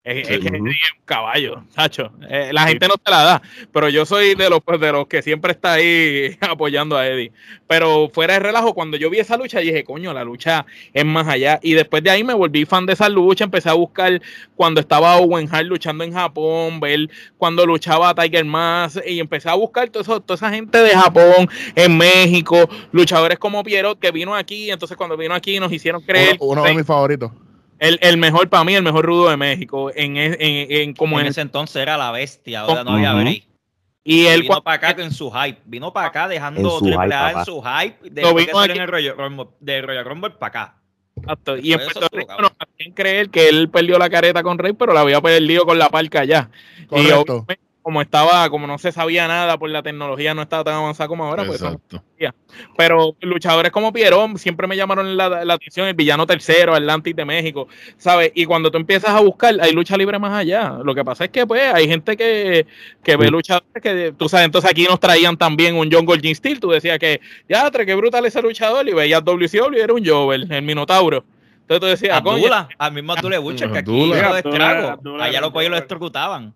Es, 0.03 0.27
Sí. 0.27 0.33
es 0.33 0.39
que 0.39 0.47
Ujú. 0.57 0.67
es 0.67 0.73
un 0.97 1.05
caballo, 1.05 1.63
Sacho. 1.69 2.11
Eh, 2.27 2.49
la 2.51 2.63
gente 2.67 2.87
no 2.87 2.95
te 2.95 3.11
la 3.11 3.21
da, 3.23 3.41
pero 3.71 3.87
yo 3.87 4.03
soy 4.03 4.33
de 4.33 4.49
los, 4.49 4.59
pues, 4.63 4.79
de 4.79 4.91
los 4.91 5.05
que 5.05 5.21
siempre 5.21 5.51
está 5.51 5.73
ahí 5.73 6.35
apoyando 6.41 6.97
a 6.97 7.07
Eddie. 7.07 7.31
Pero 7.67 8.09
fuera 8.11 8.33
de 8.33 8.39
relajo, 8.39 8.73
cuando 8.73 8.97
yo 8.97 9.11
vi 9.11 9.19
esa 9.19 9.37
lucha, 9.37 9.59
dije, 9.59 9.83
coño, 9.83 10.11
la 10.11 10.23
lucha 10.23 10.65
es 10.91 11.05
más 11.05 11.27
allá. 11.27 11.59
Y 11.61 11.73
después 11.73 12.01
de 12.03 12.09
ahí 12.09 12.23
me 12.23 12.33
volví 12.33 12.65
fan 12.65 12.87
de 12.87 12.93
esa 12.93 13.09
lucha, 13.09 13.43
empecé 13.43 13.69
a 13.69 13.73
buscar 13.73 14.19
cuando 14.55 14.81
estaba 14.81 15.17
Owen 15.17 15.47
Hart 15.51 15.67
luchando 15.67 16.03
en 16.03 16.13
Japón, 16.13 16.79
ver 16.79 17.07
cuando 17.37 17.63
luchaba 17.67 18.15
Tiger 18.15 18.43
Mask, 18.45 18.97
y 19.05 19.19
empecé 19.19 19.49
a 19.49 19.53
buscar 19.53 19.87
todo 19.91 20.01
eso, 20.01 20.19
toda 20.19 20.35
esa 20.35 20.49
gente 20.49 20.79
de 20.79 20.89
Japón, 20.95 21.47
en 21.75 21.95
México, 21.95 22.67
luchadores 22.91 23.37
como 23.37 23.63
Pierrot, 23.63 23.99
que 23.99 24.09
vino 24.09 24.33
aquí, 24.35 24.71
entonces 24.71 24.97
cuando 24.97 25.15
vino 25.15 25.35
aquí 25.35 25.59
nos 25.59 25.71
hicieron 25.71 26.01
creer 26.01 26.37
Uno, 26.39 26.53
uno 26.61 26.63
de 26.63 26.73
mis 26.73 26.87
favoritos. 26.87 27.31
El, 27.81 27.99
el 28.01 28.15
mejor 28.17 28.47
para 28.47 28.63
mí, 28.63 28.73
el 28.75 28.83
mejor 28.83 29.05
rudo 29.05 29.29
de 29.29 29.35
México, 29.37 29.91
en, 29.93 30.15
en, 30.15 30.35
en- 30.39 30.93
como 30.93 31.19
en 31.19 31.25
en, 31.25 31.31
ese 31.31 31.41
entonces 31.41 31.75
era 31.81 31.97
la 31.97 32.11
bestia, 32.11 32.61
ahora 32.61 32.83
no 32.85 32.91
había 32.93 33.13
break. 33.13 33.43
y 34.03 34.25
él 34.27 34.43
vino 34.43 34.61
para 34.63 34.75
acá 34.89 35.01
en 35.03 35.11
su 35.11 35.29
hype, 35.31 35.59
vino 35.65 35.91
para 35.91 36.07
acá 36.07 36.27
dejando 36.27 36.79
Triple 36.79 37.03
hype, 37.03 37.13
A 37.13 37.31
en 37.31 37.45
su 37.45 37.61
hype, 37.61 38.09
de 38.09 38.21
Lo 38.21 38.29
que 38.35 38.45
vino 38.45 38.57
salió 38.57 38.61
aquí- 38.73 38.77
en 38.77 38.81
el 38.83 38.87
Royal 38.87 39.17
Rumble, 39.17 39.45
de 39.59 39.81
Royal 39.81 40.05
Rumble 40.05 40.29
para 40.31 40.47
acá. 40.47 40.75
Exacto, 41.17 41.57
Y 41.57 41.73
en 41.73 41.79
Puerto 41.79 42.07
Rico 42.13 42.27
cabrón. 42.27 42.51
nos 42.57 42.67
hacían 42.69 42.93
creer 42.93 43.29
que 43.29 43.49
él 43.49 43.69
perdió 43.69 43.99
la 43.99 44.09
careta 44.09 44.41
con 44.43 44.57
Rey, 44.57 44.73
pero 44.73 44.93
la 44.93 45.01
había 45.01 45.19
perdido 45.21 45.65
con 45.65 45.77
la 45.77 45.89
parca 45.89 46.21
allá. 46.21 46.49
Y 46.79 46.85
Correcto. 46.85 47.19
obviamente, 47.47 47.61
como 47.81 48.01
estaba, 48.01 48.49
como 48.49 48.67
no 48.67 48.77
se 48.77 48.91
sabía 48.91 49.27
nada 49.27 49.57
por 49.57 49.69
la 49.69 49.81
tecnología, 49.81 50.33
no 50.33 50.43
estaba 50.43 50.63
tan 50.63 50.75
avanzada 50.75 51.07
como 51.07 51.25
ahora, 51.25 51.45
pues 51.45 51.61
Exacto. 51.61 52.03
Pero 52.77 53.15
luchadores 53.21 53.71
como 53.71 53.91
Pierón 53.91 54.37
siempre 54.37 54.67
me 54.67 54.77
llamaron 54.77 55.17
la, 55.17 55.43
la 55.43 55.53
atención, 55.55 55.87
el 55.87 55.95
villano 55.95 56.27
tercero, 56.27 56.75
Atlantis 56.75 57.15
de 57.15 57.25
México, 57.25 57.67
¿sabes? 57.97 58.31
Y 58.35 58.45
cuando 58.45 58.69
tú 58.69 58.77
empiezas 58.77 59.09
a 59.09 59.19
buscar, 59.21 59.55
hay 59.59 59.71
lucha 59.71 59.97
libre 59.97 60.19
más 60.19 60.33
allá. 60.33 60.77
Lo 60.83 60.93
que 60.93 61.03
pasa 61.03 61.25
es 61.25 61.31
que, 61.31 61.47
pues, 61.47 61.73
hay 61.73 61.87
gente 61.87 62.15
que, 62.15 62.67
que 63.03 63.15
ve 63.15 63.29
luchadores 63.29 63.81
que, 63.81 64.13
tú 64.15 64.29
sabes, 64.29 64.45
entonces 64.45 64.69
aquí 64.69 64.83
nos 64.83 64.99
traían 64.99 65.37
también 65.37 65.75
un 65.75 65.89
John 65.91 66.05
Golden 66.05 66.35
Steel. 66.35 66.59
Tú 66.59 66.69
decías 66.69 66.99
que, 66.99 67.21
ya, 67.49 67.71
qué 67.71 67.95
brutal 67.95 68.25
ese 68.25 68.41
luchador, 68.41 68.87
y 68.87 68.93
veías 68.93 69.23
WCW 69.23 69.75
y 69.75 69.79
era 69.79 69.93
un 69.93 70.05
Jover, 70.05 70.45
el 70.51 70.61
Minotauro. 70.61 71.23
Entonces 71.61 71.79
tú 71.79 71.85
decías, 71.85 72.17
"Ah, 72.17 72.23
coño, 72.23 72.43
al 72.77 72.91
mismo 72.93 73.13
Abdullah 73.13 73.39
Butcher, 73.39 73.71
que 73.71 73.77
aquí 73.79 73.91
lo 74.09 74.33
destrago. 74.35 74.99
Allá 75.21 75.41
lo 75.41 75.53
cogí 75.53 75.65
y 75.65 75.69
lo 75.69 75.75
electrocutaban. 75.77 76.53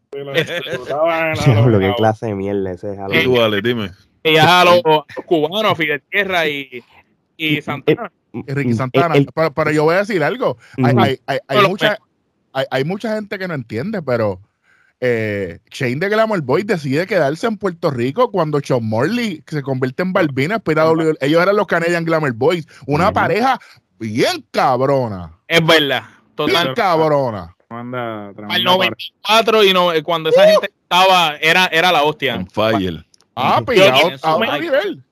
Diablo, 1.45 1.79
qué 1.79 1.93
clase 1.95 2.25
de 2.27 2.35
mierda 2.35 2.71
ese 2.71 2.91
es. 2.93 2.97
lo- 2.97 3.13
Y 3.13 3.23
tú, 3.23 3.61
dime. 3.63 3.91
veías 4.23 4.45
a 4.45 4.65
los, 4.65 4.81
los 4.83 5.03
cubanos, 5.25 5.77
Fidel 5.77 6.01
Tierra 6.09 6.47
y, 6.47 6.83
y 7.37 7.61
Santana. 7.61 8.11
y 8.33 8.43
Ricky 8.51 8.73
Santana. 8.73 9.15
el- 9.15 9.21
el- 9.21 9.27
pero, 9.33 9.53
pero 9.53 9.71
yo 9.71 9.83
voy 9.83 9.95
a 9.95 9.99
decir 9.99 10.23
algo. 10.23 10.57
Hay, 10.83 11.19
hay, 11.27 11.39
hay, 11.47 11.67
mucha, 11.67 11.97
hay, 12.53 12.65
hay 12.71 12.83
mucha 12.83 13.15
gente 13.15 13.39
que 13.39 13.47
no 13.47 13.53
entiende, 13.53 14.01
pero 14.01 14.41
eh, 14.99 15.59
Shane 15.71 15.97
de 15.97 16.09
Glamour 16.09 16.41
Boy 16.41 16.63
decide 16.63 17.05
quedarse 17.05 17.47
en 17.47 17.57
Puerto 17.57 17.91
Rico 17.91 18.31
cuando 18.31 18.59
Sean 18.61 18.83
Morley 18.87 19.43
se 19.47 19.61
convierte 19.61 20.03
en 20.03 20.13
Balbina. 20.13 20.61
Ellos 21.21 21.41
eran 21.41 21.55
los 21.55 21.67
Canadian 21.67 22.03
Glamour 22.05 22.33
Boys. 22.33 22.67
Una 22.87 23.11
pareja 23.13 23.59
bien 23.99 24.45
cabrona. 24.51 25.31
Es 25.47 25.65
verdad. 25.65 26.03
Bien 26.03 26.35
Total. 26.35 26.73
cabrona. 26.73 27.55
Manda, 27.69 28.27
Al 28.27 28.35
tremenda 28.35 28.71
94 28.71 29.63
y 29.63 29.73
no, 29.73 29.89
cuando 30.03 30.29
esa 30.29 30.45
gente 30.47 30.69
estaba, 30.83 31.35
era, 31.37 31.65
era 31.67 31.91
la 31.91 32.03
hostia. 32.03 32.35
On 32.35 32.47
fire. 32.47 33.05
Ah, 33.35 33.61
su 33.65 33.81
a 34.23 34.35
otro 34.35 34.59
nivel. 34.59 35.03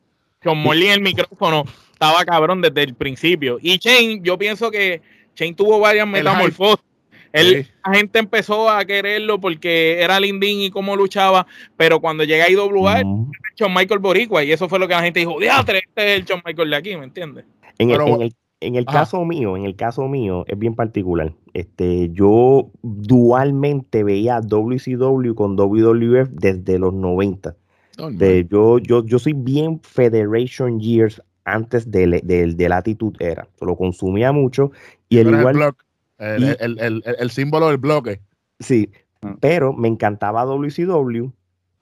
Con 0.43 0.57
Morley 0.59 0.87
en 0.87 0.93
el 0.93 1.01
micrófono 1.01 1.65
estaba 1.91 2.23
cabrón 2.25 2.61
desde 2.61 2.83
el 2.83 2.93
principio. 2.95 3.57
Y 3.61 3.77
Shane, 3.79 4.19
yo 4.21 4.37
pienso 4.37 4.69
que 4.71 5.01
Shane 5.35 5.53
tuvo 5.55 5.79
varias 5.79 6.07
metamorfosis. 6.07 6.83
Él, 7.31 7.65
Sí. 7.65 7.71
La 7.85 7.95
gente 7.97 8.19
empezó 8.19 8.69
a 8.69 8.85
quererlo 8.85 9.39
porque 9.41 9.99
era 9.99 10.19
lindín 10.19 10.61
y 10.61 10.69
cómo 10.69 10.95
luchaba, 10.95 11.47
pero 11.75 11.99
cuando 11.99 12.23
llega 12.23 12.45
a 12.45 12.49
IWA, 12.51 13.01
Ujú. 13.03 13.31
Shawn 13.57 13.73
Michael 13.73 13.99
Boricua, 13.99 14.43
y 14.43 14.51
eso 14.51 14.69
fue 14.69 14.77
lo 14.77 14.87
que 14.87 14.93
la 14.93 15.01
gente 15.01 15.19
dijo, 15.19 15.39
diatre, 15.39 15.79
este 15.79 16.13
es 16.13 16.19
el 16.19 16.25
Shawn 16.25 16.43
Michael 16.45 16.69
de 16.69 16.75
aquí, 16.75 16.95
¿me 16.95 17.05
entiendes? 17.05 17.45
En 17.79 17.89
el, 17.89 17.99
en 18.01 18.21
el- 18.21 18.35
en 18.65 18.75
el 18.75 18.85
Ajá. 18.87 18.99
caso 18.99 19.23
mío, 19.25 19.55
en 19.57 19.65
el 19.65 19.75
caso 19.75 20.07
mío, 20.07 20.43
es 20.47 20.57
bien 20.57 20.75
particular. 20.75 21.33
Este, 21.53 22.09
yo 22.11 22.69
dualmente 22.81 24.03
veía 24.03 24.41
WCW 24.41 25.33
con 25.35 25.55
WWF 25.55 26.29
desde 26.31 26.79
los 26.79 26.93
90. 26.93 27.55
Normal. 27.97 28.17
De- 28.17 28.47
yo, 28.49 28.79
yo, 28.79 29.05
yo 29.05 29.19
soy 29.19 29.33
bien 29.33 29.79
Federation 29.83 30.79
Years 30.79 31.21
antes 31.45 31.89
del 31.91 32.21
del 32.23 32.57
de 32.57 32.69
la 32.69 32.77
Attitude 32.77 33.17
Era. 33.23 33.47
Lo 33.61 33.75
consumía 33.75 34.31
mucho 34.31 34.71
y 35.09 35.17
el 35.19 35.27
igual, 35.29 35.55
block, 35.55 35.83
el, 36.17 36.43
y- 36.43 36.47
el- 36.47 36.79
el- 36.79 36.79
el- 36.79 37.15
el 37.19 37.29
símbolo 37.29 37.67
del 37.67 37.77
bloque. 37.77 38.19
sí, 38.59 38.89
Ah. 39.21 39.35
pero 39.39 39.73
me 39.73 39.87
encantaba 39.87 40.43
WCW 40.45 41.31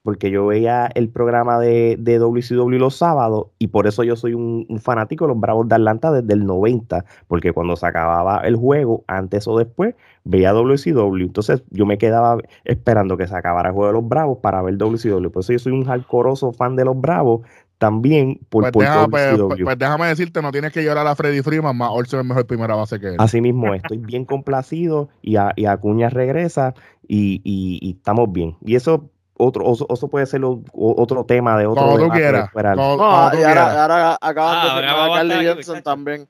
porque 0.02 0.30
yo 0.30 0.46
veía 0.46 0.90
el 0.94 1.08
programa 1.08 1.58
de, 1.60 1.96
de 1.98 2.18
WCW 2.18 2.78
los 2.78 2.96
sábados 2.96 3.46
y 3.58 3.68
por 3.68 3.86
eso 3.86 4.02
yo 4.02 4.16
soy 4.16 4.34
un, 4.34 4.66
un 4.68 4.78
fanático 4.80 5.24
de 5.26 5.28
los 5.32 5.40
Bravos 5.40 5.68
de 5.68 5.76
Atlanta 5.76 6.10
desde 6.10 6.32
el 6.34 6.44
90, 6.44 7.04
porque 7.28 7.52
cuando 7.52 7.76
se 7.76 7.86
acababa 7.86 8.38
el 8.38 8.56
juego, 8.56 9.04
antes 9.06 9.46
o 9.46 9.56
después, 9.58 9.94
veía 10.24 10.52
WCW. 10.52 11.16
Entonces 11.22 11.62
yo 11.70 11.86
me 11.86 11.98
quedaba 11.98 12.38
esperando 12.64 13.16
que 13.16 13.28
se 13.28 13.36
acabara 13.36 13.68
el 13.68 13.74
juego 13.74 13.88
de 13.88 14.00
los 14.00 14.08
Bravos 14.08 14.38
para 14.42 14.60
ver 14.62 14.76
WCW. 14.76 15.30
Por 15.30 15.40
eso 15.42 15.52
yo 15.52 15.58
soy 15.60 15.72
un 15.72 15.84
hardcoreoso 15.84 16.52
fan 16.52 16.74
de 16.74 16.84
los 16.84 17.00
Bravos 17.00 17.42
también 17.78 18.40
por, 18.48 18.62
Pues, 18.62 18.72
por 18.72 18.82
deja- 18.84 19.08
pues- 19.08 19.38
WCW. 19.38 19.64
pues 19.64 19.78
déjame 19.78 20.06
decirte, 20.06 20.42
no 20.42 20.50
tienes 20.52 20.72
que 20.72 20.82
llorar 20.84 21.06
a 21.06 21.14
Freddy 21.14 21.42
Freeman, 21.42 21.76
más 21.76 21.90
Olsen 21.92 22.20
es 22.20 22.26
mejor 22.26 22.46
primera 22.46 22.74
base 22.74 22.98
que 23.00 23.08
él. 23.08 23.16
Así 23.18 23.40
mismo, 23.40 23.74
estoy 23.74 23.98
bien 23.98 24.24
complacido 24.24 25.08
y, 25.20 25.36
a, 25.36 25.52
y 25.56 25.66
Acuña 25.66 26.08
regresa 26.08 26.74
y, 27.06 27.40
y- 27.44 27.78
y 27.80 27.92
estamos 27.92 28.32
bien. 28.32 28.56
Y 28.64 28.74
eso 28.76 29.10
otro 29.42 29.72
eso, 29.72 29.86
eso 29.90 30.08
puede 30.08 30.26
ser 30.26 30.42
otro 30.44 31.24
tema 31.24 31.58
de 31.58 31.66
otro 31.66 31.84
Como 31.84 31.98
tú 31.98 32.08
quieras. 32.10 32.50
Como- 32.50 32.62
No, 32.76 32.96
como 32.96 33.30
tú 33.30 33.36
y 33.38 33.42
ahora, 33.42 33.46
quieras. 33.46 33.76
ahora 33.76 34.18
acaban 34.20 34.56
Ah, 34.58 34.64
de 34.64 34.70
firmar 34.80 34.98
a 34.98 35.04
a 35.04 35.16
Carly 35.18 35.34
Jensen 35.46 35.82
también. 35.82 36.28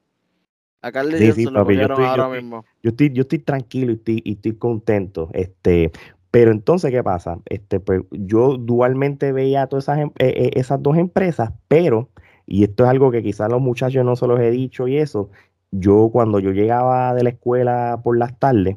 A 0.82 0.90
Carly 0.92 1.32
Sí, 1.32 1.44
lo 1.44 1.70
yo 1.70 1.82
estoy- 1.82 2.04
ahora 2.04 2.28
mismo. 2.28 2.64
yo 2.82 2.90
estoy, 2.90 3.10
yo 3.12 3.22
estoy 3.22 3.38
tranquilo 3.38 3.92
y 3.92 3.94
estoy, 3.94 4.22
y 4.24 4.32
estoy 4.32 4.52
contento. 4.56 5.28
Este, 5.32 5.92
pero 6.32 6.50
entonces, 6.50 6.90
¿qué 6.90 7.02
pasa? 7.04 7.38
Este, 7.46 7.78
pues, 7.78 8.02
yo 8.10 8.56
dualmente 8.56 9.30
veía 9.32 9.66
todas 9.68 9.84
esas, 9.84 9.98
em- 9.98 10.10
eh, 10.18 10.32
eh, 10.36 10.50
esas 10.54 10.82
dos 10.82 10.96
empresas, 10.96 11.52
pero, 11.68 12.08
y 12.46 12.64
esto 12.64 12.82
es 12.84 12.90
algo 12.90 13.10
que 13.12 13.22
quizás 13.22 13.48
los 13.50 13.60
muchachos 13.60 14.04
no 14.04 14.16
se 14.16 14.26
los 14.26 14.40
he 14.40 14.50
dicho 14.50 14.88
y 14.88 14.96
eso, 14.98 15.30
yo 15.70 16.10
cuando 16.12 16.40
yo 16.40 16.50
llegaba 16.50 17.14
de 17.14 17.22
la 17.22 17.30
escuela 17.30 18.00
por 18.02 18.18
las 18.18 18.36
tardes, 18.38 18.76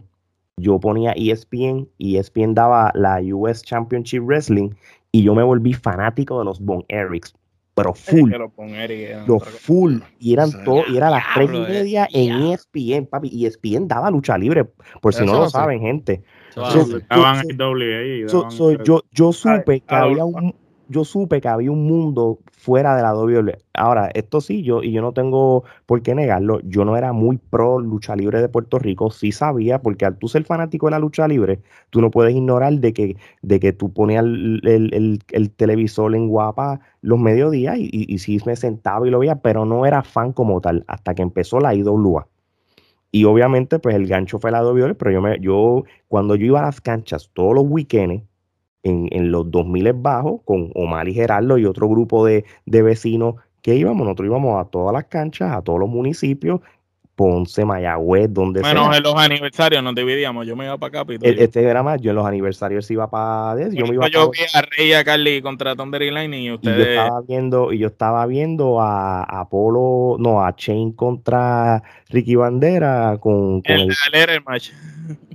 yo 0.58 0.80
ponía 0.80 1.12
E 1.14 1.32
ESPN 1.32 1.88
y 1.98 2.18
ESPN 2.18 2.54
daba 2.54 2.92
la 2.96 3.20
US 3.22 3.62
Championship 3.64 4.22
Wrestling 4.24 4.70
y 5.12 5.24
yo 5.24 5.36
me 5.36 5.44
volví 5.44 5.74
fanático 5.74 6.40
de 6.40 6.46
los 6.46 6.60
Von 6.62 6.86
Erics, 6.88 7.34
pero 7.74 7.94
full. 7.94 8.30
Que 8.30 8.36
era 8.36 8.46
Los 9.28 9.44
full, 9.44 9.98
y 10.20 10.34
eran 10.34 10.52
todo, 10.64 10.84
y 10.88 10.98
era 10.98 11.08
a 11.08 11.12
las 11.12 11.24
tres 11.34 11.50
y 11.54 11.60
media 11.60 12.08
en. 12.14 12.32
ESPN, 12.54 13.06
papi, 13.06 13.30
y 13.32 13.46
ESPN 13.46 13.88
daba 13.88 14.10
lucha 14.12 14.38
libre, 14.38 14.66
por 15.02 15.14
si 15.14 15.26
no 15.26 15.34
lo 15.34 15.50
saben, 15.50 15.82
gente. 15.82 16.24
So- 16.54 16.86
so- 16.86 16.98
Estaban 16.98 17.42
so- 18.50 18.84
yo, 18.84 19.04
yo 19.12 19.34
supe 19.34 19.82
que 19.82 19.96
ah, 19.96 20.02
había 20.04 20.24
un, 20.26 20.56
yo 20.90 21.04
supe 21.06 21.42
que 21.42 21.48
había 21.48 21.72
un 21.72 21.86
mundo 21.88 22.40
fuera 22.52 22.96
de 22.96 23.02
la 23.04 23.14
WWE. 23.16 23.58
Ahora, 23.74 24.10
esto 24.14 24.42
sí, 24.42 24.64
yo, 24.64 24.84
y 24.84 24.92
yo 24.92 25.02
no 25.02 25.14
tengo 25.14 25.64
por 25.86 26.02
qué 26.02 26.16
negarlo, 26.16 26.60
yo 26.62 26.86
no 26.86 26.96
era 26.98 27.14
muy 27.14 27.38
pro 27.38 27.80
lucha 27.80 28.16
libre 28.16 28.42
de 28.42 28.50
Puerto 28.50 28.80
Rico, 28.80 29.12
sí 29.12 29.32
sabía, 29.32 29.82
porque 29.82 30.06
al 30.06 30.18
tú 30.18 30.28
ser 30.28 30.44
fanático 30.46 30.88
de 30.88 30.92
la 30.92 31.00
lucha 31.00 31.28
libre, 31.28 31.62
tú 31.90 32.02
no 32.02 32.12
puedes 32.12 32.36
ignorar 32.36 32.74
de 32.74 32.94
que, 32.94 33.18
de 33.42 33.60
que 33.60 33.74
tú 33.74 33.92
ponías 33.94 34.24
el, 34.24 34.62
el- 34.66 34.94
el- 34.94 35.20
el 35.32 35.52
televisor 35.52 36.16
en 36.16 36.28
guapa 36.30 36.80
los 37.02 37.20
mediodías 37.20 37.78
y, 37.78 37.86
y, 37.92 38.14
y 38.14 38.18
sí 38.20 38.40
me 38.46 38.56
sentaba 38.56 39.08
y 39.08 39.12
lo 39.12 39.20
veía, 39.20 39.36
pero 39.42 39.66
no 39.66 39.86
era 39.86 40.04
fan 40.04 40.34
como 40.34 40.62
tal, 40.62 40.84
hasta 40.88 41.14
que 41.16 41.22
empezó 41.22 41.60
la 41.60 41.74
IWA. 41.76 42.28
Y 43.12 43.24
obviamente, 43.26 43.80
pues 43.80 43.96
el 43.96 44.08
gancho 44.08 44.40
fue 44.40 44.52
la 44.52 44.64
WWE, 44.64 44.96
pero 44.96 45.12
yo, 45.12 45.22
me, 45.22 45.40
yo 45.40 45.84
cuando 46.08 46.36
yo 46.36 46.46
iba 46.48 46.60
a 46.60 46.64
las 46.64 46.82
canchas 46.82 47.30
todos 47.34 47.54
los 47.56 47.64
weekends, 47.68 48.24
en, 48.86 49.10
en 49.12 49.32
los 49.32 49.50
2000 49.52 49.92
bajos, 49.94 50.42
con 50.46 50.72
Omar 50.76 51.08
y 51.10 51.14
Gerardo 51.14 51.58
y 51.58 51.66
otro 51.66 51.90
grupo 51.90 52.26
de, 52.26 52.46
de 52.66 52.82
vecinos 52.82 53.36
que 53.62 53.76
íbamos, 53.76 54.04
nosotros 54.06 54.28
íbamos 54.28 54.64
a 54.64 54.70
todas 54.70 54.94
las 54.94 55.06
canchas, 55.06 55.52
a 55.52 55.62
todos 55.62 55.80
los 55.80 55.90
municipios, 55.90 56.62
Ponce, 57.16 57.64
Mayagüez, 57.64 58.28
donde 58.34 58.60
sea. 58.60 58.72
en 58.98 59.02
los 59.04 59.16
aniversarios 59.16 59.82
nos 59.82 59.96
dividíamos. 59.96 60.46
Yo 60.46 60.58
me 60.58 60.66
iba 60.66 60.78
para 60.78 60.92
Capitol. 60.92 61.30
El- 61.30 61.40
este 61.40 61.64
era 61.64 61.82
más, 61.82 62.02
yo 62.02 62.10
en 62.10 62.18
los 62.18 62.26
aniversarios 62.26 62.92
iba 62.92 63.10
para... 63.10 63.70
Yo 63.70 63.86
me 63.88 63.94
iba 63.94 64.10
yo 64.10 64.30
vi 64.32 64.40
a 64.54 64.62
Rey 64.62 64.90
y 64.90 64.94
a 64.94 65.04
Carly 65.06 65.42
contra 65.42 65.76
Thunder 65.78 66.02
y 66.02 66.12
Lightning 66.12 66.42
y 66.42 66.48
yo 66.48 66.56
ustedes. 66.56 66.88
estaba 66.90 67.22
viendo, 67.22 67.72
y 67.72 67.78
yo 67.80 67.88
estaba 67.88 68.26
viendo 68.26 68.82
a, 68.82 69.24
Apolo, 69.24 70.18
no, 70.20 70.46
a 70.46 70.54
Chain 70.58 70.92
contra 70.92 71.82
Ricky 72.10 72.36
Bandera 72.36 73.18
con, 73.22 73.62
con 73.62 73.72
el, 73.76 73.82
el, 74.14 74.30
el 74.30 74.44
match. 74.44 74.72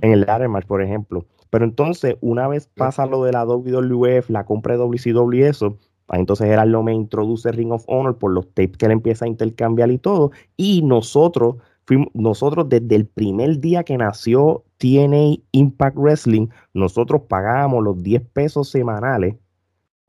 en 0.01 0.11
el 0.13 0.49
match, 0.49 0.65
por 0.67 0.83
ejemplo. 0.83 1.25
Pero 1.51 1.65
entonces, 1.65 2.15
una 2.21 2.47
vez 2.47 2.67
pasa 2.75 3.05
lo 3.05 3.23
de 3.23 3.33
la 3.33 3.45
WWF, 3.45 4.29
la 4.29 4.45
compra 4.45 4.73
de 4.73 4.79
WCW 4.79 5.33
y 5.33 5.43
eso, 5.43 5.77
pues 6.07 6.19
entonces 6.19 6.47
Gerardo 6.47 6.81
me 6.81 6.93
introduce 6.93 7.51
Ring 7.51 7.71
of 7.71 7.83
Honor 7.87 8.17
por 8.17 8.31
los 8.31 8.47
tapes 8.53 8.77
que 8.77 8.85
él 8.87 8.93
empieza 8.93 9.25
a 9.25 9.27
intercambiar 9.27 9.91
y 9.91 9.99
todo. 9.99 10.31
Y 10.57 10.81
nosotros, 10.81 11.57
fuimos, 11.85 12.07
nosotros 12.13 12.69
desde 12.69 12.95
el 12.95 13.05
primer 13.05 13.59
día 13.59 13.83
que 13.83 13.97
nació 13.97 14.63
TNA 14.77 15.41
Impact 15.51 15.97
Wrestling, 15.97 16.47
nosotros 16.73 17.23
pagábamos 17.27 17.83
los 17.83 18.01
10 18.01 18.23
pesos 18.33 18.69
semanales 18.69 19.35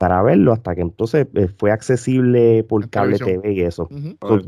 para 0.03 0.21
verlo 0.21 0.51
hasta 0.51 0.75
que 0.75 0.81
entonces 0.81 1.27
eh, 1.33 1.47
fue 1.57 1.71
accesible 1.71 2.65
por 2.67 2.89
cable. 2.89 3.17
TV 3.17 3.53
y 3.53 3.61
eso. 3.61 3.87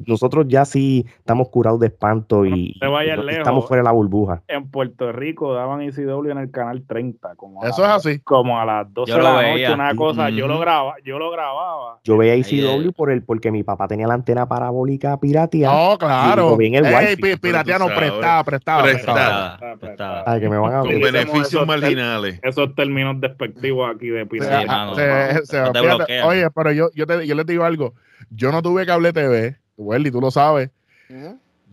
Nosotros 0.05 0.47
ya 0.49 0.65
sí 0.65 1.05
estamos 1.19 1.47
curados 1.47 1.79
de 1.79 1.87
espanto 1.87 2.45
y, 2.45 2.73
No 2.81 2.87
te 2.87 2.87
vayas 2.87 3.13
y 3.13 3.17
no- 3.19 3.23
lejos. 3.23 3.37
estamos 3.39 3.65
fuera 3.67 3.81
de 3.81 3.85
la 3.85 3.91
burbuja. 3.93 4.41
En 4.49 4.69
Puerto 4.69 5.13
Rico 5.13 5.53
daban 5.53 5.81
ECW 5.81 6.29
en 6.31 6.39
el 6.39 6.51
canal 6.51 6.83
30. 6.85 7.35
Como 7.35 7.63
a 7.63 7.69
Eso 7.69 7.83
las- 7.83 8.05
es 8.05 8.05
así. 8.15 8.19
Como 8.19 8.59
a 8.59 8.65
las 8.65 8.93
12 8.93 9.11
Yo 9.11 9.17
de 9.17 9.23
la 9.23 9.33
veía. 9.37 9.69
noche, 9.69 9.73
una 9.75 9.95
cosa. 9.95 10.29
Yo 10.29 10.47
lo 10.47 10.59
grababa. 10.59 10.95
Yo 11.05 11.17
lo 11.19 11.31
grababa. 11.31 11.99
Yo 12.03 12.17
veía 12.17 12.35
eh. 12.35 12.91
por 12.97 13.11
el, 13.11 13.23
porque 13.23 13.49
mi 13.49 13.63
papá 13.63 13.87
tenía 13.87 14.07
la 14.07 14.15
antena 14.15 14.45
parabólica 14.49 15.17
pirateada. 15.21 15.73
No, 15.91 15.97
claro. 15.97 16.49
lo 16.49 16.57
vi 16.57 16.67
en 16.67 16.75
el 16.75 16.85
Ey, 16.85 17.15
pi- 17.15 17.37
sabes. 17.39 17.39
prestaba, 17.39 18.43
prestaba. 18.43 18.43
Prestada. 18.43 18.83
prestaba. 18.83 19.57
Prestada, 19.57 19.75
prestada. 19.77 20.23
Ay, 20.27 20.41
que 20.41 20.49
me 20.49 20.57
van 20.57 20.73
a 20.75 20.79
Con 20.81 20.89
beneficios 20.99 21.47
esos 21.47 21.67
marginales. 21.67 22.39
Esos 22.43 22.75
términos 22.75 23.21
despectivos 23.21 23.89
aquí 23.95 24.09
de. 24.09 24.25
Sí, 24.29 24.67
mano, 24.67 24.95
se- 24.95 25.44
no, 25.45 25.51
se- 25.51 25.61
no 25.61 25.71
te 25.71 25.79
fíjate, 25.79 25.95
bloquean. 25.97 26.27
oye, 26.27 26.47
pero 26.51 26.71
yo, 26.71 26.89
yo, 26.93 27.05
te, 27.07 27.25
yo 27.27 27.35
les 27.35 27.45
digo 27.45 27.63
algo. 27.63 27.93
Yo 28.29 28.51
no 28.51 28.61
tuve 28.61 28.85
cable 28.85 29.13
TV, 29.13 29.57
Welly, 29.77 30.11
tú 30.11 30.21
lo 30.21 30.31
sabes. 30.31 30.69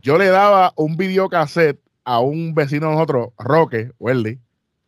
Yo 0.01 0.19
le 0.19 0.27
daba 0.27 0.73
un 0.77 0.97
videocassette 0.97 1.79
a 2.05 2.19
un 2.21 2.55
vecino 2.55 2.89
de 2.89 2.95
nosotros, 2.95 3.29
Roque, 3.39 3.91
Welly. 3.99 4.39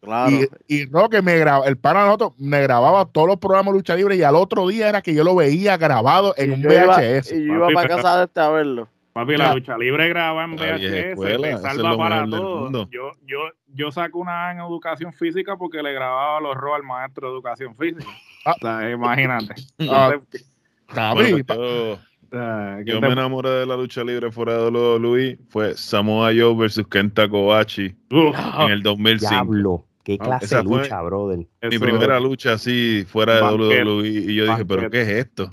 Claro. 0.03 0.31
Y, 0.31 0.49
y 0.69 0.87
Roque 0.91 1.23
me 1.23 1.39
grababa, 1.39 1.67
el 1.67 1.79
pana 1.79 2.01
de 2.01 2.07
nosotros 2.07 2.33
me 2.39 2.61
grababa 2.61 3.07
todos 3.07 3.27
los 3.27 3.39
programas 3.39 3.73
de 3.73 3.79
lucha 3.79 3.95
libre 3.97 4.17
y 4.17 4.23
al 4.23 4.35
otro 4.37 4.69
día 4.69 4.89
era 4.89 5.01
que 5.01 5.15
yo 5.15 5.25
lo 5.25 5.35
veía 5.35 5.77
grabado 5.79 6.35
en 6.37 6.51
Y 6.51 6.55
un 6.55 6.61
iba- 6.73 6.97
VHS. 6.99 7.33
y 7.33 7.47
yo 7.47 7.55
iba 7.55 7.69
para 7.71 7.89
casa 7.89 8.19
de 8.19 8.25
este 8.25 8.41
a 8.41 8.51
verlo. 8.51 8.89
Papi, 9.15 9.37
la 9.37 9.55
lucha 9.55 9.79
libre 9.79 10.09
graba 10.09 10.45
en 10.45 10.57
VHS, 10.57 11.15
te 11.41 11.59
salva 11.59 11.97
para 11.97 12.29
todo. 12.29 12.89
Yo, 12.91 13.13
yo, 13.25 13.39
yo 13.69 13.93
saco 13.93 14.19
una 14.19 14.51
en 14.51 14.59
educación 14.59 15.13
física 15.13 15.57
porque 15.57 15.81
le 15.83 15.93
grababa 15.93 16.41
los 16.41 16.55
roles 16.57 16.81
al 16.81 16.83
maestro 16.83 17.29
de 17.29 17.35
educación 17.35 17.77
física. 17.77 18.05
Ah. 18.45 18.55
O 18.57 18.59
sea, 18.61 18.91
imagínate. 18.91 19.55
Ah, 19.79 20.13
yo, 20.13 21.37
o 21.39 21.99
sea, 22.31 22.79
¿qué 22.85 22.91
yo 22.93 23.01
te- 23.01 23.07
me 23.07 23.13
enamoré 23.13 23.49
de 23.51 23.67
la 23.67 23.77
lucha 23.77 24.05
libre 24.05 24.31
fuera 24.31 24.55
de 24.59 24.69
WWE. 24.71 25.39
Fue 25.49 25.75
Samoa 25.77 26.31
Joe 26.37 26.55
versus 26.55 26.87
Kenta 26.89 27.29
Kobashi 27.29 27.95
Uf, 28.11 28.37
en 28.61 28.71
el 28.71 28.83
2005. 28.83 29.31
Diablo, 29.31 29.87
qué 30.05 30.19
Ah, 30.21 30.25
clase 30.25 30.57
de 30.57 30.63
lucha, 30.65 31.01
brother. 31.03 31.39
Mi 31.39 31.47
eso- 31.63 31.81
primera 31.81 32.21
lucha 32.21 32.53
así 32.55 33.05
fuera 33.09 33.37
de. 33.37 33.43
WWE. 33.43 34.09
Y 34.09 34.35
yo 34.35 34.45
dije, 34.47 34.65
¿pero 34.65 34.91
qué 34.91 35.03
es 35.03 35.09
esto? 35.09 35.51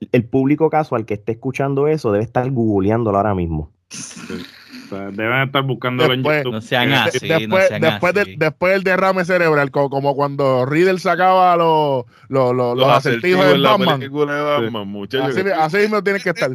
el- 0.00 0.08
el 0.12 0.24
público 0.24 0.68
casual 0.70 1.04
que 1.06 1.14
esté 1.14 1.32
escuchando 1.32 1.88
eso 1.88 2.12
debe 2.12 2.24
estar 2.24 2.48
googleándolo 2.50 3.16
ahora 3.16 3.34
mismo. 3.34 3.72
Sea, 4.88 5.10
deben 5.10 5.42
estar 5.42 5.62
buscándolo 5.62 6.12
en 6.14 6.20
Después- 6.22 6.38
YouTube. 6.38 6.52
No 6.52 6.60
sean 6.60 6.88
De- 6.88 6.94
así, 6.96 7.28
no 7.28 7.38
después, 7.38 7.68
sean 7.68 7.80
después, 7.80 8.16
así. 8.16 8.30
del, 8.30 8.38
después 8.38 8.72
del 8.72 8.82
derrame 8.84 9.24
cerebral, 9.24 9.70
co- 9.70 9.90
como, 9.90 10.14
cuando 10.14 10.66
Riddle 10.66 10.98
sacaba 10.98 11.56
los, 11.56 12.04
los, 12.28 12.54
los, 12.54 12.76
los 12.78 12.88
acertijos 12.88 13.44
en 13.46 13.56
en 13.56 13.62
Batman. 13.62 14.00
de 14.00 14.08
Batman, 14.08 14.88
muchachos. 14.88 15.36
Así, 15.36 15.48
así 15.50 15.76
mismo 15.78 16.02
tiene 16.02 16.20
que 16.20 16.30
estar. 16.30 16.50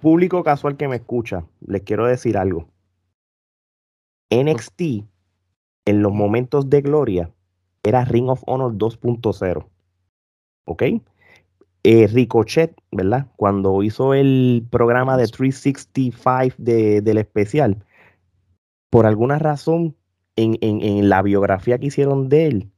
Público 0.00 0.42
casual 0.44 0.76
que 0.76 0.88
me 0.88 0.96
escucha, 0.96 1.44
les 1.66 1.82
quiero 1.82 2.06
decir 2.06 2.36
algo. 2.38 2.68
NXT, 4.30 5.04
en 5.84 6.02
los 6.02 6.12
momentos 6.12 6.68
de 6.68 6.80
gloria, 6.82 7.30
era 7.84 8.04
Ring 8.04 8.28
of 8.28 8.42
Honor 8.46 8.72
2.0. 8.74 9.66
¿Ok? 10.64 10.82
Eh, 11.88 12.08
Ricochet, 12.08 12.74
¿verdad? 12.90 13.26
Cuando 13.36 13.82
hizo 13.84 14.12
el 14.12 14.66
programa 14.70 15.16
de 15.16 15.28
365 15.28 16.54
de- 16.58 17.00
del 17.00 17.18
especial, 17.18 17.76
por 18.90 19.06
alguna 19.06 19.38
razón, 19.38 19.94
en, 20.36 20.58
en- 20.60 20.82
en 20.82 21.08
la 21.08 21.22
biografía 21.22 21.78
que 21.78 21.86
hicieron 21.86 22.28
de 22.28 22.46
él, 22.46 22.70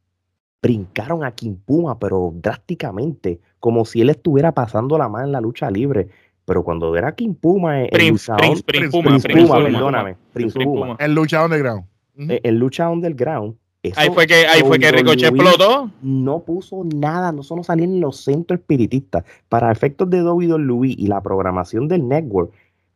brincaron 0.63 1.25
a 1.25 1.33
Kim 1.33 1.57
Puma, 1.57 1.99
pero 1.99 2.33
drásticamente, 2.35 3.41
como 3.61 3.85
si 3.85 4.01
él 4.01 4.11
estuviera 4.11 4.53
pasando 4.53 4.99
la 4.99 5.09
mano 5.09 5.27
en 5.27 5.33
la 5.33 5.41
lucha 5.41 5.71
libre. 5.71 6.09
Pero 6.45 6.63
cuando 6.65 6.95
era 6.97 7.15
Kim 7.15 7.35
Puma, 7.35 7.83
el 7.83 7.89
Prince, 7.91 8.13
luchador- 8.33 8.39
Prince, 8.41 8.63
Prince 8.63 8.81
Prince 8.81 8.91
Puma, 8.91 9.09
Prince 9.11 9.29
Prince 9.29 9.43
Puma, 9.47 9.55
Puma. 9.59 9.69
perdóname, 9.71 10.17
Prince 10.33 10.53
Prince 10.55 10.65
Puma. 10.71 10.81
Puma. 10.87 10.97
En 11.01 11.15
lucha 11.15 11.45
underground. 11.45 11.85
Ujú. 12.17 12.31
Eh, 12.33 12.41
En 12.43 12.59
lucha 12.59 12.91
underground. 12.91 13.57
Eso 13.83 14.01
Ahí 14.01 14.11
fue 14.11 14.27
que, 14.27 14.47
ahí 14.47 14.63
fue 14.63 14.79
que 14.79 14.91
Ricochet 14.91 15.35
explotó. 15.35 15.91
No 16.03 16.41
puso 16.41 16.85
nada, 16.85 17.33
no 17.33 17.43
solo 17.43 17.63
salía 17.63 17.85
en 17.85 18.01
los 18.01 18.25
centros 18.25 18.61
espiritistas. 18.61 19.25
Para 19.49 19.71
efectos 19.71 20.11
de 20.11 20.23
WWE 20.23 20.89
y 20.89 21.07
la 21.07 21.23
programación 21.23 21.87
del 21.87 22.09
network, 22.09 22.53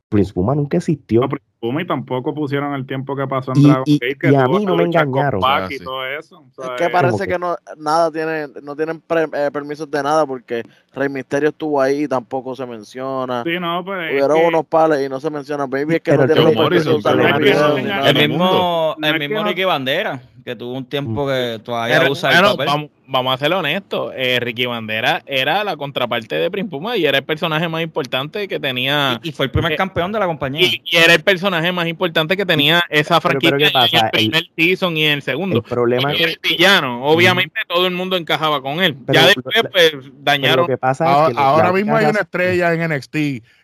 Prince 0.09 0.33
Puma 0.33 0.55
nunca 0.55 0.79
existió. 0.79 1.23
No, 1.23 1.29
y 1.63 1.87
tampoco 1.87 2.35
pusieron 2.35 2.75
el 2.75 2.85
tiempo 2.87 3.15
que 3.15 3.25
pasó 3.29 3.53
en 3.55 3.61
Y- 3.61 3.65
Dragon 3.67 3.83
y- 3.87 3.99
Gate, 3.99 4.19
que 4.19 4.33
y 4.33 4.35
a 4.35 4.45
tuvo 4.45 4.55
mí 4.59 4.59
que 4.61 4.67
no 4.67 4.77
me 4.77 4.85
luchar 4.85 5.05
con 5.05 5.11
engañaron. 5.15 5.41
Pac 5.41 5.63
Ah, 5.63 5.69
y 5.71 5.79
sí. 5.79 5.85
todo 5.85 6.07
eso. 6.07 6.45
o 6.57 6.63
sea, 6.65 6.75
Es 6.75 6.83
que 6.83 6.91
parece 6.91 7.29
que 7.29 7.39
no 7.39 7.57
nada 7.79 8.11
tiene, 8.11 8.49
no 8.63 8.75
tienen 8.75 9.01
pre- 9.01 9.29
eh, 9.33 9.51
permisos 9.53 9.89
de 9.89 10.03
nada 10.03 10.27
porque 10.27 10.65
Rey 10.93 11.09
Misterio 11.09 11.51
estuvo 11.51 11.81
ahí 11.81 12.03
y 12.05 12.09
tampoco 12.09 12.57
se 12.57 12.67
menciona. 12.67 13.45
Sí, 13.45 13.61
no, 13.61 13.85
pues. 13.85 14.07
es 14.07 14.13
Hubieron 14.13 14.39
que- 14.41 14.47
unos 14.49 14.67
pales 14.67 15.07
y 15.07 15.09
no 15.09 15.21
se 15.21 15.31
menciona. 15.31 15.67
Baby 15.67 15.95
es 15.95 16.01
que 16.01 16.11
Pero 16.11 16.27
no 16.27 16.35
tienen 16.35 16.55
Morrison, 16.55 17.01
pero. 17.03 17.29
El 17.29 18.29
mismo, 18.29 18.97
el 19.01 19.19
mismo 19.19 19.45
Ricky 19.45 19.65
Bandera, 19.65 20.21
que 20.45 20.57
tuvo 20.57 20.73
un 20.77 20.85
tiempo 20.85 21.27
que 21.29 21.61
todavía 21.65 22.01
Pero, 22.01 22.13
usa 22.13 22.31
el 22.37 22.43
papel. 22.45 22.67
vamos, 22.67 22.91
vamos 23.07 23.35
a 23.35 23.39
ser 23.39 23.53
honestos. 23.53 24.13
eh, 24.17 24.39
Ricky 24.41 24.67
Bandera 24.67 25.23
era 25.27 25.63
la 25.63 25.77
contraparte 25.77 26.35
de 26.35 26.51
Prince 26.51 26.69
Puma 26.71 26.97
y 26.97 27.07
era 27.07 27.19
el 27.19 27.25
personaje 27.25 27.69
más 27.69 27.83
importante 27.83 28.49
que 28.49 28.59
tenía. 28.59 29.21
Y, 29.23 29.29
y 29.29 29.33
fue 29.33 29.47
el 29.47 29.53
primer 29.53 29.73
Eh, 29.73 29.77
campeón 29.77 30.11
de 30.11 30.19
la 30.19 30.27
compañía. 30.27 30.67
Y, 30.67 30.83
y 30.85 30.97
era 30.97 31.15
el 31.15 31.23
personaje 31.23 31.52
más 31.73 31.87
importante 31.87 32.37
que 32.37 32.47
tenía 32.47 32.85
esa 32.89 33.21
franquicia 33.21 33.57
pero 33.57 33.87
¿qué 33.91 33.97
en 33.97 34.05
el 34.05 34.11
primer 34.11 34.45
season 34.57 34.97
y 34.97 35.05
en 35.05 35.13
el 35.13 35.23
segundo. 35.23 35.57
El 35.57 35.63
problema 35.63 36.13
Y 36.13 36.17
era 36.17 36.27
que, 36.27 36.33
el 36.33 36.39
villano. 36.43 37.05
Obviamente 37.05 37.61
todo 37.69 37.87
el 37.87 37.95
mundo 37.95 38.17
encajaba 38.17 38.63
con 38.63 38.83
él. 38.83 38.97
Pero 39.07 39.21
ya 39.21 39.27
después, 39.27 39.63
pues, 39.71 40.11
dañaron. 40.19 40.63
lo 40.63 40.67
que 40.67 40.79
pasa 40.79 41.05
es 41.31 41.37
Ahora, 41.37 41.69
que 41.69 41.75
mismo 41.75 41.97
hay 41.97 42.07
una 42.07 42.21
estrella 42.21 42.73
en 42.73 42.93
NXT 42.93 43.17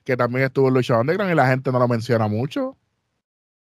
que 0.04 0.16
también 0.16 0.46
estuvo 0.46 0.68
en 0.68 0.74
lucha 0.74 0.98
underground 0.98 1.32
y 1.32 1.36
la 1.36 1.46
gente 1.46 1.72
no 1.72 1.78
lo 1.78 1.88
menciona 1.88 2.28
mucho. 2.28 2.76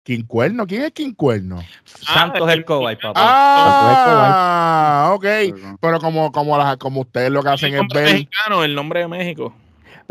¿Quién 0.05 0.25
Cuerno? 0.25 0.67
¿Quién 0.67 0.83
es 0.83 0.93
Quién 0.93 1.15
Cuerno? 1.15 1.63
Santos 1.85 2.49
Ah, 2.49 2.55
Escobar, 2.55 2.99
papá. 2.99 3.21
Ah, 3.23 5.11
ok. 5.15 5.25
Pero 5.81 6.01
como, 6.01 6.33
como, 6.33 6.59
las, 6.59 6.77
como 6.77 7.03
ustedes 7.03 7.31
lo 7.31 7.43
que 7.43 7.49
el 7.49 7.55
hacen 7.55 7.75
es 7.75 7.83
ver. 7.95 8.05
mexicano, 8.13 8.65
el 8.65 8.75
nombre 8.75 9.01
de 9.01 9.09
México. 9.09 9.55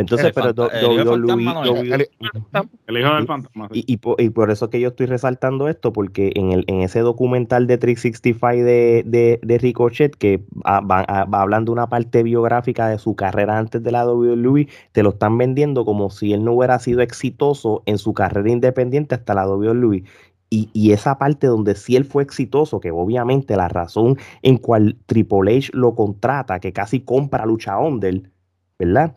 Entonces, 0.01 0.27
El 0.27 0.33
pero 0.33 0.47
fanta- 0.53 0.67
el 0.77 0.83
hijo 0.83 0.95
del 1.11 1.25
WWE, 1.25 1.45
fantasma 1.45 1.53
no 1.53 1.75
es. 1.75 1.81
WWE 1.81 2.69
El 2.87 2.97
hijo 2.97 3.13
del 3.15 3.23
Y- 3.23 3.27
fantasma. 3.27 3.69
sí. 3.71 3.83
Y, 3.87 3.93
y 3.93 3.97
po- 3.97 4.15
y 4.19 4.29
por 4.29 4.51
eso 4.51 4.69
que 4.69 4.79
yo 4.79 4.89
estoy 4.89 5.05
resaltando 5.05 5.67
esto, 5.69 5.93
porque 5.93 6.31
en, 6.35 6.51
el, 6.51 6.63
en 6.67 6.81
ese 6.81 6.99
documental 6.99 7.67
de 7.67 7.77
365 7.77 8.47
de, 8.65 9.03
de, 9.05 9.39
de 9.41 9.57
Ricochet, 9.57 10.15
que 10.15 10.43
va, 10.65 10.81
ah, 11.07 11.25
va 11.25 11.41
hablando 11.41 11.71
una 11.71 11.87
parte 11.87 12.23
biográfica 12.23 12.89
de 12.89 12.97
su 12.99 13.15
carrera 13.15 13.57
antes 13.57 13.81
de 13.81 13.91
la 13.91 14.05
WWE, 14.05 14.67
te 14.91 15.03
lo 15.03 15.11
están 15.11 15.37
vendiendo 15.37 15.85
como 15.85 16.09
si 16.09 16.33
él 16.33 16.43
no 16.43 16.53
hubiera 16.53 16.77
sido 16.79 17.01
exitoso 17.01 17.83
en 17.85 17.97
su 17.97 18.13
carrera 18.13 18.49
independiente 18.49 19.15
hasta 19.15 19.33
la 19.33 19.47
WWE. 19.47 20.03
Y, 20.53 20.69
y 20.73 20.91
esa 20.91 21.17
parte 21.17 21.47
donde 21.47 21.75
sí 21.75 21.95
él 21.95 22.03
fue 22.03 22.23
exitoso, 22.23 22.81
que 22.81 22.91
obviamente 22.91 23.55
la 23.55 23.69
razón 23.69 24.17
en 24.41 24.57
cual 24.57 24.97
Triple 25.05 25.55
H 25.57 25.69
lo 25.73 25.95
contrata, 25.95 26.59
que 26.59 26.73
casi 26.73 26.99
compra 26.99 27.45
lucha 27.45 27.77
under, 27.79 28.23
¿verdad? 28.77 29.15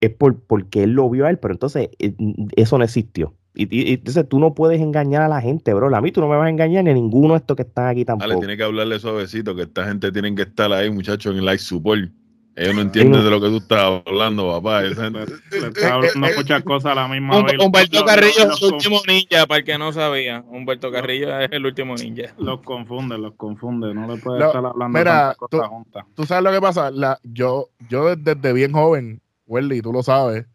Es 0.00 0.10
por, 0.10 0.40
porque 0.40 0.82
él 0.84 0.92
lo 0.92 1.08
vio 1.10 1.26
a 1.26 1.30
él, 1.30 1.38
pero 1.38 1.54
entonces 1.54 1.90
eh, 1.98 2.14
eso 2.56 2.78
no 2.78 2.84
existió. 2.84 3.34
Y, 3.54 3.64
y- 3.76 3.90
y 3.90 3.94
entonces 3.94 4.28
tú 4.28 4.38
no 4.38 4.54
puedes 4.54 4.80
engañar 4.80 5.22
a 5.22 5.28
la 5.28 5.40
gente, 5.40 5.74
bro. 5.74 5.94
A 5.94 6.00
mí 6.00 6.12
tú 6.12 6.20
no 6.20 6.28
me 6.28 6.36
vas 6.36 6.46
a 6.46 6.50
engañar 6.50 6.84
ni 6.84 6.90
a 6.90 6.94
ninguno 6.94 7.34
de 7.34 7.38
estos 7.38 7.56
que 7.56 7.62
están 7.62 7.86
aquí 7.88 8.04
tampoco. 8.04 8.38
tiene 8.38 8.56
que 8.56 8.62
hablarle 8.62 9.00
suavecito, 9.00 9.56
que 9.56 9.62
esta 9.62 9.84
gente 9.86 10.12
tiene 10.12 10.32
que 10.34 10.42
estar 10.42 10.72
ahí, 10.72 10.90
muchachos, 10.90 11.34
en 11.36 11.44
live 11.44 11.58
support. 11.58 12.10
Ellos 12.54 12.74
no 12.74 12.80
entienden 12.80 13.22
de 13.22 13.30
lo 13.30 13.40
que 13.40 13.48
tú 13.48 13.58
estás 13.58 14.02
hablando, 14.04 14.48
papá. 14.52 14.84
Esa 14.84 15.04
gente- 15.04 15.26
Le 15.52 15.68
está 15.68 15.94
hablando 15.94 16.26
muchas 16.36 16.62
cosas 16.64 16.90
a 16.90 16.94
la 16.96 17.06
misma 17.08 17.42
vez. 17.44 17.54
Humberto 17.64 18.04
Carrillo 18.04 18.30
es 18.52 18.62
el 18.62 18.72
último 18.74 19.00
ninja, 19.06 19.46
para 19.46 19.58
el 19.58 19.64
que 19.64 19.78
no 19.78 19.92
sabía. 19.92 20.44
Humberto 20.48 20.90
Carrillo 20.90 21.38
es 21.38 21.48
el 21.52 21.64
último 21.66 21.94
ninja. 21.94 22.34
Los 22.36 22.60
confunde, 22.62 23.16
los 23.16 23.34
confunde. 23.34 23.94
No 23.94 24.12
le 24.12 24.20
puede 24.20 24.40
Lo- 24.40 24.46
estar 24.46 24.66
hablando 24.66 24.98
mira, 24.98 25.34
cosas 25.38 25.50
tú- 25.50 25.68
juntas. 25.68 26.04
Tú 26.14 26.26
sabes 26.26 26.42
lo 26.44 26.50
que 26.52 26.60
pasa. 26.60 26.90
La, 26.90 27.18
yo, 27.22 27.68
yo 27.88 28.16
desde 28.16 28.52
bien 28.52 28.72
joven, 28.72 29.20
Welly, 29.48 29.82
tú 29.82 29.92
lo 29.92 30.02
sabes. 30.02 30.46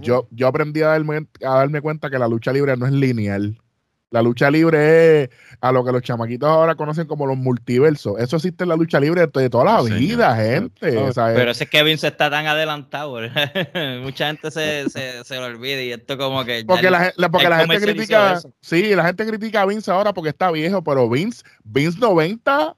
Yo, 0.00 0.28
yo 0.30 0.46
aprendí 0.46 0.82
a 0.82 0.88
darme, 0.88 1.26
a 1.44 1.56
darme 1.56 1.80
cuenta 1.80 2.08
que 2.10 2.18
la 2.18 2.28
lucha 2.28 2.52
libre 2.52 2.76
no 2.76 2.86
es 2.86 2.92
lineal. 2.92 3.60
La 4.12 4.22
lucha 4.22 4.50
libre 4.50 5.22
es 5.22 5.30
a 5.60 5.70
lo 5.70 5.84
que 5.84 5.92
los 5.92 6.02
chamaquitos 6.02 6.48
ahora 6.48 6.74
conocen 6.74 7.06
como 7.06 7.26
los 7.26 7.36
multiversos. 7.36 8.18
Eso 8.18 8.36
existe 8.36 8.64
en 8.64 8.70
la 8.70 8.76
lucha 8.76 8.98
libre 8.98 9.24
de, 9.26 9.50
toda 9.50 9.64
la 9.64 9.82
Sí, 9.84 9.94
vida, 9.94 10.36
señor. 10.36 10.52
gente. 10.52 10.92
No, 10.92 11.04
o 11.06 11.12
sea, 11.12 11.26
Pero 11.34 11.52
ese 11.52 11.66
Kevin 11.66 11.96
se 11.96 12.08
está 12.08 12.28
tan 12.28 12.46
adelantado. 12.46 13.18
Mucha 14.02 14.26
gente 14.26 14.50
se, 14.50 14.88
se, 14.90 15.22
se 15.24 15.36
lo 15.36 15.46
olvida 15.46 15.80
y 15.82 15.92
esto 15.92 16.18
como 16.18 16.44
que... 16.44 16.64
porque 16.66 16.90
la, 16.90 17.12
porque 17.30 17.48
la 17.48 17.58
gente 17.60 17.80
critica, 17.80 18.34
eso. 18.34 18.52
sí, 18.60 18.94
la 18.96 19.04
gente 19.06 19.26
critica 19.26 19.62
a 19.62 19.66
Vince 19.66 19.90
ahora 19.92 20.12
porque 20.12 20.30
está 20.30 20.50
viejo, 20.50 20.82
pero 20.82 21.08
Vince, 21.08 21.44
Vince 21.62 21.98
90, 22.00 22.76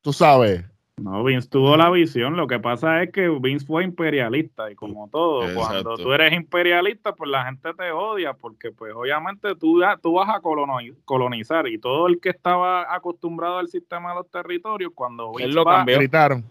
tú 0.00 0.12
sabes, 0.12 0.64
No, 0.98 1.22
Vince 1.22 1.46
tuvo 1.50 1.76
la 1.76 1.90
visión. 1.90 2.36
Lo 2.36 2.46
que 2.46 2.58
pasa 2.58 3.02
es 3.02 3.12
que 3.12 3.28
Vince 3.28 3.66
fue 3.66 3.84
imperialista 3.84 4.70
y 4.70 4.74
como 4.74 5.08
todo, 5.10 5.42
Exacto. 5.42 5.60
cuando 5.60 5.96
tú 5.98 6.12
eres 6.12 6.32
imperialista, 6.32 7.12
pues 7.14 7.30
la 7.30 7.44
gente 7.44 7.74
te 7.74 7.90
odia 7.92 8.32
porque 8.32 8.70
pues 8.72 8.94
obviamente 8.94 9.54
tú, 9.56 9.80
ya- 9.80 9.98
tú 9.98 10.14
vas 10.14 10.28
a 10.30 10.40
coloni- 10.40 10.94
colonizar 11.04 11.68
y 11.68 11.76
todo 11.78 12.06
el 12.06 12.18
que 12.18 12.30
estaba 12.30 12.94
acostumbrado 12.94 13.58
al 13.58 13.68
sistema 13.68 14.10
de 14.10 14.14
los 14.16 14.30
territorios, 14.30 14.90
cuando 14.94 15.32
Él 15.38 15.44
Vince 15.48 15.52
lo 15.54 15.64
va 15.66 15.76
cambió. 15.76 15.98
gritaron. 15.98 16.44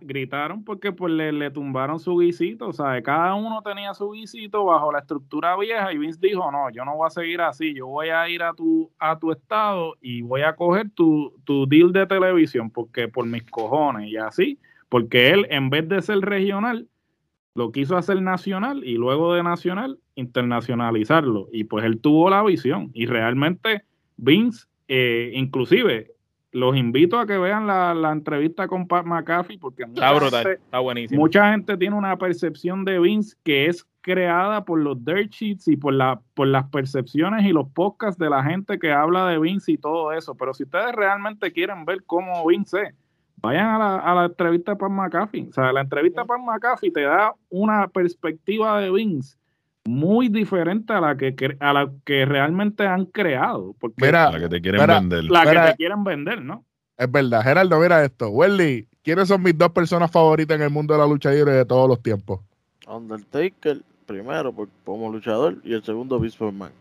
Gritaron 0.00 0.64
porque 0.64 0.92
pues 0.92 1.12
le, 1.12 1.32
le 1.32 1.50
tumbaron 1.50 1.98
su 1.98 2.16
guisito, 2.18 2.68
o 2.68 2.72
sea, 2.72 3.02
cada 3.02 3.34
uno 3.34 3.60
tenía 3.62 3.92
su 3.94 4.10
guisito 4.10 4.64
bajo 4.64 4.92
la 4.92 5.00
estructura 5.00 5.56
vieja 5.56 5.92
y 5.92 5.98
Vince 5.98 6.18
dijo, 6.20 6.50
no, 6.52 6.70
yo 6.70 6.84
no 6.84 6.96
voy 6.96 7.06
a 7.06 7.10
seguir 7.10 7.40
así, 7.40 7.74
yo 7.74 7.86
voy 7.88 8.10
a 8.10 8.28
ir 8.28 8.42
a 8.42 8.52
tu, 8.54 8.90
a 8.98 9.18
tu 9.18 9.32
estado 9.32 9.96
y 10.00 10.22
voy 10.22 10.42
a 10.42 10.54
coger 10.54 10.90
tu, 10.90 11.34
tu 11.44 11.66
deal 11.66 11.92
de 11.92 12.06
televisión 12.06 12.70
porque 12.70 13.08
por 13.08 13.26
mis 13.26 13.42
cojones 13.44 14.08
y 14.08 14.16
así, 14.16 14.58
porque 14.88 15.30
él 15.30 15.46
en 15.50 15.70
vez 15.70 15.88
de 15.88 16.02
ser 16.02 16.20
regional, 16.20 16.88
lo 17.54 17.72
quiso 17.72 17.96
hacer 17.96 18.22
nacional 18.22 18.84
y 18.84 18.94
luego 18.94 19.34
de 19.34 19.42
nacional 19.42 19.98
internacionalizarlo. 20.14 21.48
Y 21.52 21.64
pues 21.64 21.84
él 21.84 22.00
tuvo 22.00 22.30
la 22.30 22.44
visión 22.44 22.90
y 22.94 23.06
realmente 23.06 23.82
Vince, 24.16 24.66
eh, 24.86 25.32
inclusive 25.34 26.12
los 26.52 26.76
invito 26.76 27.18
a 27.18 27.26
que 27.26 27.36
vean 27.36 27.66
la, 27.66 27.94
la 27.94 28.10
entrevista 28.10 28.66
con 28.68 28.86
Pat 28.88 29.04
McAfee 29.04 29.58
porque 29.58 29.84
mucha 29.86 30.06
Está 30.06 30.18
brutal, 30.18 30.44
gente- 30.44 30.62
está 30.64 30.78
buenísimo. 30.78 31.20
Mucha 31.20 31.50
gente 31.50 31.76
tiene 31.76 31.96
una 31.96 32.16
percepción 32.16 32.84
de 32.84 32.98
Vince 32.98 33.36
que 33.44 33.66
es 33.66 33.86
creada 34.00 34.64
por 34.64 34.78
los 34.80 35.04
dirt 35.04 35.30
sheets 35.30 35.68
y 35.68 35.76
por, 35.76 35.92
la, 35.92 36.20
por 36.34 36.46
las 36.48 36.66
percepciones 36.70 37.44
y 37.44 37.52
los 37.52 37.68
podcasts 37.68 38.18
de 38.18 38.30
la 38.30 38.42
gente 38.42 38.78
que 38.78 38.90
habla 38.90 39.26
de 39.28 39.38
Vince 39.38 39.72
y 39.72 39.76
todo 39.78 40.12
eso. 40.12 40.34
Pero 40.34 40.54
si 40.54 40.62
ustedes 40.62 40.92
realmente 40.94 41.52
quieren 41.52 41.84
ver 41.84 42.02
cómo 42.04 42.46
Vince 42.46 42.82
es, 42.82 42.94
vayan 43.36 43.66
a 43.66 43.78
la, 43.78 43.96
a 43.96 44.14
la 44.14 44.24
entrevista 44.24 44.72
de 44.72 44.76
Pat 44.78 44.90
McAfee. 44.90 45.48
O 45.50 45.52
sea, 45.52 45.72
la 45.72 45.82
entrevista 45.82 46.22
de 46.22 46.26
Pat 46.26 46.40
McAfee 46.40 46.90
te 46.90 47.02
da 47.02 47.34
una 47.50 47.86
perspectiva 47.88 48.80
de 48.80 48.90
Vince 48.90 49.36
muy 49.88 50.28
diferente 50.28 50.92
a 50.92 51.00
la 51.00 51.16
que, 51.16 51.34
a 51.60 51.72
la 51.72 51.90
que 52.04 52.24
realmente 52.24 52.86
han 52.86 53.06
creado. 53.06 53.74
Porque 53.80 54.04
Mira, 54.06 54.30
La 54.30 54.38
que 54.38 54.48
te 54.48 54.60
quieren 54.60 54.86
vender. 54.86 55.24
la 55.24 55.42
que 55.44 55.70
te 55.70 55.76
quieren 55.76 56.04
vender, 56.04 56.42
¿no? 56.42 56.64
es 56.96 57.10
verdad. 57.10 57.42
Gerardo, 57.42 57.78
mira 57.80 58.04
esto. 58.04 58.28
Welly, 58.30 58.88
¿quiénes 59.02 59.28
son 59.28 59.42
mis 59.42 59.56
dos 59.56 59.70
personas 59.70 60.10
favoritas 60.10 60.56
en 60.56 60.62
el 60.62 60.70
mundo 60.70 60.94
de 60.94 61.00
la 61.00 61.06
lucha 61.06 61.30
libre 61.30 61.52
de 61.52 61.64
todos 61.64 61.88
los 61.88 62.02
tiempos? 62.02 62.40
Undertaker, 62.88 63.80
primero 64.06 64.52
por- 64.52 64.68
como 64.84 65.10
luchador, 65.12 65.56
y 65.64 65.74
el 65.74 65.82
segundo 65.84 66.18
Vince 66.18 66.42
McMahon. 66.44 66.72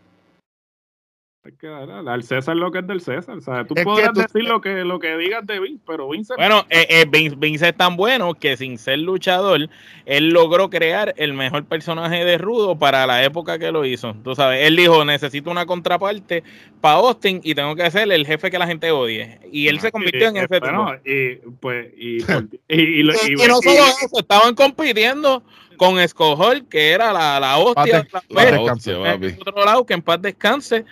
Que 1.59 1.67
darle 1.67 2.11
al 2.11 2.23
César 2.23 2.55
lo 2.55 2.71
que 2.71 2.79
es 2.79 2.87
del 2.87 3.01
César. 3.01 3.37
O 3.37 3.41
sea, 3.41 3.65
tú 3.65 3.73
Es 3.77 3.83
podrás 3.83 4.13
tú- 4.13 4.21
decir 4.21 4.43
lo 4.43 4.59
que, 4.61 4.83
lo 4.83 4.99
que 4.99 5.15
digas 5.17 5.45
de 5.45 5.59
Vince, 5.59 5.81
pero 5.87 6.09
Vince 6.09 6.33
Bueno, 6.37 6.65
eh, 6.69 6.85
eh, 6.89 7.05
Vince, 7.09 7.35
Vince 7.37 7.69
es 7.69 7.77
tan 7.77 7.95
bueno 7.95 8.33
que 8.33 8.57
sin 8.57 8.77
ser 8.77 8.99
luchador, 8.99 9.69
él 10.05 10.29
logró 10.29 10.69
crear 10.69 11.13
el 11.17 11.33
mejor 11.33 11.65
personaje 11.65 12.25
de 12.25 12.37
Rudo 12.37 12.77
para 12.77 13.07
la 13.07 13.23
época 13.23 13.57
que 13.59 13.71
lo 13.71 13.85
hizo. 13.85 14.15
Tú 14.23 14.35
sabes, 14.35 14.65
él 14.67 14.75
dijo, 14.75 15.05
necesito 15.05 15.49
una 15.49 15.65
contraparte 15.65 16.43
para 16.81 16.95
Austin 16.95 17.39
y 17.43 17.55
tengo 17.55 17.75
que 17.75 17.89
ser 17.91 18.11
el 18.11 18.25
jefe 18.25 18.51
que 18.51 18.59
la 18.59 18.67
gente 18.67 18.91
odie. 18.91 19.39
Y 19.51 19.67
él 19.67 19.79
se 19.79 19.91
convirtió 19.91 20.27
en 20.29 20.35
Y, 20.35 20.39
ese 20.39 20.59
bueno, 20.59 20.91
tipo. 21.03 21.09
y 21.09 21.35
pues 21.59 21.87
y, 21.97 22.17
y, 22.17 23.03
no 23.03 23.13
solo 23.61 23.85
eso, 23.85 24.19
estaban 24.19 24.53
compitiendo 24.55 25.43
con 25.77 25.99
Escojol, 25.99 26.67
que 26.67 26.89
era 26.89 27.13
la, 27.13 27.39
la 27.39 27.57
hostia. 27.59 28.07
La 28.29 28.43
La 28.43 28.49
en 28.49 29.37
otro 29.39 29.63
lado, 29.63 29.85
que 29.85 29.93
en 29.93 30.01
paz 30.01 30.19
descanse. 30.21 30.85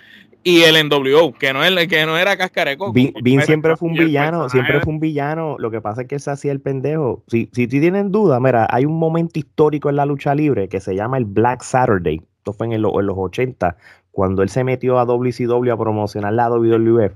Y 0.47 0.61
el 0.61 0.75
NWO, 0.87 1.33
que 1.33 1.53
no, 1.53 1.63
es, 1.63 1.87
que 1.87 2.05
no 2.05 2.15
era 2.19 2.37
cascareco. 2.37 2.93
Vin, 2.93 3.11
Vin 3.23 3.41
siempre 3.41 3.75
fue 3.75 3.89
un 3.89 3.97
el 3.97 4.05
villano, 4.05 4.47
siempre 4.47 4.79
fue 4.79 4.93
un 4.93 4.99
villano. 4.99 5.55
Lo 5.57 5.71
que 5.71 5.81
pasa 5.81 6.03
es 6.03 6.07
que 6.07 6.13
él 6.15 6.21
se 6.21 6.29
hacía 6.29 6.51
el 6.51 6.61
pendejo. 6.61 7.23
Si, 7.27 7.49
si 7.51 7.65
tú 7.67 7.79
tienen 7.79 8.11
duda, 8.11 8.39
mira, 8.39 8.67
hay 8.69 8.85
un 8.85 8.99
momento 8.99 9.39
histórico 9.39 9.89
en 9.89 9.95
la 9.95 10.05
lucha 10.05 10.35
libre 10.35 10.69
que 10.69 10.79
se 10.79 10.93
llama 10.95 11.17
el 11.17 11.25
Black 11.25 11.63
Saturday. 11.63 12.21
Esto 12.37 12.53
fue 12.53 12.67
en, 12.67 12.73
el- 12.73 12.85
en 12.85 13.05
los 13.07 13.17
80, 13.17 13.75
cuando 14.11 14.43
él 14.43 14.49
se 14.49 14.63
metió 14.63 14.99
a 14.99 15.05
WCW 15.05 15.71
a 15.71 15.77
promocionar 15.79 16.31
la 16.33 16.47
WWF. 16.49 17.13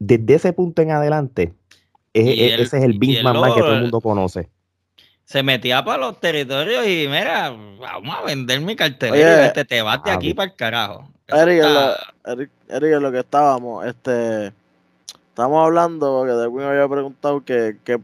Desde 0.00 0.34
ese 0.34 0.52
punto 0.52 0.82
en 0.82 0.90
adelante, 0.90 1.54
es- 2.14 2.26
es- 2.26 2.52
él- 2.54 2.60
ese 2.62 2.78
es 2.78 2.82
el 2.82 2.98
Vince 2.98 3.22
McMahon 3.22 3.54
que 3.54 3.60
todo 3.60 3.74
el 3.74 3.82
mundo 3.82 4.00
conoce. 4.00 4.48
Se 5.26 5.42
metía 5.42 5.84
para 5.84 5.98
los 5.98 6.20
territorios 6.20 6.86
y 6.86 7.08
mira, 7.08 7.50
vamos 7.50 8.16
a 8.16 8.22
vender 8.22 8.60
mi 8.60 8.76
cartelera 8.76 9.12
Oye, 9.12 9.42
y 9.42 9.46
vete, 9.48 9.64
te 9.64 9.82
vas 9.82 10.02
de 10.04 10.10
ah, 10.12 10.14
aquí 10.14 10.28
vi- 10.28 10.34
para 10.34 10.50
el 10.50 10.56
carajo. 10.56 11.10
Eric, 11.26 11.56
está- 11.56 11.68
lo, 12.24 12.32
Eric, 12.32 12.50
Eric, 12.68 12.92
en 12.92 13.02
lo 13.02 13.10
que 13.10 13.18
estábamos, 13.18 13.84
este, 13.86 14.52
estamos 15.28 15.64
hablando, 15.66 16.18
porque 16.20 16.32
de 16.32 16.48
me 16.48 16.64
había 16.64 16.88
preguntado 16.88 17.44
que, 17.44 17.78
qué 17.82 18.00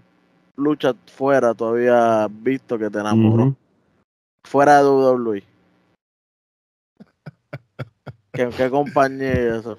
lucha 0.57 0.95
fuera 1.07 1.55
todavía 1.55 2.27
visto 2.29 2.77
que 2.77 2.91
te 2.91 2.99
enamoró. 2.99 3.45
Ujú. 3.45 3.57
Fuera 4.45 4.79
de 4.79 4.89
WWE. 4.89 5.45
¿Qué, 8.33 8.51
qué 8.57 8.69
compañía 8.69 9.33
y 9.33 9.59
eso? 9.61 9.79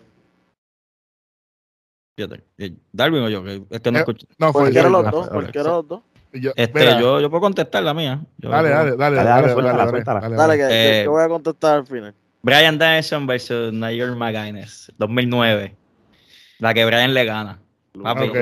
Fíjate, 2.17 2.43
eh, 2.59 2.73
Darwin 2.93 3.23
o 3.23 3.29
yo, 3.29 3.43
que 3.43 3.65
es 3.69 3.81
que 3.81 3.91
no 3.91 3.97
Eh, 3.97 4.01
escucho. 4.01 4.27
No, 4.37 4.53
fue 4.53 4.61
Cualquiera 4.61 4.87
los 4.87 5.11
dos, 5.11 5.27
cualquiera 5.27 5.69
de 5.69 5.75
los 5.75 5.87
dos. 5.89 6.01
Yo- 6.33 6.51
Este, 6.55 6.85
yo, 6.99 7.19
yo 7.21 7.29
puedo 7.29 7.41
contestar 7.41 7.83
la 7.83 7.93
mía. 7.93 8.21
Yo- 8.37 8.49
Dale, 8.49 8.69
dale, 8.69 8.91
dale, 8.91 8.97
Dale, 8.97 9.15
dale, 9.15 9.15
dale, 9.15 9.29
dale, 9.29 9.53
suéltala, 9.53 9.77
dale, 9.77 9.89
suéltala. 9.91 10.19
dale, 10.21 10.35
Dale, 10.35 10.57
dale. 10.57 10.63
que, 10.63 10.67
que- 10.69 10.99
Eh, 10.99 11.03
que 11.03 11.09
voy 11.09 11.23
a 11.23 11.27
contestar 11.29 11.75
al 11.77 11.85
final. 11.87 12.15
Brian 12.41 12.77
Danielson 12.77 13.27
versus 13.27 13.71
Nigel 13.71 14.15
McGuinness, 14.15 14.91
2009. 14.97 15.75
La 16.59 16.73
que 16.73 16.85
Brian 16.85 17.13
le 17.13 17.25
gana. 17.25 17.59
Papi, 18.01 18.23
Ok, 18.27 18.35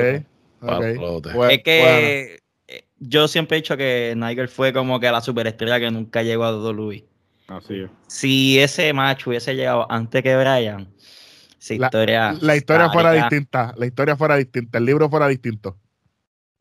ok. 0.61 0.69
Palote. 0.95 1.29
Bu- 1.33 1.51
es 1.51 1.63
que 1.63 2.39
eh, 2.67 2.83
yo 2.99 3.27
siempre 3.27 3.57
he 3.57 3.61
dicho 3.61 3.75
que 3.77 4.13
Nigel 4.15 4.47
fue 4.47 4.71
como 4.73 4.99
que 4.99 5.11
la 5.11 5.21
superestrella 5.21 5.79
que 5.79 5.91
nunca 5.91 6.23
llegó 6.23 6.45
a 6.45 6.51
WWE. 6.55 7.05
Así 7.47 7.81
es. 7.81 7.89
Si 8.07 8.59
ese 8.59 8.93
match 8.93 9.27
hubiese 9.27 9.53
llegado 9.55 9.85
antes 9.91 10.23
que 10.23 10.35
Brian, 10.37 10.87
La- 11.77 11.85
historia. 11.85 12.33
La 12.41 12.55
historia 12.55 12.89
fuera 12.89 13.11
distinta, 13.13 13.73
la 13.77 13.85
historia 13.85 14.15
fuera 14.15 14.35
distinta, 14.37 14.77
el 14.77 14.85
libro 14.85 15.09
fuera 15.09 15.27
distinto. 15.27 15.77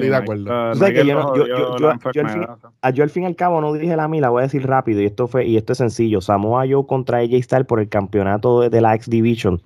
Estoy 0.05 0.09
de 0.11 0.17
acuerdo. 0.17 0.45
Tú 0.73 0.79
sabes 0.79 0.95
que 0.95 1.05
Nigel 1.05 1.07
yo 1.09 1.15
no- 1.15 1.21
lo 1.21 1.37
yo- 1.37 1.43
jodió 1.43 1.57
yo- 1.57 1.63
la 1.63 1.77
yo- 1.79 1.79
yo 1.79 1.89
al 1.91 1.99
fin- 2.01 2.21
enfermedad. 2.43 2.95
Yo 2.95 3.03
al 3.05 3.11
fin 3.11 3.23
y 3.23 3.27
al 3.27 3.37
cabo 3.37 3.61
no 3.61 3.73
dije 3.73 3.97
la 3.97 4.09
mía, 4.09 4.21
la 4.23 4.31
voy 4.31 4.41
a 4.41 4.43
decir 4.45 4.67
rápido 4.67 5.01
y 5.01 5.07
esto 5.07 5.29
fue 5.29 5.47
y 5.47 5.57
esto 5.57 5.73
es 5.73 5.79
sencillo. 5.79 6.21
Samoa 6.21 6.65
Joe 6.69 6.87
contra 6.87 7.19
AJ 7.19 7.43
Styles 7.43 7.67
por 7.67 7.81
el 7.81 7.89
campeonato 7.89 8.61
de, 8.63 8.71
de 8.71 8.81
la 8.81 8.95
X 8.95 9.09
Division, 9.11 9.61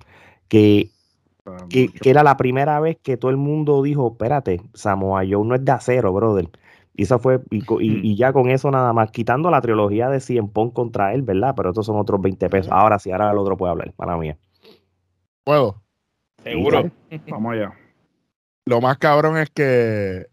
que, 0.47 0.89
Ah, 1.47 1.57
que, 1.69 1.91
era 2.03 2.23
la 2.23 2.37
primera 2.37 2.79
vez 2.79 2.97
que 3.03 3.17
todo 3.17 3.29
el 3.29 3.37
mundo 3.37 3.83
dijo, 3.83 4.07
espérate, 4.11 4.61
Samoa 4.73 5.21
Joe 5.29 5.45
no 5.45 5.53
es 5.53 5.63
de 5.63 5.71
acero, 5.71 6.11
brother. 6.11 6.49
Y 6.95 7.03
eso 7.03 7.19
fue, 7.19 7.39
y, 7.51 7.59
Hmm. 7.61 7.77
y 8.03 8.15
ya 8.15 8.33
con 8.33 8.49
eso 8.49 8.71
nada 8.71 8.93
más, 8.93 9.11
quitando 9.11 9.51
la 9.51 9.61
trilogía 9.61 10.09
de 10.09 10.21
Cien 10.21 10.47
Pong 10.47 10.71
contra 10.73 11.13
él, 11.13 11.21
¿verdad? 11.21 11.53
Pero 11.55 11.69
estos 11.69 11.85
son 11.85 11.97
otros 11.97 12.19
20 12.21 12.49
pesos. 12.49 12.71
Ahora 12.71 12.97
sí, 12.97 13.11
ahora 13.11 13.29
el 13.31 13.37
otro 13.37 13.57
puede 13.57 13.71
hablar, 13.71 13.91
para 13.95 14.17
mía. 14.17 14.37
Puedo. 15.43 15.75
Seguro. 16.41 16.89
Vamos 17.29 17.53
allá. 17.53 17.73
Lo 18.65 18.81
más 18.81 18.97
cabrón 18.97 19.37
es 19.37 19.49
que, 19.51 20.25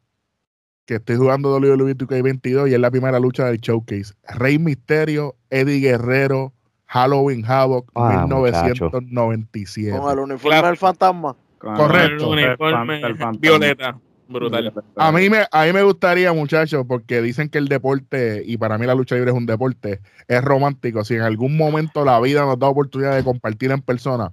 que 0.87 0.95
estoy 0.95 1.17
jugando 1.17 1.51
WWE 1.55 1.95
2K22 1.97 2.71
y 2.71 2.75
es 2.75 2.81
la 2.81 2.91
primera 2.91 3.21
lucha 3.21 3.45
del 3.47 3.59
showcase. 3.59 4.15
Rey 4.27 4.59
Misterio, 4.59 5.37
Eddie 5.51 5.81
Guerrero, 5.81 6.53
Halloween 6.87 7.45
Havoc, 7.47 7.91
Ah, 7.95 8.25
1997. 8.27 9.99
Con 9.99 10.11
el 10.13 10.19
uniforme 10.19 10.63
del 10.63 10.77
fantasma. 10.79 11.37
Con 11.59 11.77
Correcto. 11.77 12.35
el- 12.35 12.47
uniforme 12.47 12.97
el 12.97 13.17
fantasma. 13.19 13.39
violeta. 13.41 13.99
Brutal. 14.29 14.73
A 14.97 15.13
mí, 15.13 15.29
me, 15.29 15.45
a 15.53 15.65
mí 15.67 15.73
me 15.75 15.83
gustaría, 15.83 16.33
muchachos, 16.33 16.87
porque 16.89 17.21
dicen 17.21 17.51
que 17.51 17.59
el 17.59 17.69
deporte, 17.69 18.43
y 18.47 18.57
para 18.57 18.79
mí 18.79 18.87
la 18.87 18.95
lucha 18.95 19.15
libre 19.15 19.31
es 19.31 19.37
un 19.37 19.45
deporte, 19.45 20.01
es 20.27 20.43
romántico. 20.43 21.05
Si 21.05 21.15
en 21.17 21.21
algún 21.21 21.55
momento 21.59 22.03
la 22.03 22.19
vida 22.19 22.47
nos 22.47 22.59
da 22.59 22.69
oportunidad 22.69 23.15
de 23.15 23.25
compartir 23.25 23.73
en 23.73 23.83
persona, 23.83 24.33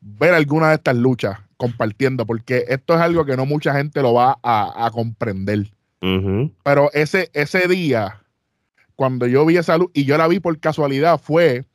ver 0.00 0.34
alguna 0.34 0.70
de 0.70 0.74
estas 0.74 0.96
luchas 0.96 1.38
compartiendo, 1.58 2.24
porque 2.24 2.64
esto 2.68 2.94
es 2.94 3.00
algo 3.00 3.26
que 3.26 3.36
no 3.36 3.44
mucha 3.44 3.74
gente 3.74 4.00
lo 4.00 4.14
va 4.14 4.38
a, 4.42 4.86
a 4.86 4.90
comprender. 4.90 5.66
Pero 6.62 6.90
ese, 6.94 7.28
ese 7.34 7.68
día, 7.68 8.22
cuando 8.96 9.26
yo 9.26 9.44
vi 9.44 9.58
esa 9.58 9.76
luz, 9.76 9.90
y 9.92 10.04
yo 10.06 10.16
la 10.16 10.28
vi 10.28 10.40
por 10.40 10.58
casualidad, 10.60 11.20
fue 11.20 11.66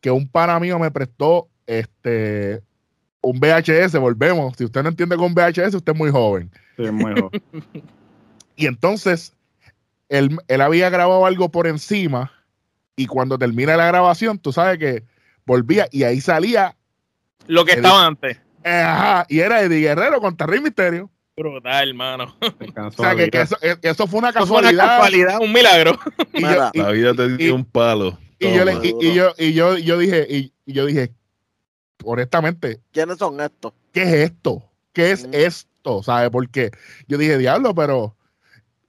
que 0.00 0.10
un 0.10 0.28
pana 0.28 0.58
mío 0.60 0.78
me 0.78 0.90
prestó 0.90 1.48
este 1.66 2.62
un 3.20 3.40
VHS, 3.40 3.98
volvemos. 3.98 4.54
Si 4.56 4.64
usted 4.64 4.82
no 4.82 4.88
entiende 4.90 5.16
con 5.16 5.32
VHS, 5.34 5.74
usted 5.74 5.92
es 5.92 5.98
muy 5.98 6.10
joven. 6.10 6.50
Sí, 6.76 6.84
es 6.84 6.92
muy 6.92 7.12
joven. 7.12 7.42
Y 8.56 8.66
entonces, 8.66 9.36
él, 10.08 10.36
él 10.48 10.60
había 10.60 10.90
grabado 10.90 11.24
algo 11.26 11.48
por 11.48 11.68
encima, 11.68 12.32
y 12.96 13.06
cuando 13.06 13.38
termina 13.38 13.76
la 13.76 13.86
grabación, 13.86 14.36
tú 14.40 14.52
sabes 14.52 14.78
que 14.78 15.04
volvía, 15.46 15.86
y 15.92 16.02
ahí 16.02 16.20
salía, 16.20 16.74
Lo 17.46 17.64
que 17.64 17.72
El- 17.74 17.78
estaba 17.78 18.04
antes. 18.04 18.40
Ajá, 18.64 19.26
y 19.28 19.40
era 19.40 19.62
Eddie 19.62 19.80
Guerrero 19.80 20.20
contra 20.20 20.46
Rey 20.46 20.60
Misterio. 20.60 21.10
Brutal, 21.36 21.88
hermano. 21.90 22.36
O 22.40 22.90
sea, 22.90 23.14
que, 23.14 23.30
que 23.30 23.40
eso, 23.42 23.56
eh, 23.62 23.76
eso 23.82 24.06
fue 24.08 24.18
una 24.18 24.30
Eso 24.30 24.44
fue 24.46 24.58
una 24.58 24.70
casualidad. 24.70 24.86
casualidad, 24.86 25.40
un 25.40 25.52
milagro. 25.52 25.98
y 26.34 26.42
yo- 26.42 26.70
y- 26.72 26.78
La 26.78 26.90
vida 26.90 27.14
te 27.14 27.24
y- 27.26 27.36
dio 27.36 27.54
un 27.54 27.64
palo. 27.64 28.18
Y 28.40 28.52
yo, 28.54 28.64
le- 28.64 28.74
y, 28.82 28.94
y 29.00 29.14
yo, 29.14 29.32
y 29.38 29.52
yo, 29.52 29.76
yo 29.78 29.98
dije, 29.98 30.26
y, 30.28 30.52
y 30.66 30.72
yo 30.72 30.86
dije, 30.86 31.12
honestamente, 32.04 32.80
¿Quiénes 32.92 33.18
son 33.18 33.40
estos? 33.40 33.72
¿qué 33.92 34.02
es 34.02 34.12
esto? 34.30 34.62
¿Qué 34.92 35.12
es 35.12 35.26
Mm. 35.26 35.30
esto? 35.34 36.02
¿Sabes? 36.02 36.30
Porque 36.30 36.70
yo 37.06 37.18
dije, 37.18 37.38
diablo, 37.38 37.74
pero, 37.74 38.16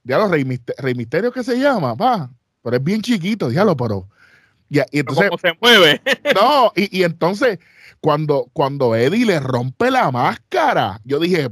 diablo, 0.04 0.28
Rey, 0.28 0.44
Miste- 0.46 0.74
Rey 0.78 0.94
Misterio, 0.96 1.32
¿qué 1.32 1.44
se 1.44 1.58
llama? 1.60 1.94
Va, 1.94 2.30
pero 2.64 2.76
es 2.78 2.84
bien 2.84 3.02
chiquito, 3.02 3.50
diablo, 3.50 3.76
pero. 3.78 4.08
Y, 4.70 4.80
y 4.80 5.00
entonces, 5.00 5.30
¿Cómo 5.30 5.38
se 5.40 5.58
mueve? 5.62 6.02
no, 6.40 6.72
y, 6.76 7.00
y 7.00 7.04
entonces, 7.04 7.60
cuando, 8.02 8.50
cuando 8.54 8.96
Eddie 8.96 9.26
le 9.26 9.40
rompe 9.40 9.92
la 9.92 10.12
máscara, 10.12 11.00
yo 11.04 11.20
dije, 11.20 11.50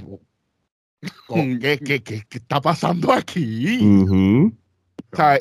¿qué, 1.28 1.80
qué, 1.84 2.04
qué, 2.04 2.24
qué 2.28 2.38
está 2.38 2.62
pasando 2.62 3.12
aquí? 3.12 3.80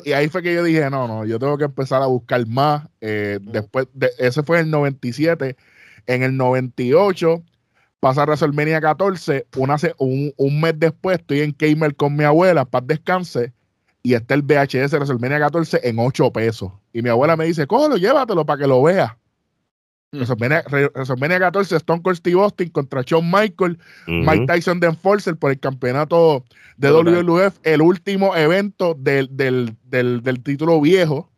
Y 0.05 0.11
ahí 0.13 0.29
fue 0.29 0.41
que 0.41 0.53
yo 0.53 0.63
dije, 0.63 0.89
no, 0.89 1.07
no, 1.07 1.25
yo 1.25 1.39
tengo 1.39 1.57
que 1.57 1.65
empezar 1.65 2.01
a 2.01 2.07
buscar 2.07 2.45
más. 2.47 2.87
Eh, 3.01 3.39
después, 3.41 3.87
de, 3.93 4.09
ese 4.17 4.43
fue 4.43 4.59
en 4.59 4.65
el 4.65 4.71
97. 4.71 5.55
En 6.07 6.23
el 6.23 6.37
98 6.37 7.43
pasa 7.99 8.23
WrestleMania 8.23 8.81
14. 8.81 9.45
Una, 9.57 9.75
un, 9.97 10.33
un 10.37 10.61
mes 10.61 10.73
después 10.77 11.19
estoy 11.19 11.41
en 11.41 11.55
Gamer 11.57 11.95
con 11.95 12.15
mi 12.15 12.23
abuela, 12.23 12.65
paz 12.65 12.83
descanse. 12.85 13.53
Y 14.03 14.13
está 14.13 14.35
el 14.35 14.41
VHS 14.41 14.91
de 14.91 14.97
WrestleMania 14.97 15.39
14 15.39 15.81
en 15.83 15.99
8 15.99 16.31
pesos. 16.31 16.71
Y 16.93 17.01
mi 17.01 17.09
abuela 17.09 17.35
me 17.35 17.45
dice, 17.45 17.67
cógelo, 17.67 17.97
llévatelo 17.97 18.45
para 18.45 18.61
que 18.61 18.67
lo 18.67 18.81
veas. 18.81 19.11
Mm. 20.17 20.23
WrestleMania, 20.23 20.61
Re- 20.67 20.87
WrestleMania 20.93 21.39
14, 21.39 21.75
Stone 21.77 22.01
Cold 22.01 22.17
Steve 22.17 22.39
Austin 22.41 22.69
contra 22.69 23.01
Shawn 23.05 23.25
Michael, 23.29 23.77
Mike. 24.07 24.45
Tyson 24.47 24.79
de 24.79 24.87
Enforcer 24.87 25.35
por 25.35 25.51
el 25.51 25.59
campeonato 25.59 26.43
de. 26.77 26.89
WWF, 26.91 27.59
el 27.63 27.81
último 27.81 28.35
evento 28.35 28.95
del, 28.97 29.29
del, 29.35 29.75
del, 29.83 30.21
del 30.23 30.43
título 30.43 30.79
viejo, 30.81 31.29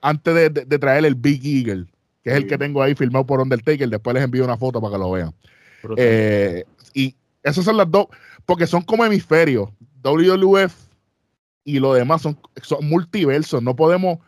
antes 0.00 0.34
de, 0.34 0.50
de- 0.50 0.64
de 0.64 0.78
traer 0.78 1.04
el 1.04 1.14
Big 1.14 1.44
Eagle, 1.44 1.86
que 2.24 2.30
es 2.30 2.36
el 2.36 2.46
que 2.46 2.58
tengo 2.58 2.82
ahí 2.82 2.94
filmado 2.94 3.24
por 3.26 3.40
Undertaker. 3.40 3.88
Después 3.88 4.14
les 4.14 4.24
envío 4.24 4.44
una 4.44 4.56
foto 4.56 4.80
para 4.80 4.92
que 4.94 4.98
lo 4.98 5.10
vean. 5.12 5.32
Eh, 5.96 6.64
y 6.94 7.14
esas 7.42 7.64
son 7.64 7.76
las 7.76 7.90
dos, 7.90 8.06
porque 8.46 8.66
son 8.66 8.82
como 8.82 9.04
hemisferios. 9.04 9.68
WWF 10.02 10.74
y 11.64 11.78
lo 11.78 11.94
demás 11.94 12.22
son, 12.22 12.36
son 12.62 12.88
multiversos. 12.88 13.62
No 13.62 13.76
podemos. 13.76 14.18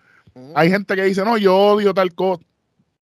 Hay 0.54 0.70
gente 0.70 0.94
que 0.96 1.02
dice, 1.04 1.24
no, 1.24 1.36
yo 1.36 1.56
odio 1.56 1.92
tal 1.94 2.14
cosa. 2.14 2.42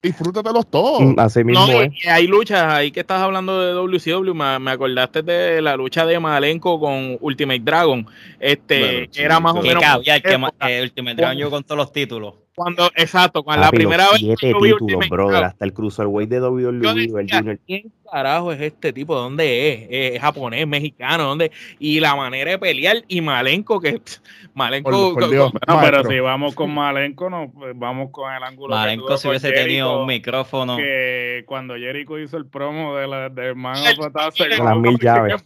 Disfrútatelos 0.03 0.67
todos. 0.69 1.01
Mm, 1.01 1.19
Así 1.21 1.45
mismo 1.45 1.65
No, 1.67 1.81
es. 1.83 1.93
y 2.05 2.09
hay 2.09 2.27
luchas 2.27 2.61
ahí 2.73 2.91
que 2.91 3.01
estás 3.01 3.21
hablando 3.23 3.61
de 3.61 3.73
WCW. 3.73 4.35
Me, 4.35 4.59
me 4.59 4.73
acordaste 4.73 5.23
de 5.23 5.63
la 5.63 5.77
lucha 5.77 6.05
de 6.05 6.19
Malenko 6.19 6.81
con 6.81 7.17
Ultimate 7.21 7.61
Dragon. 7.63 8.05
Este, 8.41 8.81
Bueno, 8.81 9.07
que 9.13 9.23
era 9.23 9.39
más 9.41 9.55
o 9.55 9.63
sí, 9.63 9.69
Que 9.69 9.75
menos. 9.77 10.03
que 10.05 10.11
época. 10.17 10.71
eh, 10.71 10.83
Ultimate 10.83 11.15
Dragon 11.17 11.37
llegó 11.37 11.51
con 11.51 11.63
todos 11.63 11.77
los 11.79 11.93
títulos. 11.93 12.35
Cuando, 12.55 12.91
exacto, 12.97 13.43
cuando 13.43 13.65
la 13.65 13.71
primera 13.71 14.11
vez 14.11 14.19
siete 14.19 14.53
títulos, 14.61 15.09
brother, 15.09 15.45
hasta 15.45 15.65
el 15.65 15.73
Cruiserweight 15.73 16.29
de 16.29 16.41
WWE, 16.43 16.69
el 16.69 16.81
decía, 17.13 17.39
Junior. 17.39 17.59
¿quién 17.67 17.91
carajo 18.11 18.53
es 18.53 18.61
este 18.61 18.93
tipo? 18.93 19.15
¿Dónde 19.15 19.73
es? 19.89 20.15
¿Es 20.17 20.21
japonés, 20.21 20.67
mexicano? 20.67 21.25
¿Dónde? 21.25 21.51
Y 21.79 21.99
la 22.01 22.15
manera 22.15 22.51
de 22.51 22.59
pelear 22.59 22.99
y 23.09 23.23
Malenko, 23.23 23.81
que 23.81 24.03
Malenko 24.53 24.91
Por, 24.91 25.15
por 25.15 25.23
co- 25.23 25.29
Dios, 25.31 25.51
co- 25.51 25.59
No, 25.67 25.81
pero 25.81 26.05
si 26.05 26.21
vamos 26.21 26.55
con 26.55 26.75
Malenko, 26.75 27.31
no, 27.31 27.51
pues 27.51 27.73
vamos 27.75 28.11
con 28.11 28.31
el 28.31 28.43
ángulo. 28.43 28.75
Malenko 28.77 29.17
si 29.17 29.29
hubiese 29.29 29.51
tenido 29.53 30.01
un 30.03 30.07
micrófono. 30.07 30.77
Que 30.77 31.45
cuando 31.47 31.75
Jericho 31.77 32.19
hizo 32.19 32.37
el 32.37 32.45
promo 32.45 32.97
de 32.97 33.07
la, 33.09 33.29
del 33.31 33.57
Man 33.57 33.77
of 33.99 34.05
Attack, 34.15 34.61
las 34.61 34.77
mil 34.77 34.99
llaves. 34.99 35.41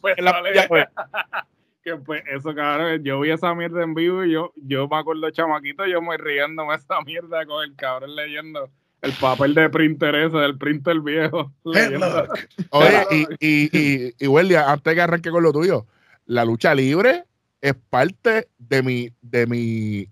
Que 1.86 1.96
pues, 1.98 2.24
eso, 2.26 2.52
cabrón, 2.52 3.04
yo 3.04 3.20
vi 3.20 3.30
esa 3.30 3.54
mierda 3.54 3.84
en 3.84 3.94
vivo 3.94 4.24
y 4.24 4.32
yo, 4.32 4.52
yo 4.56 4.88
me 4.88 4.96
acuerdo, 4.96 5.30
chamaquito, 5.30 5.86
yo 5.86 6.02
me 6.02 6.16
riéndome 6.16 6.74
esa 6.74 7.00
mierda 7.02 7.46
con 7.46 7.62
el 7.62 7.76
cabrón 7.76 8.16
leyendo 8.16 8.68
el 9.02 9.12
papel 9.12 9.54
de 9.54 9.70
printer 9.70 10.16
ese, 10.16 10.36
del 10.36 10.58
printer 10.58 11.00
viejo. 11.00 11.52
leyendo. 11.64 12.26
Oye, 12.70 13.06
y, 13.12 13.46
y, 13.46 13.70
y, 13.72 14.14
y 14.18 14.26
Welly, 14.26 14.56
antes 14.56 14.94
que 14.94 15.00
arranque 15.00 15.30
con 15.30 15.44
lo 15.44 15.52
tuyo, 15.52 15.86
la 16.24 16.44
lucha 16.44 16.74
libre 16.74 17.22
es 17.60 17.74
parte 17.88 18.48
de 18.58 18.82
mi, 18.82 19.10
de 19.22 19.46
mi, 19.46 20.08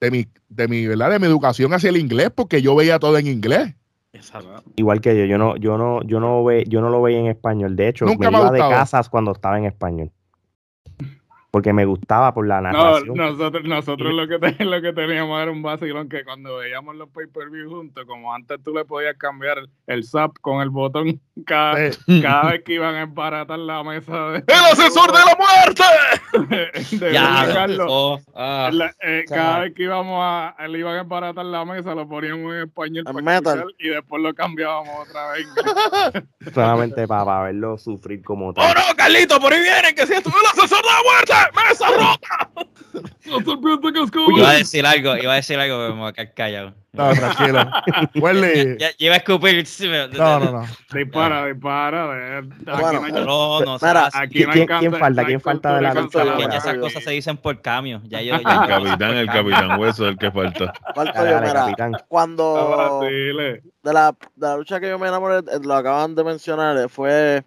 de 0.00 0.10
mi, 0.10 0.26
de 0.48 0.66
mi, 0.66 0.86
¿verdad? 0.88 1.10
De 1.10 1.20
mi 1.20 1.26
educación 1.26 1.72
hacia 1.74 1.90
el 1.90 1.96
inglés, 1.96 2.30
porque 2.34 2.60
yo 2.60 2.74
veía 2.74 2.98
todo 2.98 3.16
en 3.18 3.28
inglés. 3.28 3.72
Exacto. 4.12 4.64
Igual 4.74 5.00
que 5.00 5.16
yo, 5.16 5.26
yo 5.26 5.38
no, 5.38 5.56
yo 5.58 5.78
no, 5.78 6.02
yo 6.02 6.18
no 6.18 6.42
ve, 6.42 6.64
yo 6.66 6.80
no 6.80 6.90
lo 6.90 7.00
veía 7.02 7.20
en 7.20 7.26
español. 7.26 7.76
De 7.76 7.86
hecho, 7.86 8.04
Nunca 8.04 8.32
me 8.32 8.38
me 8.38 8.42
iba 8.42 8.50
de 8.50 8.58
casas 8.58 9.08
cuando 9.08 9.30
estaba 9.30 9.58
en 9.58 9.66
español. 9.66 10.10
Porque 11.54 11.72
me 11.72 11.84
gustaba 11.84 12.34
por 12.34 12.48
la 12.48 12.60
No, 12.60 12.72
narración. 12.72 13.16
nosotros, 13.16 13.62
nosotros 13.64 14.12
lo 14.12 14.26
que, 14.26 14.40
te- 14.40 14.64
lo 14.64 14.82
que 14.82 14.92
teníamos 14.92 15.40
era 15.40 15.52
un 15.52 15.62
vacilón 15.62 16.08
que 16.08 16.24
cuando 16.24 16.56
veíamos 16.56 16.96
los 16.96 17.08
pay-per-view 17.10 17.70
juntos, 17.70 18.04
como 18.06 18.34
antes 18.34 18.60
tú 18.64 18.74
le 18.74 18.84
podías 18.84 19.16
cambiar 19.16 19.58
el 19.86 20.02
zap 20.02 20.32
con 20.40 20.62
el 20.62 20.70
botón 20.70 21.20
cada, 21.44 21.86
Eh, 21.86 21.90
cada 22.22 22.50
vez 22.52 22.62
que 22.64 22.74
iban 22.74 22.94
a 22.94 23.02
embaratar 23.02 23.58
la 23.58 23.82
mesa 23.82 24.28
de, 24.30 24.38
¡El 24.46 24.64
asesor 24.72 25.10
de 25.12 25.18
la 25.18 25.36
muerte! 25.36 26.90
de 26.96 27.12
Ya, 27.12 27.48
Carlos. 27.52 27.86
oh, 27.90 28.20
ah. 28.36 28.70
La- 28.72 28.94
eh, 29.02 29.24
cada 29.28 29.60
vez 29.60 29.74
que 29.74 29.82
íbamos 29.84 30.20
a, 30.22 30.54
le 30.68 30.78
iban 30.78 30.96
a 30.96 31.00
embaratar 31.00 31.44
la 31.44 31.64
mesa, 31.64 31.94
lo 31.94 32.08
poníamos 32.08 32.54
en 32.54 32.62
español 32.62 33.04
para 33.04 33.36
escuchar 33.36 33.64
y 33.78 33.88
después 33.88 34.22
lo 34.22 34.32
cambiábamos 34.34 35.08
otra 35.08 35.32
vez. 35.32 35.46
Solamente 36.54 37.06
para, 37.08 37.24
para 37.24 37.42
verlo 37.44 37.78
sufrir 37.78 38.22
como 38.22 38.48
¡Oh 38.50 38.54
tal. 38.54 38.74
no, 38.74 38.96
Carlito! 38.96 39.40
¡Por 39.40 39.52
ahí 39.52 39.60
vienen! 39.60 39.94
¡Que 39.94 40.06
si 40.06 40.12
esto 40.14 40.28
es 40.28 40.34
el 40.36 40.60
asesor 40.62 40.82
de 40.84 40.88
la 40.88 41.02
muerte! 41.02 41.68
¡Mesa 41.68 41.86
rota! 41.88 42.50
¡La 43.24 43.36
serpiente 43.44 44.10
que 44.12 44.38
Iba 44.38 44.50
a 44.50 44.54
decir 44.54 44.86
algo, 44.86 45.16
iba 45.16 45.32
a 45.32 45.36
decir 45.36 45.58
algo, 45.58 45.76
pero 45.78 45.94
me 45.94 46.00
voy 46.02 46.10
a 46.10 46.12
quedar 46.12 46.34
callado. 46.34 46.74
No, 46.94 47.12
tranquilo. 47.12 47.60
Welly. 48.14 48.76
Ya, 48.78 48.90
ya 48.90 49.06
iba 49.06 49.14
a 49.14 49.18
escupir. 49.18 49.66
No, 50.16 50.38
no, 50.38 50.52
no. 50.52 50.64
Dispara, 50.92 51.46
dispara. 51.46 52.38
Aquí 52.38 52.48
Bueno, 52.64 53.00
no 53.08 53.60
No, 53.60 53.78
aquí 54.14 54.44
no 54.44 54.52
¿Quién- 54.52 54.66
quién 54.78 54.94
falta? 54.94 55.24
¿Quién 55.24 55.40
falta 55.40 55.74
de 55.76 55.82
la 55.82 55.92
ya 55.94 56.00
libre? 56.24 56.56
esas 56.56 56.78
cosas 56.78 57.02
se 57.04 57.10
dicen 57.10 57.36
por 57.36 57.60
cambio. 57.60 58.00
Ya 58.04 58.22
yo, 58.22 58.36
ya 58.36 58.36
El 58.36 58.42
yo- 58.42 58.68
capitán, 58.68 59.16
el 59.16 59.26
capitán 59.26 59.80
hueso 59.80 60.04
es 60.06 60.12
el 60.12 60.18
que 60.18 60.30
falta. 60.30 60.72
Falta 60.94 61.30
yo, 61.30 61.40
mira, 61.40 61.90
cuando 62.08 63.00
dile. 63.02 63.62
de 63.82 63.92
la, 63.92 64.12
de 64.36 64.46
la 64.46 64.56
lucha 64.56 64.78
que 64.78 64.88
yo 64.88 64.98
me 64.98 65.08
enamoré, 65.08 65.38
eh, 65.38 65.58
lo 65.62 65.74
acaban 65.74 66.14
de 66.14 66.22
mencionar, 66.24 66.76
eh, 66.78 66.88
fue 66.88 67.42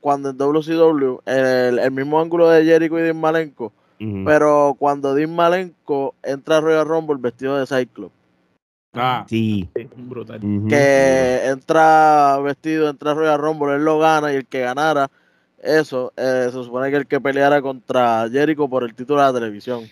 cuando 0.00 0.30
en 0.30 0.38
WCW, 0.38 1.20
el, 1.26 1.78
el 1.80 1.90
mismo 1.90 2.20
ángulo 2.20 2.48
de 2.48 2.64
Jericho 2.64 2.96
y 2.98 3.02
Dean 3.02 3.20
Malenko, 3.20 3.72
pero 4.24 4.76
cuando 4.78 5.12
Dean 5.14 5.34
Malenko 5.34 6.14
entra 6.22 6.58
a 6.58 6.60
Royal 6.60 6.86
Rumble 6.86 7.16
vestido 7.18 7.58
de 7.58 7.66
Cyclops, 7.66 8.14
Ah, 8.94 9.24
Sí. 9.28 9.68
Brutal. 9.96 10.40
que 10.68 11.46
entra 11.46 12.38
vestido, 12.42 12.88
entra 12.88 13.10
a 13.12 13.14
Royal 13.14 13.38
Rumble, 13.38 13.74
él 13.76 13.84
lo 13.84 13.98
gana 13.98 14.32
y 14.32 14.36
el 14.36 14.46
que 14.46 14.60
ganara 14.60 15.10
eso, 15.62 16.12
eh, 16.16 16.44
se 16.46 16.52
supone 16.52 16.90
que 16.90 16.96
el 16.96 17.06
que 17.06 17.20
peleara 17.20 17.60
contra 17.60 18.28
Jericho 18.30 18.68
por 18.68 18.84
el 18.84 18.94
título 18.94 19.20
de 19.20 19.26
la 19.26 19.32
televisión. 19.32 19.84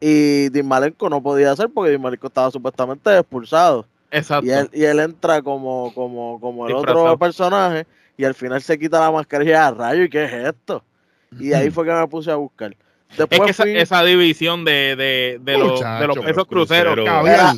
Y 0.00 0.48
Dean 0.50 0.66
Malenko 0.66 1.08
no 1.08 1.22
podía 1.22 1.52
hacer 1.52 1.68
porque 1.72 1.90
Dean 1.90 2.02
Malenko 2.02 2.26
estaba 2.26 2.50
supuestamente 2.50 3.16
expulsado. 3.16 3.86
Exacto. 4.10 4.46
Y 4.46 4.50
él, 4.50 4.70
y 4.72 4.84
él 4.84 5.00
entra 5.00 5.42
como, 5.42 5.92
como, 5.94 6.38
como 6.40 6.66
el 6.66 6.74
Disfrazado. 6.74 7.04
otro 7.04 7.18
personaje 7.18 7.86
y 8.16 8.24
al 8.24 8.34
final 8.34 8.60
se 8.62 8.78
quita 8.78 9.00
la 9.00 9.10
mascarilla 9.10 9.66
a 9.66 9.70
rayo 9.72 10.04
y 10.04 10.08
qué 10.08 10.24
es 10.24 10.32
esto. 10.32 10.82
Y 11.38 11.52
ahí 11.52 11.70
fue 11.70 11.84
que 11.84 11.92
me 11.92 12.06
puse 12.06 12.30
a 12.30 12.36
buscar. 12.36 12.74
Es 13.10 13.26
que 13.40 13.50
esa, 13.50 13.62
fui- 13.62 13.76
esa 13.76 14.02
división 14.04 14.64
de, 14.64 14.94
de, 14.96 15.38
de, 15.40 15.58
los, 15.58 15.72
Muchacho, 15.74 16.00
de 16.00 16.06
los 16.08 16.16
pero 16.16 16.26
pesos 16.28 16.46
cruceros. 16.46 16.94
crucero, 16.94 17.04
Cabía- 17.04 17.52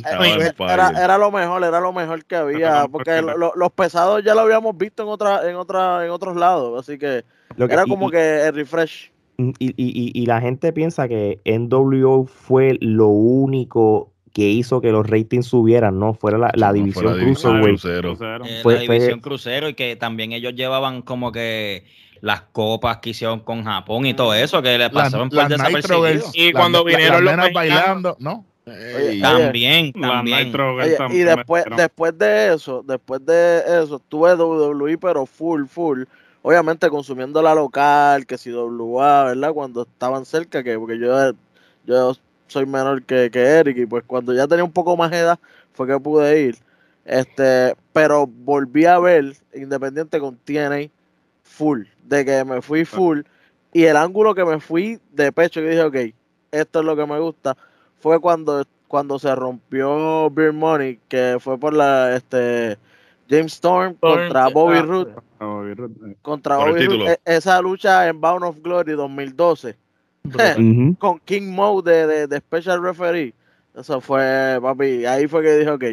era, 0.69 0.89
era- 1.03 1.17
lo 1.17 1.31
mejor, 1.31 1.63
era 1.63 1.79
lo 1.79 1.91
mejor 1.91 2.23
que 2.25 2.35
había, 2.35 2.87
porque 2.91 3.21
lo- 3.21 3.53
los 3.55 3.71
pesados 3.71 4.23
ya 4.23 4.35
lo 4.35 4.41
habíamos 4.41 4.77
visto 4.77 5.03
en 5.03 5.09
otra, 5.09 5.49
en 5.49 5.55
otra, 5.55 6.05
en 6.05 6.11
otros 6.11 6.35
lados, 6.37 6.79
así 6.79 6.97
que 6.97 7.23
Lo 7.57 7.67
que- 7.67 7.73
era 7.73 7.85
como 7.85 8.07
y- 8.09 8.11
que 8.11 8.45
el 8.47 8.53
refresh. 8.55 9.11
y, 9.37 9.49
y- 9.59 9.73
y- 9.77 10.11
y 10.13 10.25
la 10.27 10.39
gente 10.39 10.71
piensa 10.71 11.07
que 11.07 11.39
NWO 11.45 12.25
fue 12.25 12.77
lo 12.79 13.07
único 13.07 14.11
que 14.33 14.43
hizo 14.49 14.79
que 14.79 14.91
los 14.91 15.09
ratings 15.09 15.47
subieran, 15.47 15.99
¿no? 15.99 16.13
Fuera 16.13 16.37
la, 16.37 16.51
la 16.53 16.67
No, 16.67 16.73
fue 16.73 16.79
división 16.79 17.05
la 17.05 17.13
división 17.15 17.61
crucero. 17.61 18.09
crucero. 18.15 18.45
eh, 18.45 18.59
Fue- 18.61 18.73
la 18.75 18.85
fue- 18.85 18.95
división 18.95 19.19
crucero 19.21 19.67
y 19.69 19.73
que 19.73 19.95
también 19.95 20.31
ellos 20.31 20.53
llevaban 20.53 21.01
como 21.01 21.31
que 21.31 21.83
las 22.21 22.41
copas 22.51 22.97
que 22.97 23.11
hicieron 23.11 23.39
con 23.41 23.63
Japón 23.63 24.05
y 24.05 24.13
todo 24.13 24.33
eso, 24.33 24.61
que 24.61 24.69
le 24.77 24.77
Las, 24.79 24.89
pasaron 24.91 25.29
por 25.29 25.37
las 25.37 25.49
Nitro 25.49 25.63
desapercibido. 25.67 26.03
Girls, 26.07 26.31
Y 26.35 26.43
las- 26.53 26.61
cuando 26.61 26.77
las- 26.79 26.85
vinieron 26.95 27.25
las 27.25 27.35
los 27.37 27.45
mexicanos. 27.45 27.53
bailando, 27.53 28.17
¿no? 28.19 28.45
También, 29.21 29.93
La 29.95 30.07
también. 30.09 30.55
Oye, 30.55 30.95
también 30.95 31.21
y 31.21 31.23
después, 31.23 31.65
después 31.75 32.17
de 32.17 32.53
eso, 32.53 32.83
después 32.85 33.25
de 33.25 33.63
eso, 33.83 33.99
tuve 34.07 34.35
WWE, 34.35 34.97
pero 34.97 35.25
full, 35.25 35.65
full. 35.65 36.03
Obviamente 36.41 36.89
consumiendo 36.89 37.41
la 37.41 37.55
local, 37.55 38.25
que 38.25 38.37
si 38.37 38.51
WA, 38.51 39.23
¿verdad? 39.25 39.51
Cuando 39.53 39.81
estaban 39.81 40.25
cerca, 40.25 40.63
que 40.63 40.77
porque 40.77 40.97
yo, 40.99 41.31
yo 41.85 42.15
soy 42.47 42.65
menor 42.65 43.03
que, 43.03 43.29
que 43.31 43.39
Eric, 43.39 43.77
y 43.77 43.85
pues 43.85 44.03
cuando 44.05 44.33
ya 44.33 44.47
tenía 44.47 44.63
un 44.63 44.71
poco 44.71 44.95
más 44.95 45.11
edad, 45.11 45.39
fue 45.73 45.87
que 45.87 45.99
pude 45.99 46.41
ir. 46.41 46.55
Este, 47.05 47.75
pero 47.91 48.27
volví 48.27 48.85
a 48.85 48.99
ver 48.99 49.33
Independiente 49.53 50.19
con 50.19 50.37
TNA 50.37 50.89
full, 51.49 51.83
de 52.03 52.25
que 52.25 52.45
me 52.45 52.61
fui 52.61 52.85
full, 52.85 53.21
y 53.73 53.83
el 53.85 53.97
ángulo 53.97 54.33
que 54.35 54.45
me 54.45 54.59
fui 54.59 54.99
de 55.11 55.31
pecho, 55.31 55.61
que 55.61 55.69
dije, 55.69 55.83
ok, 55.83 55.95
esto 56.51 56.79
es 56.79 56.85
lo 56.85 56.95
que 56.95 57.05
me 57.05 57.19
gusta, 57.19 57.57
fue 57.99 58.19
cuando, 58.19 58.63
cuando 58.87 59.19
se 59.19 59.33
rompió 59.35 60.29
Beer 60.29 60.53
Money, 60.53 60.99
que 61.07 61.37
fue 61.39 61.57
por 61.57 61.73
la 61.73 62.15
este 62.15 62.77
James 63.29 63.53
Storm 63.53 63.95
contra 63.95 64.47
Bobby 64.47 64.79
Ah, 64.79 64.81
Roode, 64.83 65.11
Oh, 65.41 65.63
y- 65.65 66.15
contra 66.21 66.57
Por 66.57 66.69
Bobby 66.69 66.85
Roode, 66.85 67.11
e- 67.13 67.19
esa 67.25 67.61
lucha 67.61 68.07
en 68.07 68.19
Bound 68.19 68.43
of 68.43 68.57
Glory 68.61 68.93
2012 68.93 69.77
Ujú. 70.25 70.95
con 70.99 71.19
King 71.19 71.49
Mo 71.51 71.81
de, 71.81 72.05
de, 72.07 72.27
de 72.27 72.37
Special 72.37 72.81
Referee. 72.81 73.33
Eso 73.75 74.01
fue, 74.01 74.59
papi, 74.61 75.05
ahí 75.05 75.27
fue 75.27 75.41
que 75.43 75.55
dije, 75.57 75.69
ok, 75.71 75.83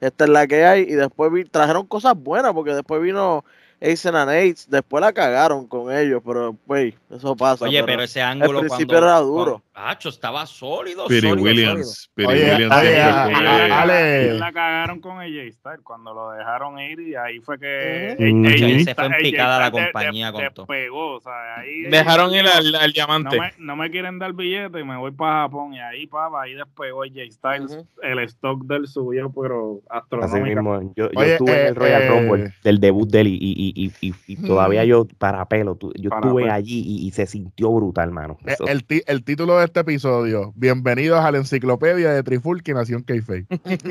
esta 0.00 0.24
es 0.24 0.30
la 0.30 0.46
que 0.46 0.64
hay. 0.64 0.82
Y 0.82 0.92
después 0.94 1.30
vi, 1.32 1.44
trajeron 1.44 1.86
cosas 1.86 2.14
buenas, 2.16 2.52
porque 2.54 2.74
después 2.74 3.02
vino 3.02 3.44
Ace 3.80 4.08
and 4.08 4.30
Aids, 4.30 4.68
después 4.70 5.02
la 5.02 5.12
cagaron 5.12 5.66
con 5.66 5.94
ellos, 5.94 6.22
pero, 6.24 6.56
pues, 6.66 6.94
eso 7.10 7.36
pasa. 7.36 7.66
Oye, 7.66 7.84
pero 7.84 8.02
ese 8.02 8.22
ángulo 8.22 8.60
principio 8.60 8.86
cuando, 8.88 9.06
era 9.06 9.18
duro. 9.20 9.44
cuando- 9.44 9.66
Acho, 9.78 10.08
estaba 10.08 10.46
sólido, 10.46 11.06
Piri 11.06 11.28
sólido, 11.28 11.44
Williams. 11.44 12.10
Piri 12.14 12.28
Oye, 12.28 12.50
Williams 12.52 12.74
Ale. 12.74 14.24
Ellos 14.24 14.38
la 14.38 14.52
cagaron 14.52 15.00
con 15.00 15.18
AJ 15.20 15.52
Styles 15.52 15.80
cuando 15.82 16.14
lo 16.14 16.30
dejaron 16.30 16.78
ir 16.78 17.00
y 17.00 17.14
ahí 17.14 17.40
fue 17.40 17.58
que 17.58 18.14
Ujú. 18.18 18.24
AJ 18.24 18.32
Mm. 18.32 18.46
Ahí 18.46 18.84
se 18.84 18.94
fue 18.94 19.04
en 19.06 19.12
AJ 19.12 19.22
picada 19.22 19.58
la 19.58 19.66
Styles 19.68 19.84
de- 19.86 19.92
compañía 19.92 20.26
de- 20.26 20.32
con 20.32 20.54
todo. 20.54 20.66
despegó, 20.66 21.14
o 21.16 21.20
sea, 21.20 21.56
ahí 21.58 21.82
Dejaron 21.90 22.32
ir 22.34 22.46
al, 22.46 22.74
al 22.74 22.86
no 22.88 22.92
diamante. 22.92 23.38
me, 23.40 23.52
no 23.58 23.76
me 23.76 23.90
quieren 23.90 24.18
dar 24.18 24.32
billete 24.32 24.80
y 24.80 24.84
me 24.84 24.96
voy 24.96 25.10
para 25.10 25.42
Japón 25.42 25.74
y 25.74 25.80
ahí 25.80 26.06
papá, 26.06 26.42
ahí 26.42 26.54
despegó 26.54 27.02
AJ 27.02 27.30
Styles, 27.32 27.72
Ujú. 27.72 27.86
el 28.02 28.18
stock 28.20 28.62
del 28.64 28.86
suyo, 28.86 29.30
pero 29.30 29.80
Así 29.90 29.98
astronómico. 30.00 30.44
mismo, 30.62 30.92
yo, 30.96 31.10
yo 31.10 31.20
Oye, 31.20 31.32
estuve 31.32 31.50
en 31.52 31.58
eh, 31.58 31.68
el 31.68 31.74
Royal 31.76 32.02
eh, 32.02 32.08
Rumble 32.08 32.54
del 32.64 32.80
debut 32.80 33.08
de 33.10 33.20
él 33.20 33.26
y, 33.28 33.38
y, 33.42 33.65
y, 33.74 33.92
y, 34.00 34.14
y- 34.26 34.36
todavía 34.36 34.84
yo 34.84 35.06
para 35.18 35.46
pelo, 35.48 35.74
tu- 35.76 35.92
yo 35.94 36.10
Para 36.10 36.22
estuve 36.26 36.42
pelo. 36.42 36.54
allí 36.54 36.82
y, 36.86 37.06
y 37.06 37.10
se 37.12 37.26
sintió 37.26 37.72
brutal, 37.72 38.10
mano. 38.12 38.38
Eh, 38.46 38.54
El, 38.66 38.84
el 39.06 39.24
título 39.24 39.58
de 39.58 39.64
este 39.64 39.80
episodio, 39.80 40.52
bienvenidos 40.56 41.24
a 41.24 41.30
la 41.30 41.38
enciclopedia 41.38 42.10
de 42.12 42.22
Trifulca 42.22 42.70
y 42.70 42.74
Nación 42.74 43.04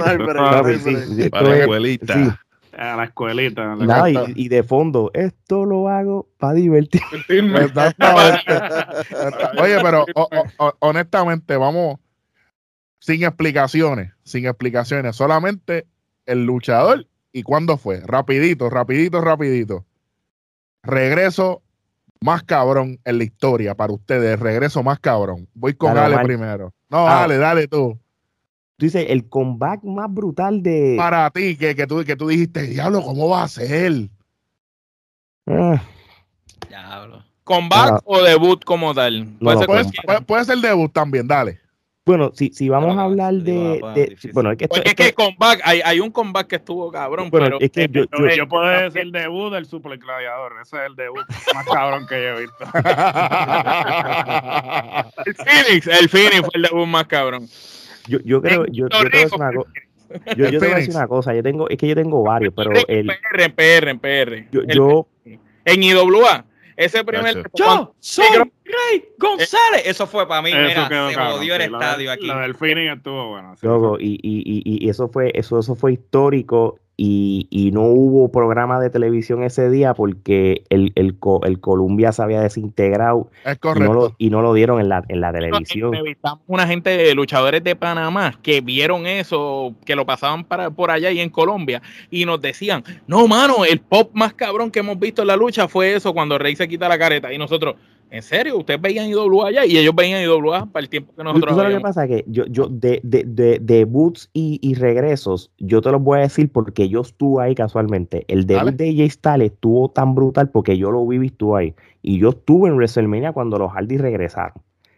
sí, 1.23 1.29
Para 1.29 1.49
la 1.49 1.57
escuelita. 1.59 2.13
sí. 2.13 2.29
A 2.77 2.97
la 2.97 3.03
escuelita. 3.05 3.75
le 3.75 3.85
Nada, 3.87 4.09
y, 4.11 4.33
y 4.35 4.49
de 4.49 4.61
fondo, 4.61 5.09
esto 5.13 5.65
lo 5.65 5.87
hago 5.87 6.27
para 6.37 6.55
divertir. 6.55 7.01
Exactamente. 7.29 8.53
Oye, 9.61 9.77
pero 9.81 10.05
o- 10.13 10.29
o- 10.57 10.73
honestamente, 10.79 11.55
vamos 11.55 11.99
sin 12.99 13.23
explicaciones, 13.23 14.11
sin 14.23 14.45
explicaciones, 14.45 15.15
solamente 15.15 15.85
el 16.25 16.45
luchador 16.45 17.07
y 17.37 17.43
cuándo 17.43 17.75
fue. 17.77 17.99
Rapidito, 17.99 18.69
rapidito, 18.69 19.19
rapidito. 19.19 19.85
Regreso 20.83 21.61
más 22.21 22.43
cabrón 22.43 22.97
en 23.03 23.17
la 23.17 23.23
historia 23.25 23.75
para 23.75 23.91
ustedes, 23.91 24.39
regreso 24.39 24.81
más 24.83 24.99
cabrón. 24.99 25.47
Voy 25.53 25.73
con 25.73 25.89
Dale, 25.93 26.05
Ale 26.05 26.15
Omar. 26.15 26.25
primero. 26.25 26.73
No, 26.89 27.07
Ah. 27.07 27.21
dale, 27.21 27.37
dale 27.37 27.67
tú. 27.67 27.99
tú 28.77 28.85
dices, 28.85 29.05
el 29.09 29.27
comeback 29.29 29.83
más 29.83 30.13
brutal 30.13 30.61
de. 30.63 30.95
Para 30.97 31.29
ti, 31.31 31.57
que, 31.57 31.75
que, 31.75 31.85
tú, 31.87 32.03
que 32.05 32.15
tú 32.15 32.27
dijiste, 32.27 32.61
diablo, 32.63 33.01
¿cómo 33.01 33.27
va 33.29 33.43
a 33.43 33.47
ser? 33.47 34.09
Ah, 35.47 35.81
Diablo. 36.69 37.23
¿Comeback 37.43 37.91
Ah. 37.95 38.01
o 38.05 38.21
debut 38.21 38.63
como 38.65 38.93
tal? 38.93 39.27
Puede 39.39 39.55
no, 39.55 39.59
ser 39.59 39.91
puede- 40.05 40.21
puede 40.21 40.45
ser 40.45 40.57
debut 40.59 40.91
también, 40.91 41.27
dale. 41.27 41.59
Bueno, 42.05 42.31
si, 42.35 42.51
si 42.53 42.69
vamos 42.69 42.95
a 42.97 43.03
hablar 43.03 43.33
de. 43.33 43.81
de- 43.95 44.05
difícil. 44.09 44.31
bueno, 44.33 44.51
es 44.51 44.57
que 44.57 44.65
esto- 44.65 44.75
Porque 44.75 44.89
es 44.89 44.93
esto- 44.99 45.03
que 45.03 45.13
comeback, 45.13 45.61
hay, 45.63 45.81
hay 45.83 45.99
un 45.99 46.11
comeback 46.11 46.47
que 46.47 46.55
estuvo 46.57 46.91
cabrón, 46.91 47.29
bueno, 47.31 47.45
pero 47.47 47.59
es 47.59 47.71
que 47.71 47.87
yo, 47.89 48.03
yo- 48.17 48.35
Yo 48.35 48.47
puedo 48.47 48.65
decir 48.67 49.01
el 49.01 49.11
debut 49.11 49.51
del 49.51 49.65
Super 49.65 49.97
Gladiador. 49.97 50.53
Ese 50.61 50.77
es 50.77 50.83
el 50.85 50.95
debut 50.95 51.25
más 51.55 51.65
cabrón 51.65 52.05
que 52.07 52.15
yo 52.15 52.37
he 52.37 52.41
visto. 52.41 52.63
el 55.25 55.35
Phoenix, 55.35 55.87
el 55.87 56.09
Phoenix 56.09 56.39
fue 56.41 56.49
el 56.53 56.61
debut 56.63 56.87
más 56.87 57.05
cabrón. 57.07 57.47
yo, 58.07 58.19
yo 58.23 58.41
creo, 58.41 58.65
yo, 58.67 58.87
yo 58.87 58.89
te 58.89 59.09
voy 59.09 59.11
a 59.11 59.23
decir 59.23 59.35
una 59.39 59.51
co- 59.53 59.67
yo- 60.37 60.49
yo 60.49 60.51
te 60.51 60.57
voy 60.59 60.71
a 60.71 60.75
decir 60.75 60.95
una 60.95 61.07
cosa, 61.07 61.33
yo 61.33 61.43
tengo, 61.43 61.69
es 61.69 61.77
que 61.77 61.87
yo 61.87 61.95
tengo 61.95 62.23
varios, 62.23 62.53
pero 62.55 62.71
el, 62.87 62.87
En 62.87 63.07
PR, 63.07 63.43
en 63.43 63.51
PR, 63.51 63.89
en 63.89 63.99
PR. 63.99 64.47
yo, 64.51 64.61
El- 64.61 64.75
yo 64.75 65.07
en 65.65 65.83
IWA, 65.83 66.45
ese 66.77 67.03
primer. 67.03 67.49
Yo 67.53 67.95
soy 67.99 68.25
Rey 68.63 69.05
González. 69.17 69.83
Eso 69.85 70.07
fue 70.07 70.27
para 70.27 70.41
mí. 70.41 70.49
Eso 70.51 70.59
Mira, 70.59 70.89
quedó 70.89 71.09
se 71.09 71.15
cabrón. 71.15 71.37
jodió 71.37 71.55
el 71.55 71.61
estadio 71.61 72.11
aquí. 72.11 72.27
Lo 72.27 72.39
del 72.39 72.55
Phoenix 72.55 72.97
estuvo 72.97 73.29
bueno. 73.29 73.55
sí, 73.55 73.65
Loco, 73.65 73.97
y, 73.99 74.19
y, 74.21 74.43
y, 74.43 74.85
y 74.85 74.89
eso 74.89 75.07
fue, 75.07 75.31
eso, 75.35 75.59
eso 75.59 75.75
fue 75.75 75.93
histórico 75.93 76.79
y, 76.97 77.47
y 77.49 77.71
no 77.71 77.81
hubo 77.83 78.31
programa 78.31 78.79
de 78.79 78.89
televisión 78.89 79.43
ese 79.43 79.69
día 79.69 79.93
porque 79.93 80.63
el, 80.69 80.93
el, 80.95 81.19
Co- 81.19 81.41
el 81.43 81.59
Columbia 81.59 82.11
se 82.11 82.23
había 82.23 82.41
desintegrado 82.41 83.29
Es 83.43 83.57
y 83.63 83.79
no, 83.79 83.93
lo, 83.93 84.15
y 84.17 84.29
no 84.29 84.41
lo 84.41 84.53
dieron 84.53 84.79
en 84.79 84.89
la, 84.89 85.03
en 85.09 85.21
la 85.21 85.33
televisión. 85.33 85.93
Entrevistamos 85.93 86.43
una 86.47 86.65
gente 86.67 86.91
de 86.91 87.13
luchadores 87.13 87.63
de 87.63 87.75
Panamá 87.75 88.39
que 88.41 88.61
vieron 88.61 89.07
eso, 89.07 89.73
que 89.85 89.95
lo 89.95 90.05
pasaban 90.05 90.45
para, 90.45 90.69
por 90.69 90.91
allá 90.91 91.11
y 91.11 91.19
en 91.19 91.29
Colombia, 91.29 91.81
y 92.09 92.25
nos 92.25 92.39
decían, 92.41 92.83
no, 93.07 93.27
mano, 93.27 93.65
el 93.65 93.79
pop 93.79 94.11
más 94.13 94.33
cabrón 94.33 94.71
que 94.71 94.79
hemos 94.79 94.97
visto 94.97 95.21
en 95.21 95.27
la 95.27 95.35
lucha 95.35 95.67
fue 95.67 95.95
eso 95.95 96.13
cuando 96.13 96.37
Rey 96.37 96.55
se 96.55 96.67
quita 96.67 96.87
la 96.87 96.97
careta. 96.97 97.33
Y 97.33 97.37
nosotros, 97.37 97.75
¿en 98.09 98.21
serio? 98.23 98.57
¿Ustedes 98.57 98.79
veían 98.81 99.07
IWA 99.09 99.47
allá? 99.47 99.65
Y 99.65 99.77
ellos 99.77 99.93
veían 99.95 100.23
IWA 100.23 100.65
para 100.67 100.83
el 100.83 100.89
tiempo 100.89 101.11
que 101.11 101.17
¿Tú- 101.17 101.23
nosotros 101.23 101.53
¿Tú 101.53 101.55
sabes 101.59 101.71
lo 101.73 101.77
que 101.79 101.83
pasa? 101.83 102.07
Que 102.07 102.23
yo, 102.27 102.45
yo 102.45 102.67
de, 102.67 102.99
de, 103.03 103.23
de 103.25 103.59
debuts 103.59 104.29
y, 104.33 104.59
y 104.61 104.75
regresos, 104.75 105.51
yo 105.57 105.81
te 105.81 105.91
los 105.91 106.01
voy 106.01 106.19
a 106.19 106.21
decir 106.21 106.49
porque 106.51 106.87
yo 106.89 107.01
estuve 107.01 107.43
ahí 107.43 107.55
casualmente. 107.55 108.25
El 108.27 108.45
debut 108.45 108.73
de 108.75 108.89
AJ 108.89 109.11
Styles 109.11 109.51
estuvo 109.51 109.89
tan 109.89 110.15
brutal 110.15 110.49
porque 110.49 110.77
yo 110.77 110.91
lo 110.91 111.05
vi 111.05 111.17
y 111.23 111.25
estuve 111.27 111.59
ahí. 111.59 111.73
Y 112.01 112.19
yo 112.19 112.29
estuve 112.29 112.69
en 112.69 112.75
WrestleMania 112.75 113.31
cuando 113.33 113.57
los 113.57 113.71
Hardys 113.71 113.99
regresaron. 114.01 114.53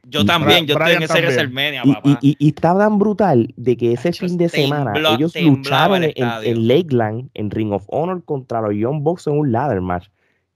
Yo 0.09 0.21
Y 0.21 0.25
también, 0.25 0.65
yo 0.65 0.75
estoy 0.77 0.93
en 0.93 1.03
ese 1.03 1.07
también. 1.13 1.25
WrestleMania, 1.35 1.81
Y, 1.84 1.93
papá. 1.93 2.19
y, 2.21 2.29
y, 2.29 2.35
y 2.39 2.47
estaba 2.49 2.79
tan 2.79 2.97
brutal 2.97 3.53
de 3.57 3.75
que 3.75 3.91
ese 3.91 4.13
fin 4.13 4.38
de 4.38 4.45
tembló- 4.45 4.49
semana 4.51 4.93
ellos 5.15 5.35
lucharon 5.35 6.03
el 6.05 6.13
en, 6.15 6.29
en 6.43 6.67
Lakeland, 6.67 7.29
en 7.34 7.51
Ring 7.51 7.73
of 7.73 7.84
Honor 7.88 8.23
contra 8.23 8.61
los 8.61 8.73
Young 8.73 9.01
Bucks 9.03 9.27
en 9.27 9.34
un 9.38 9.51
ladder 9.51 9.81
match. 9.81 10.07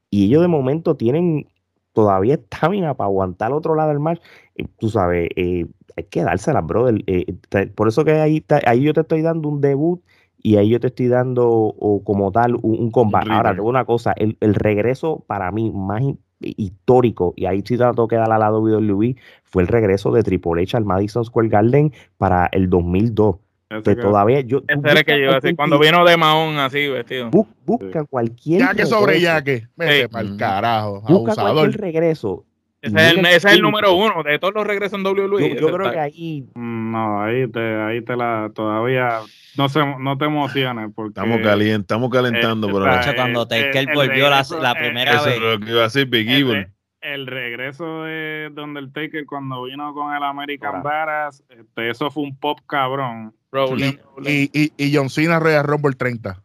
Y 0.09 0.25
ellos 0.25 0.41
de 0.41 0.47
momento 0.47 0.95
tienen 0.95 1.47
todavía 1.93 2.35
estamina 2.35 2.93
para 2.95 3.07
aguantar 3.07 3.53
otro 3.53 3.75
ladder 3.75 3.99
match. 3.99 4.21
Y 4.55 4.65
tú 4.65 4.89
sabes, 4.89 5.29
eh, 5.35 5.65
hay 5.97 6.03
que 6.05 6.23
dársela, 6.23 6.61
brother. 6.61 7.03
Eh, 7.07 7.35
te- 7.49 7.67
por 7.67 7.87
eso 7.87 8.05
que 8.05 8.13
ahí, 8.13 8.41
te- 8.41 8.61
ahí 8.67 8.81
yo 8.83 8.93
te 8.93 9.01
estoy 9.01 9.21
dando 9.21 9.49
un 9.49 9.61
debut 9.61 10.01
y 10.43 10.57
ahí 10.57 10.69
yo 10.69 10.79
te 10.79 10.87
estoy 10.87 11.07
dando 11.07 11.47
o 11.49 12.03
como 12.03 12.31
tal 12.31 12.55
un, 12.55 12.79
un 12.79 12.91
combate. 12.91 13.27
Ahora, 13.29 13.49
rematch. 13.49 13.55
te 13.55 13.61
digo 13.61 13.69
una 13.69 13.85
cosa, 13.85 14.13
el, 14.17 14.37
el 14.39 14.55
regreso 14.55 15.23
para 15.27 15.51
mí 15.51 15.71
más 15.71 16.01
hi- 16.01 16.17
histórico, 16.39 17.33
y 17.35 17.45
ahí 17.45 17.59
sí 17.65 17.77
te 17.77 17.83
tengo 17.83 18.07
que 18.07 18.15
dar 18.15 18.31
a 18.31 18.39
la 18.39 18.51
WWE, 18.51 19.15
fue 19.43 19.61
el 19.63 19.67
regreso 19.67 20.11
de 20.11 20.23
Triple 20.23 20.63
H 20.63 20.75
al 20.77 20.85
Madison 20.85 21.23
Square 21.25 21.49
Garden 21.49 21.91
para 22.17 22.47
el 22.51 22.69
2002. 22.69 23.37
Ese 23.71 23.81
Que 23.83 23.95
que- 23.95 24.01
todavía 24.01 24.41
yo... 24.41 24.61
Ese 24.67 24.79
era 24.83 24.99
el 24.99 25.05
que 25.05 25.21
yo 25.21 25.55
cuando 25.55 25.79
vino 25.79 26.03
de 26.05 26.17
Mahón 26.17 26.57
así 26.59 26.87
vestido. 26.89 27.31
bu- 27.31 27.47
busca 27.65 28.03
cualquier 28.05 28.59
Yaque 28.61 28.85
sobre 28.85 29.13
regreso, 29.13 29.33
yaque. 29.33 29.67
Vete 29.75 30.01
Sí. 30.01 30.07
pa'l 30.09 30.33
Mm. 30.33 30.37
carajo, 30.37 31.01
Busca 31.01 31.31
abusador. 31.31 31.53
cualquier 31.53 31.81
regreso. 31.81 32.45
Ese 32.81 32.95
es, 32.97 33.11
el, 33.11 33.19
ese 33.27 33.35
es 33.35 33.45
el 33.53 33.61
número 33.61 33.93
uno 33.93 34.23
de 34.23 34.39
todos 34.39 34.53
los 34.55 34.65
regresos 34.65 34.97
en 34.97 35.05
Yo, 35.05 35.11
WWE. 35.11 35.49
yo 35.59 35.67
ese 35.67 35.77
creo 35.77 35.91
que 35.91 35.99
ahí 35.99 36.45
Mm, 36.55 36.91
No, 36.91 37.21
ahí 37.23 37.47
te, 37.47 37.59
ahí 37.59 38.01
te 38.03 38.15
la 38.17 38.51
todavía 38.55 39.19
no 39.55 39.69
se, 39.69 39.79
no 39.99 40.17
te 40.17 40.25
emociones 40.25 40.89
porque 40.95 41.09
Estamos, 41.09 41.39
caliente, 41.41 41.81
estamos 41.81 42.09
calentando, 42.09 42.67
Eh, 42.67 42.71
pero 42.73 42.85
no. 42.87 42.91
Hacho, 42.91 43.11
cuando 43.15 43.43
el- 43.43 43.47
Taker 43.47 43.87
el 43.89 43.95
volvió 43.95 44.23
la, 44.29 44.37
regreso, 44.41 44.59
la 44.59 44.71
eh, 44.71 44.75
primera 44.79 45.11
Eso 45.13 45.25
vez. 45.25 45.35
es 45.35 45.41
lo 45.41 45.59
que 45.59 45.71
iba 45.71 45.79
a 45.79 45.83
decir 45.83 46.05
Big 46.07 46.27
el, 46.29 46.37
Evil. 46.41 46.67
el 47.01 47.27
regreso 47.27 48.03
de 48.03 48.49
Don 48.51 48.73
Taker 48.91 49.25
cuando 49.27 49.63
vino 49.63 49.93
con 49.93 50.13
el 50.15 50.23
American. 50.23 50.81
Badass, 50.81 51.43
este, 51.49 51.89
eso 51.91 52.09
fue 52.09 52.23
un 52.23 52.35
pop 52.35 52.59
cabrón. 52.67 53.33
Rolling. 53.51 53.93
Y, 54.25 54.49
y, 54.53 54.73
y 54.77 54.95
John 54.95 55.09
Cena 55.09 55.39
Royal 55.39 55.63
Rumble 55.63 55.93
30. 55.95 56.41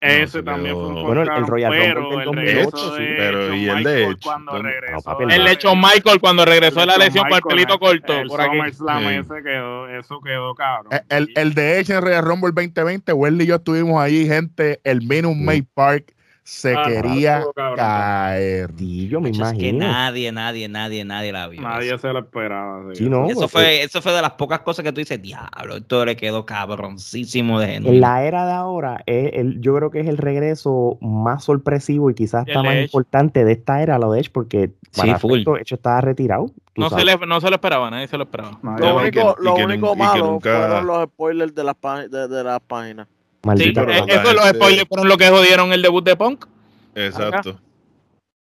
Ese 0.00 0.28
se 0.28 0.42
también 0.44 0.76
fue 0.76 0.86
un 0.86 1.02
Bueno, 1.02 1.22
el- 1.22 1.28
el 1.28 1.46
Royal 1.48 1.72
Rumble 1.72 1.88
pero 1.88 2.10
del 2.10 2.18
el 2.20 2.24
2008, 2.26 2.70
regreso 2.70 2.96
sí. 2.96 3.04
Pero, 3.16 3.54
¿y 3.56 3.68
el 3.68 3.82
de 3.82 4.16
No, 4.46 4.62
de 4.62 5.34
El 5.34 5.44
de 5.44 5.54
Shawn 5.56 5.80
Michael 5.80 6.20
cuando 6.20 6.44
regresó 6.44 6.80
de 6.80 6.86
la 6.86 6.96
lesión 6.96 7.24
con 7.28 7.34
el 7.36 7.42
pelito 7.42 7.78
corto. 7.80 8.12
El 8.20 8.28
por 8.28 8.40
aquí. 8.40 8.50
SummerSlam 8.56 9.00
Sí. 9.08 9.14
ese 9.14 9.42
quedó, 9.42 9.88
eso 9.88 10.20
quedó 10.20 10.54
cabrón. 10.54 10.92
Eh, 10.94 11.00
El, 11.08 11.28
el 11.34 11.52
de 11.54 11.80
Edge 11.80 11.92
en 11.94 12.02
Royal 12.02 12.24
Rumble 12.24 12.52
2020, 12.54 13.12
Welly 13.12 13.42
y 13.42 13.46
yo 13.48 13.56
estuvimos 13.56 14.00
allí, 14.00 14.24
gente. 14.28 14.80
El 14.84 15.00
Minute 15.00 15.34
Sí. 15.34 15.42
Maid 15.44 15.64
Park 15.74 16.14
se 16.50 16.74
Ah, 16.74 16.82
quería 16.86 17.44
cabrón. 17.54 17.76
caer. 17.76 18.70
sí, 18.78 19.06
yo 19.06 19.20
me 19.20 19.28
Hacho, 19.28 19.44
es 19.44 19.52
que 19.52 19.68
imagino. 19.68 19.86
nadie, 19.86 20.32
nadie, 20.32 20.66
nadie, 20.68 21.04
nadie 21.04 21.30
la 21.30 21.46
vio. 21.46 21.60
Nadie 21.60 21.88
eso. 21.88 21.98
se 21.98 22.08
lo 22.12 22.20
esperaba. 22.20 22.82
sí. 22.94 23.04
Sí, 23.04 23.10
no, 23.10 23.26
Eso 23.28 23.40
pues, 23.40 23.52
fue, 23.52 23.82
eso 23.82 24.00
fue 24.00 24.12
de 24.12 24.22
las 24.22 24.32
pocas 24.32 24.60
cosas 24.60 24.82
que 24.82 24.90
tú 24.90 24.98
dices, 24.98 25.20
diablo, 25.20 25.76
esto 25.76 26.06
le 26.06 26.16
quedó 26.16 26.46
cabroncísimo 26.46 27.60
de 27.60 27.66
gente. 27.68 27.90
En 27.90 28.00
la 28.00 28.24
era 28.24 28.46
de 28.46 28.52
ahora, 28.52 29.02
es 29.04 29.30
el- 29.34 29.60
yo 29.60 29.74
creo 29.76 29.90
que 29.90 30.00
es 30.00 30.08
el 30.08 30.16
regreso 30.16 30.96
más 31.02 31.44
sorpresivo 31.44 32.10
y 32.10 32.14
quizás 32.14 32.48
está 32.48 32.62
más 32.62 32.72
Edge. 32.74 32.84
importante 32.84 33.44
de 33.44 33.52
esta 33.52 33.82
era, 33.82 33.98
lo 33.98 34.12
de 34.12 34.20
Edge, 34.20 34.30
porque 34.32 34.70
Sí, 34.90 35.02
para 35.02 35.18
full. 35.18 35.34
efecto, 35.34 35.56
Edge 35.58 35.74
estaba 35.74 36.00
retirado. 36.00 36.50
No 36.76 36.88
se, 36.90 37.04
le, 37.04 37.16
no 37.18 37.40
se 37.42 37.48
lo 37.50 37.56
esperaba, 37.56 37.90
nadie 37.90 38.06
se 38.08 38.16
lo 38.16 38.24
esperaba. 38.24 38.58
Nadie 38.62 38.86
Lo 38.86 39.00
lo- 39.00 39.06
y 39.06 39.10
que- 39.10 39.18
único, 39.20 39.36
y 39.38 39.44
lo 39.44 39.54
único 39.56 39.86
y 39.88 39.90
que 39.92 40.02
malo 40.02 40.26
nunca- 40.26 40.58
fueron 40.58 40.86
los 40.86 41.04
spoilers 41.08 41.54
de 41.54 41.64
las, 41.64 41.76
de, 42.10 42.28
de 42.28 42.44
las 42.44 42.60
páginas. 42.60 43.06
Sí, 43.42 43.46
Maldita 43.48 43.84
la 43.84 43.98
eso 43.98 44.32
los 44.34 44.42
gente- 44.44 44.58
spoilers 44.58 44.88
fueron 44.88 45.08
lo 45.08 45.16
que 45.16 45.28
jodieron 45.28 45.72
el 45.72 45.82
debut 45.82 46.04
de 46.04 46.16
Punk. 46.16 46.46
Exacto. 46.94 47.52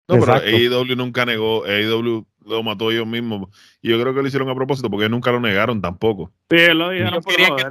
No, 0.09 0.19
pero 0.19 0.37
Exacto. 0.37 0.49
AEW 0.49 0.97
nunca 0.97 1.25
negó, 1.25 1.65
AEW 1.65 2.27
lo 2.47 2.63
mató 2.65 2.91
ellos 2.91 3.07
mismos. 3.07 3.49
Y 3.81 3.91
yo 3.91 4.01
creo 4.01 4.13
que 4.13 4.23
lo 4.23 4.27
hicieron 4.27 4.49
a 4.49 4.55
propósito 4.57 4.91
porque 4.91 5.05
ellos 5.05 5.13
nunca 5.13 5.31
lo 5.31 5.39
negaron 5.41 5.81
tampoco. 5.81 6.33
Sí, 6.51 6.57
lo 6.75 6.91
dijeron 6.91 7.13
Ellos 7.15 7.25
por 7.25 7.35
querían 7.37 7.57
que 7.57 7.63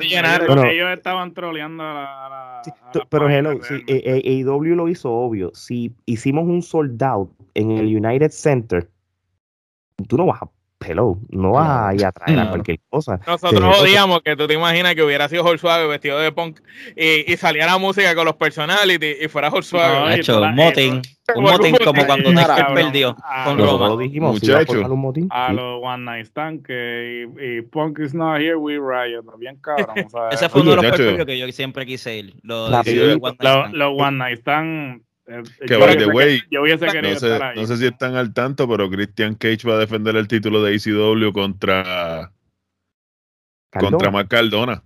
joder. 0.48 0.68
Ellos, 0.68 0.90
estaban 0.92 1.34
troleando 1.34 1.84
a 1.84 1.94
la, 1.94 2.26
a 2.26 2.30
la- 2.30 2.62
Sí, 2.64 2.72
a 2.72 2.92
tú- 2.92 3.00
la 3.00 3.06
pero 3.10 3.30
hello, 3.30 3.52
sí, 3.56 3.60
realmente. 3.70 3.94
eh, 3.98 4.22
eh, 4.26 4.44
AEW 4.46 4.76
lo 4.76 4.88
hizo 4.88 5.12
obvio. 5.12 5.52
Si 5.54 5.92
hicimos 6.06 6.46
un 6.46 6.62
sold 6.62 7.02
out 7.04 7.30
en 7.56 7.72
el 7.72 7.88
United 7.94 8.32
Center, 8.32 8.90
tú 10.08 10.16
no 10.16 10.26
vas 10.26 10.42
a, 10.44 10.50
hello, 10.86 11.18
no 11.30 11.52
vas 11.52 11.90
a 11.90 11.94
ir 11.96 12.06
a 12.06 12.12
traer 12.12 12.40
a 12.40 12.50
cualquier 12.50 12.80
cosa. 12.90 13.20
Nosotros 13.28 13.76
Sí, 13.78 13.82
odiamos 13.84 14.22
que 14.22 14.36
tú 14.36 14.48
te 14.48 14.54
imaginas 14.54 14.96
que 14.96 15.04
hubiera 15.04 15.28
sido 15.30 15.44
Hulk 15.46 15.60
Suave 15.60 15.88
vestido 15.88 16.18
de 16.20 16.32
Punk 16.32 16.60
y, 16.96 17.32
y 17.32 17.38
saliera 17.38 17.78
música 17.78 18.16
con 18.16 18.26
los 18.26 18.36
personality 18.36 19.14
y 19.22 19.28
fuera 19.28 19.50
Hulk 19.50 19.64
Suave. 19.64 20.00
No, 20.00 20.10
y 20.10 20.14
Hacho, 20.20 20.34
toda- 20.36 20.50
un 20.50 20.56
motín, 20.56 20.94
un 20.96 21.02
Como 21.36 21.50
motín 21.52 21.74
un 21.80 21.86
como 21.86 22.06
cuando 22.06 22.34
Taker 22.34 22.48
cabrón, 22.56 22.76
perdió 22.76 23.16
con 23.46 23.58
los- 23.58 23.66
Roma. 23.68 23.78
Nosotros 23.86 24.00
dijimos, 24.00 24.40
si 24.40 24.46
iba 24.48 24.56
a 24.56 24.60
Muchacho. 24.60 24.74
formar 24.74 24.92
un 24.92 25.00
motín, 25.02 25.28
a 25.32 25.48
sí. 25.50 25.56
los 25.56 25.80
One 25.84 26.04
Night 26.06 26.26
Stand 26.28 26.66
que 26.66 27.28
y, 27.40 27.58
y 27.58 27.62
Punk 27.62 28.00
is 28.00 28.14
not 28.14 28.38
here, 28.40 28.56
we 28.56 28.74
riot. 28.76 29.24
Bien 29.38 29.58
cabrón. 29.62 30.06
o 30.06 30.10
sea, 30.10 30.30
Ese 30.32 30.50
fue 30.50 30.62
uno 30.62 30.72
de 30.72 30.76
los 30.78 30.86
perfiles 30.86 31.26
que 31.26 31.38
yo 31.38 31.52
siempre 31.52 31.86
quise 31.86 32.18
ir. 32.18 32.34
Los 32.44 32.70
los 32.72 33.92
One 33.98 34.18
Night 34.18 34.40
Stand. 34.40 35.02
Eh, 35.30 35.44
Que 35.60 35.68
yo 35.74 35.80
by 35.80 35.98
the 35.98 36.08
way, 36.08 36.42
yo 36.52 36.62
hubiese 36.64 36.86
querido 36.88 37.14
No 37.14 37.20
sé, 37.20 37.32
estar 37.34 37.44
ahí. 37.52 37.56
no 37.60 37.68
sé 37.68 37.78
si 37.78 37.86
están 37.86 38.16
al 38.16 38.34
tanto, 38.34 38.68
pero 38.68 38.90
Christian 38.90 39.36
Cage 39.36 39.68
va 39.68 39.76
a 39.76 39.80
defender 39.80 40.16
el 40.16 40.28
título 40.28 40.62
de 40.64 40.76
ECW 40.76 41.32
contra, 41.32 42.32
Cardona, 43.72 43.92
contra 43.92 44.12
Mark 44.12 44.28
Cardona. 44.30 44.84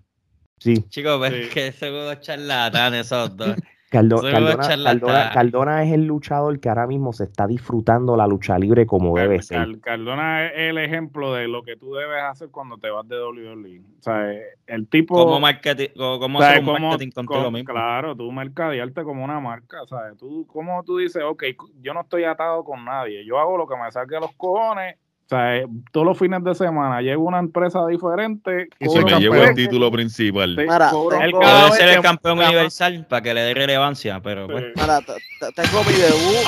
sí, 0.59 0.83
Chicos, 0.89 1.19
ves 1.21 1.45
Sí. 1.45 1.49
que 1.53 1.71
segundo 1.71 2.15
charlatán 2.15 2.93
esos 2.95 3.35
dos. 3.37 3.55
Caldo-. 3.93 4.21
Cardona- 4.21 5.31
Cardona 5.33 5.83
es 5.83 5.93
el 5.93 6.05
luchador 6.05 6.59
que 6.59 6.69
ahora 6.69 6.87
mismo 6.87 7.13
se 7.13 7.25
está 7.25 7.47
disfrutando 7.47 8.15
la 8.17 8.27
lucha 8.27 8.57
libre 8.57 8.85
como 8.85 9.15
debe 9.15 9.41
ser. 9.41 9.57
Car- 9.59 9.79
Cardona 9.81 10.45
es 10.47 10.51
el 10.55 10.77
ejemplo 10.79 11.33
de 11.33 11.47
lo 11.47 11.63
que 11.63 11.75
tú 11.75 11.93
debes 11.93 12.21
hacer 12.23 12.49
cuando 12.49 12.77
te 12.77 12.89
vas 12.89 13.07
de 13.07 13.17
WWE. 13.17 13.79
O 13.99 14.01
sea, 14.03 14.31
el 14.67 14.87
tipo. 14.87 15.15
Cómo, 15.15 15.39
marketing, 15.39 15.89
o 15.97 16.19
cómo 16.19 16.39
o 16.39 16.41
sea, 16.41 16.51
hacer 16.51 16.59
un 16.61 16.65
cómo- 16.65 16.79
marketing 16.87 17.11
contigo 17.11 17.43
con- 17.43 17.53
mismo. 17.53 17.73
Claro, 17.73 18.15
tú 18.15 18.31
mercadearte 18.31 19.03
como 19.03 19.23
una 19.23 19.39
marca. 19.39 19.77
¿sabes? 19.87 20.17
Tú, 20.17 20.45
¿Cómo 20.47 20.83
tú 20.83 20.97
dices, 20.97 21.21
ok, 21.23 21.43
yo 21.81 21.93
no 21.93 22.01
estoy 22.01 22.23
atado 22.23 22.63
con 22.63 22.83
nadie? 22.85 23.25
Yo 23.25 23.37
hago 23.39 23.57
lo 23.57 23.67
que 23.67 23.75
me 23.75 23.91
saque 23.91 24.15
los 24.19 24.31
cojones. 24.35 24.95
O 25.33 25.35
sea, 25.35 25.57
eh, 25.57 25.65
todos 25.91 26.05
los 26.05 26.19
fines 26.19 26.43
de 26.43 26.53
semana 26.53 27.01
llego 27.01 27.23
a 27.23 27.27
una 27.29 27.39
empresa 27.39 27.87
diferente. 27.87 28.67
Y 28.79 28.85
cobro 28.85 29.03
me 29.05 29.19
llevo 29.19 29.33
el 29.35 29.55
título 29.55 29.91
principal. 29.91 30.55
Mira, 30.55 30.91
cobro- 30.91 31.17
tengo- 31.17 31.39
Puede 31.39 31.51
cada 31.51 31.71
ser 31.71 31.89
el 31.89 32.01
campeón 32.01 32.37
universal 32.37 33.05
para 33.09 33.21
que 33.23 33.33
le 33.33 33.41
dé 33.41 33.53
relevancia, 33.55 34.21
pero 34.21 34.45
pues. 34.47 34.63
Sí. 34.75 34.81
Te- 34.85 35.45
te- 35.51 35.61
tengo 35.63 35.83
mi 35.85 35.93
debut. 35.93 36.47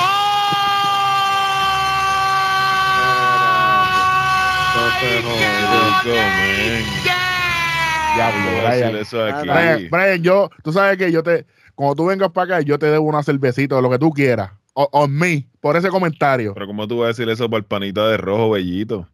Brian. 9.90 10.22
yo, 10.22 10.50
tú 10.62 10.72
sabes 10.72 10.96
que 10.96 11.10
yo 11.12 11.22
te, 11.22 11.44
cuando 11.74 11.94
tú 11.94 12.06
vengas 12.06 12.30
para 12.30 12.56
acá, 12.56 12.64
yo 12.64 12.78
te 12.78 12.86
debo 12.86 13.04
una 13.06 13.22
cervecita, 13.22 13.80
lo 13.80 13.90
que 13.90 13.98
tú 13.98 14.10
quieras. 14.10 14.50
On 14.78 15.10
me, 15.10 15.46
por 15.60 15.74
ese 15.76 15.88
comentario. 15.88 16.52
Pero 16.52 16.66
¿cómo 16.66 16.86
tú 16.86 16.98
vas 16.98 17.04
a 17.06 17.08
decir 17.08 17.28
eso 17.30 17.48
por 17.48 17.58
el 17.58 17.64
panita 17.64 18.06
de 18.08 18.18
rojo 18.18 18.50
bellito? 18.50 19.08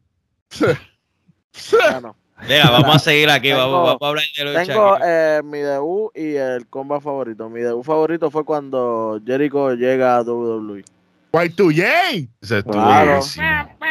Bueno, 1.70 2.16
Mira, 2.48 2.70
vamos 2.70 2.96
a 2.96 2.98
seguir 2.98 3.30
aquí, 3.30 3.48
Tengo- 3.50 3.58
vamos, 3.70 3.86
vamos 3.86 4.02
a 4.02 4.08
hablar 4.08 4.24
de 4.36 4.44
lucha. 4.44 4.64
tengo 4.64 4.96
eh, 5.04 5.40
mi 5.44 5.58
debut 5.58 6.10
y 6.16 6.34
el 6.34 6.66
combat 6.66 7.00
favorito. 7.00 7.48
Mi 7.48 7.60
debut 7.60 7.84
favorito 7.84 8.30
fue 8.32 8.44
cuando 8.44 9.20
Jericho 9.24 9.72
llega 9.74 10.16
a 10.16 10.22
WWE. 10.22 10.84
Y2J. 11.32 12.28
Ese 12.42 12.58
estuvo 12.58 12.72
Claro. 12.74 13.20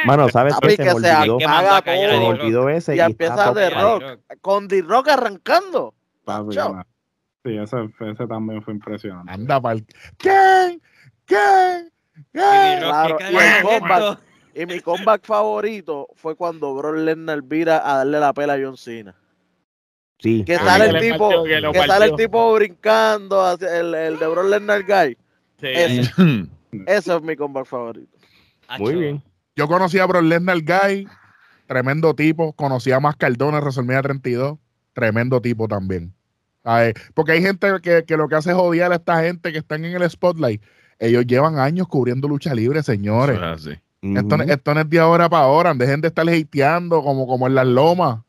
Mano, 0.06 0.27
¿sabes 0.30 0.53
qué? 0.61 0.72
Se 0.72 0.77
me 0.84 0.84
que 0.84 0.89
se 0.89 0.95
olvidó. 1.15 1.39
Se 1.39 1.48
me 1.48 2.26
olvidó 2.27 2.69
ese. 2.69 2.95
Y 2.98 2.99
empieza 2.99 3.53
de 3.53 3.69
five. 3.69 3.81
rock. 3.81 4.03
Con 4.41 4.68
D-Rock 4.68 5.07
arrancando. 5.07 5.93
Papi. 6.26 6.56
Sí, 7.43 7.57
ese, 7.57 7.77
ese 8.11 8.27
también 8.27 8.61
fue 8.61 8.73
impresionante. 8.73 9.31
Anda 9.31 9.60
pa'l. 9.61 9.84
¿Quién? 10.18 10.81
Y 14.53 14.65
mi 14.65 14.79
comeback 14.81 15.25
favorito 15.25 16.07
fue 16.15 16.35
cuando 16.35 16.75
Brock 16.75 16.97
Lesnar 16.97 17.41
vira 17.41 17.81
a 17.89 17.97
darle 17.97 18.19
la 18.19 18.33
pela 18.33 18.53
a 18.53 18.59
John 18.61 18.77
Cena. 18.77 19.15
Sí. 20.19 20.43
Que 20.45 20.55
Ah, 20.55 20.63
sale 20.65 20.89
el 20.89 20.99
tipo, 20.99 21.29
partió, 21.29 21.71
que 21.71 21.79
sale 21.87 22.05
el 22.05 22.15
tipo 22.15 22.53
brincando, 22.53 23.43
hacia 23.43 23.79
el, 23.79 23.93
el 23.95 24.19
de 24.19 24.27
Brock 24.27 24.45
Lesnar 24.49 24.83
Guy. 24.83 25.17
Sí. 25.59 25.67
Ese, 25.67 26.11
ese 26.85 27.15
es 27.15 27.21
mi 27.21 27.35
comeback 27.35 27.65
favorito. 27.65 28.17
Muy 28.77 28.95
bien. 28.95 29.23
Yo 29.55 29.67
conocí 29.67 29.99
a 29.99 30.05
Brock 30.05 30.23
Lesnar 30.23 30.59
Guy, 30.61 31.07
tremendo 31.67 32.13
tipo. 32.13 32.53
Conocí 32.53 32.91
a 32.91 32.99
Más 32.99 33.15
Cardona 33.15 33.57
en 33.57 33.63
WrestleMania 33.63 34.01
32, 34.01 34.57
tremendo 34.93 35.41
tipo 35.41 35.67
también. 35.67 36.13
Ay, 36.63 36.93
porque 37.15 37.31
hay 37.31 37.41
gente 37.41 37.67
que, 37.81 38.03
que 38.05 38.17
lo 38.17 38.27
que 38.27 38.35
hace 38.35 38.51
es 38.51 38.55
odiar 38.55 38.91
a 38.91 38.95
esta 38.95 39.23
gente 39.23 39.51
que 39.51 39.57
están 39.57 39.83
en 39.85 39.99
el 39.99 40.09
spotlight. 40.09 40.61
Ellos 41.01 41.25
llevan 41.25 41.57
años 41.57 41.87
cubriendo 41.87 42.27
lucha 42.27 42.53
libre, 42.53 42.83
señores. 42.83 43.35
Eso 43.37 43.45
es 43.45 43.67
así. 43.67 43.79
Esto, 44.03 44.37
no- 44.37 44.43
Ujú. 44.43 44.53
esto 44.53 44.73
no 44.75 44.79
es 44.81 44.89
de 44.89 44.99
ahora 44.99 45.27
para 45.29 45.43
ahora. 45.45 45.73
Dejen 45.73 45.99
de 46.01 46.07
estar 46.09 46.27
hateando 46.29 47.01
como, 47.03 47.25
como 47.25 47.47
en 47.47 47.55
las 47.55 47.65
lomas. 47.65 48.19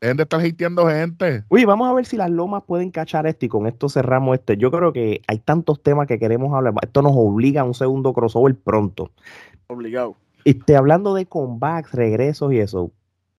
Dejen 0.00 0.16
de 0.16 0.22
estar 0.22 0.40
hateando 0.40 0.86
gente. 0.88 1.42
Oye, 1.48 1.66
vamos 1.66 1.88
a 1.88 1.92
ver 1.92 2.06
si 2.06 2.16
las 2.16 2.30
lomas 2.30 2.62
pueden 2.64 2.90
cachar 2.90 3.26
esto 3.26 3.44
y 3.46 3.48
con 3.48 3.66
esto 3.66 3.88
cerramos 3.88 4.36
este. 4.38 4.56
Yo 4.56 4.70
creo 4.70 4.92
que 4.92 5.20
hay 5.26 5.38
tantos 5.38 5.82
temas 5.82 6.06
que 6.06 6.18
queremos 6.20 6.54
hablar. 6.54 6.74
Esto 6.82 7.02
nos 7.02 7.12
obliga 7.14 7.62
a 7.62 7.64
un 7.64 7.74
segundo 7.74 8.12
crossover 8.12 8.54
pronto. 8.56 9.10
Obligado. 9.66 10.16
Este, 10.44 10.76
hablando 10.76 11.14
de 11.14 11.26
comebacks, 11.26 11.92
regresos 11.92 12.52
y 12.52 12.58
eso, 12.58 12.90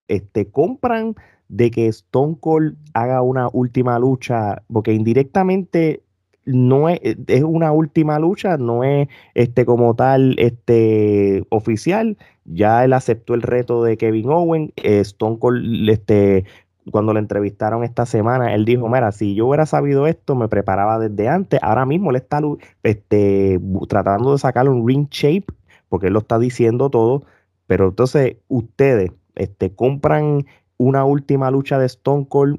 este, 0.08 0.48
compran 0.50 1.14
de 1.48 1.70
que 1.70 1.86
Stone 1.88 2.36
Cold 2.40 2.76
haga 2.94 3.20
una 3.22 3.48
última 3.52 3.98
lucha, 3.98 4.62
porque 4.72 4.92
indirectamente 4.94 6.02
no 6.46 6.88
es, 6.88 7.00
es 7.02 7.42
una 7.42 7.72
última 7.72 8.18
lucha, 8.18 8.56
no 8.56 8.84
es 8.84 9.08
este 9.34 9.64
como 9.64 9.94
tal 9.96 10.34
este 10.38 11.44
oficial. 11.50 12.16
Ya 12.44 12.84
él 12.84 12.92
aceptó 12.92 13.34
el 13.34 13.42
reto 13.42 13.82
de 13.84 13.96
Kevin 13.96 14.28
Owen. 14.30 14.72
eh, 14.76 15.00
Stone 15.00 15.38
Cold, 15.38 15.88
este, 15.88 16.44
cuando 16.90 17.12
le 17.14 17.20
entrevistaron 17.20 17.84
esta 17.84 18.06
semana, 18.06 18.54
él 18.54 18.64
dijo: 18.64 18.88
Mira, 18.88 19.12
si 19.12 19.34
yo 19.34 19.46
hubiera 19.46 19.66
sabido 19.66 20.06
esto, 20.06 20.34
me 20.34 20.48
preparaba 20.48 20.98
desde 20.98 21.28
antes. 21.28 21.60
Ahora 21.62 21.86
mismo 21.86 22.10
él 22.10 22.16
está 22.16 22.40
este, 22.82 23.60
tratando 23.88 24.32
de 24.32 24.38
sacar 24.38 24.68
un 24.68 24.86
ring 24.86 25.08
shape 25.10 25.46
porque 25.88 26.08
él 26.08 26.12
lo 26.14 26.18
está 26.20 26.38
diciendo 26.40 26.90
todo, 26.90 27.22
pero 27.68 27.88
entonces 27.88 28.36
ustedes 28.48 29.12
este, 29.36 29.72
compran 29.74 30.44
una 30.76 31.04
última 31.04 31.50
lucha 31.52 31.78
de 31.78 31.86
Stone 31.86 32.26
Cold. 32.28 32.58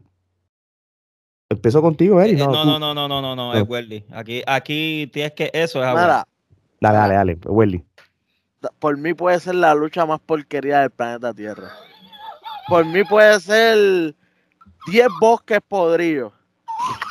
Empezó 1.49 1.81
contigo, 1.81 2.21
Eh, 2.21 2.25
Eri. 2.29 2.35
No, 2.37 2.47
No, 2.47 2.65
no, 2.65 2.79
no, 2.79 2.93
no, 2.93 2.93
no, 2.95 3.07
no, 3.07 3.21
no, 3.21 3.35
no, 3.35 3.53
No. 3.53 3.59
es 3.59 3.67
Welly. 3.67 4.05
Aquí, 4.11 4.41
aquí 4.47 5.09
tienes 5.13 5.33
que, 5.33 5.51
eso 5.53 5.83
es. 5.83 5.89
Mira, 5.89 6.25
Dale, 6.81 6.97
dale, 6.97 7.13
dale, 7.15 7.37
Welly. 7.45 7.83
por 8.79 8.97
mí 8.97 9.13
puede 9.13 9.39
ser 9.39 9.55
la 9.55 9.73
lucha 9.75 10.05
más 10.05 10.19
porquería 10.19 10.81
del 10.81 10.89
planeta 10.91 11.33
Tierra. 11.33 11.71
Por 12.67 12.83
mí 12.85 13.03
puede 13.03 13.39
ser 13.39 14.15
10 14.87 15.07
bosques 15.19 15.59
podridos. 15.67 16.33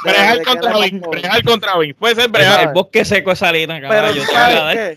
Brejar 0.04 0.42
contra 0.44 0.70
más 0.72 0.90
brejar 1.10 1.44
contra 1.44 1.78
Vince. 1.78 1.94
Puede 1.94 2.14
ser 2.16 2.28
Breja, 2.30 2.50
brejar. 2.50 2.68
el 2.68 2.74
bosque 2.74 3.04
seco 3.04 3.30
de 3.30 3.36
Salina, 3.36 3.80
caballo. 3.80 4.22
sabes 4.24 4.74
qué, 4.76 4.96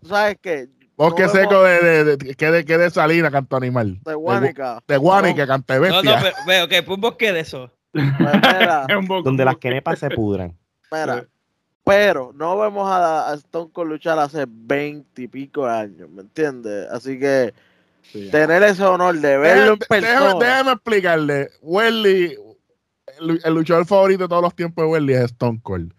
tú 0.00 0.08
sabes 0.08 0.36
qué, 0.42 0.68
Bosque 0.96 1.22
No 1.22 1.28
seco 1.28 1.62
de, 1.62 1.78
de, 2.04 2.16
de- 2.16 2.34
que 2.34 2.50
de, 2.50 2.64
que 2.64 2.76
de 2.76 2.90
Salina, 2.90 3.30
canto 3.30 3.56
animal. 3.56 4.00
de 4.04 4.14
Guánica. 4.14 4.82
De 4.88 4.96
Guanica, 4.96 5.46
cante 5.46 5.74
No, 5.76 5.80
bestia. 5.82 6.16
no, 6.16 6.22
pero, 6.22 6.36
veo 6.46 6.68
que 6.68 6.84
un 6.88 7.00
bosque 7.00 7.32
de 7.32 7.40
eso. 7.40 7.70
Mira, 7.92 8.86
Donde 9.24 9.44
las 9.44 9.56
quenepas 9.56 9.98
se 9.98 10.10
pudran. 10.10 10.56
mira, 10.92 11.26
pero 11.84 12.32
no 12.34 12.58
vemos 12.58 12.86
a, 12.90 13.30
a 13.30 13.34
Stone 13.34 13.70
Cold 13.72 13.90
luchar 13.90 14.18
hace 14.18 14.44
20 14.46 15.22
y 15.22 15.28
pico 15.28 15.64
de 15.66 15.72
años, 15.72 16.10
¿me 16.10 16.22
entiendes? 16.22 16.86
Así 16.90 17.18
que 17.18 17.54
Sí. 18.02 18.30
tener 18.30 18.62
ese 18.62 18.84
honor 18.84 19.18
de 19.18 19.36
verlo 19.36 19.72
en 19.74 19.78
Déjame, 19.80 20.00
déjame- 20.06 20.20
persona. 20.24 20.44
déjame 20.46 20.72
explicarle. 20.72 21.50
Welly, 21.60 22.36
el, 23.20 23.40
el 23.44 23.54
luchador 23.54 23.84
favorito 23.84 24.22
de 24.24 24.28
todos 24.28 24.42
los 24.42 24.54
tiempos 24.54 24.82
de 24.84 24.90
Welly 24.90 25.12
es 25.12 25.24
Stone 25.24 25.60
Cold. 25.62 25.92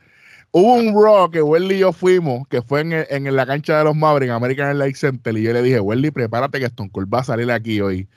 Hubo 0.52 0.74
un 0.74 0.94
Raw 0.96 1.30
que 1.30 1.44
Welly 1.44 1.76
y 1.76 1.80
yo 1.80 1.94
fuimos, 1.94 2.48
que 2.48 2.64
fue 2.64 2.82
en, 2.82 2.94
en 2.94 3.36
la 3.36 3.46
cancha 3.46 3.78
de 3.78 3.84
los 3.84 3.96
Mavericks, 3.96 4.32
American 4.32 4.70
Airlines 4.70 4.98
Center, 5.00 5.38
y 5.38 5.44
yo 5.44 5.54
le 5.54 5.62
dije, 5.62 5.80
Welly, 5.80 6.10
prepárate 6.10 6.58
que 6.60 6.66
Stone 6.66 6.90
Cold 6.92 7.14
va 7.14 7.20
a 7.20 7.24
salir 7.26 7.52
aquí 7.52 7.80
hoy. 7.80 8.08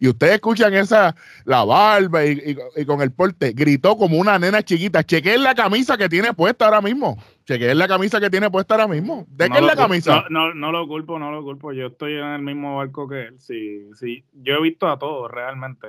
Y 0.00 0.08
ustedes 0.08 0.34
escuchan 0.34 0.74
esa, 0.74 1.14
la 1.44 1.64
barba 1.64 2.24
y, 2.24 2.32
y- 2.32 2.80
y 2.82 2.84
con 2.84 3.00
el 3.02 3.12
porte, 3.12 3.52
gritó 3.52 3.96
como 3.96 4.18
una 4.18 4.38
nena 4.38 4.62
chiquita. 4.62 5.04
Chequeen 5.04 5.42
la 5.42 5.54
camisa 5.54 5.96
que 5.96 6.08
tiene 6.08 6.32
puesta 6.34 6.64
ahora 6.66 6.80
mismo. 6.80 7.16
Chequeen 7.44 7.78
la 7.78 7.86
camisa 7.88 8.20
que 8.20 8.28
tiene 8.30 8.50
puesta 8.50 8.74
ahora 8.74 8.88
mismo. 8.88 9.24
¿De 9.30 9.44
qué 9.44 9.50
No 9.50 9.56
es 9.58 9.64
la 9.66 9.76
camisa? 9.76 10.24
No, 10.30 10.48
no, 10.48 10.54
no 10.54 10.72
lo 10.72 10.86
culpo, 10.88 11.18
no 11.18 11.30
lo 11.30 11.42
culpo. 11.42 11.72
Yo 11.72 11.86
estoy 11.86 12.14
en 12.14 12.24
el 12.26 12.42
mismo 12.42 12.76
barco 12.76 13.08
que 13.08 13.22
él. 13.26 13.38
Sí, 13.38 13.88
sí. 13.94 14.24
Yo 14.34 14.54
he 14.54 14.62
visto 14.62 14.88
a 14.88 14.98
todos 14.98 15.30
realmente. 15.30 15.86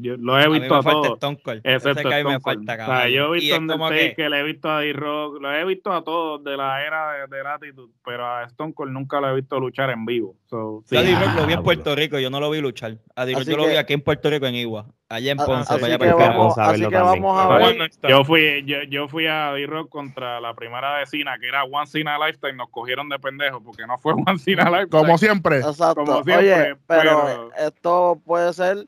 Yo 0.00 0.16
lo 0.18 0.38
he 0.38 0.44
A 0.44 0.48
mí 0.48 0.58
visto 0.60 0.74
me 0.74 0.80
a, 0.80 0.82
falta 0.82 1.02
todos. 1.02 1.14
Stone 1.16 1.38
Cold. 1.42 1.60
Ese 1.64 1.76
Excepto 1.76 2.08
que 2.08 2.14
a 2.14 2.18
mí 2.18 2.24
me 2.24 2.34
Stone 2.36 2.40
Cold. 2.56 2.66
falta, 2.66 2.84
O 2.84 2.86
sea, 2.96 3.08
yo 3.08 3.26
he 3.34 3.38
visto 3.38 3.54
a 3.54 3.58
Undertaker, 3.58 4.14
que- 4.16 4.28
le 4.28 4.40
he 4.40 4.42
visto 4.42 4.70
a 4.70 4.80
D-Rock, 4.80 5.40
lo 5.40 5.52
he 5.54 5.64
visto 5.64 5.92
a 5.92 6.04
todos 6.04 6.44
de 6.44 6.56
la 6.56 6.84
era 6.84 7.12
de, 7.26 7.36
de 7.36 7.42
la 7.42 7.54
actitud, 7.54 7.90
pero 8.04 8.26
a 8.26 8.44
Stone 8.44 8.74
Cold 8.74 8.92
nunca 8.92 9.20
lo 9.20 9.30
he 9.30 9.34
visto 9.36 9.58
luchar 9.60 9.90
en 9.90 10.04
vivo. 10.04 10.34
So, 10.46 10.82
sí. 10.86 10.96
A 10.96 11.02
D-Rock 11.02 11.34
lo 11.36 11.46
vi 11.46 11.52
en 11.54 11.58
Ah, 11.60 11.62
Puerto 11.62 11.94
Rico, 11.94 12.18
yo 12.18 12.30
no 12.30 12.40
lo 12.40 12.50
vi 12.50 12.60
luchar. 12.60 12.96
A 13.16 13.24
D-Rock 13.24 13.44
yo 13.44 13.56
lo 13.56 13.66
vi 13.66 13.76
aquí 13.76 13.94
en 13.94 14.00
Puerto 14.02 14.28
Rico, 14.30 14.46
en 14.46 14.54
Igua. 14.54 14.86
Allá 15.10 15.32
en 15.32 15.40
Ah, 15.40 15.46
Ponce, 15.46 15.72
así 15.72 15.80
para 15.80 15.94
allá 15.94 15.98
que 15.98 16.12
vamos- 16.12 16.58
así 16.58 16.80
que 16.86 16.96
vamos 16.96 17.40
a 17.40 17.56
ver. 17.56 17.90
Yo 18.06 18.24
fui, 18.24 18.62
yo, 18.66 18.82
yo 18.90 19.08
fui 19.08 19.26
a 19.26 19.52
D-Rock 19.52 19.88
contra 19.88 20.38
la 20.38 20.52
primera 20.52 20.98
vecina, 20.98 21.38
que 21.38 21.48
era 21.48 21.64
One 21.64 21.86
Cena 21.86 22.18
Lifetime, 22.18 22.52
nos 22.52 22.68
cogieron 22.68 23.08
de 23.08 23.18
pendejos, 23.18 23.62
porque 23.64 23.86
no 23.86 23.96
fue 23.96 24.12
One 24.26 24.38
Cena 24.38 24.64
Lifetime. 24.68 24.90
Como 24.90 25.16
siempre. 25.16 25.56
Exacto. 25.60 26.04
Como 26.04 26.22
siempre, 26.24 26.36
Oye, 26.36 26.76
pero, 26.86 27.22
pero- 27.24 27.50
esto 27.56 28.20
puede 28.26 28.52
ser 28.52 28.86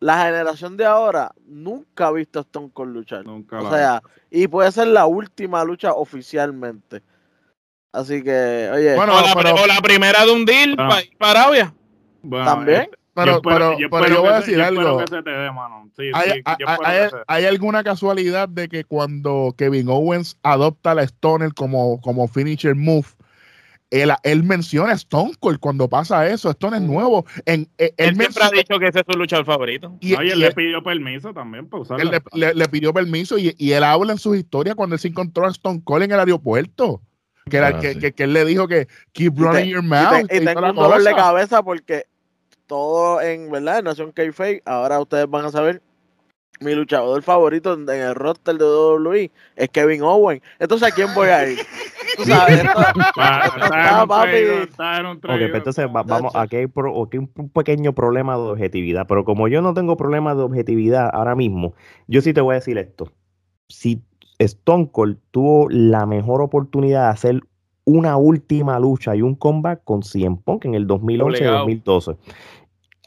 la 0.00 0.24
generación 0.24 0.76
de 0.76 0.84
ahora 0.84 1.32
nunca 1.46 2.06
ha 2.08 2.12
visto 2.12 2.38
a 2.38 2.42
Stone 2.42 2.70
Cold 2.72 2.94
luchar. 2.94 3.24
Nunca 3.24 3.58
O 3.60 3.70
sea, 3.70 4.02
y 4.30 4.46
puede 4.46 4.70
ser 4.72 4.86
la 4.88 5.06
última 5.06 5.64
lucha 5.64 5.92
oficialmente. 5.92 7.02
Así 7.92 8.22
que, 8.22 8.70
oye, 8.72 8.94
Bueno, 8.94 9.16
o, 9.18 9.22
la, 9.22 9.34
pero- 9.34 9.54
o 9.54 9.66
la 9.66 9.80
primera 9.80 10.24
de 10.24 10.32
un 10.32 10.44
deal 10.44 10.74
Ah. 10.78 10.88
pa- 10.88 11.02
para 11.18 11.40
Arabia. 11.42 11.74
Bueno, 12.22 12.44
también. 12.44 12.82
este, 12.82 12.98
Pero, 13.14 13.32
yo 13.32 13.42
pero, 13.42 13.78
yo 13.78 13.90
pero 13.90 14.06
yo 14.08 14.20
voy 14.20 14.30
a 14.30 14.36
decir 14.40 14.58
yo 14.58 14.64
algo. 14.64 14.98
que 14.98 15.06
se 15.08 15.22
te 15.22 15.30
dé, 15.30 15.50
mano. 15.50 15.90
Sí, 15.96 16.10
¿Hay, 16.14 16.42
sí, 17.40 17.46
alguna 17.46 17.82
casualidad 17.82 18.48
de 18.48 18.68
que 18.68 18.84
cuando 18.84 19.52
Kevin 19.58 19.88
Owens 19.88 20.36
adopta 20.44 20.94
la 20.94 21.02
Stoner 21.02 21.52
como, 21.54 22.00
como 22.00 22.28
finisher 22.28 22.76
move, 22.76 23.06
él, 23.90 24.10
él 24.22 24.42
menciona 24.44 24.92
a 24.92 24.94
Stone 24.96 25.32
Cold 25.40 25.58
cuando 25.60 25.88
pasa 25.88 26.28
eso? 26.28 26.50
Stone 26.50 26.76
es 26.76 26.82
nuevo. 26.82 27.24
En, 27.46 27.62
eh, 27.78 27.94
él, 27.96 28.08
Él 28.10 28.16
siempre 28.16 28.44
ha 28.44 28.50
dicho 28.50 28.78
que 28.78 28.88
ese 28.88 29.00
es 29.00 29.04
su 29.10 29.18
luchador 29.18 29.46
favorito. 29.46 29.96
y- 30.00 30.12
No, 30.12 30.22
y 30.22 30.30
él 30.30 30.36
y 30.36 30.40
le 30.40 30.46
él- 30.48 30.54
pidió 30.54 30.82
permiso 30.82 31.32
también 31.32 31.68
para 31.68 31.82
usarla. 31.82 32.02
él 32.04 32.10
le, 32.10 32.46
le- 32.48 32.54
le 32.54 32.68
pidió 32.68 32.92
permiso 32.92 33.38
y, 33.38 33.54
y 33.58 33.72
él 33.72 33.84
habla 33.84 34.12
en 34.12 34.18
sus 34.18 34.36
historias 34.36 34.74
cuando 34.76 34.94
él 34.94 35.00
se 35.00 35.08
encontró 35.08 35.46
a 35.46 35.50
Stone 35.50 35.80
Cold 35.84 36.04
en 36.04 36.12
el 36.12 36.18
aeropuerto. 36.20 37.00
Que, 37.48 37.56
era, 37.56 37.68
Ah, 37.68 37.80
que, 37.80 37.94
sí. 37.94 37.98
que- 37.98 38.12
que 38.12 38.24
él 38.24 38.34
le 38.34 38.44
dijo 38.44 38.68
que 38.68 38.88
keep 39.12 39.32
Y 39.32 39.36
te- 39.36 39.42
running 39.42 39.70
your 39.70 39.84
y, 39.84 39.86
mouth. 39.86 40.26
te- 40.28 40.36
y 40.36 40.38
y 40.38 40.40
toda 40.40 40.54
tengo 40.54 40.68
un 40.70 40.76
dolor 40.76 41.02
de 41.02 41.14
cabeza 41.14 41.62
porque 41.62 42.04
todo 42.66 43.22
en 43.22 43.50
verdad 43.50 43.78
en 43.78 43.84
Nación 43.86 44.12
K-Fake, 44.12 44.62
ahora 44.66 45.00
ustedes 45.00 45.28
van 45.30 45.46
a 45.46 45.50
saber 45.50 45.80
mi 46.60 46.74
luchador 46.74 47.22
favorito 47.22 47.74
en, 47.74 47.88
el 47.88 48.14
roster 48.14 48.56
de 48.56 48.64
WWE 48.64 49.30
es 49.56 49.68
Kevin 49.70 50.02
Owen. 50.02 50.40
Entonces, 50.58 50.88
¿a 50.90 50.94
quién 50.94 51.08
voy 51.14 51.28
a 51.28 51.48
ir? 51.50 51.58
Tú 52.16 52.24
sabes, 52.24 52.58
esto- 52.64 52.80
está 52.80 54.06
papi. 54.06 54.30
Ok, 55.34 55.38
pues 55.50 55.54
entonces 55.54 55.86
va- 55.86 56.02
vamos, 56.02 56.34
aquí 56.34 56.56
hay, 56.56 56.66
pro- 56.66 57.02
aquí 57.04 57.18
hay 57.18 57.28
un 57.36 57.48
pequeño 57.50 57.92
problema 57.92 58.34
de 58.36 58.42
objetividad, 58.42 59.06
pero 59.06 59.24
como 59.24 59.48
yo 59.48 59.62
no 59.62 59.74
tengo 59.74 59.96
problema 59.96 60.34
de 60.34 60.42
objetividad 60.42 61.10
ahora 61.12 61.34
mismo, 61.34 61.74
yo 62.06 62.20
sí 62.20 62.32
te 62.32 62.40
voy 62.40 62.52
a 62.54 62.58
decir 62.58 62.76
esto. 62.78 63.10
Si 63.68 64.02
Stone 64.38 64.88
Cold 64.90 65.18
tuvo 65.30 65.68
la 65.70 66.06
mejor 66.06 66.40
oportunidad 66.42 67.04
de 67.06 67.10
hacer 67.10 67.40
una 67.84 68.16
última 68.16 68.78
lucha 68.78 69.14
y 69.16 69.22
un 69.22 69.34
comeback 69.34 69.82
con 69.84 70.02
CM 70.02 70.38
Punk 70.44 70.64
en 70.64 70.74
el 70.74 70.90
Obligado. 70.90 71.66
2011-2012, 71.66 72.16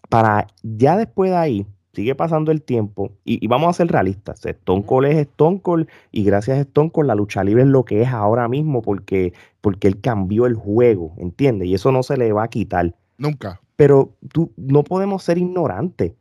para 0.10 0.48
ya 0.64 0.98
después 0.98 1.32
de 1.32 1.38
ahí, 1.38 1.66
sigue 1.94 2.16
pasando 2.16 2.52
el 2.52 2.62
tiempo 2.62 3.12
y, 3.26 3.44
y 3.44 3.48
vamos 3.48 3.70
a 3.70 3.74
ser 3.74 3.88
realistas. 3.88 4.46
Stone 4.46 4.84
Cold 4.86 5.08
es 5.08 5.18
Stone 5.18 5.62
Cold 5.62 5.88
y 6.12 6.24
gracias 6.24 6.58
a 6.58 6.62
Stone 6.62 6.92
Cold 6.92 7.08
la 7.08 7.16
lucha 7.16 7.44
libre 7.44 7.64
es 7.64 7.68
lo 7.70 7.84
que 7.86 8.02
es 8.02 8.08
ahora 8.10 8.48
mismo 8.48 8.82
porque, 8.82 9.34
porque 9.62 9.88
él 9.88 10.00
cambió 10.02 10.46
el 10.46 10.56
juego, 10.56 11.14
¿entiendes? 11.18 11.68
Y 11.68 11.74
eso 11.74 11.92
no 11.92 12.04
se 12.04 12.18
le 12.18 12.32
va 12.34 12.44
a 12.44 12.48
quitar. 12.48 12.96
Nunca. 13.18 13.60
Pero 13.76 14.12
tú, 14.32 14.52
no 14.58 14.84
podemos 14.84 15.24
ser 15.24 15.38
ignorantes. 15.38 16.14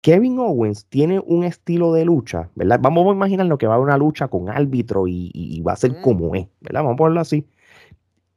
Kevin 0.00 0.38
Owens 0.38 0.86
tiene 0.86 1.20
un 1.20 1.42
estilo 1.44 1.92
de 1.92 2.04
lucha, 2.04 2.50
¿verdad? 2.54 2.78
Vamos 2.80 3.06
a 3.08 3.10
imaginar 3.12 3.46
lo 3.46 3.58
que 3.58 3.66
va 3.66 3.74
a 3.74 3.76
haber 3.76 3.88
una 3.88 3.98
lucha 3.98 4.28
con 4.28 4.48
árbitro 4.48 5.06
y, 5.08 5.60
va 5.66 5.72
a 5.72 5.76
ser 5.76 5.90
Mm. 5.92 6.02
como 6.02 6.34
es, 6.34 6.46
¿verdad? 6.60 6.80
Vamos 6.82 6.94
a 6.94 6.96
ponerlo 6.96 7.20
así. 7.20 7.44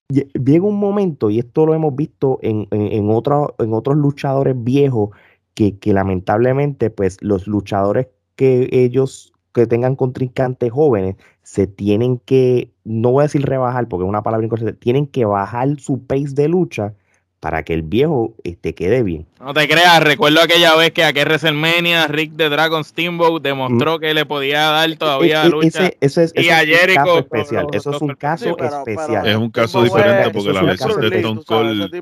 Lle- 0.09 0.27
Llega 0.33 0.65
un 0.65 0.77
momento, 0.79 1.29
y 1.29 1.39
esto 1.39 1.65
lo 1.65 1.73
hemos 1.73 1.95
visto 1.95 2.39
en, 2.41 2.67
en, 2.71 2.81
en 2.91 3.09
otro- 3.11 3.55
en 3.59 3.73
otros 3.73 3.95
luchadores 3.95 4.55
viejos, 4.57 5.11
que, 5.53 5.77
que 5.77 5.93
lamentablemente, 5.93 6.89
pues 6.89 7.17
los 7.21 7.47
luchadores 7.47 8.07
que 8.35 8.69
ellos 8.71 9.33
que 9.53 9.67
tengan 9.67 9.95
contrincantes 9.97 10.71
jóvenes 10.71 11.15
se 11.43 11.67
tienen 11.67 12.19
que, 12.19 12.69
no 12.85 13.11
voy 13.11 13.23
a 13.23 13.27
decir 13.27 13.45
rebajar 13.45 13.87
porque 13.89 14.05
es 14.05 14.09
una 14.09 14.23
palabra 14.23 14.45
incorrecta, 14.45 14.71
tienen 14.79 15.07
que 15.07 15.25
bajar 15.25 15.77
su 15.79 16.05
pace 16.05 16.29
de 16.35 16.47
lucha 16.47 16.93
para 17.41 17.63
que 17.63 17.73
el 17.73 17.81
viejo 17.81 18.33
este, 18.43 18.73
quede 18.75 19.01
bien. 19.03 19.25
No 19.41 19.53
te 19.53 19.67
creas, 19.67 20.01
recuerdo 20.03 20.41
aquella 20.41 20.75
vez 20.75 20.91
que 20.91 21.03
aquel 21.03 21.25
WrestleMania, 21.27 22.07
Rick 22.07 22.37
the 22.37 22.49
Dragon 22.49 22.83
Steamboat 22.85 23.41
demostró 23.41 23.99
que 23.99 24.13
le 24.13 24.25
podía 24.25 24.61
dar 24.69 24.95
todavía 24.95 25.43
E- 25.43 25.47
e- 25.47 25.49
lucha. 25.49 25.67
ese, 25.67 25.97
ese 25.99 26.23
es, 26.25 26.33
Y 26.35 26.39
ese 26.41 26.51
a 26.53 26.61
es 26.61 26.69
un 26.69 26.77
Jericho, 26.77 27.01
caso 27.03 27.17
especial. 27.19 27.67
Eso 27.73 27.91
es 27.95 28.01
un 28.01 28.07
caso 28.15 28.45
Sí, 28.45 28.51
pero- 28.57 28.69
pero- 28.69 28.77
especial. 29.01 29.27
Es 29.27 29.35
un 29.35 29.49
caso 29.49 29.83
diferente 29.83 30.29
porque 30.29 30.51
eso 30.51 30.61
la 30.61 30.75
caso 30.77 30.97
de 30.99 31.09
de- 31.09 31.17
Stone 31.17 31.41
Cold. 31.45 31.93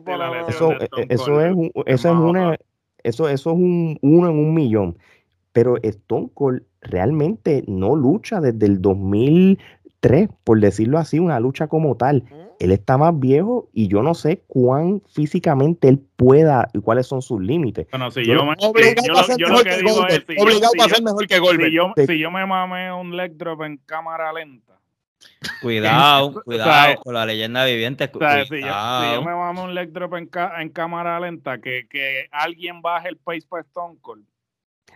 Eso, 0.49 0.69
de 0.69 1.05
eso 1.09 1.41
es 1.41 1.55
eso 1.87 2.11
una. 2.11 2.57
Eso, 3.03 3.29
eso 3.29 3.51
es 3.51 3.55
un 3.55 3.97
uno 4.01 4.29
en 4.29 4.37
un 4.37 4.53
millón. 4.53 4.97
Pero 5.51 5.77
Stone 5.81 6.29
Cold 6.33 6.63
realmente 6.81 7.63
no 7.67 7.95
lucha 7.95 8.39
desde 8.39 8.65
el 8.65 8.81
2003, 8.81 10.29
por 10.43 10.59
decirlo 10.59 10.97
así, 10.97 11.19
una 11.19 11.39
lucha 11.39 11.67
como 11.67 11.95
tal. 11.95 12.23
Él 12.59 12.71
está 12.71 12.97
más 12.97 13.17
viejo 13.17 13.69
y 13.73 13.87
yo 13.87 14.03
no 14.03 14.13
sé 14.13 14.43
cuán 14.47 15.01
físicamente 15.13 15.87
él 15.87 15.99
pueda 16.17 16.67
y 16.73 16.79
cuáles 16.79 17.07
son 17.07 17.21
sus 17.21 17.41
límites. 17.41 17.87
Bueno, 17.89 18.11
si 18.11 18.25
Yo 18.25 18.45
me, 18.45 18.53
Obligado 18.59 19.23
ser 19.23 19.37
mejor 19.39 19.63
que 19.63 19.81
Goldberg. 19.81 20.25
Obligado 20.37 20.73
ser 20.89 21.03
mejor 21.03 21.25
si 21.27 21.71
yo, 21.71 21.93
si 21.95 22.19
yo 22.19 22.31
me 22.31 22.45
mamé 22.45 22.93
un 22.93 23.15
leg 23.15 23.37
drop 23.37 23.61
en 23.61 23.77
cámara 23.85 24.33
lenta, 24.33 24.78
Cuidado, 25.61 26.33
sea, 26.33 26.41
cuidado 26.45 26.95
con 27.03 27.13
la 27.13 27.25
leyenda 27.25 27.65
viviente. 27.65 28.09
o 28.13 28.19
sea, 28.19 28.31
si 28.33 28.39
yo, 28.39 28.43
si 28.45 28.49
Cuidado. 28.61 29.15
yo 29.15 29.21
me 29.23 29.35
mamé 29.35 29.61
un 29.61 29.73
leg 29.75 29.91
drop 29.91 30.15
en, 30.15 30.27
ca- 30.27 30.61
en 30.61 30.69
cámara 30.69 31.19
lenta, 31.19 31.59
que, 31.59 31.87
que 31.89 32.27
alguien 32.31 32.81
baje 32.81 33.09
el 33.09 33.17
pace 33.17 33.45
para 33.49 33.61
Stone 33.63 33.97
Cold. 34.01 34.23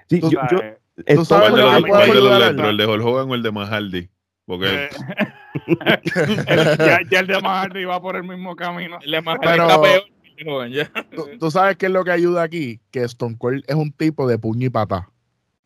Sí, 0.09 0.19
Tú 0.19 0.29
yo- 0.31 0.39
yo- 0.51 0.59
Stone 1.05 1.25
sabes 1.25 1.49
¿Cuál 1.51 1.55
de 1.55 1.61
los, 1.61 1.85
cuál 1.87 2.11
de 2.11 2.35
electros, 2.45 2.69
el 2.69 2.77
de 2.77 2.85
Hulk 2.85 3.05
Hogan 3.05 3.29
o 3.31 3.35
el 3.35 3.43
de 3.43 3.51
Mahaldi? 3.51 4.09
Porque 4.45 4.67
eh, 4.85 4.89
ya, 6.77 6.99
ya 7.09 7.19
el 7.19 7.27
de 7.27 7.41
Mahardy 7.41 7.85
va 7.85 8.01
por 8.01 8.15
el 8.15 8.23
mismo 8.23 8.55
camino. 8.55 8.99
El 9.01 9.11
de 9.11 9.21
más 9.21 9.37
Pero- 9.41 9.63
está 9.63 9.81
peor 9.81 10.03
que 10.03 10.41
el 10.41 10.45
joven, 10.47 10.71
ya. 10.71 10.91
¿Tú, 11.15 11.29
tú 11.39 11.51
sabes 11.51 11.77
qué 11.77 11.85
es 11.87 11.91
lo 11.91 12.03
que 12.03 12.11
ayuda 12.11 12.43
aquí? 12.43 12.79
Que 12.91 13.03
Stone 13.03 13.37
Cold 13.37 13.63
es 13.67 13.75
un 13.75 13.91
tipo 13.91 14.27
de 14.27 14.37
puño 14.37 14.67
y 14.67 14.69
patá. 14.69 15.09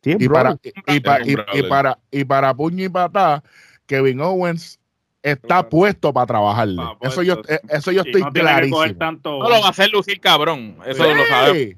sí, 0.01 0.15
Y 0.19 0.29
para, 0.29 0.57
y, 0.63 0.95
y 0.95 0.99
pa- 0.99 1.19
y- 1.23 1.63
para, 1.63 1.99
y 2.11 2.23
para 2.25 2.53
puño 2.53 2.83
y 2.85 2.89
patá, 2.89 3.43
Kevin 3.87 4.21
Owens 4.21 4.79
está 5.23 5.47
Claro. 5.47 5.69
puesto 5.69 6.13
para 6.13 6.27
trabajarle. 6.27 6.81
Eso 7.01 7.23
yo, 7.23 7.41
eso 7.69 7.91
yo 7.91 8.01
estoy 8.03 8.21
no 8.21 8.31
clarísimo. 8.31 8.95
tanto. 8.97 9.39
No 9.39 9.49
lo 9.49 9.59
va 9.61 9.67
a 9.67 9.69
hacer 9.69 9.89
lucir 9.91 10.19
cabrón. 10.19 10.77
Eso 10.85 11.03
Sí, 11.03 11.09
lo 11.15 11.25
sabemos. 11.25 11.75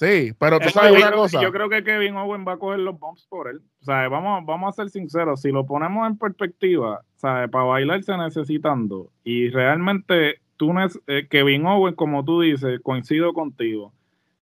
Sí, 0.00 0.32
pero 0.38 0.60
tú 0.60 0.68
Es 0.68 0.72
sabes 0.74 0.92
una 0.92 1.10
cosa. 1.10 1.42
yo 1.42 1.50
creo 1.50 1.68
que 1.68 1.82
Kevin 1.82 2.14
Owen 2.16 2.44
va 2.46 2.52
a 2.52 2.56
coger 2.56 2.78
los 2.78 2.98
bumps 3.00 3.26
por 3.28 3.48
él. 3.48 3.60
O 3.80 3.84
sea, 3.84 4.08
vamos, 4.08 4.46
vamos 4.46 4.68
a 4.68 4.72
ser 4.82 4.90
sinceros, 4.90 5.40
si 5.42 5.50
lo 5.50 5.66
ponemos 5.66 6.06
en 6.08 6.16
perspectiva, 6.16 7.02
¿sabes? 7.16 7.50
para 7.50 7.64
bailar 7.64 8.02
se 8.04 8.16
necesitan 8.16 8.86
dos. 8.86 9.08
Y 9.24 9.50
realmente 9.50 10.36
tú 10.56 10.72
eh, 11.08 11.26
Kevin 11.28 11.66
Owen, 11.66 11.94
como 11.96 12.24
tú 12.24 12.40
dices, 12.42 12.78
coincido 12.80 13.32
contigo. 13.32 13.92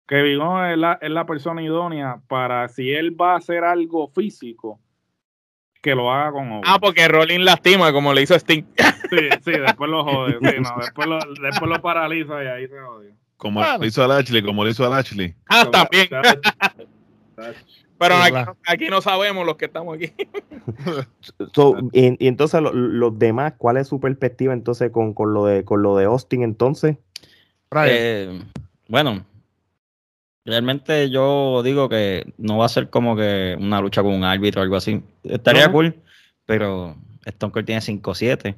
Kevin 0.07 0.41
Owen 0.41 0.71
es 0.71 0.77
la, 0.79 0.97
es 1.01 1.11
la 1.11 1.25
persona 1.27 1.61
idónea 1.61 2.19
para 2.27 2.67
si 2.67 2.91
él 2.91 3.15
va 3.19 3.33
a 3.33 3.37
hacer 3.37 3.63
algo 3.63 4.07
físico, 4.09 4.79
que 5.83 5.93
lo 5.93 6.11
haga 6.11 6.31
con. 6.31 6.61
Ah, 6.65 6.79
porque 6.79 7.07
Rolling 7.07 7.41
lastima 7.41 7.91
como 7.93 8.13
le 8.13 8.21
hizo 8.23 8.33
Sting. 8.35 8.63
Sí, 9.09 9.17
sí, 9.43 9.51
después 9.51 9.91
lo 9.91 10.03
jode. 10.03 10.37
Sí, 10.41 10.55
no, 10.61 10.75
después, 10.81 11.07
lo, 11.07 11.19
después 11.41 11.69
lo 11.69 11.81
paraliza 11.81 12.43
y 12.43 12.47
ahí 12.47 12.67
se 12.67 12.79
jodió. 12.79 13.11
como 13.37 13.59
Bueno. 13.59 13.77
le 13.79 13.87
hizo 13.87 14.03
a 14.03 14.07
Lashley, 14.07 14.41
como 14.41 14.63
le 14.65 14.71
hizo 14.71 14.85
a 14.85 14.89
Lashley. 14.89 15.35
Ah, 15.49 15.67
también. 15.69 16.07
Pero 17.99 18.15
aquí, 18.65 18.87
no 18.89 19.01
sabemos 19.01 19.45
los 19.45 19.55
que 19.57 19.65
estamos 19.65 19.95
aquí. 19.97 20.11
So, 21.53 21.75
y, 21.91 22.23
y 22.23 22.27
entonces 22.27 22.61
lo- 22.61 22.73
los 22.73 23.17
demás, 23.19 23.53
¿cuál 23.57 23.77
es 23.77 23.87
su 23.87 23.99
perspectiva 23.99 24.53
entonces 24.53 24.91
con, 24.91 25.13
con 25.13 25.33
lo 25.33 25.45
de 25.45 25.63
con 25.65 25.81
lo 25.83 25.95
de 25.97 26.05
Austin 26.05 26.43
entonces? 26.43 26.97
Eh, 27.85 28.41
bueno, 28.87 29.25
realmente 30.45 31.09
yo 31.09 31.61
digo 31.63 31.89
que 31.89 32.33
no 32.37 32.57
va 32.57 32.65
a 32.65 32.69
ser 32.69 32.89
como 32.89 33.15
que 33.15 33.55
una 33.59 33.81
lucha 33.81 34.01
con 34.01 34.13
un 34.13 34.23
árbitro 34.23 34.61
o 34.61 34.63
algo 34.63 34.75
así. 34.75 35.01
Estaría 35.23 35.67
No. 35.67 35.71
cool, 35.71 35.95
pero 36.45 36.95
Stone 37.25 37.51
Cold 37.53 37.65
tiene 37.65 37.81
5-7. 37.81 38.55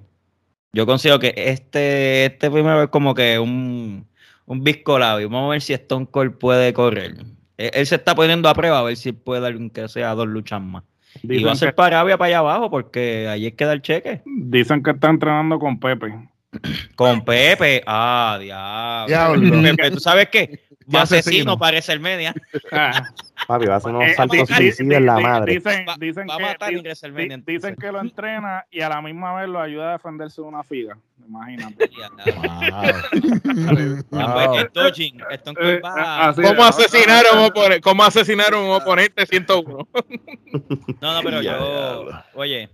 Yo 0.74 0.86
considero 0.86 1.20
que 1.20 1.34
este, 1.38 2.26
este 2.26 2.52
primero 2.52 2.84
es 2.84 2.90
como 2.90 3.14
que 3.14 3.40
un, 3.40 4.07
un 4.45 4.64
disco 4.64 4.99
labio. 4.99 5.30
Vamos 5.30 5.48
a 5.48 5.52
ver 5.52 5.62
si 5.62 5.74
Stone 5.74 6.07
Cold 6.10 6.38
puede 6.38 6.74
correr. 6.74 7.16
Él, 7.57 7.72
él 7.74 7.86
se 7.86 7.95
está 7.95 8.14
poniendo 8.16 8.49
a 8.49 8.53
prueba 8.53 8.80
a 8.80 8.84
ver 8.84 8.98
si 8.98 9.14
puede 9.14 9.41
dar 9.41 9.53
aunque 9.53 9.88
sea 9.88 10.14
dos 10.16 10.28
luchas 10.28 10.62
más. 10.62 10.84
y 11.24 11.41
va 11.44 11.53
a 11.53 11.56
ser 11.56 11.70
que, 11.70 11.74
para 11.76 11.99
Arabia 11.99 12.18
para 12.18 12.28
allá 12.28 12.40
abajo 12.40 12.70
porque 12.70 13.28
allí 13.30 13.48
es 13.48 13.53
que 13.53 13.64
da 13.66 13.72
el 13.74 13.82
cheque. 13.82 14.22
dicen 14.26 14.84
que 14.84 14.91
está 14.91 15.10
entrenando 15.10 15.57
con 15.60 15.80
Pepe. 15.80 16.14
Con 16.95 17.24
Pepe. 17.24 17.82
Ah, 17.86 18.38
diablo. 18.41 19.07
Diablo. 19.07 19.62
Pepe, 19.62 19.91
¿tú 19.91 19.99
sabes 19.99 20.28
qué? 20.30 20.65
Va 20.94 21.02
asesino. 21.02 21.53
asesino 21.53 21.57
para 21.57 21.78
el 21.80 21.99
media. 21.99 22.34
Ah, 22.72 23.03
Papi, 23.48 23.66
va 23.66 23.76
a 23.76 23.78
hacer 23.78 23.91
unos 23.94 24.16
saltos 24.16 24.48
suicidas 24.48 24.80
en 24.80 25.06
la 25.06 25.20
madre. 25.20 25.53
Dicen, 25.56 25.86
Va- 25.88 25.95
dicen 25.99 26.28
va 26.30 26.36
a 26.36 26.38
que, 26.38 26.44
matar 26.44 26.70
di- 26.70 26.76
en 26.76 26.82
WrestleMania, 26.82 27.28
di- 27.28 27.34
entonces. 27.34 27.62
dicen 27.62 27.76
que 27.76 27.91
lo 27.91 27.99
entrena 28.02 28.66
y 28.72 28.82
a 28.82 28.90
la 28.90 29.02
misma 29.02 29.36
vez 29.36 29.49
lo 29.49 29.60
ayuda 29.62 29.90
a 29.90 29.91
defenderse 29.94 30.41
de 30.41 30.48
una 30.48 30.64
figa. 30.64 30.98
Imagínate. 31.28 31.90
Ah, 34.12 36.32
va- 36.32 36.34
¿Cómo 36.36 36.68
es. 36.68 36.80
asesinar 36.80 37.26
a 37.32 37.38
un 37.38 37.45
oponente? 37.45 37.82
¿Cómo 37.82 38.03
asesinar 38.03 38.53
a 38.53 38.57
un 38.60 38.72
oponente 38.72 39.26
101? 39.26 39.88
No, 41.02 41.14
no, 41.14 41.20
pero 41.24 41.41
Ya, 41.41 41.57
yo, 41.57 42.10
oye, 42.36 42.70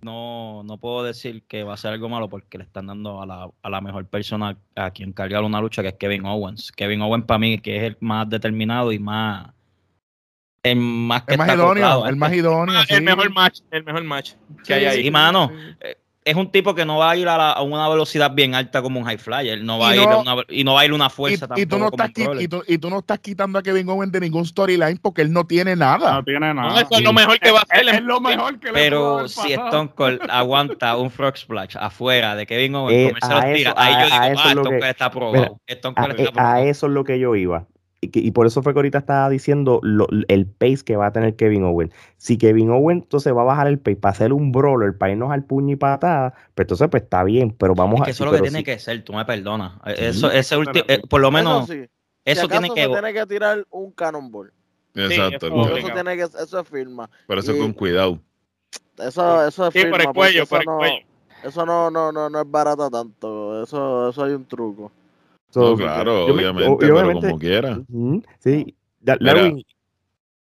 no, 0.00 0.62
no 0.64 0.78
puedo 0.78 1.04
decir 1.04 1.44
que 1.46 1.64
va 1.64 1.74
a 1.74 1.76
ser 1.76 1.92
algo 1.92 2.08
malo 2.08 2.28
porque 2.28 2.58
le 2.58 2.64
están 2.64 2.86
dando 2.86 3.20
a 3.20 3.26
la, 3.26 3.50
a 3.62 3.70
la 3.70 3.80
mejor 3.80 4.06
persona 4.06 4.56
a 4.74 4.90
quien 4.90 5.12
cargar 5.12 5.44
una 5.44 5.60
lucha, 5.60 5.82
que 5.82 5.88
es 5.88 5.94
Kevin 5.94 6.24
Owens. 6.24 6.72
Kevin 6.72 7.02
Owens 7.02 7.26
para 7.26 7.38
mí, 7.38 7.58
que 7.58 7.76
es 7.76 7.82
el 7.82 7.96
más 8.00 8.28
determinado 8.28 8.92
y 8.92 8.98
más... 8.98 9.52
El 10.64 10.76
más 10.76 11.24
que 11.24 11.34
El 11.34 11.38
más 11.38 11.48
está 11.48 11.60
idóneo, 11.60 12.02
el 12.04 12.04
esto. 12.04 12.16
más 12.16 12.32
idóneo. 12.32 12.78
Ah, 12.78 12.84
el 12.88 12.98
sí. 12.98 13.02
mejor 13.02 13.30
match, 13.30 13.60
el 13.72 13.84
mejor 13.84 14.04
match 14.04 14.34
que 14.64 14.74
hay 14.74 14.84
ahí. 14.84 15.02
Sí, 15.02 15.10
mano. 15.10 15.50
Es 16.24 16.36
un 16.36 16.52
tipo 16.52 16.72
que 16.76 16.84
no 16.84 16.98
va 16.98 17.10
a 17.10 17.16
ir 17.16 17.26
a, 17.26 17.36
la- 17.36 17.50
a 17.50 17.62
una 17.62 17.88
velocidad 17.88 18.30
bien 18.32 18.54
alta 18.54 18.80
como 18.80 19.00
un 19.00 19.06
high 19.06 19.18
flyer. 19.18 19.60
No 19.64 19.80
va 19.80 19.92
Y 19.94 19.98
a 19.98 20.02
ir 20.02 20.08
no- 20.08 20.14
a 20.14 20.20
una, 20.34 20.42
y 20.48 20.62
no 20.62 20.74
va 20.74 20.82
a 20.82 20.84
ir 20.84 20.92
a 20.92 20.94
una 20.94 21.06
Y, 21.06 21.10
fuerza 21.10 21.46
y 21.56 21.66
tú 21.66 21.76
tampoco 21.76 21.78
no 21.78 21.90
como 21.90 22.04
estás 22.04 22.42
y, 22.42 22.48
tú, 22.48 22.62
y 22.68 22.78
tú 22.78 22.90
no 22.90 22.98
estás 23.00 23.18
quitando 23.18 23.58
a 23.58 23.62
Kevin 23.62 23.88
Owens 23.88 24.12
de 24.12 24.20
ningún 24.20 24.46
storyline 24.46 24.98
porque 25.02 25.22
él 25.22 25.32
no 25.32 25.44
tiene 25.48 25.74
nada. 25.74 26.12
No 26.14 26.22
tiene 26.22 26.54
No, 26.54 26.62
nada. 26.62 26.80
eso 26.82 26.88
es 26.92 27.00
lo 27.02 27.12
mejor 27.12 27.40
que 27.40 27.50
va 27.50 27.58
a 27.58 27.62
hacer. 27.62 27.88
es, 27.88 27.94
es 27.94 28.02
lo 28.02 28.20
mejor 28.20 28.60
que 28.60 28.72
Pero 28.72 29.26
si. 29.26 29.52
Stone 29.52 29.90
Cold 29.96 30.20
aguanta 30.30 30.96
un 30.96 31.10
frog 31.10 31.36
splash 31.36 31.76
afuera 31.76 32.36
de 32.36 32.46
Kevin 32.46 32.76
Owens, 32.76 32.96
Eh, 32.98 33.06
comerse 33.08 33.32
a 33.32 33.34
los 33.34 33.44
eso- 33.46 33.54
tiras, 33.56 33.74
ahí 33.76 33.92
yo 33.92 34.04
digo, 34.04 34.16
ah, 34.20 34.28
Stone 34.28 34.62
Cold 34.62 34.84
está 34.84 35.10
probado. 35.10 35.60
A, 36.36 36.60
eh, 36.62 36.68
eso 36.70 36.86
es 36.86 36.92
lo 36.92 37.02
que 37.02 37.18
yo 37.18 37.34
iba. 37.34 37.66
Y, 38.04 38.08
que- 38.08 38.18
y 38.18 38.32
por 38.32 38.46
eso 38.48 38.62
fue 38.64 38.72
que 38.74 38.80
ahorita 38.80 38.98
estaba 38.98 39.30
diciendo 39.30 39.78
lo- 39.84 40.08
el 40.26 40.46
pace 40.46 40.78
que 40.84 40.96
va 40.96 41.06
a 41.06 41.12
tener 41.12 41.36
Kevin 41.36 41.62
Owen. 41.62 41.92
Si 42.16 42.36
Kevin 42.36 42.70
Owen 42.70 42.98
entonces 42.98 43.32
va 43.32 43.42
a 43.42 43.44
bajar 43.44 43.68
el 43.68 43.78
pace 43.78 43.94
para 43.96 44.10
hacer 44.10 44.32
un 44.32 44.50
brawler, 44.50 44.98
para 44.98 45.12
irnos 45.12 45.30
al 45.30 45.44
puño 45.44 45.72
y 45.74 45.76
patada, 45.76 46.34
pues 46.54 46.64
entonces 46.64 46.88
pues 46.90 47.04
está 47.04 47.22
bien, 47.22 47.52
pero 47.56 47.76
vamos 47.76 47.96
Es 47.96 48.02
a 48.02 48.04
que 48.06 48.10
eso 48.10 48.24
es 48.24 48.30
lo 48.32 48.36
que 48.36 48.42
tiene 48.42 48.58
sí. 48.58 48.64
que 48.64 48.78
ser, 48.80 49.04
tú 49.04 49.12
me 49.12 49.24
perdonas. 49.24 49.74
Eh, 49.86 49.94
Sí. 49.96 50.04
Eso, 50.06 50.30
ese 50.32 50.56
Pero- 50.58 50.84
eh, 50.88 51.00
por 51.08 51.20
lo 51.20 51.30
menos, 51.30 51.62
eso 51.70 51.72
sí. 51.74 51.88
eso 52.24 52.42
si 52.42 52.48
tiene 52.48 52.70
que... 52.74 52.82
se 52.82 52.88
tiene 52.88 53.12
que 53.12 53.26
tirar 53.26 53.64
un 53.70 53.92
cannonball. 53.92 54.52
Exacto. 54.96 55.46
eso 55.76 55.88
tiene 55.94 56.16
que, 56.16 56.22
eso 56.24 56.58
es 56.60 56.68
firma. 56.68 57.08
Pero 57.28 57.40
eso 57.40 57.54
Y- 57.54 57.58
con 57.60 57.72
cuidado. 57.72 58.18
Eso, 58.98 59.46
eso 59.46 59.66
es 59.68 59.72
Sí, 59.72 59.78
firma. 59.78 59.92
por 59.92 60.00
el 60.08 60.12
cuello, 60.14 60.42
eso 60.42 60.50
por 60.50 60.58
el 60.60 60.66
no, 60.66 60.76
cuello. 60.78 60.96
Eso 61.44 61.64
no, 61.66 61.88
no, 61.90 62.10
no, 62.12 62.28
no 62.28 62.40
es 62.40 62.50
barata 62.50 62.90
tanto. 62.90 63.62
Eso, 63.62 64.08
eso 64.10 64.24
hay 64.24 64.32
un 64.32 64.44
truco. 64.44 64.90
So, 65.52 65.60
No, 65.70 65.76
claro, 65.76 66.26
yo 66.28 66.34
obviamente, 66.34 66.76
pero 66.80 67.12
como 67.12 67.38
quiera. 67.38 67.78
Sí. 68.40 68.74
Da- 69.00 69.18
Mira, 69.20 69.34
Darwin, 69.34 69.62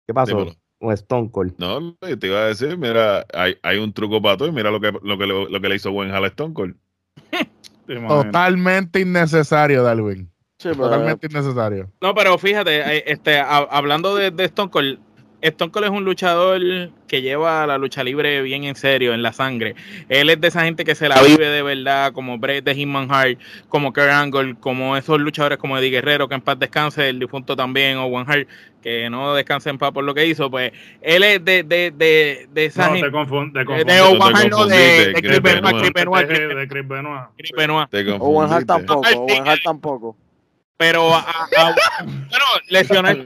¿qué 0.07 0.13
pasó? 0.15 0.37
dímelo. 0.37 0.53
Con 0.79 0.93
Stone 0.93 1.31
Cold. 1.31 1.55
No, 1.59 1.95
te 2.19 2.27
iba 2.27 2.39
a 2.41 2.47
decir, 2.47 2.77
mira, 2.79 3.27
hay, 3.35 3.57
hay 3.63 3.79
un 3.79 3.93
truco 3.93 4.21
para 4.23 4.37
todo 4.37 4.49
y 4.49 4.53
mira 4.53 4.71
lo 4.71 4.81
que, 4.81 4.93
lo 5.03 5.19
que, 5.19 5.27
le- 5.27 5.51
lo 5.51 5.61
que 5.61 5.69
le 5.69 5.77
hizo 5.77 5.91
buen 5.93 6.11
Hal 6.11 6.25
a 6.25 6.29
Stone 6.29 6.53
Cold. 6.55 6.75
Totalmente 7.87 9.01
innecesario, 9.01 9.83
Darwin. 9.83 10.31
Sí, 10.59 10.69
Totalmente 10.71 11.27
innecesario. 11.27 11.91
No, 12.01 12.15
pero 12.15 12.37
fíjate, 12.39 12.81
eh, 12.99 13.05
este, 13.07 13.39
a- 13.39 13.57
hablando 13.71 14.15
de, 14.15 14.31
de 14.31 14.45
Stone 14.45 14.71
Cold, 14.71 14.99
Stone 15.43 15.71
Cold 15.73 15.87
es 15.87 15.91
un 15.91 16.05
luchador 16.05 16.61
que 17.09 17.23
lleva 17.23 17.67
la 17.67 17.79
lucha 17.79 18.05
libre 18.05 18.43
bien 18.43 18.65
en 18.65 18.75
serio, 18.77 19.15
en 19.15 19.23
la 19.23 19.33
sangre. 19.33 19.75
Él 20.09 20.29
es 20.31 20.41
de 20.41 20.49
esa 20.49 20.65
gente 20.65 20.85
que 20.85 20.95
se 20.95 21.09
la 21.09 21.21
vive 21.23 21.47
de 21.47 21.63
verdad, 21.63 22.13
como 22.13 22.39
Bret 22.39 22.65
de 22.65 22.75
Hitman 22.75 23.09
Hart, 23.11 23.39
como 23.69 23.93
Kurt 23.93 24.11
Angle, 24.11 24.57
como 24.61 24.97
esos 24.97 25.19
luchadores 25.21 25.59
como 25.59 25.79
Eddie 25.79 25.91
Guerrero, 25.91 26.29
que 26.29 26.35
en 26.35 26.41
paz 26.43 26.59
descanse, 26.59 27.09
el 27.09 27.19
difunto 27.19 27.57
también, 27.57 27.97
o 27.97 28.05
One 28.07 28.25
Hart, 28.29 28.49
que 28.83 29.09
no 29.11 29.35
descanse 29.35 29.71
en 29.71 29.79
paz 29.79 29.93
por 29.93 30.05
lo 30.05 30.15
que 30.15 30.27
hizo. 30.27 30.51
Pues 30.51 30.73
él 31.01 31.23
es 31.23 31.45
de, 31.45 31.63
de, 31.63 31.91
de, 31.91 32.47
de 32.53 32.65
esa 32.67 32.87
No, 32.87 32.93
te 32.93 32.99
gente. 33.01 33.13
confundes. 33.13 33.67
De, 33.67 33.75
Te 33.75 33.85
de 33.85 34.01
confundiste. 34.01 34.01
Owen 34.03 34.37
Hart, 34.37 34.51
no, 34.51 34.67
de, 34.67 34.77
confundiste, 34.77 35.07
de 35.09 35.23
Chris 35.23 35.43
Benoit, 35.43 36.29
De- 36.29 36.55
de 36.55 36.69
Chris 36.69 36.87
Benoit. 37.57 37.89
Owen 38.21 38.51
Hart 38.53 38.67
confundiste. 38.67 38.67
tampoco, 38.67 39.09
Owen 39.21 39.49
Hart 39.49 39.61
tampoco. 39.65 40.17
Pero, 40.81 41.15
a- 41.15 41.21
a- 41.59 41.75
bueno, 42.05 42.45
lesionó 42.69 43.11
el. 43.11 43.23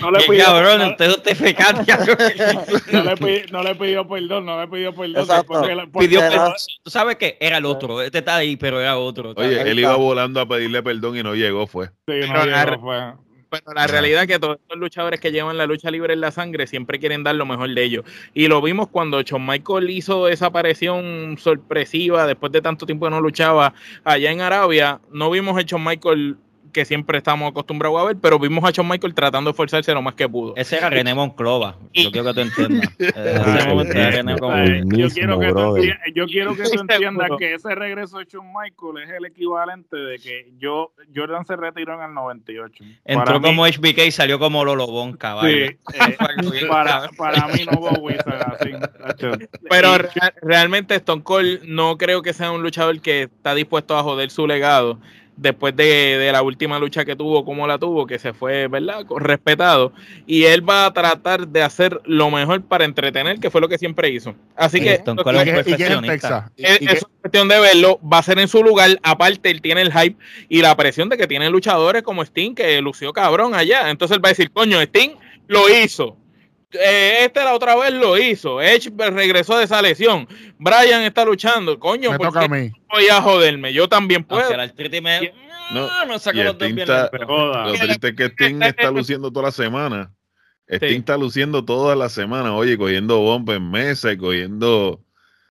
No 0.00 0.10
le 0.10 0.20
pidió, 0.26 0.44
cabrón, 0.46 0.78
no- 0.80 0.88
usted 0.92 1.04
es 1.04 1.14
justificante. 1.14 1.92
no 2.92 3.02
le 3.02 3.16
pidió- 3.16 3.46
no 3.52 3.62
le 3.62 3.74
pidió 3.74 4.08
perdón, 4.08 4.46
no 4.46 4.58
le 4.58 4.66
pidió 4.68 4.94
perdón. 4.94 5.26
Porque 5.46 5.76
porque 5.92 6.08
Pidió 6.08 6.20
perdón. 6.20 6.54
Tú 6.82 6.90
sabes 6.90 7.16
que 7.16 7.36
era 7.38 7.58
el 7.58 7.66
otro. 7.66 8.00
Este 8.00 8.18
está 8.20 8.36
ahí, 8.36 8.56
pero 8.56 8.80
era 8.80 8.96
otro. 8.96 9.34
Oye, 9.36 9.60
él 9.60 9.78
iba 9.78 9.94
volando 9.96 10.40
a 10.40 10.48
pedirle 10.48 10.82
perdón 10.82 11.18
y 11.18 11.22
no 11.22 11.34
llegó, 11.34 11.66
fue. 11.66 11.88
Sí, 12.08 12.20
no 12.32 12.44
llegó, 12.46 12.80
fue. 12.80 13.12
Bueno, 13.52 13.74
la 13.74 13.86
realidad 13.86 14.22
es 14.22 14.28
que 14.28 14.38
todos 14.38 14.56
estos 14.62 14.78
luchadores 14.78 15.20
que 15.20 15.30
llevan 15.30 15.58
la 15.58 15.66
lucha 15.66 15.90
libre 15.90 16.14
en 16.14 16.22
la 16.22 16.30
sangre 16.30 16.66
siempre 16.66 16.98
quieren 16.98 17.22
dar 17.22 17.34
lo 17.34 17.44
mejor 17.44 17.68
de 17.74 17.84
ellos. 17.84 18.02
Y 18.32 18.48
lo 18.48 18.62
vimos 18.62 18.88
cuando 18.88 19.20
Shawn 19.20 19.44
Michael 19.44 19.90
hizo 19.90 20.26
esa 20.26 20.46
aparición 20.46 21.36
sorpresiva 21.38 22.26
después 22.26 22.50
de 22.50 22.62
tanto 22.62 22.86
tiempo 22.86 23.04
que 23.04 23.10
no 23.10 23.20
luchaba 23.20 23.74
allá 24.04 24.30
en 24.30 24.40
Arabia. 24.40 25.02
No 25.12 25.30
vimos 25.30 25.58
a 25.58 25.60
Shawn 25.60 25.84
Michael 25.84 26.38
que 26.72 26.84
siempre 26.84 27.18
estamos 27.18 27.50
acostumbrados 27.50 28.00
a 28.00 28.04
ver, 28.04 28.16
pero 28.20 28.38
vimos 28.38 28.64
a 28.64 28.70
Shawn 28.70 28.88
Michael 28.88 29.14
tratando 29.14 29.48
de 29.48 29.52
esforzarse 29.52 29.92
lo 29.92 30.02
más 30.02 30.14
que 30.14 30.28
pudo. 30.28 30.54
Ese 30.56 30.76
era 30.78 30.88
René 30.90 31.14
Monclova. 31.14 31.76
Yo 31.92 32.10
quiero 32.10 32.26
que 32.28 32.34
tú 32.34 32.40
entiendas. 32.40 32.88
Ese 32.98 33.68
momento 33.68 33.92
era 33.92 34.10
René 34.10 34.32
O 34.34 34.36
Monclova. 34.38 34.54
sea, 34.66 34.76
El 34.76 34.84
yo, 34.96 35.08
quiero 35.10 35.38
que 35.38 35.46
tú 35.48 35.52
brother. 35.54 35.84
enti- 35.84 36.12
yo 36.14 36.26
quiero 36.26 36.56
que 36.56 36.62
tú 36.64 36.68
Sí, 36.72 36.76
entiendas 36.80 37.28
que 37.38 37.54
ese 37.54 37.74
regreso 37.74 38.18
de 38.18 38.24
Shawn 38.24 38.46
Michael 38.48 39.04
es 39.04 39.10
el 39.10 39.24
equivalente 39.26 39.96
de 39.96 40.18
que 40.18 40.50
yo 40.58 40.92
Jordan 41.14 41.44
se 41.46 41.56
retiró 41.56 41.94
en 41.94 42.08
el 42.08 42.14
98. 42.14 42.84
Entró 43.04 43.24
Para 43.24 43.38
mí- 43.38 43.44
como 43.44 43.66
HBK 43.66 44.06
y 44.06 44.10
salió 44.10 44.38
como 44.38 44.64
Lolobón, 44.64 45.12
caballo. 45.16 45.48
Sí, 45.48 45.76
eh, 45.94 46.66
para, 46.68 47.08
para 47.16 47.48
mí 47.48 47.64
no 47.70 47.78
hubo 47.78 47.90
Wizard. 48.00 48.56
Pero 49.68 49.94
Y- 49.94 49.98
re- 49.98 50.10
realmente 50.40 50.94
Stone 50.96 51.22
Cold 51.22 51.62
no 51.64 51.96
creo 51.98 52.22
que 52.22 52.32
sea 52.32 52.50
un 52.50 52.62
luchador 52.62 53.00
que 53.00 53.22
está 53.24 53.54
dispuesto 53.54 53.96
a 53.96 54.02
joder 54.02 54.30
su 54.30 54.46
legado 54.46 54.98
después 55.36 55.74
de, 55.74 55.84
de 56.18 56.32
la 56.32 56.42
última 56.42 56.78
lucha 56.78 57.04
que 57.04 57.16
tuvo, 57.16 57.44
como 57.44 57.66
la 57.66 57.78
tuvo, 57.78 58.06
que 58.06 58.18
se 58.18 58.32
fue, 58.32 58.68
¿verdad? 58.68 59.04
Respetado. 59.16 59.92
Y 60.26 60.44
él 60.44 60.68
va 60.68 60.86
a 60.86 60.92
tratar 60.92 61.48
de 61.48 61.62
hacer 61.62 62.00
lo 62.04 62.30
mejor 62.30 62.62
para 62.62 62.84
entretener, 62.84 63.40
que 63.40 63.50
fue 63.50 63.60
lo 63.60 63.68
que 63.68 63.78
siempre 63.78 64.10
hizo. 64.10 64.34
Así 64.56 64.78
Sí, 64.78 64.84
que 64.84 64.94
es 64.94 65.04
que 66.78 66.92
es 66.92 67.06
cuestión 67.20 67.48
de 67.48 67.60
verlo, 67.60 68.00
va 68.00 68.18
a 68.18 68.22
ser 68.22 68.38
en 68.38 68.48
su 68.48 68.62
lugar. 68.62 68.98
Aparte, 69.02 69.50
él 69.50 69.60
tiene 69.60 69.82
el 69.82 69.92
hype 69.92 70.16
y 70.48 70.62
la 70.62 70.76
presión 70.76 71.08
de 71.08 71.16
que 71.16 71.26
tiene 71.26 71.50
luchadores 71.50 72.02
como 72.02 72.22
Sting, 72.22 72.54
que 72.54 72.80
lució 72.80 73.12
cabrón 73.12 73.54
allá. 73.54 73.90
Entonces 73.90 74.16
él 74.16 74.24
va 74.24 74.28
a 74.28 74.32
decir, 74.32 74.50
coño, 74.50 74.80
Sting 74.80 75.10
lo 75.48 75.68
hizo. 75.68 76.16
Eh, 76.74 77.18
este 77.24 77.40
la 77.44 77.54
otra 77.54 77.76
vez 77.76 77.92
lo 77.92 78.16
hizo. 78.18 78.60
Edge 78.60 78.90
regresó 78.96 79.58
de 79.58 79.64
esa 79.64 79.82
lesión. 79.82 80.26
Brian 80.58 81.02
está 81.02 81.24
luchando. 81.24 81.78
Coño, 81.78 82.10
me 82.10 82.18
¿por 82.18 82.28
toca 82.28 82.40
qué 82.40 82.46
a 82.46 82.48
mí. 82.48 82.72
voy 82.90 83.08
a 83.08 83.20
joderme? 83.20 83.72
Yo 83.72 83.88
también 83.88 84.24
puedo. 84.24 84.48
Me... 85.02 85.32
No, 85.72 85.86
No, 85.86 86.06
no 86.06 86.18
saco 86.18 86.38
los 86.38 86.58
dos 86.58 86.72
bien. 86.72 86.88
Lo 86.88 87.72
triste 87.74 88.08
es 88.08 88.14
que 88.14 88.24
Sting 88.30 88.62
está 88.62 88.90
luciendo 88.90 89.30
toda 89.30 89.46
la 89.46 89.52
semana. 89.52 90.12
Sting 90.68 90.88
Sí. 90.88 90.94
está 90.96 91.16
luciendo 91.18 91.64
toda 91.64 91.94
la 91.96 92.08
semana, 92.08 92.54
oye, 92.54 92.78
cogiendo 92.78 93.18
bomba 93.18 93.54
en 93.54 93.70
mesa 93.70 94.12
y 94.12 94.16
cogiendo. 94.16 95.00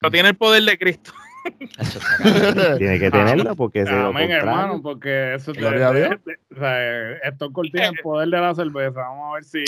Pero 0.00 0.10
tiene 0.12 0.28
el 0.28 0.36
poder 0.36 0.62
de 0.62 0.78
Cristo. 0.78 1.12
Tiene 2.78 2.98
que 2.98 3.10
tenerla 3.10 3.54
porque 3.54 3.84
se 3.84 3.92
lo 3.92 4.08
Amén, 4.08 4.30
hermano, 4.30 4.80
porque 4.82 5.34
eso 5.34 5.52
te, 5.52 5.60
o 6.54 6.58
sea, 6.58 7.12
Stone 7.28 7.52
Cold 7.52 7.70
tiene 7.72 7.88
el 7.88 7.98
poder 8.02 8.28
de 8.28 8.40
la 8.40 8.54
cerveza. 8.54 9.00
Vamos 9.00 9.30
a 9.30 9.34
ver 9.34 9.44
si 9.44 9.64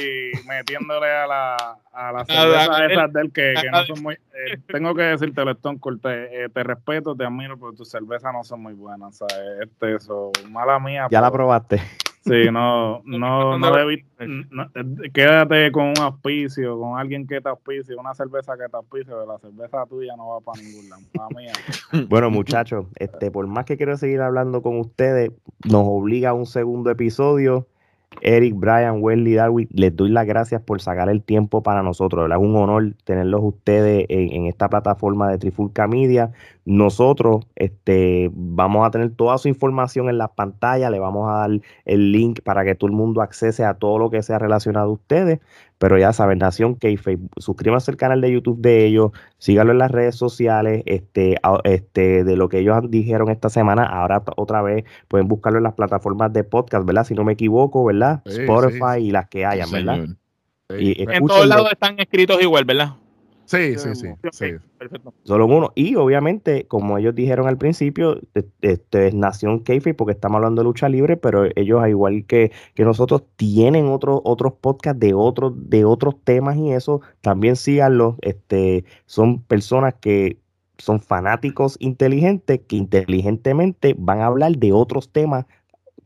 metiéndole 0.47 1.11
a 1.11 1.27
la, 1.27 1.57
a 1.93 2.13
la 2.13 2.25
cerveza 2.27 2.77
a- 2.77 2.87
esas 2.87 3.13
del 3.13 3.33
que, 3.33 3.55
que 3.61 3.71
no 3.71 3.85
son 3.85 4.03
muy. 4.03 4.15
eh, 4.15 4.59
tengo 4.67 4.95
que 4.95 5.03
decirte, 5.03 5.43
Stone 5.51 5.79
Cold, 5.79 6.01
te, 6.01 6.45
eh, 6.45 6.49
te 6.49 6.63
respeto, 6.63 7.15
te 7.15 7.25
admiro, 7.25 7.59
pero 7.59 7.73
tus 7.73 7.91
cervezas 7.91 8.33
no 8.33 8.43
son 8.45 8.63
muy 8.63 8.75
buenas. 8.75 9.17
¿sabes? 9.19 9.37
Este, 9.63 9.95
eso, 9.97 10.33
mala 10.49 10.79
mía. 10.79 11.07
Ya 11.11 11.21
la 11.21 11.31
probaste. 11.31 11.81
Sí, 12.23 12.51
no, 12.53 13.01
no, 13.05 13.59
no 13.59 13.73
debí. 13.73 14.05
no, 14.51 14.65
eh, 14.75 15.11
quédate 15.13 15.73
con 15.73 15.87
un 15.87 15.99
auspicio, 15.99 16.79
con 16.79 16.99
alguien 16.99 17.27
que 17.27 17.41
te 17.41 17.49
auspicie, 17.49 17.97
una 17.97 18.15
cerveza 18.15 18.59
que 18.59 18.69
te 18.69 18.77
auspicie, 18.77 19.07
pero 19.07 19.27
la 19.27 19.39
cerveza 19.39 19.87
tuya 19.87 20.15
no 20.17 20.29
va 20.29 20.41
para 20.41 20.61
ningún 20.61 20.91
lado. 20.91 21.03
La 21.15 21.29
mía. 21.35 21.53
Bueno, 22.11 22.31
muchachos, 22.31 22.87
este, 22.97 23.31
por 23.31 23.47
más 23.47 23.65
que 23.65 23.79
quiero 23.79 23.97
seguir 23.97 24.21
hablando 24.21 24.61
con 24.61 24.79
ustedes, 24.79 25.31
nos 25.65 25.85
obliga 25.87 26.31
a 26.31 26.35
un 26.35 26.47
segundo 26.47 26.91
episodio. 26.91 27.67
Eric, 28.23 28.55
Brian, 28.57 29.03
Wesley, 29.03 29.35
Darwin, 29.35 29.69
les 29.73 29.95
doy 29.95 30.11
las 30.11 30.27
gracias 30.27 30.61
por 30.61 30.81
sacar 30.83 31.09
el 31.09 31.23
tiempo 31.23 31.63
para 31.63 31.83
nosotros. 31.83 32.31
Es 32.31 32.37
un 32.37 32.57
honor 32.57 32.95
tenerlos 33.05 33.41
ustedes 33.43 34.05
en, 34.09 34.33
en 34.33 34.47
esta 34.47 34.69
plataforma 34.69 35.31
de 35.31 35.39
Trifulca 35.39 35.87
Media. 35.87 36.33
Nosotros 36.65 37.47
este, 37.57 38.31
vamos 38.35 38.87
a 38.87 38.91
tener 38.91 39.11
toda 39.11 39.39
su 39.39 39.49
información 39.49 40.09
en 40.09 40.19
las 40.19 40.31
pantallas, 40.31 40.91
le 40.91 40.99
vamos 40.99 41.31
a 41.31 41.39
dar 41.39 41.51
el 41.85 42.13
link 42.13 42.41
para 42.43 42.65
que 42.65 42.75
todo 42.75 42.91
el 42.91 42.97
mundo 42.97 43.23
accese 43.23 43.65
a 43.65 43.75
todo 43.75 43.99
lo 43.99 44.11
que 44.11 44.23
sea 44.23 44.39
relacionado 44.39 44.91
a 44.91 44.93
ustedes. 44.93 45.41
Pero 45.81 45.97
ya 45.97 46.13
saben, 46.13 46.41
Nación 46.41 46.75
Keife, 46.75 47.17
suscríbanse 47.39 47.91
al 47.91 47.97
canal 47.97 48.21
de 48.21 48.31
YouTube 48.31 48.61
de 48.61 48.85
ellos, 48.85 49.13
síganlo 49.39 49.73
en 49.73 49.79
las 49.79 49.91
redes 49.91 50.15
sociales, 50.15 50.83
este, 50.85 51.37
este, 51.65 52.23
de 52.23 52.37
lo 52.37 52.51
que 52.51 52.59
ellos 52.59 52.83
dijeron 52.91 53.31
esta 53.31 53.49
semana, 53.49 53.85
ahora 53.85 54.23
otra 54.37 54.61
vez 54.61 54.85
pueden 55.09 55.27
buscarlo 55.27 55.57
en 55.57 55.65
las 55.65 55.73
plataformas 55.73 56.35
de 56.35 56.45
podcast, 56.45 56.85
¿verdad? 56.85 57.05
Si 57.05 57.15
no 57.15 57.25
me 57.25 57.33
equivoco, 57.33 57.83
¿verdad? 57.83 58.21
Sí, 58.27 58.43
Spotify 58.43 58.97
sí. 58.97 59.07
y 59.07 59.11
las 59.11 59.31
que 59.31 59.47
hayan, 59.47 59.69
Sí, 59.69 59.73
¿verdad? 59.73 60.07
Y 60.79 61.11
En 61.11 61.27
todos 61.27 61.47
lados 61.47 61.73
están 61.73 61.99
escritos 61.99 62.43
igual, 62.43 62.67
¿verdad? 62.67 62.97
Sí, 63.51 63.77
sí, 63.77 63.95
sí. 63.97 64.07
Sí. 64.31 64.47
Perfecto. 64.79 65.13
Solo 65.25 65.47
uno. 65.47 65.73
Y 65.75 65.97
obviamente, 65.97 66.69
como 66.69 66.97
ellos 66.99 67.17
dijeron 67.17 67.49
al 67.49 67.59
principio, 67.59 68.21
e- 68.37 68.45
este 68.61 69.09
es 69.09 69.15
Nación 69.15 69.65
Keife 69.65 69.93
porque 69.93 70.13
estamos 70.13 70.37
hablando 70.37 70.63
de 70.63 70.67
lucha 70.67 70.89
libre, 70.89 71.17
pero 71.17 71.47
ellos, 71.57 71.83
al 71.83 71.91
igual 71.91 72.25
que, 72.27 72.53
que 72.75 72.85
nosotros, 72.85 73.25
tienen 73.35 73.89
otros 73.89 74.21
otros 74.25 74.53
podcasts 74.61 75.01
de 75.01 75.15
otros 75.15 75.53
de 75.69 75.85
otros 75.85 76.15
temas 76.23 76.57
y 76.59 76.71
eso. 76.71 77.01
También 77.23 77.57
síganlos. 77.57 78.15
Este, 78.23 78.85
son 79.07 79.43
personas 79.43 79.95
que 80.01 80.39
son 80.79 81.01
fanáticos 81.01 81.77
inteligentes 81.81 82.61
que 82.69 82.77
inteligentemente 82.77 83.97
van 83.99 84.21
a 84.21 84.27
hablar 84.27 84.53
de 84.59 84.73
otros 84.73 85.11
temas 85.13 85.47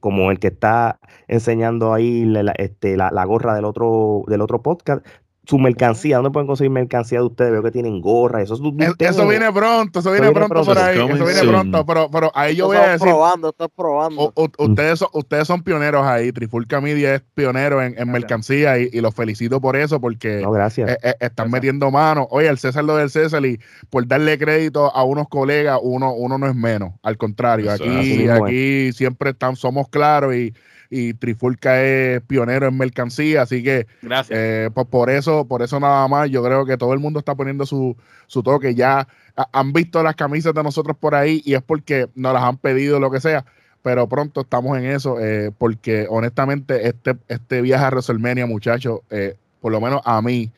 como 0.00 0.30
el 0.30 0.38
que 0.38 0.48
está 0.48 0.98
enseñando 1.28 1.94
ahí 1.94 2.24
la, 2.26 2.42
la- 2.42 2.52
este, 2.58 2.96
la, 2.96 3.10
la 3.10 3.24
gorra 3.24 3.54
del 3.54 3.64
otro, 3.64 4.22
del 4.28 4.40
otro 4.42 4.62
podcast. 4.62 5.06
Su 5.46 5.58
mercancía, 5.58 6.16
¿dónde 6.16 6.30
pueden 6.30 6.46
conseguir 6.46 6.70
mercancía 6.70 7.18
de 7.18 7.26
ustedes? 7.26 7.52
Veo 7.52 7.62
que 7.62 7.70
tienen 7.70 8.00
gorras, 8.00 8.44
eso 8.44 8.54
es 8.54 8.60
de 8.62 8.84
Es- 8.84 8.90
ustedes, 8.92 9.10
Eso 9.16 9.28
viene 9.28 9.52
pronto, 9.52 9.98
eso 10.00 10.10
viene 10.10 10.28
viene 10.30 10.34
pronto 10.46 10.54
pronto. 10.54 10.68
por 10.74 10.78
ahí, 10.78 10.96
eso 10.98 11.06
viene 11.24 11.32
soon. 11.40 11.48
pronto, 11.50 11.84
pero, 11.86 12.10
pero 12.10 12.32
ahí 12.34 12.56
yo 12.56 12.66
voy 12.66 12.76
a 12.78 12.80
estás 12.80 12.92
decir, 13.00 13.08
probando, 13.08 13.48
estás 13.50 13.68
probando. 13.76 14.32
u- 14.34 14.42
u- 14.42 14.64
ustedes, 14.64 14.98
son, 15.00 15.08
ustedes 15.12 15.46
son 15.46 15.62
pioneros 15.62 16.06
ahí, 16.06 16.32
Trifulca 16.32 16.80
Media 16.80 17.16
es 17.16 17.22
pionero 17.34 17.82
en, 17.82 17.94
en 17.98 18.10
mercancía 18.10 18.78
y, 18.78 18.88
y 18.90 19.00
los 19.02 19.14
felicito 19.14 19.60
por 19.60 19.76
eso 19.76 20.00
porque 20.00 20.40
No, 20.40 20.50
gracias. 20.50 20.90
eh, 20.92 20.98
eh, 21.02 21.14
están 21.20 21.50
metiendo 21.50 21.90
mano. 21.90 22.26
Oye, 22.30 22.48
el 22.48 22.56
César 22.56 22.82
lo 22.84 22.96
del 22.96 23.10
César 23.10 23.44
y 23.44 23.60
por 23.90 24.06
darle 24.06 24.38
crédito 24.38 24.96
a 24.96 25.04
unos 25.04 25.28
colegas, 25.28 25.78
uno, 25.82 26.14
uno 26.14 26.38
no 26.38 26.46
es 26.46 26.54
menos. 26.54 26.92
Al 27.02 27.18
contrario, 27.18 27.70
Eso, 27.70 27.84
aquí, 27.84 28.28
aquí 28.28 28.92
siempre 28.94 29.30
están, 29.30 29.56
somos 29.56 29.88
claros 29.90 30.34
y, 30.34 30.54
y 30.96 31.14
Trifulca 31.14 31.82
es 31.82 32.20
pionero 32.22 32.68
en 32.68 32.76
mercancía, 32.78 33.42
así 33.42 33.62
que 33.62 33.86
Gracias. 34.02 34.38
eh, 34.38 34.70
pues 34.72 34.86
por 34.86 35.10
eso, 35.10 35.44
por 35.46 35.62
eso 35.62 35.80
nada 35.80 36.06
más, 36.08 36.30
yo 36.30 36.42
creo 36.44 36.64
que 36.66 36.76
todo 36.76 36.92
el 36.92 37.00
mundo 37.00 37.18
está 37.18 37.34
poniendo 37.34 37.66
su, 37.66 37.96
su 38.26 38.42
toque. 38.42 38.74
Ya 38.74 39.08
ha- 39.36 39.48
han 39.52 39.72
visto 39.72 40.02
las 40.02 40.14
camisas 40.14 40.54
de 40.54 40.62
nosotros 40.62 40.96
por 40.96 41.14
ahí 41.14 41.42
y 41.44 41.54
es 41.54 41.62
porque 41.62 42.08
nos 42.14 42.32
las 42.32 42.42
han 42.44 42.58
pedido, 42.58 43.00
lo 43.00 43.10
que 43.10 43.20
sea. 43.20 43.44
Pero 43.82 44.08
pronto 44.08 44.42
estamos 44.42 44.78
en 44.78 44.84
eso, 44.86 45.18
eh, 45.20 45.50
porque 45.58 46.06
honestamente 46.08 46.86
este, 46.88 47.16
este 47.28 47.60
viaje 47.60 47.84
a 47.84 47.88
WrestleMania, 47.90 48.46
muchachos, 48.46 49.00
eh, 49.10 49.34
por 49.60 49.72
lo 49.72 49.80
menos 49.80 50.00
a 50.04 50.22
mí, 50.22 50.50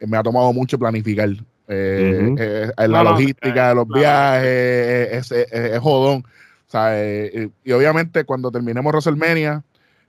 eh, 0.00 0.06
me 0.06 0.16
ha 0.16 0.22
tomado 0.22 0.52
mucho 0.52 0.78
planificar. 0.78 1.30
Eh, 1.68 2.34
eh, 2.38 2.70
la 2.88 3.02
logística 3.02 3.68
de 3.70 3.74
los 3.74 3.86
claro. 3.86 4.00
viajes 4.00 5.32
eh, 5.32 5.70
es, 5.74 5.78
jodón. 5.80 6.24
O 6.66 6.70
sea, 6.70 7.00
eh, 7.00 7.30
eh, 7.32 7.48
y 7.64 7.72
obviamente 7.72 8.24
cuando 8.24 8.50
terminemos 8.50 8.92
WrestleMania, 8.92 9.62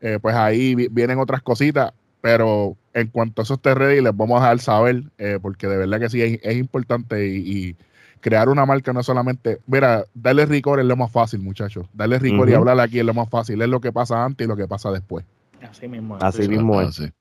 eh, 0.05 0.19
pues 0.21 0.35
ahí 0.35 0.75
vi- 0.75 0.87
vienen 0.89 1.17
otras 1.17 1.41
cositas, 1.41 1.93
pero 2.21 2.75
en 2.93 3.07
cuanto 3.07 3.41
a 3.41 3.43
eso 3.43 3.55
esté 3.55 3.73
ready, 3.73 4.01
les 4.01 4.15
vamos 4.15 4.39
a 4.39 4.43
dejar 4.43 4.59
saber, 4.59 5.03
eh, 5.17 5.39
porque 5.41 5.67
de 5.67 5.77
verdad 5.77 5.99
que 5.99 6.09
sí 6.09 6.21
es, 6.21 6.39
es 6.43 6.57
importante 6.57 7.27
y, 7.27 7.37
y 7.69 7.75
crear 8.19 8.49
una 8.49 8.65
marca 8.65 8.93
no 8.93 8.99
es 8.99 9.05
solamente, 9.07 9.59
mira, 9.65 10.05
darle 10.13 10.45
ricor 10.45 10.79
es 10.79 10.85
lo 10.85 10.95
más 10.95 11.11
fácil, 11.11 11.39
muchachos. 11.39 11.87
Darle 11.93 12.19
ricor 12.19 12.47
y 12.49 12.51
Ujú. 12.53 12.59
hablar 12.61 12.79
aquí 12.79 12.99
es 12.99 13.05
lo 13.05 13.13
más 13.15 13.29
fácil. 13.29 13.61
Es 13.61 13.67
lo 13.67 13.81
que 13.81 13.91
pasa 13.91 14.23
antes 14.23 14.45
y 14.45 14.47
lo 14.47 14.55
que 14.55 14.67
pasa 14.67 14.91
después. 14.91 15.25
Así 15.61 15.87
mismo. 15.87 16.17
Así 16.19 16.43
es. 16.43 16.49
mismo 16.49 16.81
es. 16.81 16.99
Así. 16.99 17.11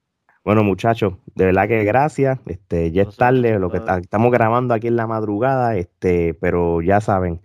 Bueno, 0.45 0.63
muchachos, 0.63 1.15
de 1.35 1.47
verdad 1.47 1.69
que 1.69 1.85
gracias. 1.85 2.39
Este, 2.45 2.91
ya 2.93 3.03
es 3.03 3.17
tarde, 3.17 3.59
lo 3.59 3.71
que 3.71 3.81
estamos 4.03 4.31
grabando 4.31 4.75
aquí 4.75 4.89
en 4.89 4.97
la 4.97 5.07
madrugada, 5.07 5.77
este, 5.77 6.35
pero 6.35 6.83
ya 6.83 7.01
saben, 7.01 7.41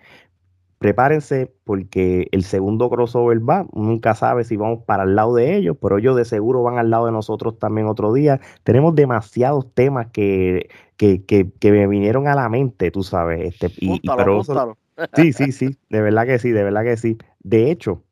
prepárense 0.80 1.54
porque 1.64 2.28
el 2.32 2.44
segundo 2.44 2.90
crossover 2.90 3.48
va. 3.48 3.68
Nunca 3.74 4.16
sabe 4.16 4.44
si 4.44 4.58
vamos 4.58 4.80
para 4.86 5.04
el 5.04 5.16
lado 5.16 5.36
de 5.36 5.56
ellos, 5.58 5.78
pero 5.82 5.98
ellos 6.00 6.16
de 6.16 6.26
seguro 6.26 6.64
van 6.64 6.78
al 6.80 6.90
lado 6.90 7.06
de 7.06 7.12
nosotros 7.12 7.60
también 7.60 7.88
otro 7.88 8.14
día. 8.14 8.40
Tenemos 8.64 8.96
demasiados 8.96 9.72
temas 9.74 10.08
que, 10.08 10.70
que, 10.98 11.24
que, 11.26 11.52
que 11.60 11.72
me 11.72 11.86
vinieron 11.88 12.28
a 12.28 12.36
la 12.36 12.50
mente, 12.50 12.92
tú 12.92 13.04
sabes. 13.04 13.42
Este, 13.54 13.68
y, 13.80 13.88
y- 13.88 14.10
Apúntalo, 14.10 14.18
pero 14.18 14.42
eso- 14.42 14.78
sí, 15.14 15.34
sí, 15.34 15.52
sí, 15.52 15.78
de 15.90 16.02
verdad 16.02 16.26
que 16.26 16.40
sí, 16.40 16.50
de 16.52 16.64
verdad 16.64 16.84
que 16.84 16.98
sí. 16.98 17.18
De 17.42 17.72
hecho, 17.72 18.04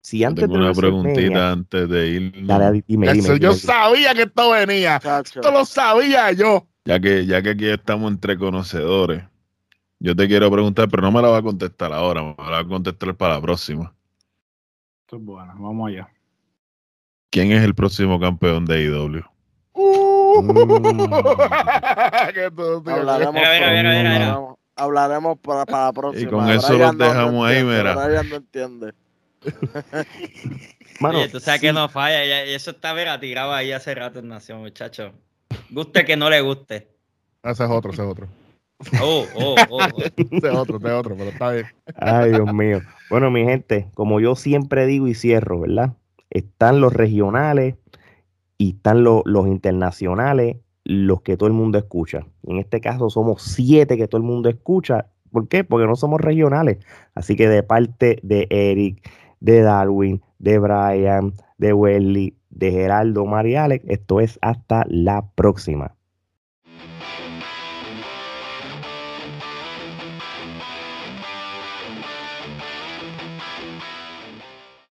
si 0.00 0.22
antes 0.22 0.42
tengo 0.44 0.54
de 0.54 0.60
una 0.64 0.72
preguntita 0.74 1.52
antes 1.52 1.88
de 1.88 2.06
ir. 2.08 2.46
Dale, 2.46 2.84
dime, 2.86 3.12
dime, 3.12 3.28
yo 3.28 3.34
dime. 3.34 3.54
sabía 3.54 4.14
que 4.14 4.22
esto 4.22 4.50
venía. 4.52 5.00
Chacho. 5.00 5.40
Esto 5.40 5.50
lo 5.52 5.64
sabía 5.64 6.30
yo. 6.32 6.68
Ya 6.84 7.00
que, 7.00 7.26
ya 7.26 7.42
que 7.42 7.50
aquí 7.50 7.66
estamos 7.68 8.12
entre 8.12 8.38
conocedores, 8.38 9.24
yo 9.98 10.14
te 10.16 10.26
quiero 10.28 10.50
preguntar, 10.50 10.88
pero 10.88 11.02
no 11.02 11.10
me 11.12 11.22
la 11.22 11.28
va 11.28 11.38
a 11.38 11.42
contestar 11.42 11.92
ahora, 11.92 12.22
me 12.22 12.34
la 12.38 12.50
va 12.50 12.58
a 12.60 12.64
contestar 12.66 13.14
para 13.14 13.34
la 13.34 13.40
próxima. 13.40 13.92
Esto 15.02 15.16
es 15.16 15.22
bueno, 15.22 15.54
vamos 15.58 15.88
allá. 15.88 16.08
¿Quién 17.30 17.52
es 17.52 17.62
el 17.62 17.74
próximo 17.74 18.18
campeón 18.20 18.64
de 18.66 18.84
IW? 18.84 19.22
Uh, 19.72 20.06
Mm. 20.36 20.42
que 22.34 22.50
tú, 22.50 22.82
tío, 22.82 24.56
Hablaremos, 24.78 25.38
para, 25.38 25.64
para 25.64 25.84
la 25.86 25.92
próxima. 25.94 26.30
con 26.30 26.50
eso 26.50 26.74
Brian 26.74 26.80
los 26.88 26.96
no 26.96 27.04
dejamos 27.06 27.48
ahí, 27.48 27.56
entiende, 27.56 27.78
mira. 27.82 28.06
Brian 28.06 28.28
no 28.28 28.36
entiende. 28.36 28.92
Mano, 31.00 31.18
Oye, 31.20 31.28
tú 31.30 31.40
sabes 31.40 31.60
sí. 31.60 31.66
que 31.66 31.72
no 31.72 31.88
falla. 31.88 32.24
ya- 32.26 32.42
eso 32.42 32.70
está 32.72 32.92
vera, 32.92 33.18
tirado 33.18 33.52
ahí 33.54 33.72
hace 33.72 33.94
rato 33.94 34.18
en 34.18 34.28
Nación, 34.28 34.60
muchacho. 34.60 35.12
Guste 35.70 36.04
que 36.04 36.16
no 36.16 36.28
le 36.28 36.40
guste. 36.42 36.88
Ese 37.42 37.64
es 37.64 37.70
otro, 37.70 37.92
ese 37.92 38.02
es 38.02 38.08
otro. 38.08 38.28
Oh, 39.02 39.24
oh, 39.34 39.54
oh. 39.70 39.78
oh. 39.94 40.00
Es 40.30 40.44
otro, 40.54 40.76
es 40.78 40.84
otro, 40.92 41.16
pero 41.16 41.30
está 41.30 41.50
bien. 41.52 41.66
Ay, 41.96 42.30
Dios 42.30 42.52
mío. 42.52 42.80
Bueno, 43.10 43.30
mi 43.30 43.44
gente, 43.44 43.88
como 43.94 44.20
yo 44.20 44.34
siempre 44.36 44.86
digo 44.86 45.08
y 45.08 45.14
cierro, 45.14 45.60
¿verdad? 45.60 45.94
Están 46.30 46.80
los 46.80 46.92
regionales 46.92 47.76
y 48.58 48.70
están 48.76 49.02
lo- 49.04 49.22
los 49.24 49.46
internacionales, 49.46 50.58
los 50.84 51.22
que 51.22 51.36
todo 51.36 51.46
el 51.48 51.52
mundo 51.54 51.78
escucha. 51.78 52.26
En 52.46 52.58
este 52.58 52.80
caso 52.80 53.10
somos 53.10 53.42
siete 53.42 53.96
que 53.96 54.08
todo 54.08 54.18
el 54.20 54.26
mundo 54.26 54.48
escucha. 54.48 55.06
¿Por 55.32 55.48
qué? 55.48 55.64
Porque 55.64 55.86
no 55.86 55.96
somos 55.96 56.20
regionales. 56.20 56.78
Así 57.14 57.34
que 57.36 57.48
de 57.48 57.62
parte 57.62 58.18
de 58.22 58.46
Eric, 58.50 59.08
de 59.40 59.60
Darwin, 59.62 60.22
de 60.38 60.58
Brian, 60.58 61.32
de 61.58 61.72
Welly, 61.72 62.36
de 62.50 62.70
Geraldo, 62.70 63.26
María 63.26 63.64
Alex, 63.64 63.84
esto 63.88 64.20
es 64.20 64.38
hasta 64.42 64.84
la 64.88 65.26
próxima. 65.34 65.95